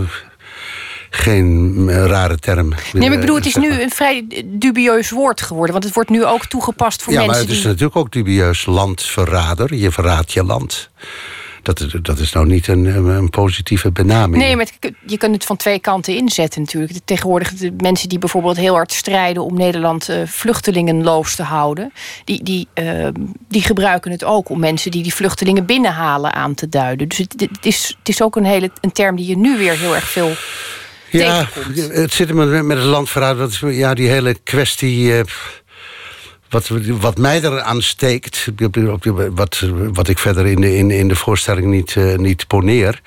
geen 1.11 1.91
rare 2.07 2.39
term. 2.39 2.69
Nee, 2.69 3.03
maar 3.09 3.13
ik 3.13 3.21
bedoel, 3.21 3.37
het 3.37 3.47
is 3.47 3.57
nu 3.57 3.83
een 3.83 3.91
vrij 3.91 4.45
dubieus 4.45 5.11
woord 5.11 5.41
geworden. 5.41 5.73
Want 5.73 5.85
het 5.85 5.95
wordt 5.95 6.11
nu 6.11 6.25
ook 6.25 6.47
toegepast 6.47 7.03
voor 7.03 7.13
ja, 7.13 7.19
maar 7.19 7.29
mensen 7.29 7.47
het 7.47 7.55
is 7.55 7.61
die. 7.61 7.71
natuurlijk 7.71 7.97
ook 7.97 8.13
dubieus 8.13 8.67
landverrader. 8.67 9.75
Je 9.75 9.91
verraadt 9.91 10.33
je 10.33 10.45
land. 10.45 10.91
Dat, 11.63 11.81
is- 11.81 11.97
dat 12.03 12.19
is 12.19 12.33
nou 12.33 12.47
niet 12.47 12.69
een, 12.69 12.85
een 13.09 13.31
positieve 13.31 13.91
benaming. 13.93 14.43
Nee, 14.43 14.57
maar 14.57 14.67
het- 14.81 14.93
je 15.07 15.17
kunt 15.19 15.35
het 15.35 15.45
van 15.45 15.57
twee 15.57 15.79
kanten 15.79 16.17
inzetten 16.17 16.61
natuurlijk. 16.61 16.93
Tegenwoordig 17.05 17.53
de 17.55 17.73
mensen 17.79 18.09
die 18.09 18.19
bijvoorbeeld 18.19 18.57
heel 18.57 18.75
hard 18.75 18.93
strijden 18.93 19.45
om 19.45 19.57
Nederland 19.57 20.09
eh, 20.09 20.17
vluchtelingenloos 20.27 21.35
te 21.35 21.43
houden, 21.43 21.93
die, 22.25 22.43
die, 22.43 22.69
eh, 22.75 23.09
die 23.49 23.63
gebruiken 23.63 24.11
het 24.11 24.25
ook 24.25 24.49
om 24.49 24.59
mensen 24.61 24.91
die 24.91 25.03
die 25.03 25.15
vluchtelingen 25.15 25.67
binnenhalen 25.67 26.33
aan 26.33 26.55
te 26.55 26.69
duiden. 26.69 27.09
Dus 27.09 27.19
het, 27.19 27.35
het 27.39 27.67
is, 27.67 27.95
het 27.99 28.09
is 28.09 28.23
ook 28.23 28.37
een, 28.37 28.45
hele, 28.45 28.71
een 28.81 28.93
term 28.93 29.17
die 29.17 29.27
je 29.27 29.37
nu 29.37 29.59
weer 29.59 29.79
heel 29.79 29.95
erg 29.95 30.09
veel 30.09 30.31
Ja, 31.11 31.49
het 31.75 32.13
zit 32.13 32.33
met, 32.35 32.63
met 32.65 32.77
het 32.77 32.87
landverraad. 32.87 33.39
Dat 33.39 33.51
is, 33.51 33.63
ja, 33.67 33.95
die 33.95 34.09
hele 34.09 34.35
kwestie. 34.45 35.17
eh, 35.19 35.25
wat, 36.53 36.69
wat 36.87 37.19
mij 37.19 37.43
eraan 37.43 37.83
steekt, 37.83 38.49
wat, 39.35 39.63
wat 39.93 40.09
ik 40.09 40.19
verder 40.19 40.47
in 40.47 40.61
de, 40.61 40.77
in, 40.77 40.91
in 40.91 41.09
de 41.09 41.17
voorstelling 41.17 41.67
niet, 41.67 41.97
eh, 41.97 42.17
niet 42.17 42.47
poneer. 42.47 43.01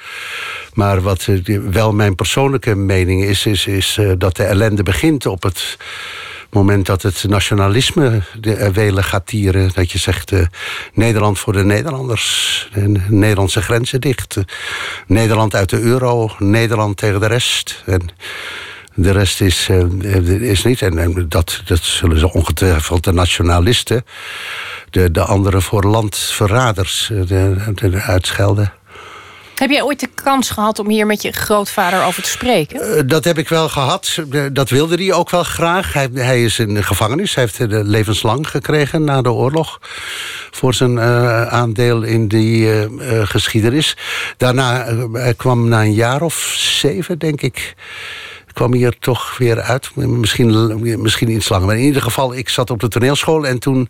Maar 0.73 1.01
wat 1.01 1.27
eh, 1.27 1.59
wel 1.59 1.93
mijn 1.93 2.15
persoonlijke 2.15 2.75
mening 2.75 3.23
is, 3.23 3.45
is, 3.45 3.65
is 3.65 3.97
eh, 3.97 4.11
dat 4.17 4.35
de 4.35 4.43
ellende 4.43 4.83
begint 4.83 5.25
op 5.25 5.43
het 5.43 5.77
moment 6.49 6.85
dat 6.85 7.01
het 7.01 7.23
nationalisme 7.27 8.21
de 8.39 8.71
welen 8.71 9.03
gaat 9.03 9.25
tieren. 9.25 9.71
Dat 9.73 9.91
je 9.91 9.97
zegt 9.97 10.31
Nederland 10.93 11.39
voor 11.39 11.53
de 11.53 11.63
Nederlanders. 11.63 12.69
En 12.71 13.03
Nederlandse 13.09 13.61
grenzen 13.61 14.01
dicht. 14.01 14.37
Nederland 15.07 15.55
uit 15.55 15.69
de 15.69 15.79
euro. 15.79 16.31
Nederland 16.39 16.97
tegen 16.97 17.19
de 17.19 17.27
rest. 17.27 17.83
En 17.85 18.09
de 18.95 19.11
rest 19.11 19.41
is, 19.41 19.67
eh, 19.69 20.29
is 20.41 20.63
niet. 20.63 20.81
En, 20.81 20.97
en 20.97 21.25
dat, 21.29 21.61
dat 21.65 21.79
zullen 21.83 22.19
ze 22.19 22.33
ongetwijfeld 22.33 23.03
de 23.03 23.11
nationalisten. 23.13 24.05
De, 24.89 25.11
de 25.11 25.21
anderen 25.23 25.61
voor 25.61 25.83
landverraders 25.83 27.09
eh, 27.11 27.17
de, 27.27 27.55
de, 27.75 27.89
de 27.89 28.01
uitschelden. 28.01 28.73
Heb 29.55 29.69
jij 29.69 29.81
ooit 29.83 29.99
de 29.99 30.09
kans 30.23 30.49
gehad 30.49 30.79
om 30.79 30.89
hier 30.89 31.05
met 31.05 31.21
je 31.21 31.31
grootvader 31.31 32.03
over 32.05 32.23
te 32.23 32.29
spreken? 32.29 32.81
Eh, 32.97 33.01
Dat 33.05 33.23
heb 33.23 33.37
ik 33.37 33.49
wel 33.49 33.69
gehad. 33.69 34.19
Eh, 34.31 34.41
Dat 34.51 34.69
wilde 34.69 34.95
hij 34.95 35.13
ook 35.13 35.29
wel 35.29 35.43
graag. 35.43 35.93
Hij, 35.93 36.09
hij 36.13 36.43
is 36.43 36.59
in 36.59 36.73
de 36.73 36.83
gevangenis. 36.83 37.35
Hij 37.35 37.43
heeft 37.43 37.59
eh, 37.59 37.69
de 37.69 37.83
levenslang 37.83 38.49
gekregen 38.49 39.03
na 39.03 39.21
de 39.21 39.31
oorlog. 39.31 39.79
Voor 40.51 40.73
zijn 40.73 40.97
eh, 40.97 41.47
aandeel 41.47 42.01
in 42.03 42.27
die 42.27 42.65
eh, 42.71 42.83
eh, 42.83 43.27
geschiedenis. 43.27 43.97
Daarna 44.37 44.85
eh, 44.85 45.03
hij 45.13 45.33
kwam 45.33 45.67
na 45.67 45.81
een 45.81 45.93
jaar 45.93 46.21
of 46.21 46.53
zeven, 46.57 47.19
denk 47.19 47.41
ik. 47.41 47.75
Kwam 48.55 48.73
hier 48.73 48.97
toch 48.99 49.37
weer 49.37 49.61
uit. 49.61 49.91
Misschien, 49.95 51.01
misschien 51.01 51.29
iets 51.29 51.49
langer. 51.49 51.65
Maar 51.65 51.77
in 51.77 51.83
ieder 51.83 52.01
geval, 52.01 52.35
ik 52.35 52.49
zat 52.49 52.69
op 52.69 52.79
de 52.79 52.87
toneelschool 52.87 53.47
en 53.47 53.59
toen 53.59 53.89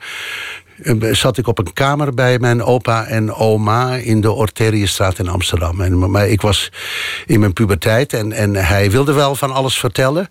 zat 1.11 1.37
ik 1.37 1.47
op 1.47 1.57
een 1.57 1.73
kamer 1.73 2.13
bij 2.13 2.39
mijn 2.39 2.63
opa 2.63 3.05
en 3.05 3.33
oma 3.33 3.95
in 3.95 4.21
de 4.21 4.31
Orteriëstraat 4.31 5.19
in 5.19 5.27
Amsterdam. 5.27 5.81
En, 5.81 6.11
maar 6.11 6.27
ik 6.27 6.41
was 6.41 6.71
in 7.25 7.39
mijn 7.39 7.53
puberteit 7.53 8.13
en, 8.13 8.31
en 8.31 8.55
hij 8.55 8.91
wilde 8.91 9.13
wel 9.13 9.35
van 9.35 9.51
alles 9.51 9.77
vertellen. 9.77 10.29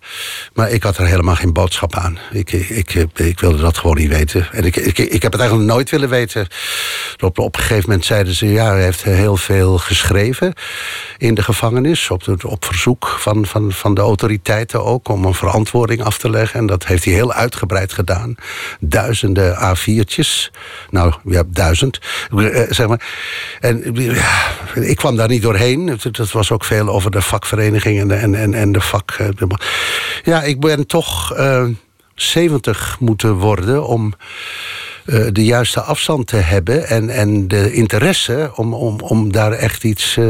Maar 0.53 0.71
ik 0.71 0.83
had 0.83 0.97
er 0.97 1.05
helemaal 1.05 1.35
geen 1.35 1.53
boodschap 1.53 1.95
aan. 1.95 2.19
Ik, 2.31 2.51
ik, 2.51 2.69
ik, 2.93 3.09
ik 3.15 3.39
wilde 3.39 3.61
dat 3.61 3.77
gewoon 3.77 3.97
niet 3.97 4.09
weten. 4.09 4.47
En 4.51 4.63
ik, 4.63 4.75
ik, 4.75 4.97
ik 4.97 5.21
heb 5.21 5.31
het 5.31 5.41
eigenlijk 5.41 5.71
nooit 5.71 5.89
willen 5.89 6.09
weten. 6.09 6.47
Op, 7.23 7.39
op 7.39 7.55
een 7.55 7.61
gegeven 7.61 7.89
moment 7.89 8.05
zeiden 8.05 8.33
ze, 8.33 8.51
ja, 8.51 8.71
hij 8.71 8.83
heeft 8.83 9.03
heel 9.03 9.37
veel 9.37 9.77
geschreven 9.77 10.53
in 11.17 11.33
de 11.33 11.43
gevangenis. 11.43 12.09
Op, 12.09 12.23
op 12.45 12.65
verzoek 12.65 13.07
van, 13.19 13.45
van, 13.45 13.71
van 13.71 13.93
de 13.93 14.01
autoriteiten 14.01 14.85
ook, 14.85 15.07
om 15.07 15.25
een 15.25 15.33
verantwoording 15.33 16.03
af 16.03 16.17
te 16.17 16.29
leggen. 16.29 16.59
En 16.59 16.65
dat 16.65 16.85
heeft 16.85 17.05
hij 17.05 17.13
heel 17.13 17.33
uitgebreid 17.33 17.93
gedaan. 17.93 18.35
Duizenden 18.79 19.55
A4'tjes. 19.55 20.34
Nou, 20.89 21.13
ja, 21.25 21.43
duizend. 21.47 21.99
Eh, 22.37 22.61
zeg 22.69 22.87
maar. 22.87 23.05
En 23.59 23.95
ik 24.73 24.95
kwam 24.95 25.15
daar 25.15 25.27
niet 25.27 25.41
doorheen. 25.41 25.87
Het 25.87 26.31
was 26.31 26.51
ook 26.51 26.63
veel 26.63 26.89
over 26.89 27.11
de 27.11 27.21
vakvereniging 27.21 27.99
en 27.99 28.07
de, 28.07 28.15
en, 28.15 28.35
en, 28.35 28.53
en 28.53 28.71
de 28.71 28.81
vak. 28.81 29.11
eh, 29.11 29.27
ja, 30.23 30.43
ik 30.43 30.59
ben 30.59 30.87
toch 30.87 31.33
eh 31.33 31.65
70 32.15 32.97
moeten 32.99 33.33
worden 33.33 33.87
om 33.87 34.13
eh, 35.05 35.25
de 35.31 35.43
juiste 35.43 35.81
afstand 35.81 36.27
te 36.27 36.35
hebben 36.35 36.87
en, 36.87 37.09
en 37.09 37.47
de 37.47 37.73
interesse 37.73 38.51
om, 38.55 38.73
om, 38.73 38.99
om 38.99 39.31
daar 39.31 39.51
echt 39.51 39.83
iets 39.83 40.17
eh, 40.17 40.29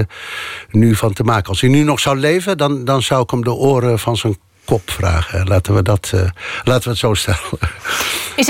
nu 0.70 0.96
van 0.96 1.14
te 1.14 1.24
maken. 1.24 1.50
Als 1.50 1.62
hij 1.62 1.70
nu 1.70 1.84
nog 1.84 2.00
zou 2.00 2.18
leven, 2.18 2.58
dan, 2.58 2.86
dan 2.86 3.02
zou 3.02 3.24
ik 3.24 3.30
hem 3.30 3.44
de 3.44 3.54
oren 3.54 4.00
van 4.00 4.18
zijn 4.18 4.38
kopvragen. 4.66 5.48
Laten 5.48 5.76
we, 5.76 5.82
dat, 5.82 6.12
uh, 6.16 6.22
laten 6.64 6.84
we 6.84 6.90
het 6.90 6.98
zo 6.98 7.14
stellen. 7.14 7.40
Is 8.36 8.46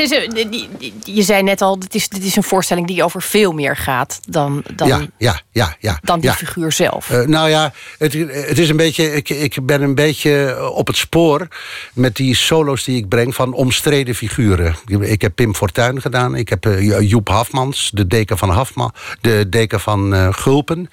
je 1.03 1.21
zei 1.21 1.43
net 1.43 1.61
al, 1.61 1.79
dit 1.79 1.95
is, 1.95 2.09
dit 2.09 2.23
is 2.23 2.35
een 2.35 2.43
voorstelling 2.43 2.87
die 2.87 3.03
over 3.03 3.21
veel 3.21 3.51
meer 3.51 3.77
gaat 3.77 4.19
dan, 4.27 4.63
dan, 4.75 4.87
ja, 4.87 5.05
ja, 5.17 5.41
ja, 5.51 5.75
ja, 5.79 5.99
dan 6.01 6.19
die 6.19 6.29
ja. 6.29 6.35
figuur 6.35 6.71
zelf. 6.71 7.09
Uh, 7.09 7.25
nou 7.25 7.49
ja, 7.49 7.73
het, 7.97 8.13
het 8.29 8.59
is 8.59 8.69
een 8.69 8.77
beetje. 8.77 9.13
Ik, 9.13 9.29
ik 9.29 9.65
ben 9.65 9.81
een 9.81 9.95
beetje 9.95 10.69
op 10.71 10.87
het 10.87 10.97
spoor 10.97 11.47
met 11.93 12.15
die 12.15 12.35
solo's 12.35 12.83
die 12.83 12.97
ik 12.97 13.09
breng 13.09 13.35
van 13.35 13.53
omstreden 13.53 14.15
figuren. 14.15 14.75
Ik 15.01 15.21
heb 15.21 15.35
Pim 15.35 15.55
Fortuyn 15.55 16.01
gedaan. 16.01 16.35
Ik 16.35 16.49
heb 16.49 16.65
uh, 16.65 17.09
Joep 17.09 17.27
Hafmans, 17.27 17.91
de 17.93 18.07
deken 18.07 18.37
van 18.37 18.49
Hafman, 18.49 18.93
de 19.21 19.49
deken 19.49 19.79
van 19.79 20.13
uh, 20.13 20.27
Gulpen. 20.31 20.89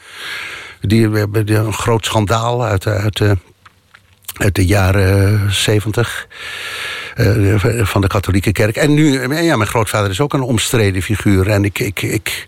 Die, 0.80 1.28
die, 1.44 1.56
een 1.56 1.72
groot 1.72 2.04
schandaal 2.04 2.64
uit, 2.64 2.86
uit, 2.86 3.22
uit 4.32 4.54
de 4.54 4.66
jaren 4.66 5.52
zeventig. 5.54 6.26
Uh, 7.16 7.84
van 7.84 8.00
de 8.00 8.06
katholieke 8.06 8.52
kerk. 8.52 8.76
En 8.76 8.94
nu, 8.94 9.34
ja, 9.42 9.56
mijn 9.56 9.68
grootvader 9.68 10.10
is 10.10 10.20
ook 10.20 10.32
een 10.32 10.42
omstreden 10.42 11.02
figuur. 11.02 11.48
En 11.48 11.64
ik, 11.64 11.78
ik, 11.78 12.02
ik 12.02 12.46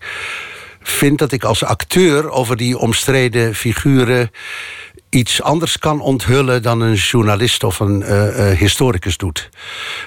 vind 0.83 1.19
dat 1.19 1.33
ik 1.33 1.45
als 1.45 1.65
acteur 1.65 2.31
over 2.31 2.57
die 2.57 2.79
omstreden 2.79 3.55
figuren 3.55 4.31
iets 5.09 5.43
anders 5.43 5.79
kan 5.79 6.01
onthullen 6.01 6.63
dan 6.63 6.81
een 6.81 6.95
journalist 6.95 7.65
of 7.65 7.81
een 7.81 8.01
uh, 8.01 8.39
uh, 8.39 8.59
historicus 8.59 9.17
doet. 9.17 9.49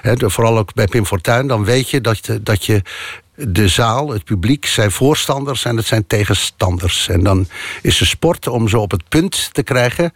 He, 0.02 0.30
vooral 0.30 0.58
ook 0.58 0.74
bij 0.74 0.86
Pim 0.86 1.06
Fortuyn, 1.06 1.46
dan 1.46 1.64
weet 1.64 1.90
je 1.90 2.00
dat, 2.00 2.38
dat 2.40 2.66
je 2.66 2.82
de 3.40 3.68
zaal, 3.68 4.08
het 4.08 4.24
publiek, 4.24 4.66
zijn 4.66 4.90
voorstanders 4.90 5.64
en 5.64 5.76
het 5.76 5.86
zijn 5.86 6.06
tegenstanders. 6.06 7.08
En 7.08 7.22
dan 7.22 7.48
is 7.82 7.98
de 7.98 8.04
sport 8.04 8.46
om 8.46 8.68
ze 8.68 8.78
op 8.78 8.90
het 8.90 9.08
punt 9.08 9.48
te 9.52 9.62
krijgen 9.62 10.12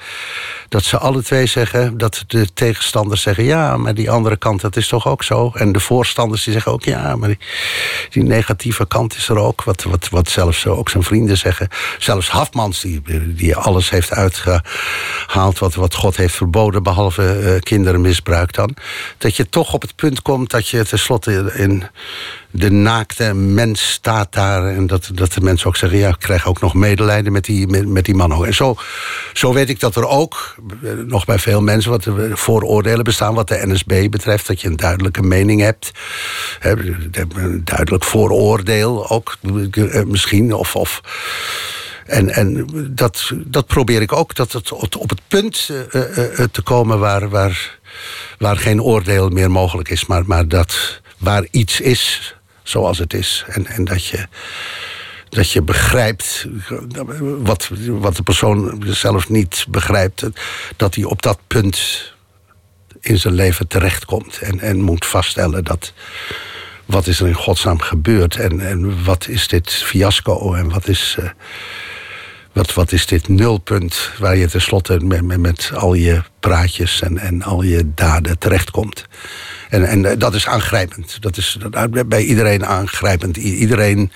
dat 0.68 0.84
ze 0.84 0.98
alle 0.98 1.22
twee 1.22 1.46
zeggen 1.46 1.98
dat 1.98 2.24
de 2.26 2.52
tegenstanders 2.54 3.22
zeggen: 3.22 3.44
ja, 3.44 3.76
maar 3.76 3.94
die 3.94 4.10
andere 4.10 4.36
kant, 4.36 4.60
dat 4.60 4.76
is 4.76 4.88
toch 4.88 5.06
ook 5.06 5.22
zo. 5.22 5.50
En 5.54 5.72
de 5.72 5.80
voorstanders 5.80 6.44
die 6.44 6.52
zeggen 6.52 6.72
ook: 6.72 6.84
ja, 6.84 7.16
maar 7.16 7.28
die, 7.28 7.38
die 8.10 8.22
negatieve 8.22 8.86
kant 8.86 9.16
is 9.16 9.28
er 9.28 9.38
ook. 9.38 9.64
Wat, 9.64 9.82
wat, 9.82 10.08
wat 10.08 10.28
zelfs 10.28 10.66
ook 10.66 10.88
zijn 10.88 11.02
vrienden 11.02 11.38
zeggen. 11.38 11.68
Zelfs 11.98 12.30
Hafmans, 12.30 12.80
die, 12.80 13.02
die 13.34 13.56
alles 13.56 13.90
heeft 13.90 14.12
uitgehaald 14.12 15.58
wat, 15.58 15.74
wat 15.74 15.94
God 15.94 16.16
heeft 16.16 16.34
verboden, 16.34 16.82
behalve 16.82 17.40
uh, 17.42 17.60
kindermisbruik 17.60 18.52
dan. 18.52 18.76
Dat 19.18 19.36
je 19.36 19.48
toch 19.48 19.72
op 19.72 19.82
het 19.82 19.96
punt 19.96 20.22
komt 20.22 20.50
dat 20.50 20.68
je 20.68 20.84
tenslotte 20.84 21.52
in 21.54 21.84
de 22.52 22.70
naakte 22.70 23.34
mens 23.34 23.90
staat 23.90 24.32
daar. 24.32 24.66
En 24.66 24.86
dat, 24.86 25.10
dat 25.14 25.32
de 25.32 25.40
mensen 25.40 25.66
ook 25.68 25.76
zeggen, 25.76 25.98
ja, 25.98 26.08
ik 26.08 26.18
krijg 26.18 26.46
ook 26.46 26.60
nog 26.60 26.74
medelijden 26.74 27.32
met 27.32 27.44
die, 27.44 27.66
met, 27.66 27.86
met 27.86 28.04
die 28.04 28.14
man. 28.14 28.46
En 28.46 28.54
zo, 28.54 28.76
zo 29.32 29.52
weet 29.52 29.68
ik 29.68 29.80
dat 29.80 29.96
er 29.96 30.06
ook, 30.06 30.54
nog 31.06 31.24
bij 31.24 31.38
veel 31.38 31.62
mensen, 31.62 31.90
wat 31.90 32.06
vooroordelen 32.32 33.04
bestaan 33.04 33.34
wat 33.34 33.48
de 33.48 33.62
NSB 33.66 34.10
betreft. 34.10 34.46
Dat 34.46 34.60
je 34.60 34.68
een 34.68 34.76
duidelijke 34.76 35.22
mening 35.22 35.60
hebt. 35.60 35.90
Een 36.60 37.60
duidelijk 37.64 38.04
vooroordeel 38.04 39.10
ook 39.10 39.36
misschien. 40.06 40.54
Of, 40.54 40.76
of, 40.76 41.00
en, 42.06 42.30
en 42.30 42.68
dat, 42.90 43.30
dat 43.34 43.66
probeer 43.66 44.02
ik 44.02 44.12
ook, 44.12 44.34
dat 44.34 44.52
het 44.52 44.72
op 44.72 45.10
het 45.10 45.20
punt 45.28 45.70
te 46.50 46.62
komen 46.62 46.98
waar, 46.98 47.28
waar, 47.28 47.78
waar 48.38 48.56
geen 48.56 48.82
oordeel 48.82 49.28
meer 49.28 49.50
mogelijk 49.50 49.88
is. 49.88 50.06
Maar, 50.06 50.22
maar 50.26 50.48
dat 50.48 51.00
waar 51.22 51.46
iets 51.50 51.80
is 51.80 52.34
zoals 52.62 52.98
het 52.98 53.14
is. 53.14 53.44
En, 53.48 53.66
en 53.66 53.84
dat, 53.84 54.06
je, 54.06 54.26
dat 55.28 55.50
je 55.50 55.62
begrijpt 55.62 56.46
wat, 57.38 57.70
wat 57.86 58.16
de 58.16 58.22
persoon 58.22 58.82
zelf 58.86 59.28
niet 59.28 59.66
begrijpt. 59.68 60.28
Dat 60.76 60.94
hij 60.94 61.04
op 61.04 61.22
dat 61.22 61.38
punt 61.46 62.10
in 63.00 63.18
zijn 63.18 63.34
leven 63.34 63.66
terechtkomt. 63.66 64.38
En, 64.38 64.60
en 64.60 64.80
moet 64.80 65.06
vaststellen 65.06 65.64
dat. 65.64 65.92
Wat 66.84 67.06
is 67.06 67.20
er 67.20 67.26
in 67.26 67.34
godsnaam 67.34 67.80
gebeurd? 67.80 68.36
En, 68.36 68.60
en 68.60 69.04
wat 69.04 69.28
is 69.28 69.48
dit 69.48 69.72
fiasco? 69.72 70.54
En 70.54 70.68
wat 70.68 70.88
is. 70.88 71.16
Uh, 71.20 71.30
wat, 72.52 72.74
wat 72.74 72.92
is 72.92 73.06
dit 73.06 73.28
nulpunt 73.28 74.10
waar 74.18 74.36
je 74.36 74.48
tenslotte 74.48 74.98
met, 75.00 75.22
met, 75.22 75.40
met 75.40 75.70
al 75.74 75.94
je 75.94 76.22
praatjes 76.40 77.00
en, 77.00 77.18
en 77.18 77.42
al 77.42 77.62
je 77.62 77.94
daden 77.94 78.38
terechtkomt? 78.38 79.06
En, 79.72 79.84
en 79.84 80.18
dat 80.18 80.34
is 80.34 80.46
aangrijpend. 80.46 81.22
Dat 81.22 81.36
is 81.36 81.58
bij 82.06 82.22
iedereen 82.22 82.66
aangrijpend. 82.66 83.36
Iedereen 83.36 84.12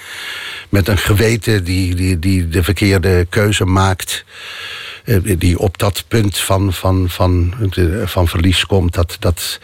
met 0.68 0.88
een 0.88 0.98
geweten 0.98 1.64
die, 1.64 1.94
die, 1.94 2.18
die 2.18 2.48
de 2.48 2.62
verkeerde 2.62 3.26
keuze 3.28 3.64
maakt. 3.64 4.24
Die 5.38 5.58
op 5.58 5.78
dat 5.78 6.04
punt 6.08 6.38
van, 6.38 6.72
van, 6.72 7.06
van, 7.08 7.54
van 8.04 8.28
verlies 8.28 8.66
komt. 8.66 8.94
Dat, 8.94 9.16
dat, 9.18 9.60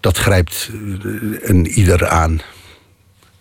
dat 0.00 0.16
grijpt 0.16 0.70
een 1.40 1.66
ieder 1.66 2.08
aan 2.08 2.40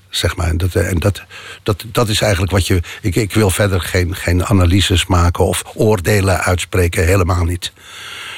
zeg 0.10 0.36
maar. 0.36 0.47
En, 0.47 0.58
dat, 0.58 0.76
en 0.76 0.99
dat, 0.99 1.24
dat, 1.64 1.86
dat 1.91 2.10
is 2.10 2.22
eigenlijk 2.22 2.51
wat 2.51 2.68
je. 2.68 2.82
Ik, 3.01 3.16
ik 3.16 3.34
wil 3.34 3.49
verder 3.49 3.82
geen, 3.82 4.16
geen 4.16 4.45
analyses 4.45 5.06
maken 5.06 5.45
of 5.45 5.64
oordelen 5.74 6.39
uitspreken, 6.39 7.06
helemaal 7.06 7.43
niet. 7.43 7.72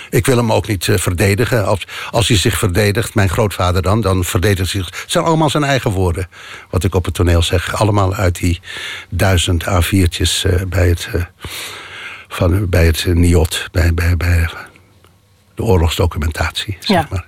Ik 0.10 0.26
wil 0.26 0.38
hem 0.38 0.51
ook 0.51 0.68
niet 0.68 0.88
uh, 0.88 0.97
verdedigen. 0.97 1.66
Als, 1.66 1.88
als 2.12 2.28
hij 2.28 2.38
zich 2.38 2.58
verdedigt, 2.58 3.16
mijn 3.16 3.30
grootvader 3.30 3.82
dan, 3.82 4.01
dan 4.01 4.24
verdedigt 4.24 4.72
hij 4.72 4.82
zich. 4.82 4.99
Het 5.01 5.12
zijn 5.12 5.24
allemaal 5.24 5.49
zijn 5.49 5.64
eigen 5.64 5.91
woorden, 5.91 6.30
wat 6.70 6.84
ik 6.84 6.95
op 6.95 7.05
het 7.05 7.14
toneel 7.14 7.41
zeg. 7.41 7.76
Allemaal 7.76 8.14
uit 8.14 8.36
die 8.36 8.62
duizend 9.10 9.64
A4'tjes 9.64 10.45
uh, 10.45 10.62
bij 10.68 10.88
het, 10.88 11.10
uh, 11.16 11.24
van, 12.28 12.70
bij 12.70 12.86
het 12.86 13.05
NIOT, 13.05 13.68
bij, 13.72 13.93
bij, 13.93 14.18
bij 14.18 14.49
de 15.55 15.64
oorlogsdocumentatie, 15.64 16.78
zeg 16.80 16.97
ja. 16.97 17.08
maar. 17.10 17.26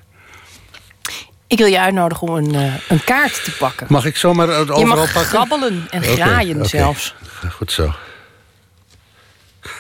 Ik 1.48 1.58
wil 1.58 1.68
je 1.68 1.80
uitnodigen 1.80 2.28
om 2.28 2.36
een, 2.36 2.54
uh, 2.54 2.74
een 2.88 3.04
kaart 3.04 3.44
te 3.44 3.52
pakken. 3.52 3.88
Mag 3.90 4.06
ik 4.06 4.18
zomaar 4.18 4.50
overal 4.50 4.80
je 4.80 4.86
mag 4.86 4.98
pakken? 4.98 5.26
grabbelen 5.26 5.88
en 5.90 6.04
Oké, 6.04 6.12
graaien 6.12 6.66
zelfs. 6.66 7.16
Goed 7.52 7.72
zo. 7.72 7.94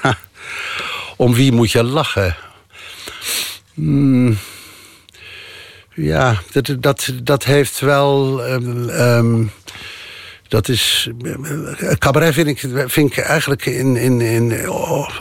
Ha. 0.01 0.17
Om 1.17 1.33
wie 1.33 1.51
moet 1.51 1.71
je 1.71 1.83
lachen? 1.83 2.35
Hmm. 3.73 4.37
Ja, 5.93 6.41
dat, 6.51 6.75
dat, 6.79 7.09
dat 7.23 7.43
heeft 7.43 7.79
wel. 7.79 8.41
Um, 8.49 9.51
dat 10.49 10.67
is. 10.67 11.09
Cabaret 11.97 12.33
vind 12.87 13.11
ik, 13.11 13.17
eigenlijk 13.17 13.65
in, 13.65 13.95
in, 13.95 14.21
in, 14.21 14.69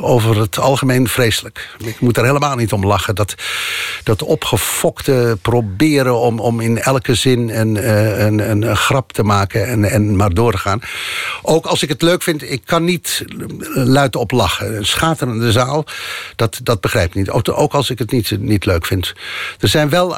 over 0.01 0.41
het 0.41 0.59
algemeen 0.59 1.09
vreselijk. 1.09 1.77
Ik 1.79 2.01
moet 2.01 2.17
er 2.17 2.25
helemaal 2.25 2.57
niet 2.57 2.73
om 2.73 2.87
lachen. 2.87 3.15
Dat, 3.15 3.35
dat 4.03 4.23
opgefokte 4.23 5.39
proberen 5.43 6.19
om, 6.19 6.41
om 6.41 6.61
in 6.61 6.79
elke 6.79 7.15
zin 7.15 7.49
een, 7.49 7.91
een, 8.27 8.51
een, 8.51 8.63
een 8.63 8.77
grap 8.77 9.13
te 9.13 9.23
maken 9.23 9.67
en, 9.67 9.85
en 9.85 10.17
maar 10.17 10.35
doorgaan. 10.35 10.81
Ook 11.43 11.67
als 11.67 11.83
ik 11.83 11.89
het 11.89 12.03
leuk 12.03 12.23
vind, 12.23 12.51
ik 12.51 12.63
kan 12.65 12.85
niet 12.85 13.25
luid 13.75 14.17
op 14.17 14.31
lachen. 14.31 14.77
Een 14.77 14.87
schaterende 14.87 15.53
zaal, 15.53 15.85
dat, 16.37 16.61
dat 16.63 16.81
begrijp 16.81 17.09
ik 17.09 17.15
niet. 17.15 17.31
Ook, 17.31 17.49
ook 17.49 17.75
als 17.75 17.91
ik 17.91 17.99
het 17.99 18.11
niet, 18.11 18.41
niet 18.41 18.65
leuk 18.65 18.87
vind. 18.87 19.15
Er 19.59 19.69
zijn 19.69 19.89
wel 19.89 20.17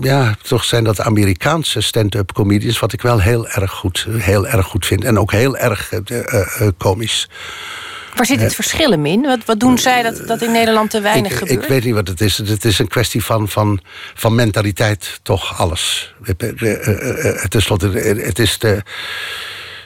ja, 0.00 0.36
toch 0.42 0.64
zijn 0.64 0.84
dat 0.84 1.00
Amerikaanse 1.00 1.80
stand-up 1.80 2.32
comedians... 2.32 2.78
wat 2.78 2.92
ik 2.92 3.02
wel 3.02 3.20
heel 3.20 3.48
erg 3.48 3.70
goed, 3.70 4.06
heel 4.10 4.46
erg 4.46 4.66
goed 4.66 4.86
vind. 4.86 5.04
En 5.04 5.18
ook 5.18 5.32
heel 5.32 5.56
erg 5.56 5.92
uh, 5.92 6.18
uh, 6.60 6.68
komisch. 6.78 7.28
Waar 8.14 8.26
zit 8.26 8.40
het 8.40 8.54
verschil 8.54 8.92
in? 8.92 9.22
Wat, 9.22 9.38
wat 9.44 9.60
doen 9.60 9.78
zij 9.78 10.02
dat, 10.02 10.22
dat 10.26 10.42
in 10.42 10.52
Nederland 10.52 10.90
te 10.90 11.00
weinig 11.00 11.32
ik, 11.32 11.38
gebeurt? 11.38 11.62
Ik 11.62 11.68
weet 11.68 11.84
niet 11.84 11.94
wat 11.94 12.08
het 12.08 12.20
is. 12.20 12.38
Het 12.38 12.64
is 12.64 12.78
een 12.78 12.88
kwestie 12.88 13.24
van, 13.24 13.48
van, 13.48 13.80
van 14.14 14.34
mentaliteit, 14.34 15.20
toch 15.22 15.58
alles. 15.58 16.14
Ten 17.48 17.62
slotte, 17.62 17.88
het 17.88 18.38
is 18.38 18.58
de... 18.58 18.82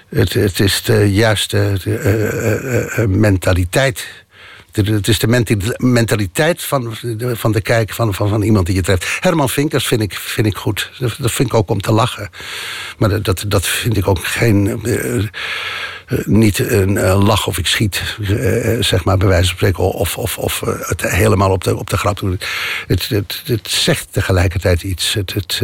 Het, 0.08 0.32
het 0.32 0.60
is 0.60 0.82
de 0.82 1.12
juiste 1.12 1.78
uh, 1.84 3.06
mentaliteit 3.06 4.06
het 4.74 5.08
is 5.08 5.18
de 5.18 5.74
mentaliteit 5.76 6.62
van, 6.62 6.96
van 7.18 7.52
de 7.52 7.60
kijk 7.60 7.92
van, 7.92 8.14
van, 8.14 8.28
van 8.28 8.42
iemand 8.42 8.66
die 8.66 8.74
je 8.74 8.82
treft. 8.82 9.16
Herman 9.20 9.48
Vinkers 9.48 9.86
vind 9.86 10.00
ik, 10.00 10.14
vind 10.14 10.46
ik 10.46 10.56
goed. 10.56 10.90
Dat 10.98 11.32
vind 11.32 11.48
ik 11.48 11.54
ook 11.54 11.70
om 11.70 11.80
te 11.80 11.92
lachen. 11.92 12.30
Maar 12.98 13.22
dat, 13.22 13.44
dat 13.48 13.66
vind 13.66 13.96
ik 13.96 14.08
ook 14.08 14.26
geen... 14.26 14.80
Uh, 14.82 15.14
uh, 15.14 15.28
niet 16.24 16.58
een 16.58 16.90
uh, 16.90 17.24
lach 17.24 17.46
of 17.46 17.58
ik 17.58 17.66
schiet, 17.66 18.02
zeg 18.80 19.04
maar, 19.04 19.16
bij 19.16 19.28
wijze 19.28 19.46
van 19.46 19.56
spreken. 19.56 19.84
Of, 19.84 20.18
of, 20.18 20.38
of 20.38 20.60
het 20.64 21.02
helemaal 21.02 21.50
op 21.50 21.64
de, 21.64 21.76
op 21.76 21.90
de 21.90 21.96
grap 21.96 22.18
doen. 22.18 22.40
Het, 22.86 23.08
het, 23.08 23.42
het 23.44 23.70
zegt 23.70 24.08
tegelijkertijd 24.10 24.82
iets. 24.82 25.14
Het... 25.14 25.34
het 25.34 25.62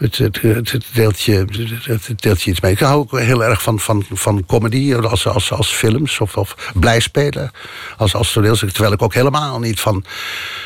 het, 0.00 0.18
het, 0.18 0.42
het, 0.42 0.84
deelt 0.92 1.20
je, 1.20 1.44
het 1.82 2.22
deelt 2.22 2.42
je 2.42 2.50
iets 2.50 2.60
mee. 2.60 2.72
Ik 2.72 2.78
hou 2.78 2.98
ook 2.98 3.18
heel 3.18 3.44
erg 3.44 3.62
van, 3.62 3.80
van, 3.80 4.04
van 4.12 4.46
comedy 4.46 4.94
als, 4.94 5.26
als, 5.26 5.52
als 5.52 5.72
films 5.72 6.20
of, 6.20 6.36
of 6.36 6.72
blijspelen 6.74 7.50
als, 7.96 8.14
als 8.14 8.32
toneelstuk. 8.32 8.70
Terwijl 8.70 8.92
ik 8.92 9.02
ook 9.02 9.14
helemaal 9.14 9.58
niet 9.58 9.80
van, 9.80 10.04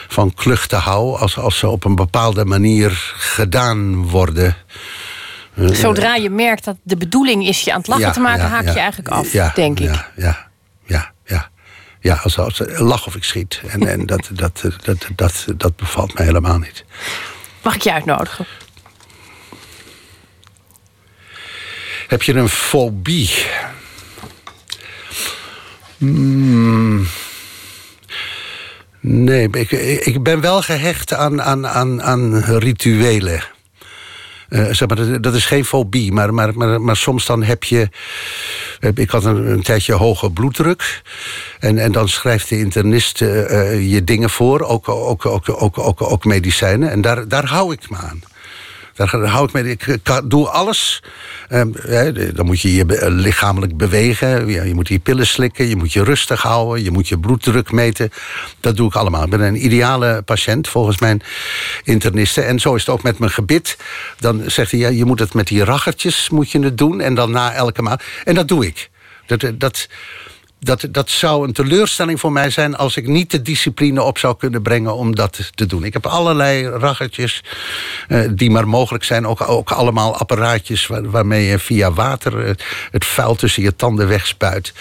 van 0.08 0.34
kluchten 0.34 0.78
hou 0.78 1.18
als, 1.18 1.38
als 1.38 1.58
ze 1.58 1.68
op 1.68 1.84
een 1.84 1.94
bepaalde 1.94 2.44
manier 2.44 3.12
gedaan 3.16 4.08
worden. 4.08 4.56
Zodra 5.56 6.14
je 6.14 6.30
merkt 6.30 6.64
dat 6.64 6.76
de 6.82 6.96
bedoeling 6.96 7.46
is 7.46 7.60
je 7.60 7.72
aan 7.72 7.78
het 7.78 7.88
lachen 7.88 8.06
Ja, 8.06 8.12
te 8.12 8.20
maken, 8.20 8.44
ja, 8.44 8.48
haak 8.48 8.64
ja. 8.64 8.72
je 8.72 8.78
eigenlijk 8.78 9.08
af, 9.08 9.28
denk 9.54 9.80
ik. 9.80 9.90
Ja, 10.16 10.48
ja, 10.86 11.12
ja, 11.26 11.50
ja. 12.00 12.14
Als, 12.22 12.38
als 12.38 12.62
lach 12.66 13.06
of 13.06 13.16
ik 13.16 13.24
schiet. 13.24 13.60
En, 13.66 13.88
en 13.88 14.06
dat, 14.12 14.30
dat, 14.32 14.62
dat, 14.84 15.08
dat, 15.16 15.44
dat 15.56 15.76
bevalt 15.76 16.14
mij 16.14 16.26
helemaal 16.26 16.58
niet. 16.58 16.84
Mag 17.62 17.74
ik 17.74 17.82
je 17.82 17.92
uitnodigen? 17.92 18.46
Heb 22.06 22.22
je 22.22 22.34
een 22.34 22.48
fobie? 22.48 23.30
Hmm. 25.98 27.06
Nee, 29.00 29.48
ik, 29.50 29.70
ik 30.06 30.22
ben 30.22 30.40
wel 30.40 30.62
gehecht 30.62 31.12
aan, 31.12 31.42
aan, 31.42 31.66
aan, 31.66 32.02
aan 32.02 32.38
rituelen. 32.44 33.42
Uh, 34.48 34.66
zeg 34.70 34.88
maar, 34.88 35.20
dat 35.20 35.34
is 35.34 35.46
geen 35.46 35.64
fobie, 35.64 36.12
maar, 36.12 36.34
maar, 36.34 36.80
maar, 36.80 36.96
soms 36.96 37.26
dan 37.26 37.42
heb 37.42 37.64
je... 37.64 37.88
Ik 38.94 39.10
had 39.10 39.24
een, 39.24 39.62
tijdje 39.62 39.92
hoge 39.92 40.30
bloeddruk. 40.30 41.02
En, 41.58 41.78
en 41.78 41.92
dan 41.92 42.08
schrijft 42.08 42.48
de 42.48 42.58
internist 42.58 43.20
uh, 43.20 43.92
je 43.92 44.04
dingen 44.04 44.30
voor, 44.30 44.60
ook, 44.60 44.88
ook, 44.88 45.26
ook, 45.26 45.48
ook, 45.48 45.78
ook, 45.78 46.02
ook 46.02 46.24
medicijnen. 46.24 46.90
En 46.90 47.00
daar, 47.00 47.28
daar 47.28 47.46
hou 47.46 47.72
ik 47.72 47.90
me 47.90 47.96
aan. 47.96 48.22
Daar 48.94 49.26
hou 49.26 49.46
ik 49.46 49.52
mee. 49.52 49.64
Ik 49.64 50.20
doe 50.24 50.48
alles. 50.48 51.02
Ehm, 51.48 51.68
dan 52.34 52.46
moet 52.46 52.60
je 52.60 52.74
je 52.74 53.10
lichamelijk 53.10 53.76
bewegen. 53.76 54.48
Je 54.48 54.74
moet 54.74 54.86
die 54.86 54.98
pillen 54.98 55.26
slikken. 55.26 55.68
Je 55.68 55.76
moet 55.76 55.92
je 55.92 56.04
rustig 56.04 56.42
houden. 56.42 56.84
Je 56.84 56.90
moet 56.90 57.08
je 57.08 57.18
bloeddruk 57.18 57.72
meten. 57.72 58.10
Dat 58.60 58.76
doe 58.76 58.88
ik 58.88 58.94
allemaal. 58.94 59.24
Ik 59.24 59.30
ben 59.30 59.40
een 59.40 59.64
ideale 59.64 60.22
patiënt 60.22 60.68
volgens 60.68 60.98
mijn 60.98 61.22
internisten. 61.82 62.46
En 62.46 62.58
zo 62.58 62.74
is 62.74 62.80
het 62.80 62.94
ook 62.94 63.02
met 63.02 63.18
mijn 63.18 63.30
gebit. 63.30 63.76
Dan 64.18 64.42
zegt 64.46 64.70
hij, 64.70 64.80
ja, 64.80 64.88
je 64.88 65.04
moet 65.04 65.18
het 65.18 65.34
met 65.34 65.46
die 65.46 65.64
raggertjes 65.64 66.28
moet 66.30 66.50
je 66.50 66.60
het 66.60 66.78
doen. 66.78 67.00
En 67.00 67.14
dan 67.14 67.30
na 67.30 67.52
elke 67.52 67.82
maand. 67.82 68.02
En 68.24 68.34
dat 68.34 68.48
doe 68.48 68.66
ik. 68.66 68.90
Dat, 69.26 69.52
dat, 69.54 69.88
dat, 70.64 70.86
dat 70.90 71.10
zou 71.10 71.46
een 71.46 71.52
teleurstelling 71.52 72.20
voor 72.20 72.32
mij 72.32 72.50
zijn 72.50 72.76
als 72.76 72.96
ik 72.96 73.06
niet 73.06 73.30
de 73.30 73.42
discipline 73.42 74.02
op 74.02 74.18
zou 74.18 74.36
kunnen 74.36 74.62
brengen 74.62 74.94
om 74.94 75.14
dat 75.14 75.50
te 75.54 75.66
doen. 75.66 75.84
Ik 75.84 75.92
heb 75.92 76.06
allerlei 76.06 76.68
raggetjes 76.68 77.42
uh, 78.08 78.28
die 78.30 78.50
maar 78.50 78.68
mogelijk 78.68 79.04
zijn. 79.04 79.26
Ook, 79.26 79.48
ook 79.48 79.70
allemaal 79.70 80.16
apparaatjes 80.16 80.86
waar, 80.86 81.10
waarmee 81.10 81.44
je 81.44 81.58
via 81.58 81.92
water 81.92 82.46
uh, 82.46 82.54
het 82.90 83.04
vuil 83.04 83.34
tussen 83.34 83.62
je 83.62 83.76
tanden 83.76 84.08
wegspuit. 84.08 84.72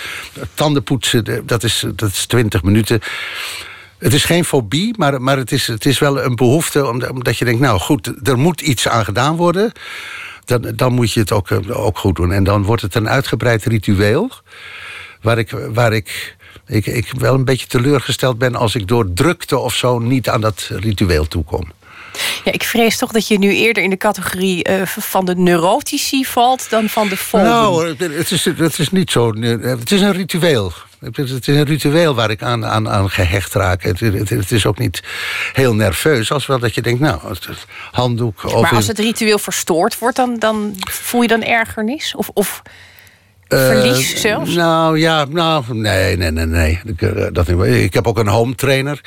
Tandenpoetsen, 0.54 1.46
dat 1.46 1.64
is, 1.64 1.86
dat 1.96 2.10
is 2.10 2.26
20 2.26 2.64
minuten. 2.64 3.02
Het 3.98 4.14
is 4.14 4.26
geen 4.26 4.46
fobie, 4.46 4.94
maar, 4.98 5.22
maar 5.22 5.38
het, 5.38 5.52
is, 5.52 5.68
het 5.68 5.86
is 5.86 6.00
wel 6.00 6.24
een 6.24 6.36
behoefte 6.36 6.90
omdat 7.12 7.38
je 7.38 7.46
denkt, 7.46 7.62
nou 7.62 7.80
goed, 7.80 8.28
er 8.28 8.38
moet 8.38 8.62
iets 8.62 8.88
aan 8.88 9.06
gedaan 9.06 9.36
worden. 9.36 9.72
Dan, 10.46 10.72
dan 10.76 10.94
moet 10.94 11.12
je 11.12 11.20
het 11.20 11.32
ook, 11.32 11.52
eh, 11.52 11.86
ook 11.86 11.98
goed 11.98 12.16
doen. 12.16 12.32
En 12.32 12.44
dan 12.44 12.64
wordt 12.64 12.82
het 12.82 12.96
een 12.96 13.10
uitgebreid 13.10 13.64
ritueel 13.64 14.32
waar 15.24 15.38
ik, 15.38 15.50
waar 15.50 15.94
ik, 15.94 16.36
ik, 16.68 16.86
ik 16.86 17.12
wel 17.18 17.34
een 17.34 17.46
beetje 17.46 17.68
teleurgesteld 17.68 18.38
ben 18.38 18.56
als 18.56 18.76
ik 18.76 18.88
door 18.88 19.14
drukte 19.14 19.58
of 19.58 19.76
zo 19.76 20.00
niet 20.00 20.30
aan 20.30 20.42
dat 20.42 20.70
ritueel 20.72 21.28
toekom. 21.28 21.72
Ja, 22.44 22.52
ik 22.52 22.64
vrees 22.64 22.98
toch 22.98 23.12
dat 23.12 23.28
je 23.28 23.38
nu 23.38 23.54
eerder 23.54 23.84
in 23.84 23.90
de 23.90 23.98
categorie 23.98 24.70
uh, 24.70 24.86
van 24.86 25.26
de 25.26 25.36
neurotici 25.36 26.26
valt 26.26 26.70
dan 26.70 26.90
van 26.90 27.08
de 27.08 27.18
fobie. 27.18 27.48
Nou, 27.48 27.88
het 27.88 28.32
is, 28.32 28.46
het 28.46 28.80
is 28.80 28.90
niet 28.90 29.12
zo. 29.12 29.34
Het 29.62 29.92
is 29.92 30.02
een 30.02 30.12
ritueel. 30.12 30.72
Het 31.00 31.18
is 31.18 31.48
een 31.48 31.64
ritueel 31.64 32.16
waar 32.16 32.30
ik 32.30 32.42
aan, 32.42 32.66
aan, 32.66 32.90
aan 32.90 33.10
gehecht 33.10 33.54
raak. 33.54 33.84
Het, 33.84 34.00
het, 34.00 34.30
het, 34.30 34.52
is 34.52 34.66
ook 34.66 34.78
niet 34.78 35.04
heel 35.54 35.76
nerveus. 35.76 36.32
Als 36.32 36.46
wel 36.46 36.60
dat 36.60 36.76
je 36.76 36.82
denkt, 36.82 37.00
nou, 37.00 37.20
het, 37.28 37.48
handdoek... 37.92 38.44
Maar 38.62 38.76
als 38.76 38.88
het 38.88 39.00
ritueel 39.00 39.40
verstoord 39.40 40.00
wordt, 40.00 40.16
dan, 40.16 40.40
dan 40.40 40.76
voel 40.78 41.22
je 41.22 41.28
dan 41.28 41.44
ergernis? 41.44 42.16
Of, 42.16 42.30
of 42.34 42.62
Verlies 43.48 44.14
uh, 44.14 44.20
zelfs? 44.20 44.56
Nou 44.56 45.00
ja, 45.00 45.26
nou, 45.30 45.64
nee, 45.68 46.18
nee, 46.18 46.32
nee, 46.32 46.46
nee. 46.46 46.80
Ik, 46.86 47.02
uh, 47.02 47.26
dat 47.32 47.48
ik 47.64 47.94
heb 47.94 48.08
ook 48.08 48.18
een 48.18 48.28
home 48.28 48.56
trainer. 48.56 49.02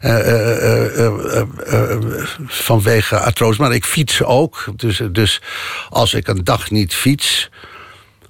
Uh, 0.00 1.42
vanwege 2.46 3.18
artrose. 3.18 3.60
Maar 3.60 3.74
ik 3.74 3.84
fiets 3.84 4.22
ook. 4.22 4.64
Dus, 4.76 5.02
dus 5.12 5.40
als 5.88 6.14
ik 6.14 6.28
een 6.28 6.44
dag 6.44 6.70
niet 6.70 6.94
fiets... 6.94 7.50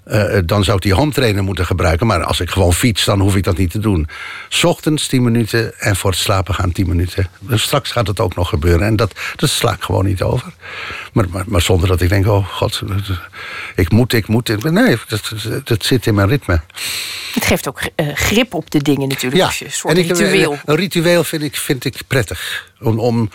Uh, 0.07 0.38
dan 0.44 0.64
zou 0.64 0.76
ik 0.76 0.82
die 0.82 0.94
home 0.94 1.12
trainer 1.12 1.42
moeten 1.42 1.66
gebruiken. 1.66 2.07
Maar 2.07 2.24
als 2.24 2.40
ik 2.40 2.50
gewoon 2.50 2.72
fiets, 2.72 3.05
dan 3.05 3.20
hoef 3.20 3.36
ik 3.36 3.44
dat 3.44 3.57
niet 3.57 3.70
te 3.70 3.78
doen. 3.78 4.09
S 4.48 4.64
ochtends 4.64 5.07
10 5.07 5.22
minuten 5.22 5.80
en 5.80 5.96
voor 5.96 6.11
het 6.11 6.18
slapen 6.18 6.55
gaan 6.55 6.72
10 6.72 6.88
minuten. 6.88 7.28
Dus 7.40 7.62
straks 7.62 7.90
gaat 7.90 8.07
het 8.07 8.20
ook 8.20 8.34
nog 8.34 8.48
gebeuren. 8.48 8.86
En 8.86 8.96
dat, 8.96 9.12
dat 9.36 9.50
sla 9.50 9.72
ik 9.72 9.82
gewoon 9.82 10.05
niet 10.05 10.22
over. 10.22 10.53
Maar, 11.12 11.26
maar, 11.30 11.44
maar 11.46 11.61
zonder 11.61 11.88
dat 11.88 12.00
ik 12.00 12.09
denk, 12.09 12.26
oh 12.26 12.46
god, 12.46 12.82
ik 13.74 13.90
moet, 13.90 14.12
ik 14.12 14.26
moet. 14.26 14.70
Nee, 14.70 14.96
dat, 15.09 15.32
dat 15.64 15.84
zit 15.84 16.07
in 16.07 16.14
mijn 16.14 16.28
ritme. 16.28 16.61
Het 17.34 17.44
geeft 17.44 17.68
ook 17.68 17.80
uh, 17.96 18.14
grip 18.14 18.55
op 18.55 18.70
de 18.70 18.78
dingen 18.78 19.09
natuurlijk. 19.09 19.42
Ja, 19.42 19.66
een 19.66 19.72
soort 19.72 19.94
en 19.94 20.00
ik, 20.00 20.09
ritueel. 20.09 20.59
Een 20.64 20.76
ritueel 20.76 21.24
vind 21.24 21.42
ik, 21.42 21.57
vind 21.57 21.84
ik 21.84 22.00
prettig. 22.07 22.70
Om, 22.80 22.98
om 22.98 23.30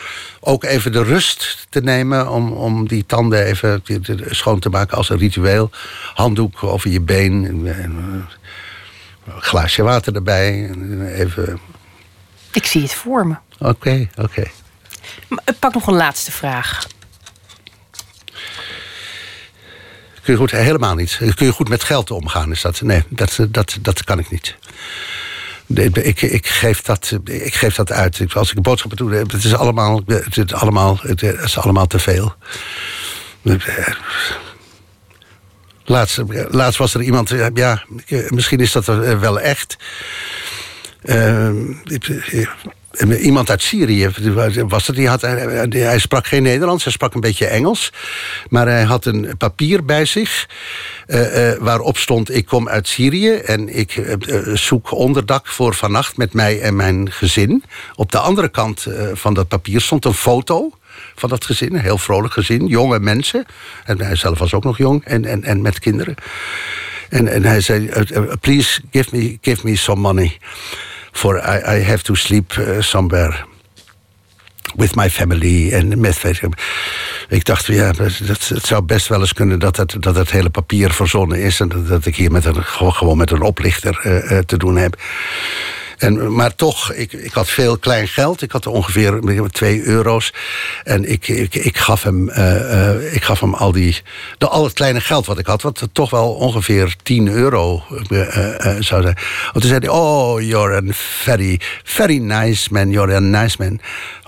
ook 0.47 0.63
even 0.63 0.91
de 0.91 1.03
rust 1.03 1.67
te 1.69 1.81
nemen. 1.81 2.29
Om, 2.29 2.51
om 2.51 2.87
die 2.87 3.05
tanden 3.05 3.45
even 3.45 3.83
schoon 4.29 4.59
te 4.59 4.69
maken 4.69 4.97
als 4.97 5.09
een 5.09 5.17
ritueel. 5.17 5.69
Handdoek 6.13 6.63
over 6.63 6.89
je 6.89 7.01
been. 7.01 7.65
Een 7.65 8.25
glaasje 9.25 9.83
water 9.83 10.15
erbij. 10.15 10.69
Even... 11.13 11.59
Ik 12.51 12.65
zie 12.65 12.81
het 12.81 12.93
voor 12.93 13.27
me. 13.27 13.35
Oké, 13.59 13.69
okay, 13.69 14.09
oké. 14.15 14.21
Okay. 14.23 14.51
Pak 15.59 15.73
nog 15.73 15.87
een 15.87 15.95
laatste 15.95 16.31
vraag. 16.31 16.87
Kun 20.21 20.33
je 20.33 20.39
goed, 20.39 20.51
helemaal 20.51 20.95
niet. 20.95 21.17
Kun 21.35 21.45
je 21.45 21.51
goed 21.51 21.69
met 21.69 21.83
geld 21.83 22.11
omgaan? 22.11 22.51
Is 22.51 22.61
dat? 22.61 22.81
Nee, 22.81 23.03
dat, 23.09 23.37
dat, 23.49 23.77
dat 23.81 24.03
kan 24.03 24.19
ik 24.19 24.29
niet. 24.31 24.55
Ik, 25.75 26.21
ik, 26.21 26.47
geef 26.47 26.81
dat, 26.81 27.17
ik 27.23 27.53
geef 27.55 27.75
dat 27.75 27.91
uit. 27.91 28.21
Als 28.33 28.51
ik 28.51 28.61
boodschappen 28.61 28.97
doe, 28.97 29.13
het 29.13 29.33
is 29.33 29.55
allemaal, 29.55 30.01
het 30.05 30.37
is 30.37 30.53
allemaal, 30.53 30.99
het 31.01 31.21
is 31.21 31.57
allemaal 31.57 31.87
te 31.87 31.99
veel. 31.99 32.35
Laatst, 35.85 36.21
laatst 36.49 36.79
was 36.79 36.93
er 36.93 37.01
iemand, 37.01 37.33
ja, 37.53 37.83
misschien 38.29 38.59
is 38.59 38.71
dat 38.71 38.85
wel 38.85 39.39
echt. 39.39 39.77
Uh, 41.03 41.49
iemand 43.19 43.49
uit 43.49 43.61
Syrië 43.61 44.09
was 44.67 44.87
het. 44.87 44.95
Die 44.95 45.07
had, 45.07 45.21
hij 45.69 45.99
sprak 45.99 46.27
geen 46.27 46.43
Nederlands, 46.43 46.83
hij 46.83 46.93
sprak 46.93 47.13
een 47.13 47.21
beetje 47.21 47.45
Engels. 47.45 47.93
Maar 48.49 48.67
hij 48.67 48.83
had 48.83 49.05
een 49.05 49.37
papier 49.37 49.85
bij 49.85 50.05
zich. 50.05 50.49
Uh, 51.07 51.51
uh, 51.51 51.57
waarop 51.59 51.97
stond: 51.97 52.35
Ik 52.35 52.45
kom 52.45 52.69
uit 52.69 52.87
Syrië 52.87 53.33
en 53.33 53.77
ik 53.77 53.95
uh, 53.95 54.15
zoek 54.53 54.91
onderdak 54.91 55.47
voor 55.47 55.75
vannacht 55.75 56.17
met 56.17 56.33
mij 56.33 56.61
en 56.61 56.75
mijn 56.75 57.11
gezin. 57.11 57.63
Op 57.95 58.11
de 58.11 58.19
andere 58.19 58.49
kant 58.49 58.87
van 59.13 59.33
dat 59.33 59.47
papier 59.47 59.81
stond 59.81 60.05
een 60.05 60.13
foto 60.13 60.71
van 61.15 61.29
dat 61.29 61.45
gezin. 61.45 61.73
Een 61.73 61.81
heel 61.81 61.97
vrolijk 61.97 62.33
gezin, 62.33 62.65
jonge 62.65 62.99
mensen. 62.99 63.45
En 63.85 64.01
hij 64.01 64.15
zelf 64.15 64.39
was 64.39 64.53
ook 64.53 64.63
nog 64.63 64.77
jong 64.77 65.05
en, 65.05 65.25
en, 65.25 65.43
en 65.43 65.61
met 65.61 65.79
kinderen. 65.79 66.15
En, 67.09 67.27
en 67.27 67.43
hij 67.43 67.61
zei: 67.61 67.89
Please 68.41 68.81
give 68.91 69.15
me, 69.15 69.37
give 69.41 69.65
me 69.65 69.75
some 69.75 70.01
money 70.01 70.37
for 71.17 71.37
I, 71.37 71.83
have 71.83 72.03
to 72.03 72.15
sleep 72.15 72.57
uh, 72.57 72.81
somewhere 72.81 73.45
with 74.75 74.95
my 74.95 75.09
family 75.09 75.71
en 75.71 75.99
met 75.99 76.15
ik 77.29 77.45
dacht 77.45 77.65
ja 77.65 77.91
dat, 77.91 78.17
het 78.47 78.65
zou 78.65 78.81
best 78.81 79.07
wel 79.07 79.19
eens 79.19 79.33
kunnen 79.33 79.59
dat 79.59 79.77
het, 79.77 79.95
dat 79.99 80.31
hele 80.31 80.49
papier 80.49 80.91
verzonnen 80.91 81.39
is 81.39 81.59
en 81.59 81.67
dat, 81.67 81.87
dat 81.87 82.05
ik 82.05 82.15
hier 82.15 82.31
met 82.31 82.45
een, 82.45 82.63
gewoon 82.63 83.17
met 83.17 83.31
een 83.31 83.41
oplichter 83.41 83.99
uh, 84.03 84.31
uh, 84.31 84.37
te 84.39 84.57
doen 84.57 84.77
heb 84.77 85.01
en, 85.97 86.33
maar 86.33 86.55
toch, 86.55 86.93
ik, 86.93 87.13
ik 87.13 87.31
had 87.31 87.49
veel 87.49 87.77
klein 87.77 88.07
geld. 88.07 88.41
Ik 88.41 88.51
had 88.51 88.67
ongeveer 88.67 89.49
2 89.49 89.83
euro's. 89.83 90.33
En 90.83 91.11
ik, 91.11 91.27
ik, 91.27 91.55
ik, 91.55 91.77
gaf 91.77 92.03
hem, 92.03 92.29
uh, 92.29 92.37
uh, 92.37 93.13
ik 93.13 93.23
gaf 93.23 93.39
hem 93.39 93.53
al, 93.53 93.71
die, 93.71 94.01
de, 94.37 94.47
al 94.47 94.63
het 94.63 94.73
kleine 94.73 95.01
geld 95.01 95.25
wat 95.25 95.39
ik 95.39 95.45
had. 95.45 95.61
Wat 95.61 95.87
toch 95.91 96.09
wel 96.09 96.33
ongeveer 96.33 96.95
10 97.03 97.27
euro 97.27 97.83
uh, 98.09 98.19
zou 98.79 99.01
zijn. 99.01 99.17
Want 99.41 99.53
toen 99.53 99.61
zei 99.61 99.79
hij, 99.79 99.89
oh, 99.89 100.41
you're 100.41 100.75
a 100.75 100.81
very, 101.23 101.59
very 101.83 102.17
nice 102.17 102.67
man. 102.71 102.89
You're 102.89 103.15
a 103.15 103.19
nice 103.19 103.55
man. 103.59 103.79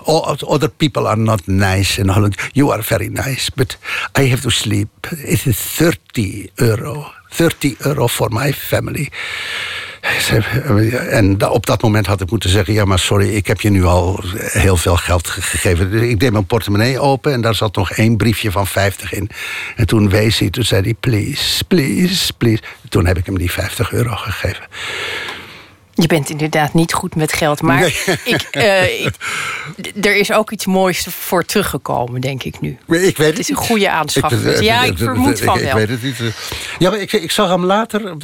All, 0.04 0.36
other 0.40 0.70
people 0.70 1.08
are 1.08 1.20
not 1.20 1.46
nice 1.46 2.00
in 2.00 2.08
Holland. 2.08 2.34
You 2.52 2.72
are 2.72 2.82
very 2.82 3.08
nice. 3.08 3.50
But 3.54 3.78
I 4.18 4.28
have 4.28 4.42
to 4.42 4.50
sleep. 4.50 4.88
It 5.10 5.46
is 5.46 5.56
30 5.56 6.50
euro. 6.54 7.12
30 7.30 7.76
euro 7.84 8.08
for 8.08 8.28
my 8.30 8.52
family. 8.52 9.10
En 11.10 11.48
op 11.48 11.66
dat 11.66 11.82
moment 11.82 12.06
had 12.06 12.20
ik 12.20 12.30
moeten 12.30 12.50
zeggen: 12.50 12.74
Ja, 12.74 12.84
maar 12.84 12.98
sorry, 12.98 13.28
ik 13.28 13.46
heb 13.46 13.60
je 13.60 13.70
nu 13.70 13.84
al 13.84 14.24
heel 14.36 14.76
veel 14.76 14.96
geld 14.96 15.28
gegeven. 15.28 15.90
Dus 15.90 16.02
ik 16.02 16.20
deed 16.20 16.32
mijn 16.32 16.46
portemonnee 16.46 17.00
open 17.00 17.32
en 17.32 17.40
daar 17.40 17.54
zat 17.54 17.76
nog 17.76 17.90
één 17.90 18.16
briefje 18.16 18.50
van 18.50 18.66
50 18.66 19.12
in. 19.12 19.30
En 19.76 19.86
toen 19.86 20.08
wees 20.08 20.38
hij, 20.38 20.50
toen 20.50 20.64
zei 20.64 20.82
hij: 20.82 20.94
Please, 20.94 21.64
please, 21.64 22.32
please. 22.32 22.62
Toen 22.88 23.06
heb 23.06 23.18
ik 23.18 23.26
hem 23.26 23.38
die 23.38 23.50
50 23.50 23.92
euro 23.92 24.16
gegeven. 24.16 24.64
Je 26.00 26.06
bent 26.06 26.30
inderdaad 26.30 26.74
niet 26.74 26.92
goed 26.92 27.14
met 27.14 27.32
geld, 27.32 27.62
maar 27.62 27.84
ik, 28.24 28.48
uh, 28.52 29.04
ik, 29.04 29.14
er 30.00 30.16
is 30.16 30.32
ook 30.32 30.50
iets 30.50 30.66
moois 30.66 31.06
voor 31.10 31.44
teruggekomen, 31.44 32.20
denk 32.20 32.42
ik 32.42 32.60
nu. 32.60 32.70
Ik 32.70 32.78
weet 32.86 33.16
het, 33.16 33.26
het 33.26 33.38
is 33.38 33.48
een 33.48 33.56
goede 33.56 33.90
aanschaf. 33.90 34.60
Ja, 34.60 34.82
ik 34.82 34.98
vermoed 34.98 35.40
van 35.40 35.58
wel. 35.58 35.66
Ik 35.66 35.72
weet 35.72 35.88
het 35.88 36.02
niet. 36.02 36.16
Ja, 36.78 36.90
maar 36.90 36.98
ik, 36.98 37.12
ik 37.12 37.30
zag 37.30 37.48
hem 37.48 37.64
later, 37.64 38.16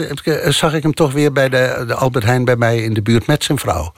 zag 0.53 0.75
ik 0.75 0.83
hem 0.83 0.95
toch 0.95 1.13
weer 1.13 1.33
bij 1.33 1.49
de, 1.49 1.85
de 1.87 1.95
Albert 1.95 2.25
Heijn 2.25 2.45
bij 2.45 2.57
mij 2.57 2.79
in 2.79 2.95
de 2.95 3.03
buurt 3.03 3.27
met 3.27 3.45
zijn 3.45 3.59
vrouw. 3.59 3.93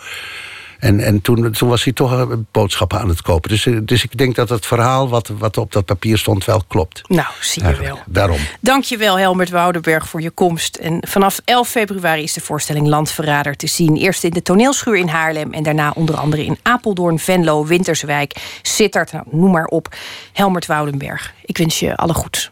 En, 0.79 1.01
en 1.01 1.21
toen, 1.21 1.53
toen 1.53 1.69
was 1.69 1.85
hij 1.85 1.93
toch 1.93 2.27
boodschappen 2.53 3.01
aan 3.01 3.09
het 3.09 3.23
kopen. 3.23 3.51
Dus, 3.51 3.69
dus 3.83 4.05
ik 4.05 4.19
denk 4.19 4.35
dat 4.35 4.49
het 4.49 4.67
verhaal 4.67 5.09
wat, 5.09 5.29
wat 5.39 5.57
op 5.57 5.73
dat 5.73 5.85
papier 5.85 6.19
stond 6.19 6.45
wel 6.45 6.63
klopt. 6.69 7.03
Nou, 7.09 7.27
zie 7.41 7.65
je 7.65 7.77
wel. 7.77 7.99
Daarom. 8.07 8.39
Dank 8.61 8.85
je 8.85 8.97
wel, 8.97 9.19
Helmert 9.19 9.51
Woudenberg, 9.51 10.09
voor 10.09 10.23
je 10.23 10.31
komst. 10.31 10.77
En 10.77 11.03
vanaf 11.07 11.41
11 11.45 11.69
februari 11.69 12.23
is 12.23 12.33
de 12.33 12.41
voorstelling 12.41 12.87
Landverrader 12.87 13.57
te 13.57 13.67
zien. 13.67 13.97
Eerst 13.97 14.25
in 14.25 14.31
de 14.31 14.43
toneelschuur 14.43 14.97
in 14.97 15.09
Haarlem... 15.09 15.53
en 15.53 15.63
daarna 15.63 15.93
onder 15.95 16.17
andere 16.17 16.45
in 16.45 16.59
Apeldoorn, 16.63 17.19
Venlo, 17.19 17.65
Winterswijk... 17.65 18.37
Sittard, 18.63 19.13
nou, 19.13 19.25
noem 19.31 19.51
maar 19.51 19.65
op. 19.65 19.97
Helmert 20.33 20.67
Woudenberg, 20.67 21.35
ik 21.45 21.59
wens 21.59 21.79
je 21.79 21.97
alle 21.97 22.15
goeds. 22.15 22.51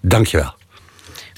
Dank 0.00 0.26
je 0.26 0.36
wel. 0.36 0.57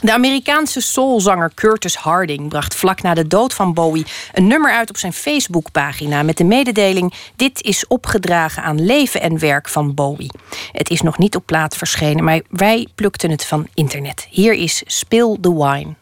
De 0.01 0.13
Amerikaanse 0.13 0.81
soulzanger 0.81 1.51
Curtis 1.55 1.95
Harding 1.95 2.49
bracht 2.49 2.75
vlak 2.75 3.03
na 3.03 3.15
de 3.15 3.27
dood 3.27 3.55
van 3.55 3.75
Bowie 3.75 4.07
een 4.33 4.47
nummer 4.47 4.73
uit 4.73 4.89
op 4.89 4.97
zijn 4.97 5.13
Facebookpagina 5.13 6.23
met 6.23 6.37
de 6.37 6.45
mededeling: 6.45 7.15
Dit 7.37 7.63
is 7.63 7.87
opgedragen 7.87 8.63
aan 8.63 8.85
leven 8.85 9.21
en 9.21 9.39
werk 9.39 9.69
van 9.69 9.95
Bowie. 9.95 10.31
Het 10.73 10.91
is 10.91 11.01
nog 11.01 11.19
niet 11.19 11.37
op 11.37 11.47
plaat 11.47 11.77
verschenen, 11.77 12.25
maar 12.25 12.41
wij 12.51 12.87
plukten 12.95 13.31
het 13.31 13.45
van 13.45 13.67
internet. 13.75 14.27
Hier 14.31 14.53
is 14.53 14.83
Spill 14.87 15.37
the 15.41 15.55
Wine. 15.55 15.95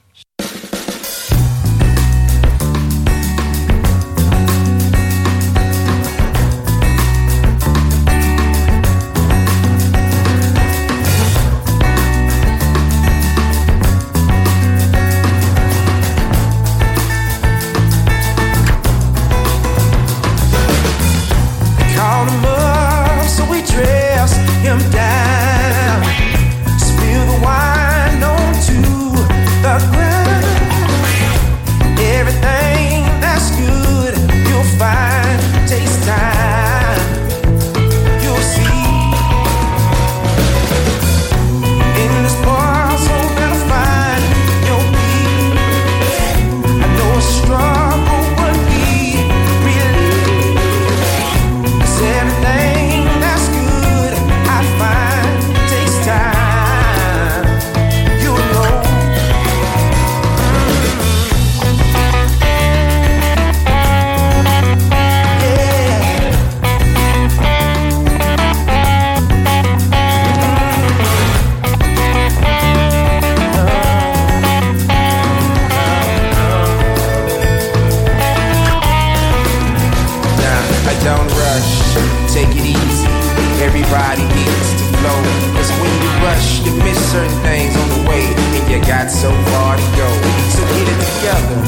everybody 83.79 84.27
needs 84.35 84.71
to 84.75 84.85
flow. 84.99 85.21
Cause 85.55 85.71
when 85.79 85.93
you 86.03 86.11
rush, 86.27 86.67
you 86.67 86.73
miss 86.83 86.99
certain 87.13 87.39
things 87.43 87.77
on 87.77 87.89
the 87.95 88.09
way, 88.11 88.27
and 88.59 88.71
you 88.71 88.81
got 88.83 89.11
so 89.11 89.31
far 89.55 89.77
to 89.77 89.87
go. 89.95 90.09
So 90.51 90.63
get 90.75 90.87
it 90.91 90.99
together 90.99 91.59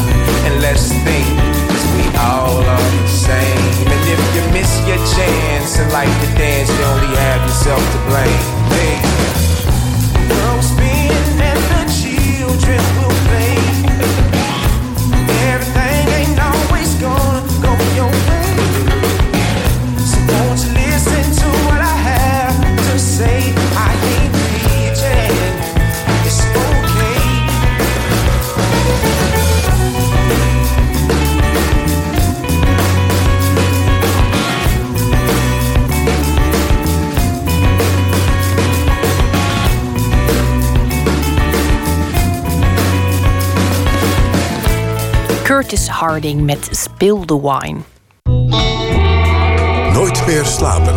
and 0.47 0.61
let's 0.61 0.91
think. 1.07 1.27
Cause 1.70 1.87
we 1.95 2.05
all 2.19 2.59
are 2.59 2.91
the 3.03 3.09
same. 3.09 3.87
And 3.87 4.03
if 4.11 4.20
you 4.35 4.43
miss 4.53 4.70
your 4.87 4.99
chance 5.15 5.78
in 5.78 5.89
life 5.93 6.11
to 6.11 6.28
dance, 6.35 6.69
you 6.69 6.85
only 6.85 7.15
have 7.16 7.43
yourself 7.47 7.81
to 7.81 7.99
blame. 8.11 8.69
Harding 45.70 46.40
met 46.40 46.68
Spill 46.70 47.24
the 47.24 47.40
Wine. 47.40 47.78
Nooit 49.92 50.26
meer 50.26 50.44
slapen. 50.44 50.94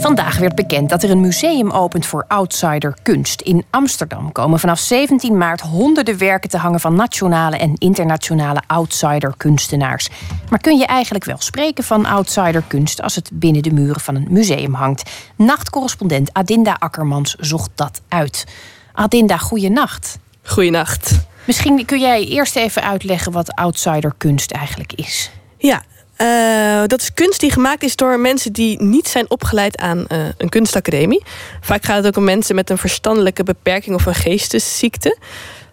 Vandaag 0.00 0.38
werd 0.38 0.54
bekend 0.54 0.88
dat 0.88 1.02
er 1.02 1.10
een 1.10 1.20
museum 1.20 1.70
opent 1.70 2.06
voor 2.06 2.24
outsider 2.28 2.96
kunst. 3.02 3.40
In 3.40 3.64
Amsterdam 3.70 4.32
komen 4.32 4.58
vanaf 4.58 4.78
17 4.78 5.38
maart 5.38 5.60
honderden 5.60 6.18
werken 6.18 6.50
te 6.50 6.58
hangen 6.58 6.80
van 6.80 6.94
nationale 6.94 7.56
en 7.56 7.74
internationale 7.74 8.62
outsider 8.66 9.34
kunstenaars. 9.36 10.08
Maar 10.50 10.60
kun 10.60 10.78
je 10.78 10.86
eigenlijk 10.86 11.24
wel 11.24 11.40
spreken 11.40 11.84
van 11.84 12.06
outsider 12.06 12.62
kunst 12.66 13.02
als 13.02 13.14
het 13.14 13.30
binnen 13.32 13.62
de 13.62 13.72
muren 13.72 14.00
van 14.00 14.14
een 14.14 14.26
museum 14.30 14.74
hangt? 14.74 15.10
Nachtcorrespondent 15.36 16.32
Adinda 16.32 16.76
Akkermans 16.78 17.34
zocht 17.34 17.70
dat 17.74 18.00
uit. 18.08 18.44
Adinda, 18.92 19.36
goeienacht. 19.36 20.18
Goeienacht. 20.48 21.18
Misschien 21.44 21.84
kun 21.84 22.00
jij 22.00 22.24
eerst 22.24 22.56
even 22.56 22.82
uitleggen 22.82 23.32
wat 23.32 23.54
outsiderkunst 23.54 24.50
eigenlijk 24.50 24.92
is. 24.92 25.30
Ja, 25.58 25.82
uh, 26.18 26.86
dat 26.86 27.00
is 27.00 27.12
kunst 27.14 27.40
die 27.40 27.52
gemaakt 27.52 27.82
is 27.82 27.96
door 27.96 28.20
mensen 28.20 28.52
die 28.52 28.82
niet 28.82 29.08
zijn 29.08 29.30
opgeleid 29.30 29.76
aan 29.76 30.04
uh, 30.08 30.18
een 30.36 30.48
kunstacademie. 30.48 31.22
Vaak 31.60 31.84
gaat 31.84 31.96
het 31.96 32.06
ook 32.06 32.16
om 32.16 32.24
mensen 32.24 32.54
met 32.54 32.70
een 32.70 32.78
verstandelijke 32.78 33.42
beperking 33.42 33.94
of 33.94 34.06
een 34.06 34.14
geestesziekte. 34.14 35.18
Uh, 35.18 35.22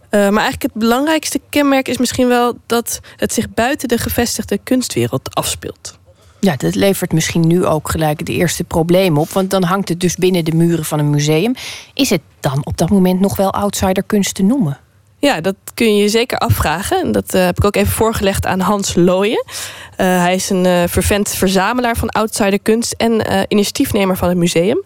maar 0.10 0.22
eigenlijk 0.22 0.62
het 0.62 0.74
belangrijkste 0.74 1.42
kenmerk 1.50 1.88
is 1.88 1.98
misschien 1.98 2.28
wel 2.28 2.58
dat 2.66 3.00
het 3.16 3.34
zich 3.34 3.50
buiten 3.50 3.88
de 3.88 3.98
gevestigde 3.98 4.60
kunstwereld 4.64 5.36
afspeelt. 5.36 5.98
Ja, 6.46 6.56
dat 6.56 6.76
levert 6.76 7.14
misschien 7.14 7.48
nu 7.48 7.66
ook 7.66 7.90
gelijk 7.90 8.26
de 8.26 8.34
eerste 8.34 8.64
probleem 8.64 9.18
op. 9.18 9.30
Want 9.30 9.50
dan 9.50 9.64
hangt 9.64 9.90
het 9.90 10.00
dus 10.00 10.16
binnen 10.16 10.46
de 10.46 10.56
muren 10.56 10.86
van 10.86 11.00
een 11.00 11.10
museum. 11.10 11.54
Is 11.94 12.10
het 12.10 12.22
dan 12.40 12.66
op 12.66 12.78
dat 12.78 12.90
moment 12.90 13.20
nog 13.20 13.38
wel 13.38 13.54
outsiderkunst 13.54 14.36
te 14.36 14.44
noemen? 14.44 14.78
Ja, 15.18 15.42
dat 15.42 15.56
kun 15.74 15.96
je 15.96 16.02
je 16.02 16.10
zeker 16.10 16.38
afvragen. 16.38 17.12
Dat 17.12 17.34
uh, 17.34 17.46
heb 17.46 17.58
ik 17.58 17.66
ook 17.66 17.76
even 17.76 17.92
voorgelegd 17.94 18.46
aan 18.46 18.60
Hans 18.60 18.96
Looyen. 18.96 19.46
Uh, 19.46 19.58
hij 19.98 20.36
is 20.36 20.50
een 20.50 20.66
uh, 20.66 20.84
vervent 20.88 21.30
verzamelaar 21.30 21.96
van 21.96 22.10
outsiderkunst 22.10 22.92
en 22.92 23.22
initiatiefnemer 23.48 24.18
van 24.18 24.30
het 24.30 24.38
museum. 24.38 24.84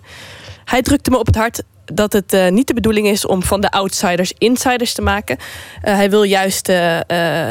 Hij 0.66 0.82
drukte 0.82 1.10
me 1.10 1.18
op 1.18 1.26
het 1.26 1.36
hart 1.36 1.64
dat 1.94 2.14
het 2.14 2.34
uh, 2.34 2.48
niet 2.48 2.68
de 2.68 2.74
bedoeling 2.74 3.08
is 3.08 3.26
om 3.26 3.44
van 3.44 3.62
de 3.62 3.72
outsiders 3.72 4.34
insiders 4.38 4.94
te 4.94 5.02
maken. 5.02 5.38
Uh, 5.38 5.94
hij 5.94 6.10
wil 6.10 6.24
juist 6.24 6.70
uh, 6.70 6.98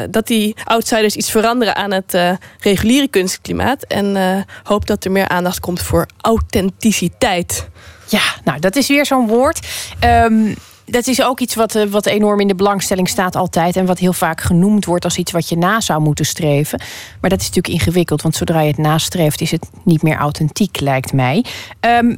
dat 0.09 0.27
die 0.27 0.55
outsiders 0.63 1.15
iets 1.15 1.31
veranderen 1.31 1.75
aan 1.75 1.91
het 1.91 2.17
reguliere 2.59 3.07
kunstklimaat. 3.07 3.83
En 3.83 4.45
hoopt 4.63 4.87
dat 4.87 5.05
er 5.05 5.11
meer 5.11 5.27
aandacht 5.27 5.59
komt 5.59 5.81
voor 5.81 6.07
authenticiteit. 6.21 7.67
Ja, 8.07 8.21
nou, 8.43 8.59
dat 8.59 8.75
is 8.75 8.87
weer 8.87 9.05
zo'n 9.05 9.27
woord. 9.27 9.67
Um, 10.03 10.55
dat 10.85 11.07
is 11.07 11.21
ook 11.21 11.39
iets 11.39 11.55
wat, 11.55 11.73
wat 11.89 12.05
enorm 12.05 12.39
in 12.39 12.47
de 12.47 12.55
belangstelling 12.55 13.09
staat 13.09 13.35
altijd. 13.35 13.75
En 13.75 13.85
wat 13.85 13.99
heel 13.99 14.13
vaak 14.13 14.41
genoemd 14.41 14.85
wordt 14.85 15.03
als 15.03 15.17
iets 15.17 15.31
wat 15.31 15.49
je 15.49 15.57
na 15.57 15.79
zou 15.79 16.01
moeten 16.01 16.25
streven. 16.25 16.81
Maar 17.21 17.29
dat 17.29 17.39
is 17.39 17.47
natuurlijk 17.47 17.73
ingewikkeld. 17.73 18.21
Want 18.21 18.35
zodra 18.35 18.61
je 18.61 18.67
het 18.67 18.77
nastreeft, 18.77 19.41
is 19.41 19.51
het 19.51 19.69
niet 19.83 20.01
meer 20.01 20.17
authentiek, 20.17 20.79
lijkt 20.79 21.13
mij. 21.13 21.45
Um, 21.79 22.17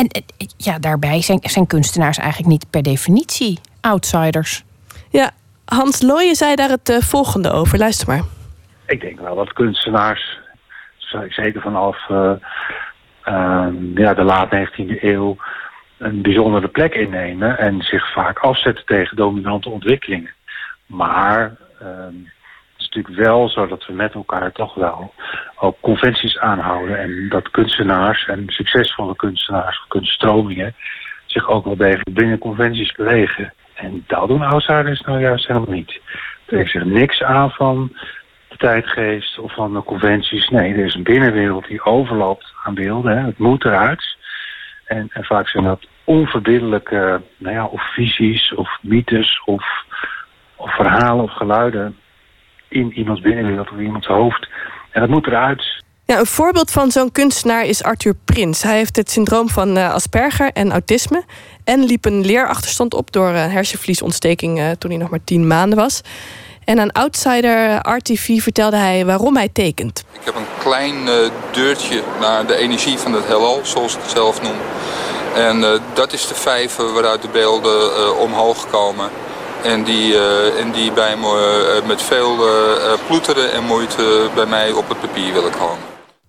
en 0.00 0.24
ja, 0.56 0.78
daarbij 0.78 1.22
zijn, 1.22 1.38
zijn 1.42 1.66
kunstenaars 1.66 2.18
eigenlijk 2.18 2.50
niet 2.50 2.70
per 2.70 2.82
definitie 2.82 3.58
outsiders. 3.80 4.64
Ja, 5.10 5.30
Hans 5.64 6.02
Looyen 6.02 6.34
zei 6.34 6.54
daar 6.54 6.68
het 6.68 6.96
volgende 7.00 7.50
over. 7.50 7.78
Luister 7.78 8.08
maar. 8.08 8.22
Ik 8.86 9.00
denk 9.00 9.20
wel 9.20 9.34
dat 9.34 9.52
kunstenaars, 9.52 10.38
zeker 11.28 11.60
vanaf 11.60 12.08
uh, 12.08 12.32
ja, 13.94 14.14
de 14.14 14.22
laat 14.22 14.54
19e 14.54 15.02
eeuw, 15.02 15.36
een 15.98 16.22
bijzondere 16.22 16.68
plek 16.68 16.94
innemen 16.94 17.58
en 17.58 17.82
zich 17.82 18.12
vaak 18.12 18.38
afzetten 18.38 18.84
tegen 18.86 19.16
dominante 19.16 19.68
ontwikkelingen. 19.68 20.34
Maar 20.86 21.56
ehm, 21.80 22.14
natuurlijk 22.90 23.28
wel 23.28 23.48
zo 23.48 23.66
dat 23.66 23.86
we 23.86 23.92
met 23.92 24.14
elkaar 24.14 24.52
toch 24.52 24.74
wel 24.74 25.14
ook 25.56 25.76
conventies 25.80 26.38
aanhouden. 26.38 26.98
En 26.98 27.28
dat 27.28 27.50
kunstenaars 27.50 28.26
en 28.26 28.44
succesvolle 28.46 29.16
kunstenaars 29.16 29.84
kunststromingen 29.88 30.74
zich 31.26 31.48
ook 31.48 31.64
wel 31.64 31.76
degelijk 31.76 32.12
binnen 32.12 32.38
conventies 32.38 32.92
bewegen. 32.92 33.52
En 33.74 34.04
dat 34.06 34.28
doen 34.28 34.42
outsiders 34.42 35.00
nou 35.00 35.20
juist 35.20 35.46
helemaal 35.46 35.74
niet. 35.74 36.00
Er 36.46 36.64
trekt 36.70 36.84
niks 36.84 37.22
aan 37.22 37.50
van 37.50 37.96
de 38.48 38.56
tijdgeest 38.56 39.38
of 39.38 39.54
van 39.54 39.72
de 39.72 39.82
conventies. 39.82 40.48
Nee, 40.48 40.72
er 40.72 40.84
is 40.84 40.94
een 40.94 41.02
binnenwereld 41.02 41.66
die 41.66 41.84
overloopt 41.84 42.54
aan 42.64 42.74
beelden. 42.74 43.18
Hè. 43.18 43.24
Het 43.24 43.38
moet 43.38 43.64
eruit. 43.64 44.16
En, 44.84 45.08
en 45.12 45.24
vaak 45.24 45.48
zijn 45.48 45.64
dat 45.64 45.86
onverbiddelijke 46.04 47.22
nou 47.36 47.54
ja, 47.54 47.64
of 47.64 47.92
visies 47.94 48.54
of 48.54 48.78
mythes 48.82 49.42
of, 49.44 49.64
of 50.56 50.74
verhalen 50.74 51.24
of 51.24 51.32
geluiden 51.32 51.96
in 52.70 52.92
iemands 52.92 53.20
binnenwereld 53.20 53.70
of 53.70 53.78
iemands 53.78 54.06
hoofd. 54.06 54.48
En 54.90 55.00
dat 55.00 55.10
moet 55.10 55.26
eruit. 55.26 55.82
Ja, 56.04 56.18
een 56.18 56.26
voorbeeld 56.26 56.70
van 56.70 56.90
zo'n 56.90 57.12
kunstenaar 57.12 57.64
is 57.64 57.82
Arthur 57.82 58.14
Prins. 58.24 58.62
Hij 58.62 58.76
heeft 58.76 58.96
het 58.96 59.10
syndroom 59.10 59.48
van 59.48 59.76
uh, 59.76 59.92
Asperger 59.92 60.50
en 60.52 60.70
autisme. 60.70 61.24
En 61.64 61.84
liep 61.84 62.04
een 62.04 62.24
leerachterstand 62.24 62.94
op 62.94 63.12
door 63.12 63.30
uh, 63.30 63.46
hersenvliesontsteking 63.46 64.58
uh, 64.58 64.70
toen 64.70 64.90
hij 64.90 64.98
nog 64.98 65.10
maar 65.10 65.24
tien 65.24 65.46
maanden 65.46 65.78
was. 65.78 66.00
En 66.64 66.80
aan 66.80 66.92
Outsider 66.92 67.78
RTV 67.94 68.40
vertelde 68.40 68.76
hij 68.76 69.06
waarom 69.06 69.36
hij 69.36 69.48
tekent. 69.48 70.04
Ik 70.12 70.24
heb 70.24 70.34
een 70.34 70.62
klein 70.62 70.94
deurtje 71.52 72.02
naar 72.20 72.46
de 72.46 72.56
energie 72.56 72.98
van 72.98 73.12
het 73.12 73.26
heelal, 73.26 73.60
zoals 73.62 73.94
ik 73.94 74.00
het 74.02 74.10
zelf 74.10 74.42
noem. 74.42 74.56
En 75.34 75.80
dat 75.94 76.12
is 76.12 76.28
de 76.28 76.34
vijver 76.34 76.92
waaruit 76.92 77.22
de 77.22 77.28
beelden 77.28 78.18
omhoog 78.18 78.70
komen. 78.70 79.10
En 79.64 79.84
die, 79.84 80.12
uh, 80.12 80.60
en 80.60 80.70
die 80.72 80.92
bij 80.92 81.16
me, 81.16 81.82
met 81.86 82.02
veel 82.02 82.46
uh, 82.46 82.92
ploeteren 83.06 83.52
en 83.52 83.64
moeite 83.64 84.28
bij 84.34 84.46
mij 84.46 84.72
op 84.72 84.88
het 84.88 85.00
papier 85.00 85.32
willen 85.32 85.50
komen. 85.50 85.78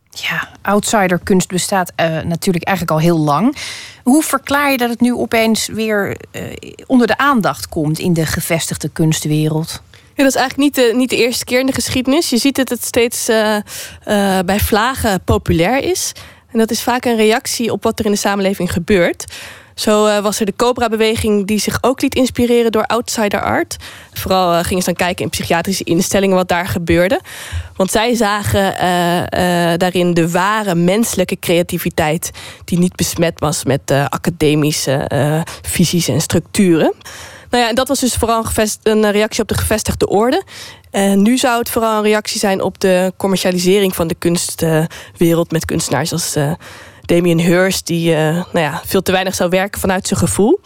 Ja, 0.09 0.49
outsiderkunst 0.61 1.47
bestaat 1.47 1.91
uh, 1.95 2.05
natuurlijk 2.21 2.65
eigenlijk 2.65 2.97
al 2.97 3.03
heel 3.03 3.19
lang. 3.19 3.55
Hoe 4.03 4.23
verklaar 4.23 4.71
je 4.71 4.77
dat 4.77 4.89
het 4.89 5.01
nu 5.01 5.13
opeens 5.13 5.67
weer 5.67 6.17
uh, 6.31 6.43
onder 6.87 7.07
de 7.07 7.17
aandacht 7.17 7.69
komt 7.69 7.99
in 7.99 8.13
de 8.13 8.25
gevestigde 8.25 8.89
kunstwereld? 8.89 9.81
Ja, 9.91 10.23
dat 10.23 10.35
is 10.35 10.39
eigenlijk 10.39 10.57
niet 10.57 10.75
de, 10.75 10.93
niet 10.95 11.09
de 11.09 11.15
eerste 11.15 11.45
keer 11.45 11.59
in 11.59 11.65
de 11.65 11.73
geschiedenis. 11.73 12.29
Je 12.29 12.37
ziet 12.37 12.55
dat 12.55 12.69
het 12.69 12.83
steeds 12.83 13.29
uh, 13.29 13.57
bij 14.45 14.59
vlagen 14.59 15.23
populair 15.23 15.83
is. 15.83 16.11
En 16.51 16.59
dat 16.59 16.71
is 16.71 16.83
vaak 16.83 17.05
een 17.05 17.15
reactie 17.15 17.71
op 17.71 17.83
wat 17.83 17.99
er 17.99 18.05
in 18.05 18.11
de 18.11 18.17
samenleving 18.17 18.71
gebeurt. 18.71 19.25
Zo 19.81 20.07
uh, 20.07 20.19
was 20.19 20.39
er 20.39 20.45
de 20.45 20.53
Cobra-beweging 20.55 21.47
die 21.47 21.59
zich 21.59 21.77
ook 21.81 22.01
liet 22.01 22.15
inspireren 22.15 22.71
door 22.71 22.85
outsider 22.85 23.41
art. 23.41 23.77
Vooral 24.13 24.53
uh, 24.53 24.63
gingen 24.63 24.83
ze 24.83 24.93
dan 24.93 25.05
kijken 25.05 25.23
in 25.23 25.29
psychiatrische 25.29 25.83
instellingen 25.83 26.35
wat 26.35 26.47
daar 26.47 26.67
gebeurde. 26.67 27.21
Want 27.75 27.91
zij 27.91 28.15
zagen 28.15 28.73
uh, 28.73 29.73
daarin 29.77 30.13
de 30.13 30.31
ware 30.31 30.75
menselijke 30.75 31.39
creativiteit... 31.39 32.31
die 32.65 32.79
niet 32.79 32.95
besmet 32.95 33.39
was 33.39 33.63
met 33.63 33.91
academische 33.91 35.07
visies 35.61 36.07
en 36.07 36.21
structuren. 36.21 36.93
Nou 37.49 37.63
ja, 37.63 37.69
en 37.69 37.75
dat 37.75 37.87
was 37.87 37.99
dus 37.99 38.15
vooral 38.15 38.45
een 38.83 39.11
reactie 39.11 39.41
op 39.41 39.47
de 39.47 39.57
gevestigde 39.57 40.07
orde. 40.07 40.43
En 40.91 41.21
nu 41.21 41.37
zou 41.37 41.59
het 41.59 41.69
vooral 41.69 41.97
een 41.97 42.03
reactie 42.03 42.39
zijn 42.39 42.61
op 42.61 42.79
de 42.79 43.13
commercialisering 43.17 43.95
van 43.95 44.07
de 44.07 44.15
kunstwereld... 44.15 45.51
met 45.51 45.65
kunstenaars 45.65 46.11
als... 46.11 46.35
Damien 47.11 47.39
Hirst, 47.39 47.87
die 47.87 48.11
uh, 48.11 48.17
nou 48.17 48.59
ja, 48.59 48.81
veel 48.85 49.01
te 49.01 49.11
weinig 49.11 49.35
zou 49.35 49.49
werken 49.49 49.79
vanuit 49.79 50.07
zijn 50.07 50.19
gevoel. 50.19 50.59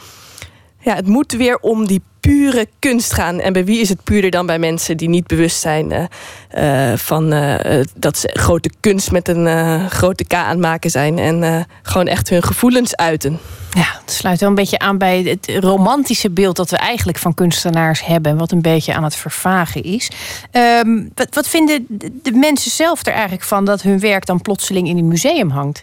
Ja, 0.80 0.96
het 0.96 1.08
moet 1.08 1.32
weer 1.32 1.58
om 1.60 1.88
die 1.88 2.02
pure 2.20 2.68
kunst 2.80 3.14
gaan. 3.14 3.40
En 3.40 3.54
bij 3.54 3.66
wie 3.66 3.80
is 3.80 3.90
het 3.90 4.04
puurder 4.04 4.30
dan 4.30 4.46
bij 4.46 4.60
mensen 4.60 4.98
die 4.98 5.10
niet 5.10 5.28
bewust 5.28 5.60
zijn 5.60 6.10
uh, 6.58 6.94
van 6.94 7.34
uh, 7.34 7.82
dat 7.96 8.18
ze 8.18 8.30
grote 8.34 8.70
kunst 8.80 9.12
met 9.12 9.28
een 9.28 9.90
grote 9.90 10.24
K 10.24 10.34
aan 10.34 10.50
het 10.50 10.60
maken 10.60 10.90
zijn. 10.90 11.20
En 11.20 11.68
gewoon 11.82 12.08
echt 12.08 12.30
hun 12.30 12.44
gevoelens 12.44 12.96
uiten. 12.96 13.40
Ja, 13.70 14.00
het 14.02 14.12
sluit 14.12 14.40
wel 14.40 14.50
een 14.50 14.56
beetje 14.56 14.80
aan 14.80 14.98
bij 14.98 15.22
het 15.22 15.64
romantische 15.64 16.30
beeld 16.30 16.56
dat 16.56 16.70
we 16.70 16.78
eigenlijk 16.78 17.18
van 17.18 17.34
kunstenaars 17.34 18.06
hebben. 18.06 18.38
Wat 18.38 18.52
een 18.52 18.62
beetje 18.62 18.94
aan 18.94 19.04
het 19.04 19.16
vervagen 19.16 19.84
is. 19.84 20.12
Um, 20.52 21.12
wat, 21.16 21.36
wat 21.36 21.48
vinden 21.48 21.86
de 22.22 22.32
mensen 22.32 22.72
zelf 22.72 23.06
er 23.06 23.14
eigenlijk 23.14 23.44
van 23.44 23.66
dat 23.66 23.82
hun 23.82 24.00
werk 24.00 24.26
dan 24.26 24.42
plotseling 24.42 24.88
in 24.88 24.98
een 24.98 25.08
museum 25.08 25.50
hangt? 25.50 25.82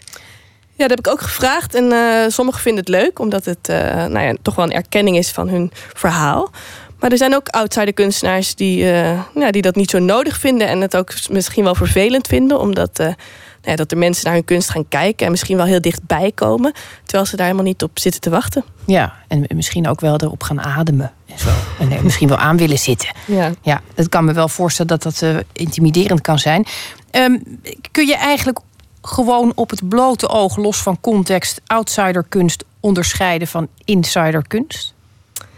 Ja, 0.75 0.87
dat 0.87 0.97
heb 0.97 0.99
ik 0.99 1.07
ook 1.07 1.21
gevraagd. 1.21 1.75
En 1.75 1.83
uh, 1.83 2.27
sommigen 2.27 2.61
vinden 2.61 2.83
het 2.83 2.89
leuk, 2.89 3.19
omdat 3.19 3.45
het 3.45 3.69
uh, 3.69 3.77
nou 4.05 4.19
ja, 4.19 4.35
toch 4.41 4.55
wel 4.55 4.65
een 4.65 4.71
erkenning 4.71 5.17
is 5.17 5.31
van 5.31 5.49
hun 5.49 5.71
verhaal. 5.93 6.51
Maar 6.99 7.11
er 7.11 7.17
zijn 7.17 7.35
ook 7.35 7.47
outsider 7.47 7.93
kunstenaars 7.93 8.55
die, 8.55 8.83
uh, 8.83 9.21
ja, 9.35 9.51
die 9.51 9.61
dat 9.61 9.75
niet 9.75 9.89
zo 9.89 9.99
nodig 9.99 10.37
vinden. 10.37 10.67
En 10.67 10.81
het 10.81 10.95
ook 10.95 11.13
misschien 11.29 11.63
wel 11.63 11.75
vervelend 11.75 12.27
vinden, 12.27 12.59
omdat 12.59 12.97
nou 12.97 13.15
ja, 13.61 13.75
dat 13.75 13.91
er 13.91 13.97
mensen 13.97 14.25
naar 14.25 14.33
hun 14.33 14.45
kunst 14.45 14.69
gaan 14.69 14.87
kijken 14.87 15.25
en 15.25 15.31
misschien 15.31 15.57
wel 15.57 15.65
heel 15.65 15.81
dichtbij 15.81 16.31
komen. 16.35 16.73
Terwijl 17.03 17.25
ze 17.25 17.35
daar 17.35 17.45
helemaal 17.45 17.67
niet 17.67 17.83
op 17.83 17.99
zitten 17.99 18.21
te 18.21 18.29
wachten. 18.29 18.63
Ja, 18.85 19.13
en 19.27 19.45
misschien 19.55 19.87
ook 19.87 19.99
wel 19.99 20.17
erop 20.17 20.43
gaan 20.43 20.61
ademen 20.61 21.11
en 21.25 21.39
zo. 21.39 21.49
En 21.79 22.03
misschien 22.03 22.27
wel 22.27 22.37
aan 22.37 22.57
willen 22.57 22.79
zitten. 22.79 23.15
Ja, 23.25 23.51
ja 23.61 23.81
dat 23.93 24.09
kan 24.09 24.25
me 24.25 24.33
wel 24.33 24.49
voorstellen 24.49 24.99
dat 24.99 25.03
dat 25.19 25.43
intimiderend 25.53 26.21
kan 26.21 26.39
zijn. 26.39 26.65
Um, 27.11 27.59
kun 27.91 28.07
je 28.07 28.15
eigenlijk 28.15 28.59
gewoon 29.05 29.51
op 29.55 29.69
het 29.69 29.89
blote 29.89 30.29
oog, 30.29 30.57
los 30.57 30.77
van 30.77 30.97
context, 31.01 31.61
outsiderkunst 31.65 32.63
onderscheiden 32.79 33.47
van 33.47 33.67
insiderkunst? 33.85 34.93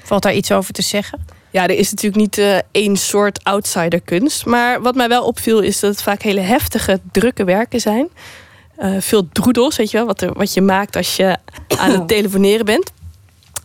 Valt 0.04 0.24
daar 0.24 0.34
iets 0.34 0.52
over 0.52 0.74
te 0.74 0.82
zeggen? 0.82 1.26
Ja, 1.50 1.64
er 1.64 1.78
is 1.78 1.90
natuurlijk 1.90 2.22
niet 2.22 2.38
uh, 2.38 2.58
één 2.72 2.98
soort 2.98 3.44
outsiderkunst. 3.44 4.46
Maar 4.46 4.82
wat 4.82 4.96
mij 4.96 5.08
wel 5.08 5.24
opviel 5.24 5.60
is 5.60 5.80
dat 5.80 5.92
het 5.92 6.02
vaak 6.02 6.22
hele 6.22 6.40
heftige, 6.40 7.00
drukke 7.12 7.44
werken 7.44 7.80
zijn. 7.80 8.08
Uh, 8.80 8.96
veel 9.00 9.30
droedels, 9.32 9.76
weet 9.76 9.92
je 9.92 9.98
wel, 9.98 10.06
wat, 10.06 10.22
er, 10.22 10.34
wat 10.34 10.54
je 10.54 10.62
maakt 10.62 10.96
als 10.96 11.16
je 11.16 11.38
aan 11.78 11.92
het 11.92 12.08
telefoneren 12.08 12.66
bent. 12.66 12.92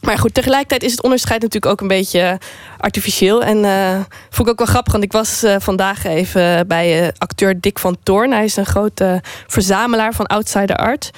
Maar 0.01 0.19
goed, 0.19 0.35
tegelijkertijd 0.35 0.83
is 0.83 0.91
het 0.91 1.03
onderscheid 1.03 1.43
natuurlijk 1.43 1.73
ook 1.73 1.81
een 1.81 1.89
beetje 1.89 2.39
artificieel. 2.79 3.43
En 3.43 3.57
uh, 3.65 3.95
vond 4.31 4.49
ik 4.49 4.49
ook 4.49 4.59
wel 4.59 4.67
grappig, 4.67 4.93
want 4.93 5.05
ik 5.05 5.13
was 5.13 5.45
uh, 5.45 5.57
vandaag 5.59 6.05
even 6.05 6.67
bij 6.67 7.03
uh, 7.03 7.09
acteur 7.19 7.61
Dick 7.61 7.79
van 7.79 7.97
Toorn. 8.03 8.33
Hij 8.33 8.45
is 8.45 8.57
een 8.57 8.67
grote 8.67 9.21
verzamelaar 9.47 10.15
van 10.15 10.27
outsider 10.27 10.77
art. 10.77 11.11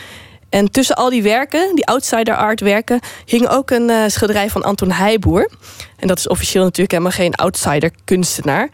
En 0.48 0.70
tussen 0.70 0.96
al 0.96 1.10
die 1.10 1.22
werken, 1.22 1.74
die 1.74 1.86
outsider 1.86 2.36
art 2.36 2.60
werken, 2.60 3.00
hing 3.24 3.48
ook 3.48 3.70
een 3.70 4.10
schilderij 4.10 4.50
van 4.50 4.62
Anton 4.62 4.90
Heijboer. 4.90 5.50
En 5.96 6.06
dat 6.08 6.18
is 6.18 6.28
officieel 6.28 6.62
natuurlijk 6.62 6.90
helemaal 6.90 7.12
geen 7.12 7.34
outsider 7.34 7.90
kunstenaar. 8.04 8.68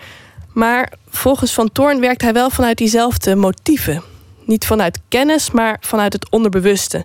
Maar 0.53 0.93
volgens 1.09 1.53
Van 1.53 1.73
Toorn 1.73 2.01
werkt 2.01 2.23
hij 2.23 2.33
wel 2.33 2.51
vanuit 2.51 2.79
diezelfde 2.79 3.35
motieven. 3.35 4.03
Niet 4.45 4.67
vanuit 4.67 4.99
kennis, 5.09 5.51
maar 5.51 5.77
vanuit 5.81 6.13
het 6.13 6.31
onderbewuste. 6.31 7.05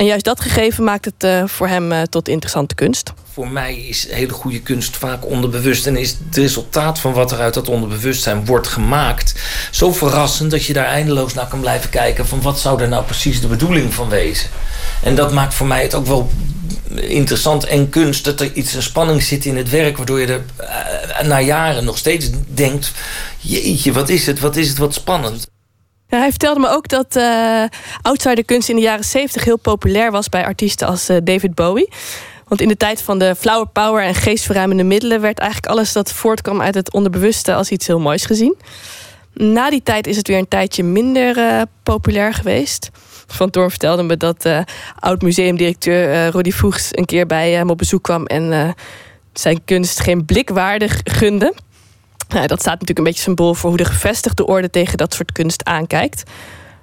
En 0.00 0.06
juist 0.06 0.24
dat 0.24 0.40
gegeven 0.40 0.84
maakt 0.84 1.04
het 1.04 1.24
uh, 1.24 1.42
voor 1.46 1.68
hem 1.68 1.92
uh, 1.92 2.02
tot 2.02 2.28
interessante 2.28 2.74
kunst. 2.74 3.12
Voor 3.32 3.48
mij 3.48 3.76
is 3.76 4.06
hele 4.10 4.32
goede 4.32 4.60
kunst 4.60 4.96
vaak 4.96 5.26
onderbewust 5.26 5.86
en 5.86 5.96
is 5.96 6.10
het 6.10 6.36
resultaat 6.36 6.98
van 6.98 7.12
wat 7.12 7.32
er 7.32 7.38
uit 7.38 7.54
dat 7.54 7.68
onderbewustzijn 7.68 8.44
wordt 8.44 8.66
gemaakt 8.66 9.34
zo 9.70 9.92
verrassend 9.92 10.50
dat 10.50 10.64
je 10.64 10.72
daar 10.72 10.86
eindeloos 10.86 11.34
naar 11.34 11.46
kan 11.46 11.60
blijven 11.60 11.90
kijken 11.90 12.26
van 12.26 12.42
wat 12.42 12.60
zou 12.60 12.82
er 12.82 12.88
nou 12.88 13.04
precies 13.04 13.40
de 13.40 13.46
bedoeling 13.46 13.94
van 13.94 14.08
wezen. 14.08 14.50
En 15.02 15.14
dat 15.14 15.32
maakt 15.32 15.54
voor 15.54 15.66
mij 15.66 15.82
het 15.82 15.94
ook 15.94 16.06
wel 16.06 16.30
interessant 16.94 17.64
en 17.64 17.88
kunst 17.88 18.24
dat 18.24 18.40
er 18.40 18.52
iets 18.52 18.74
een 18.74 18.82
spanning 18.82 19.22
zit 19.22 19.44
in 19.44 19.56
het 19.56 19.70
werk 19.70 19.96
waardoor 19.96 20.20
je 20.20 20.26
er 20.26 20.42
uh, 20.60 21.28
na 21.28 21.40
jaren 21.40 21.84
nog 21.84 21.98
steeds 21.98 22.30
denkt 22.46 22.92
jeetje 23.38 23.92
wat 23.92 24.08
is 24.08 24.26
het 24.26 24.40
wat 24.40 24.56
is 24.56 24.68
het 24.68 24.78
wat 24.78 24.94
spannend. 24.94 25.48
Hij 26.18 26.30
vertelde 26.30 26.60
me 26.60 26.68
ook 26.68 26.88
dat 26.88 27.16
uh, 27.16 27.64
outsiderkunst 28.02 28.68
in 28.68 28.74
de 28.74 28.82
jaren 28.82 29.04
70 29.04 29.44
heel 29.44 29.58
populair 29.58 30.10
was 30.10 30.28
bij 30.28 30.44
artiesten 30.44 30.86
als 30.86 31.10
uh, 31.10 31.16
David 31.24 31.54
Bowie. 31.54 31.88
Want 32.48 32.60
in 32.60 32.68
de 32.68 32.76
tijd 32.76 33.02
van 33.02 33.18
de 33.18 33.34
flower 33.34 33.68
power 33.68 34.02
en 34.04 34.14
geestverruimende 34.14 34.82
middelen 34.84 35.20
werd 35.20 35.38
eigenlijk 35.38 35.72
alles 35.72 35.92
dat 35.92 36.12
voortkwam 36.12 36.60
uit 36.60 36.74
het 36.74 36.92
onderbewuste 36.92 37.54
als 37.54 37.70
iets 37.70 37.86
heel 37.86 38.00
moois 38.00 38.24
gezien. 38.24 38.56
Na 39.34 39.70
die 39.70 39.82
tijd 39.82 40.06
is 40.06 40.16
het 40.16 40.28
weer 40.28 40.38
een 40.38 40.48
tijdje 40.48 40.82
minder 40.82 41.38
uh, 41.38 41.62
populair 41.82 42.34
geweest. 42.34 42.90
Van 43.26 43.50
Toorn 43.50 43.70
vertelde 43.70 44.02
me 44.02 44.16
dat 44.16 44.48
oud 44.98 45.22
museumdirecteur 45.22 46.30
Roddy 46.30 46.50
Voegs 46.50 46.88
een 46.90 47.04
keer 47.04 47.26
bij 47.26 47.50
hem 47.50 47.70
op 47.70 47.78
bezoek 47.78 48.02
kwam 48.02 48.26
en 48.26 48.74
zijn 49.32 49.64
kunst 49.64 50.00
geen 50.00 50.24
blik 50.24 50.48
waardig 50.48 51.00
gunde. 51.04 51.54
Nou, 52.32 52.46
dat 52.46 52.60
staat 52.60 52.72
natuurlijk 52.72 52.98
een 52.98 53.04
beetje 53.04 53.22
symbool 53.22 53.54
voor 53.54 53.68
hoe 53.68 53.78
de 53.78 53.84
gevestigde 53.84 54.46
orde 54.46 54.70
tegen 54.70 54.96
dat 54.96 55.14
soort 55.14 55.32
kunst 55.32 55.64
aankijkt. 55.64 56.22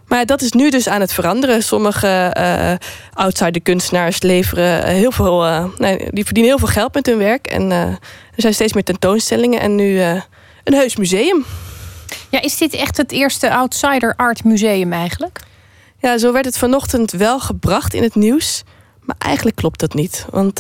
Maar 0.07 0.25
dat 0.25 0.41
is 0.41 0.51
nu 0.51 0.69
dus 0.69 0.87
aan 0.89 1.01
het 1.01 1.13
veranderen. 1.13 1.63
Sommige 1.63 2.35
uh, 2.37 2.73
outsider 3.13 3.61
kunstenaars 3.61 4.21
leveren 4.21 4.85
heel 4.85 5.11
veel. 5.11 5.45
Uh, 5.45 5.65
nee, 5.77 5.97
die 6.11 6.25
verdienen 6.25 6.51
heel 6.51 6.59
veel 6.59 6.73
geld 6.73 6.93
met 6.93 7.05
hun 7.05 7.17
werk. 7.17 7.47
En 7.47 7.71
uh, 7.71 7.81
er 7.81 7.97
zijn 8.35 8.53
steeds 8.53 8.73
meer 8.73 8.83
tentoonstellingen 8.83 9.59
en 9.59 9.75
nu 9.75 9.99
een 9.99 10.73
heus 10.73 10.95
museum. 10.95 11.45
Ja, 12.29 12.41
is 12.41 12.57
dit 12.57 12.73
echt 12.73 12.97
het 12.97 13.11
eerste 13.11 13.51
outsider 13.51 14.13
art 14.15 14.43
museum 14.43 14.93
eigenlijk? 14.93 15.39
Ja, 15.99 16.17
zo 16.17 16.31
werd 16.31 16.45
het 16.45 16.57
vanochtend 16.57 17.11
wel 17.11 17.39
gebracht 17.39 17.93
in 17.93 18.03
het 18.03 18.15
nieuws. 18.15 18.63
Maar 19.01 19.15
eigenlijk 19.17 19.57
klopt 19.57 19.79
dat 19.79 19.93
niet. 19.93 20.25
Want 20.29 20.59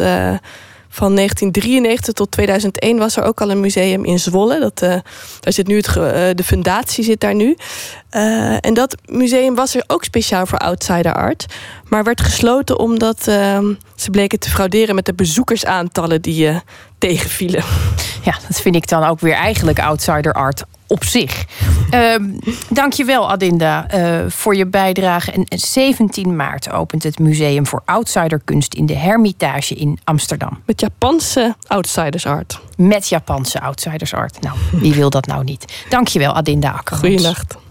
van 0.97 1.15
1993 1.15 2.13
tot 2.13 2.31
2001 2.31 2.97
was 2.97 3.15
er 3.15 3.23
ook 3.23 3.41
al 3.41 3.51
een 3.51 3.59
museum 3.59 4.05
in 4.05 4.19
Zwolle. 4.19 4.59
Dat, 4.59 4.81
uh, 4.81 4.89
daar 5.39 5.53
zit 5.53 5.67
nu 5.67 5.75
het, 5.75 5.87
uh, 5.87 5.93
de 6.33 6.43
fundatie 6.43 7.03
zit 7.03 7.19
daar 7.19 7.35
nu. 7.35 7.57
Uh, 8.11 8.65
en 8.65 8.73
dat 8.73 8.95
museum 9.05 9.55
was 9.55 9.75
er 9.75 9.83
ook 9.87 10.03
speciaal 10.03 10.45
voor 10.45 10.57
outsider 10.57 11.13
art. 11.13 11.45
Maar 11.87 12.03
werd 12.03 12.21
gesloten 12.21 12.79
omdat 12.79 13.23
ze 13.95 14.09
bleken 14.11 14.39
te 14.39 14.49
frauderen 14.49 14.95
met 14.95 15.05
de 15.05 15.13
bezoekersaantallen 15.13 16.21
die 16.21 16.61
tegenvielen. 16.97 17.63
Ja, 18.23 18.37
dat 18.47 18.61
vind 18.61 18.75
ik 18.75 18.87
dan 18.87 19.03
ook 19.03 19.19
weer 19.19 19.33
eigenlijk 19.33 19.79
outsider 19.79 20.33
art 20.33 20.63
op 20.87 21.03
zich. 21.03 21.45
Uh, 21.93 22.15
dankjewel 22.69 23.29
Adinda 23.29 23.95
uh, 23.95 24.19
voor 24.27 24.55
je 24.55 24.65
bijdrage. 24.65 25.31
En 25.31 25.45
17 25.47 26.35
maart 26.35 26.71
opent 26.71 27.03
het 27.03 27.19
Museum 27.19 27.65
voor 27.67 27.81
Outsiderkunst 27.85 28.73
in 28.73 28.85
de 28.85 28.95
Hermitage 28.95 29.75
in 29.75 29.99
Amsterdam. 30.03 30.61
Met 30.65 30.81
Japanse 30.81 31.55
outsidersart. 31.67 32.59
Met 32.77 33.09
Japanse 33.09 33.61
outsidersart. 33.61 34.41
Nou, 34.41 34.57
wie 34.71 34.93
wil 34.93 35.09
dat 35.09 35.25
nou 35.25 35.43
niet? 35.43 35.85
Dankjewel 35.89 36.33
Adinda 36.33 36.69
Akkermans. 36.69 36.99
Goeienacht. 36.99 37.66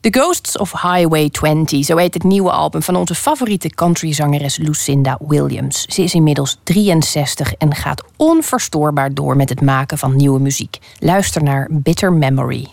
The 0.00 0.20
Ghosts 0.20 0.58
of 0.58 0.72
Highway 0.72 1.28
20, 1.28 1.84
zo 1.84 1.96
heet 1.96 2.14
het 2.14 2.22
nieuwe 2.22 2.50
album 2.50 2.82
van 2.82 2.96
onze 2.96 3.14
favoriete 3.14 3.70
countryzangeres 3.70 4.56
Lucinda 4.56 5.18
Williams. 5.26 5.82
Ze 5.82 6.02
is 6.02 6.14
inmiddels 6.14 6.58
63 6.62 7.54
en 7.54 7.74
gaat 7.74 8.04
onverstoorbaar 8.16 9.14
door 9.14 9.36
met 9.36 9.48
het 9.48 9.60
maken 9.60 9.98
van 9.98 10.16
nieuwe 10.16 10.40
muziek. 10.40 10.78
Luister 10.98 11.42
naar 11.42 11.68
Bitter 11.70 12.12
Memory. 12.12 12.66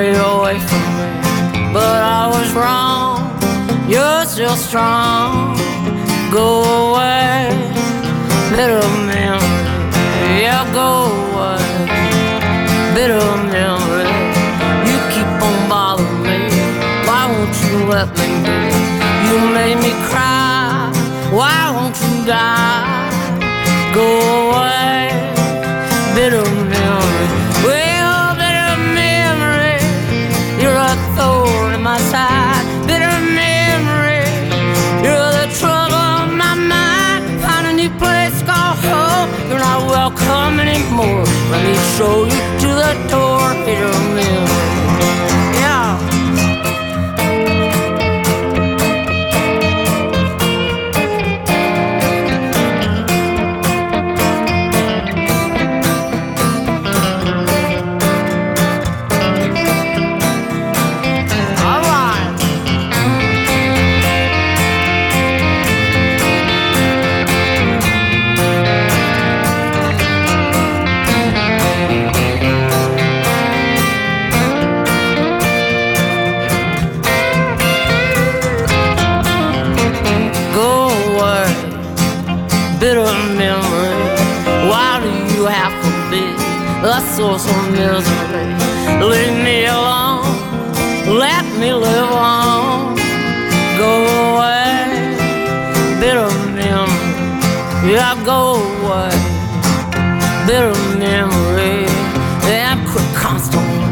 Stay 0.00 0.16
away 0.16 0.58
from 0.68 0.86
me. 0.98 1.08
But 1.76 2.00
I 2.20 2.24
was 2.34 2.48
wrong, 2.54 3.16
you're 3.92 4.24
still 4.24 4.56
strong. 4.56 5.56
Go 6.32 6.48
away, 6.84 7.52
little 8.56 8.92
memory. 9.10 9.60
Yeah, 10.40 10.64
go 10.72 10.90
away, 11.26 11.66
bitter 12.94 13.28
memory. 13.56 14.08
You 14.88 14.96
keep 15.12 15.30
on 15.46 15.56
bothering 15.68 16.22
me. 16.28 16.40
Why 17.06 17.22
won't 17.32 17.56
you 17.64 17.76
let 17.94 18.08
me 18.20 18.28
be? 18.46 18.60
You 19.26 19.36
made 19.58 19.78
me 19.86 19.92
cry. 20.08 20.90
Why 21.38 21.60
won't 21.76 21.96
you 22.04 22.14
die? 22.24 22.88
Go 23.92 24.08
away, 24.44 25.19
anymore. 41.02 41.24
Let 41.50 41.62
me 41.66 41.74
show 41.96 42.24
you 42.24 42.40
to 42.62 42.68
the 42.82 42.92
door, 43.08 43.54
bitter 43.64 44.19
source 87.20 87.46
of 87.52 87.62
misery. 87.72 88.46
Leave 89.12 89.36
me 89.44 89.66
alone, 89.66 90.24
let 91.24 91.44
me 91.60 91.70
live 91.86 92.12
on. 92.12 92.96
Go 93.82 93.92
away, 94.28 94.80
bitter 96.00 96.30
memory. 96.60 97.92
Yeah, 97.92 98.14
go 98.24 98.40
away, 98.70 99.12
bitter 100.46 100.76
memory. 101.04 101.84
Yeah, 102.48 102.80
quit 102.90 103.08
constantly 103.24 103.90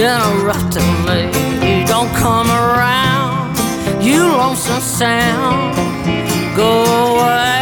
interrupting 0.00 0.94
me. 1.08 1.20
Don't 1.92 2.12
come 2.24 2.48
around, 2.50 3.52
you 4.02 4.22
lonesome 4.40 4.80
sound. 4.80 5.76
Go 6.56 6.72
away, 7.10 7.53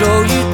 Let 0.00 0.30
me 0.30 0.49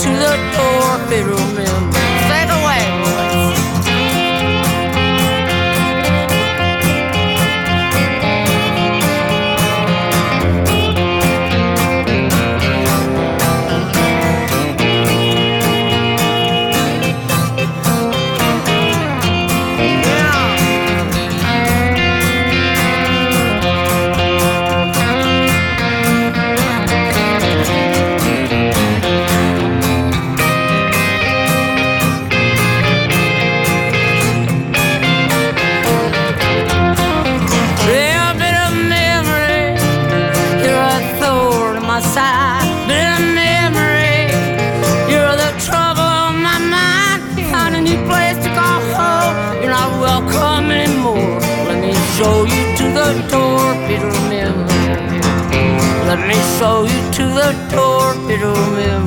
mill. 58.39 59.05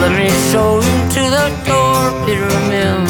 Let 0.00 0.12
me 0.16 0.28
show 0.50 0.76
you 0.76 0.98
to 1.14 1.22
the 1.30 1.46
door, 1.66 2.10
torpedo 2.26 2.68
mill. 2.68 3.09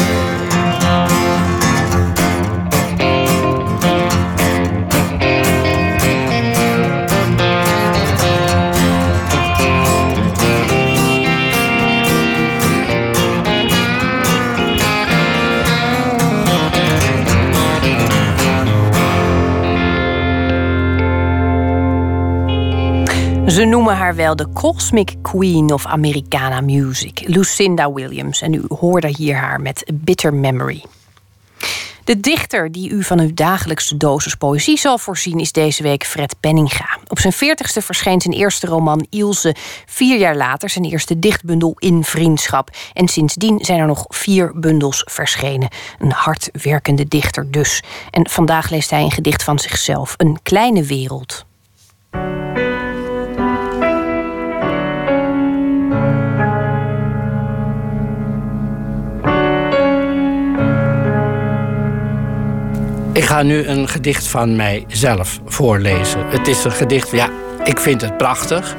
Ze 23.61 23.66
noemen 23.66 23.97
haar 23.97 24.15
wel 24.15 24.37
de 24.37 24.53
Cosmic 24.53 25.15
Queen 25.23 25.73
of 25.73 25.87
Americana 25.87 26.61
Music, 26.61 27.23
Lucinda 27.27 27.93
Williams. 27.93 28.41
En 28.43 28.53
u 28.53 28.62
hoorde 28.69 29.09
hier 29.09 29.37
haar 29.37 29.61
met 29.61 29.91
Bitter 29.95 30.35
Memory. 30.35 30.85
De 32.05 32.20
dichter 32.20 32.73
die 32.73 32.91
u 32.91 33.03
van 33.03 33.20
uw 33.20 33.35
dagelijkse 33.35 33.97
dosis 33.97 34.35
poëzie 34.35 34.78
zal 34.78 34.99
voorzien 34.99 35.39
is 35.39 35.53
deze 35.53 35.82
week 35.82 36.05
Fred 36.05 36.35
Penninga. 36.41 36.99
Op 37.09 37.19
zijn 37.19 37.32
veertigste 37.32 37.82
verscheen 37.82 38.20
zijn 38.20 38.35
eerste 38.35 38.66
roman 38.66 39.07
Ilse. 39.11 39.55
Vier 39.87 40.19
jaar 40.19 40.37
later 40.37 40.70
zijn 40.70 40.85
eerste 40.85 41.19
dichtbundel 41.19 41.74
In 41.78 42.05
Vriendschap. 42.05 42.70
En 42.93 43.09
sindsdien 43.09 43.59
zijn 43.65 43.78
er 43.78 43.87
nog 43.87 44.05
vier 44.09 44.53
bundels 44.55 45.03
verschenen. 45.11 45.69
Een 45.99 46.12
hardwerkende 46.12 47.09
dichter 47.09 47.51
dus. 47.51 47.82
En 48.11 48.28
vandaag 48.28 48.70
leest 48.70 48.91
hij 48.91 49.03
een 49.03 49.11
gedicht 49.11 49.43
van 49.43 49.59
zichzelf, 49.59 50.15
Een 50.16 50.39
kleine 50.43 50.82
wereld. 50.82 51.49
Ik 63.20 63.26
ga 63.26 63.42
nu 63.42 63.66
een 63.66 63.88
gedicht 63.88 64.26
van 64.26 64.56
mijzelf 64.56 65.40
voorlezen. 65.44 66.26
Het 66.26 66.48
is 66.48 66.64
een 66.64 66.72
gedicht, 66.72 67.10
ja, 67.10 67.30
ik 67.64 67.78
vind 67.78 68.01
het 68.01 68.16
prachtig. 68.16 68.76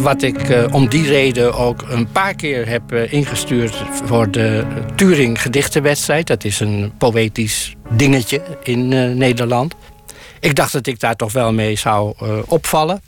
Wat 0.00 0.22
ik 0.22 0.48
eh, 0.48 0.74
om 0.74 0.88
die 0.88 1.08
reden 1.08 1.54
ook 1.54 1.82
een 1.88 2.08
paar 2.12 2.34
keer 2.34 2.68
heb 2.68 2.92
eh, 2.92 3.12
ingestuurd 3.12 3.82
voor 4.04 4.30
de 4.30 4.64
Turing 4.94 5.42
Gedichtenwedstrijd. 5.42 6.26
Dat 6.26 6.44
is 6.44 6.60
een 6.60 6.92
poëtisch 6.98 7.74
dingetje 7.90 8.42
in 8.62 8.92
eh, 8.92 9.10
Nederland. 9.10 9.74
Ik 10.40 10.54
dacht 10.54 10.72
dat 10.72 10.86
ik 10.86 11.00
daar 11.00 11.16
toch 11.16 11.32
wel 11.32 11.52
mee 11.52 11.76
zou 11.76 12.14
opvallen. 12.46 13.02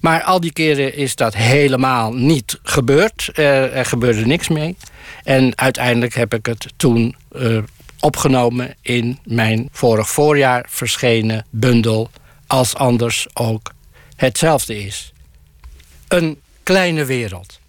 Maar 0.00 0.22
al 0.22 0.40
die 0.40 0.52
keren 0.52 0.96
is 0.96 1.16
dat 1.16 1.34
helemaal 1.36 2.12
niet 2.12 2.58
gebeurd. 2.62 3.30
Er, 3.34 3.86
gebeurde 3.86 4.26
niks 4.26 4.48
mee. 4.48 4.76
En 5.22 5.58
uiteindelijk 5.58 6.14
heb 6.14 6.34
ik 6.34 6.46
het 6.46 6.66
toen 6.76 7.16
opgenomen 8.04 8.74
in 8.82 9.18
mijn 9.24 9.68
vorig 9.72 10.08
voorjaar 10.08 10.66
verschenen 10.68 11.46
bundel. 11.50 12.10
Als 12.46 12.74
anders 12.74 13.26
ook 13.32 13.72
hetzelfde 14.16 14.84
is. 14.84 15.12
Een 16.08 16.40
kleine 16.62 17.04
wereld. 17.04 17.60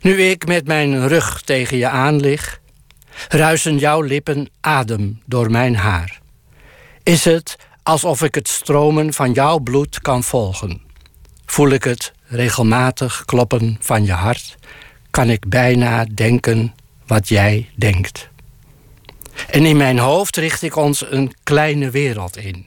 Nu 0.00 0.22
ik 0.22 0.46
met 0.46 0.66
mijn 0.66 1.08
rug 1.08 1.42
tegen 1.42 1.76
je 1.76 1.88
aan 1.88 2.20
lig, 2.20 2.60
ruisen 3.28 3.78
jouw 3.78 4.00
lippen 4.00 4.48
adem 4.60 5.20
door 5.26 5.50
mijn 5.50 5.76
haar. 5.76 6.20
Is 7.02 7.24
het 7.24 7.56
alsof 7.82 8.22
ik 8.22 8.34
het 8.34 8.48
stromen 8.48 9.12
van 9.12 9.32
jouw 9.32 9.58
bloed 9.58 10.00
kan 10.00 10.22
volgen? 10.22 10.80
Voel 11.46 11.68
ik 11.68 11.84
het 11.84 12.12
regelmatig 12.24 13.24
kloppen 13.24 13.76
van 13.80 14.04
je 14.04 14.12
hart? 14.12 14.56
Kan 15.10 15.30
ik 15.30 15.48
bijna 15.48 16.04
denken 16.04 16.74
wat 17.06 17.28
jij 17.28 17.70
denkt? 17.76 18.29
En 19.50 19.64
in 19.64 19.76
mijn 19.76 19.98
hoofd 19.98 20.36
richt 20.36 20.62
ik 20.62 20.76
ons 20.76 21.10
een 21.10 21.34
kleine 21.42 21.90
wereld 21.90 22.36
in. 22.36 22.66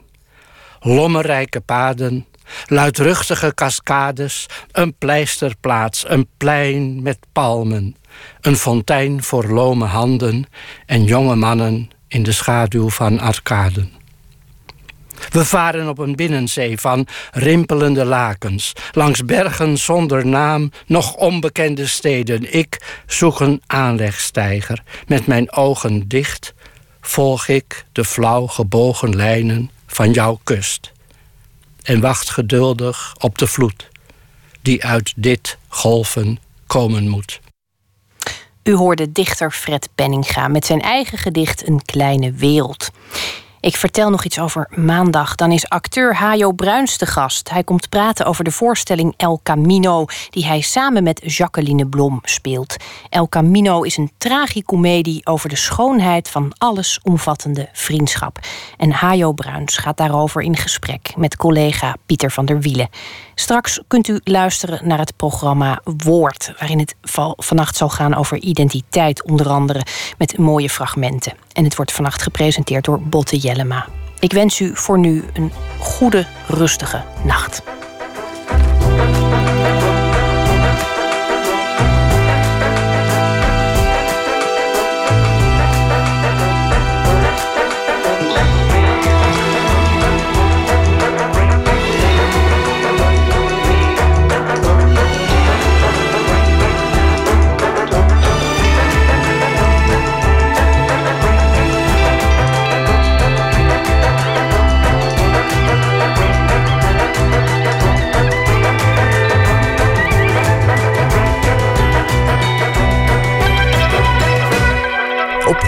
Lommerrijke 0.80 1.60
paden, 1.60 2.26
luidruchtige 2.68 3.54
cascades, 3.54 4.46
een 4.72 4.94
pleisterplaats, 4.98 6.04
een 6.08 6.28
plein 6.38 7.02
met 7.02 7.18
palmen, 7.32 7.96
een 8.42 8.56
fontein 8.56 9.24
voor 9.24 9.46
lome 9.48 9.86
handen 9.86 10.46
en 10.86 11.04
jonge 11.04 11.36
mannen 11.36 11.90
in 12.08 12.24
de 12.24 12.32
schaduw 12.32 12.90
van 12.90 13.20
arcaden. 13.20 14.03
We 15.30 15.46
varen 15.46 15.90
op 15.90 15.98
een 15.98 16.16
binnenzee 16.16 16.78
van 16.78 17.08
rimpelende 17.32 18.06
lakens, 18.06 18.74
langs 18.92 19.26
bergen 19.26 19.78
zonder 19.78 20.26
naam, 20.26 20.72
nog 20.86 21.16
onbekende 21.16 21.88
steden. 21.88 22.54
Ik 22.54 23.02
zoek 23.06 23.40
een 23.40 23.62
aanlegstijger. 23.68 24.84
Met 25.08 25.28
mijn 25.28 25.52
ogen 25.52 26.08
dicht 26.08 26.54
volg 27.02 27.48
ik 27.48 27.86
de 27.92 28.06
flauw 28.06 28.48
gebogen 28.48 29.16
lijnen 29.16 29.72
van 29.88 30.12
jouw 30.12 30.40
kust. 30.44 30.92
En 31.84 32.02
wacht 32.02 32.30
geduldig 32.30 33.16
op 33.20 33.38
de 33.38 33.48
vloed 33.48 33.90
die 34.62 34.86
uit 34.86 35.14
dit 35.16 35.58
golven 35.68 36.40
komen 36.68 37.10
moet. 37.10 37.42
U 38.64 38.74
hoorde 38.74 39.12
dichter 39.12 39.52
Fred 39.52 39.90
Penninga 39.96 40.48
met 40.48 40.66
zijn 40.66 40.82
eigen 40.82 41.18
gedicht 41.18 41.68
Een 41.68 41.82
kleine 41.86 42.32
wereld. 42.32 42.90
Ik 43.64 43.78
vertel 43.78 44.10
nog 44.10 44.24
iets 44.24 44.40
over 44.40 44.68
maandag. 44.76 45.36
Dan 45.36 45.52
is 45.52 45.70
acteur 45.70 46.16
Hajo 46.16 46.52
Bruins 46.52 46.98
de 46.98 47.06
gast. 47.06 47.50
Hij 47.50 47.64
komt 47.64 47.90
praten 47.90 48.26
over 48.26 48.44
de 48.44 48.52
voorstelling 48.52 49.14
El 49.18 49.40
Camino, 49.44 50.06
die 50.30 50.46
hij 50.46 50.62
samen 50.62 51.04
met 51.04 51.22
Jacqueline 51.26 51.88
Blom 51.88 52.20
speelt. 52.24 52.76
El 53.10 53.30
Camino 53.30 53.82
is 53.82 53.98
een 53.98 54.12
tragicomedie 54.18 55.26
over 55.26 55.50
de 55.50 55.56
schoonheid 55.56 56.30
van 56.30 56.54
allesomvattende 56.58 57.70
vriendschap. 57.74 58.40
En 58.78 58.92
Hajo 58.92 59.32
Bruins 59.32 59.78
gaat 59.78 59.98
daarover 59.98 60.42
in 60.42 60.58
gesprek 60.58 61.14
met 61.16 61.36
collega 61.36 61.96
Pieter 62.06 62.32
van 62.32 62.46
der 62.46 62.60
Wielen. 62.60 62.90
Straks 63.36 63.80
kunt 63.88 64.08
u 64.08 64.20
luisteren 64.24 64.88
naar 64.88 65.00
het 65.00 65.16
programma 65.16 65.82
Woord, 65.84 66.54
waarin 66.60 66.80
het 66.80 66.96
vannacht 67.36 67.76
zal 67.76 67.90
gaan 67.90 68.16
over 68.16 68.38
identiteit, 68.38 69.24
onder 69.24 69.50
andere 69.50 69.82
met 70.18 70.38
mooie 70.38 70.70
fragmenten. 70.70 71.34
En 71.54 71.64
het 71.64 71.76
wordt 71.76 71.92
vannacht 71.92 72.22
gepresenteerd 72.22 72.86
door 72.86 73.02
Botte 73.02 73.38
Jellema. 73.38 73.88
Ik 74.20 74.34
wens 74.34 74.60
u 74.60 74.72
voor 74.76 75.00
nu 75.00 75.24
een 75.34 75.52
goede, 75.80 76.26
rustige 76.48 77.04
nacht. 77.24 77.62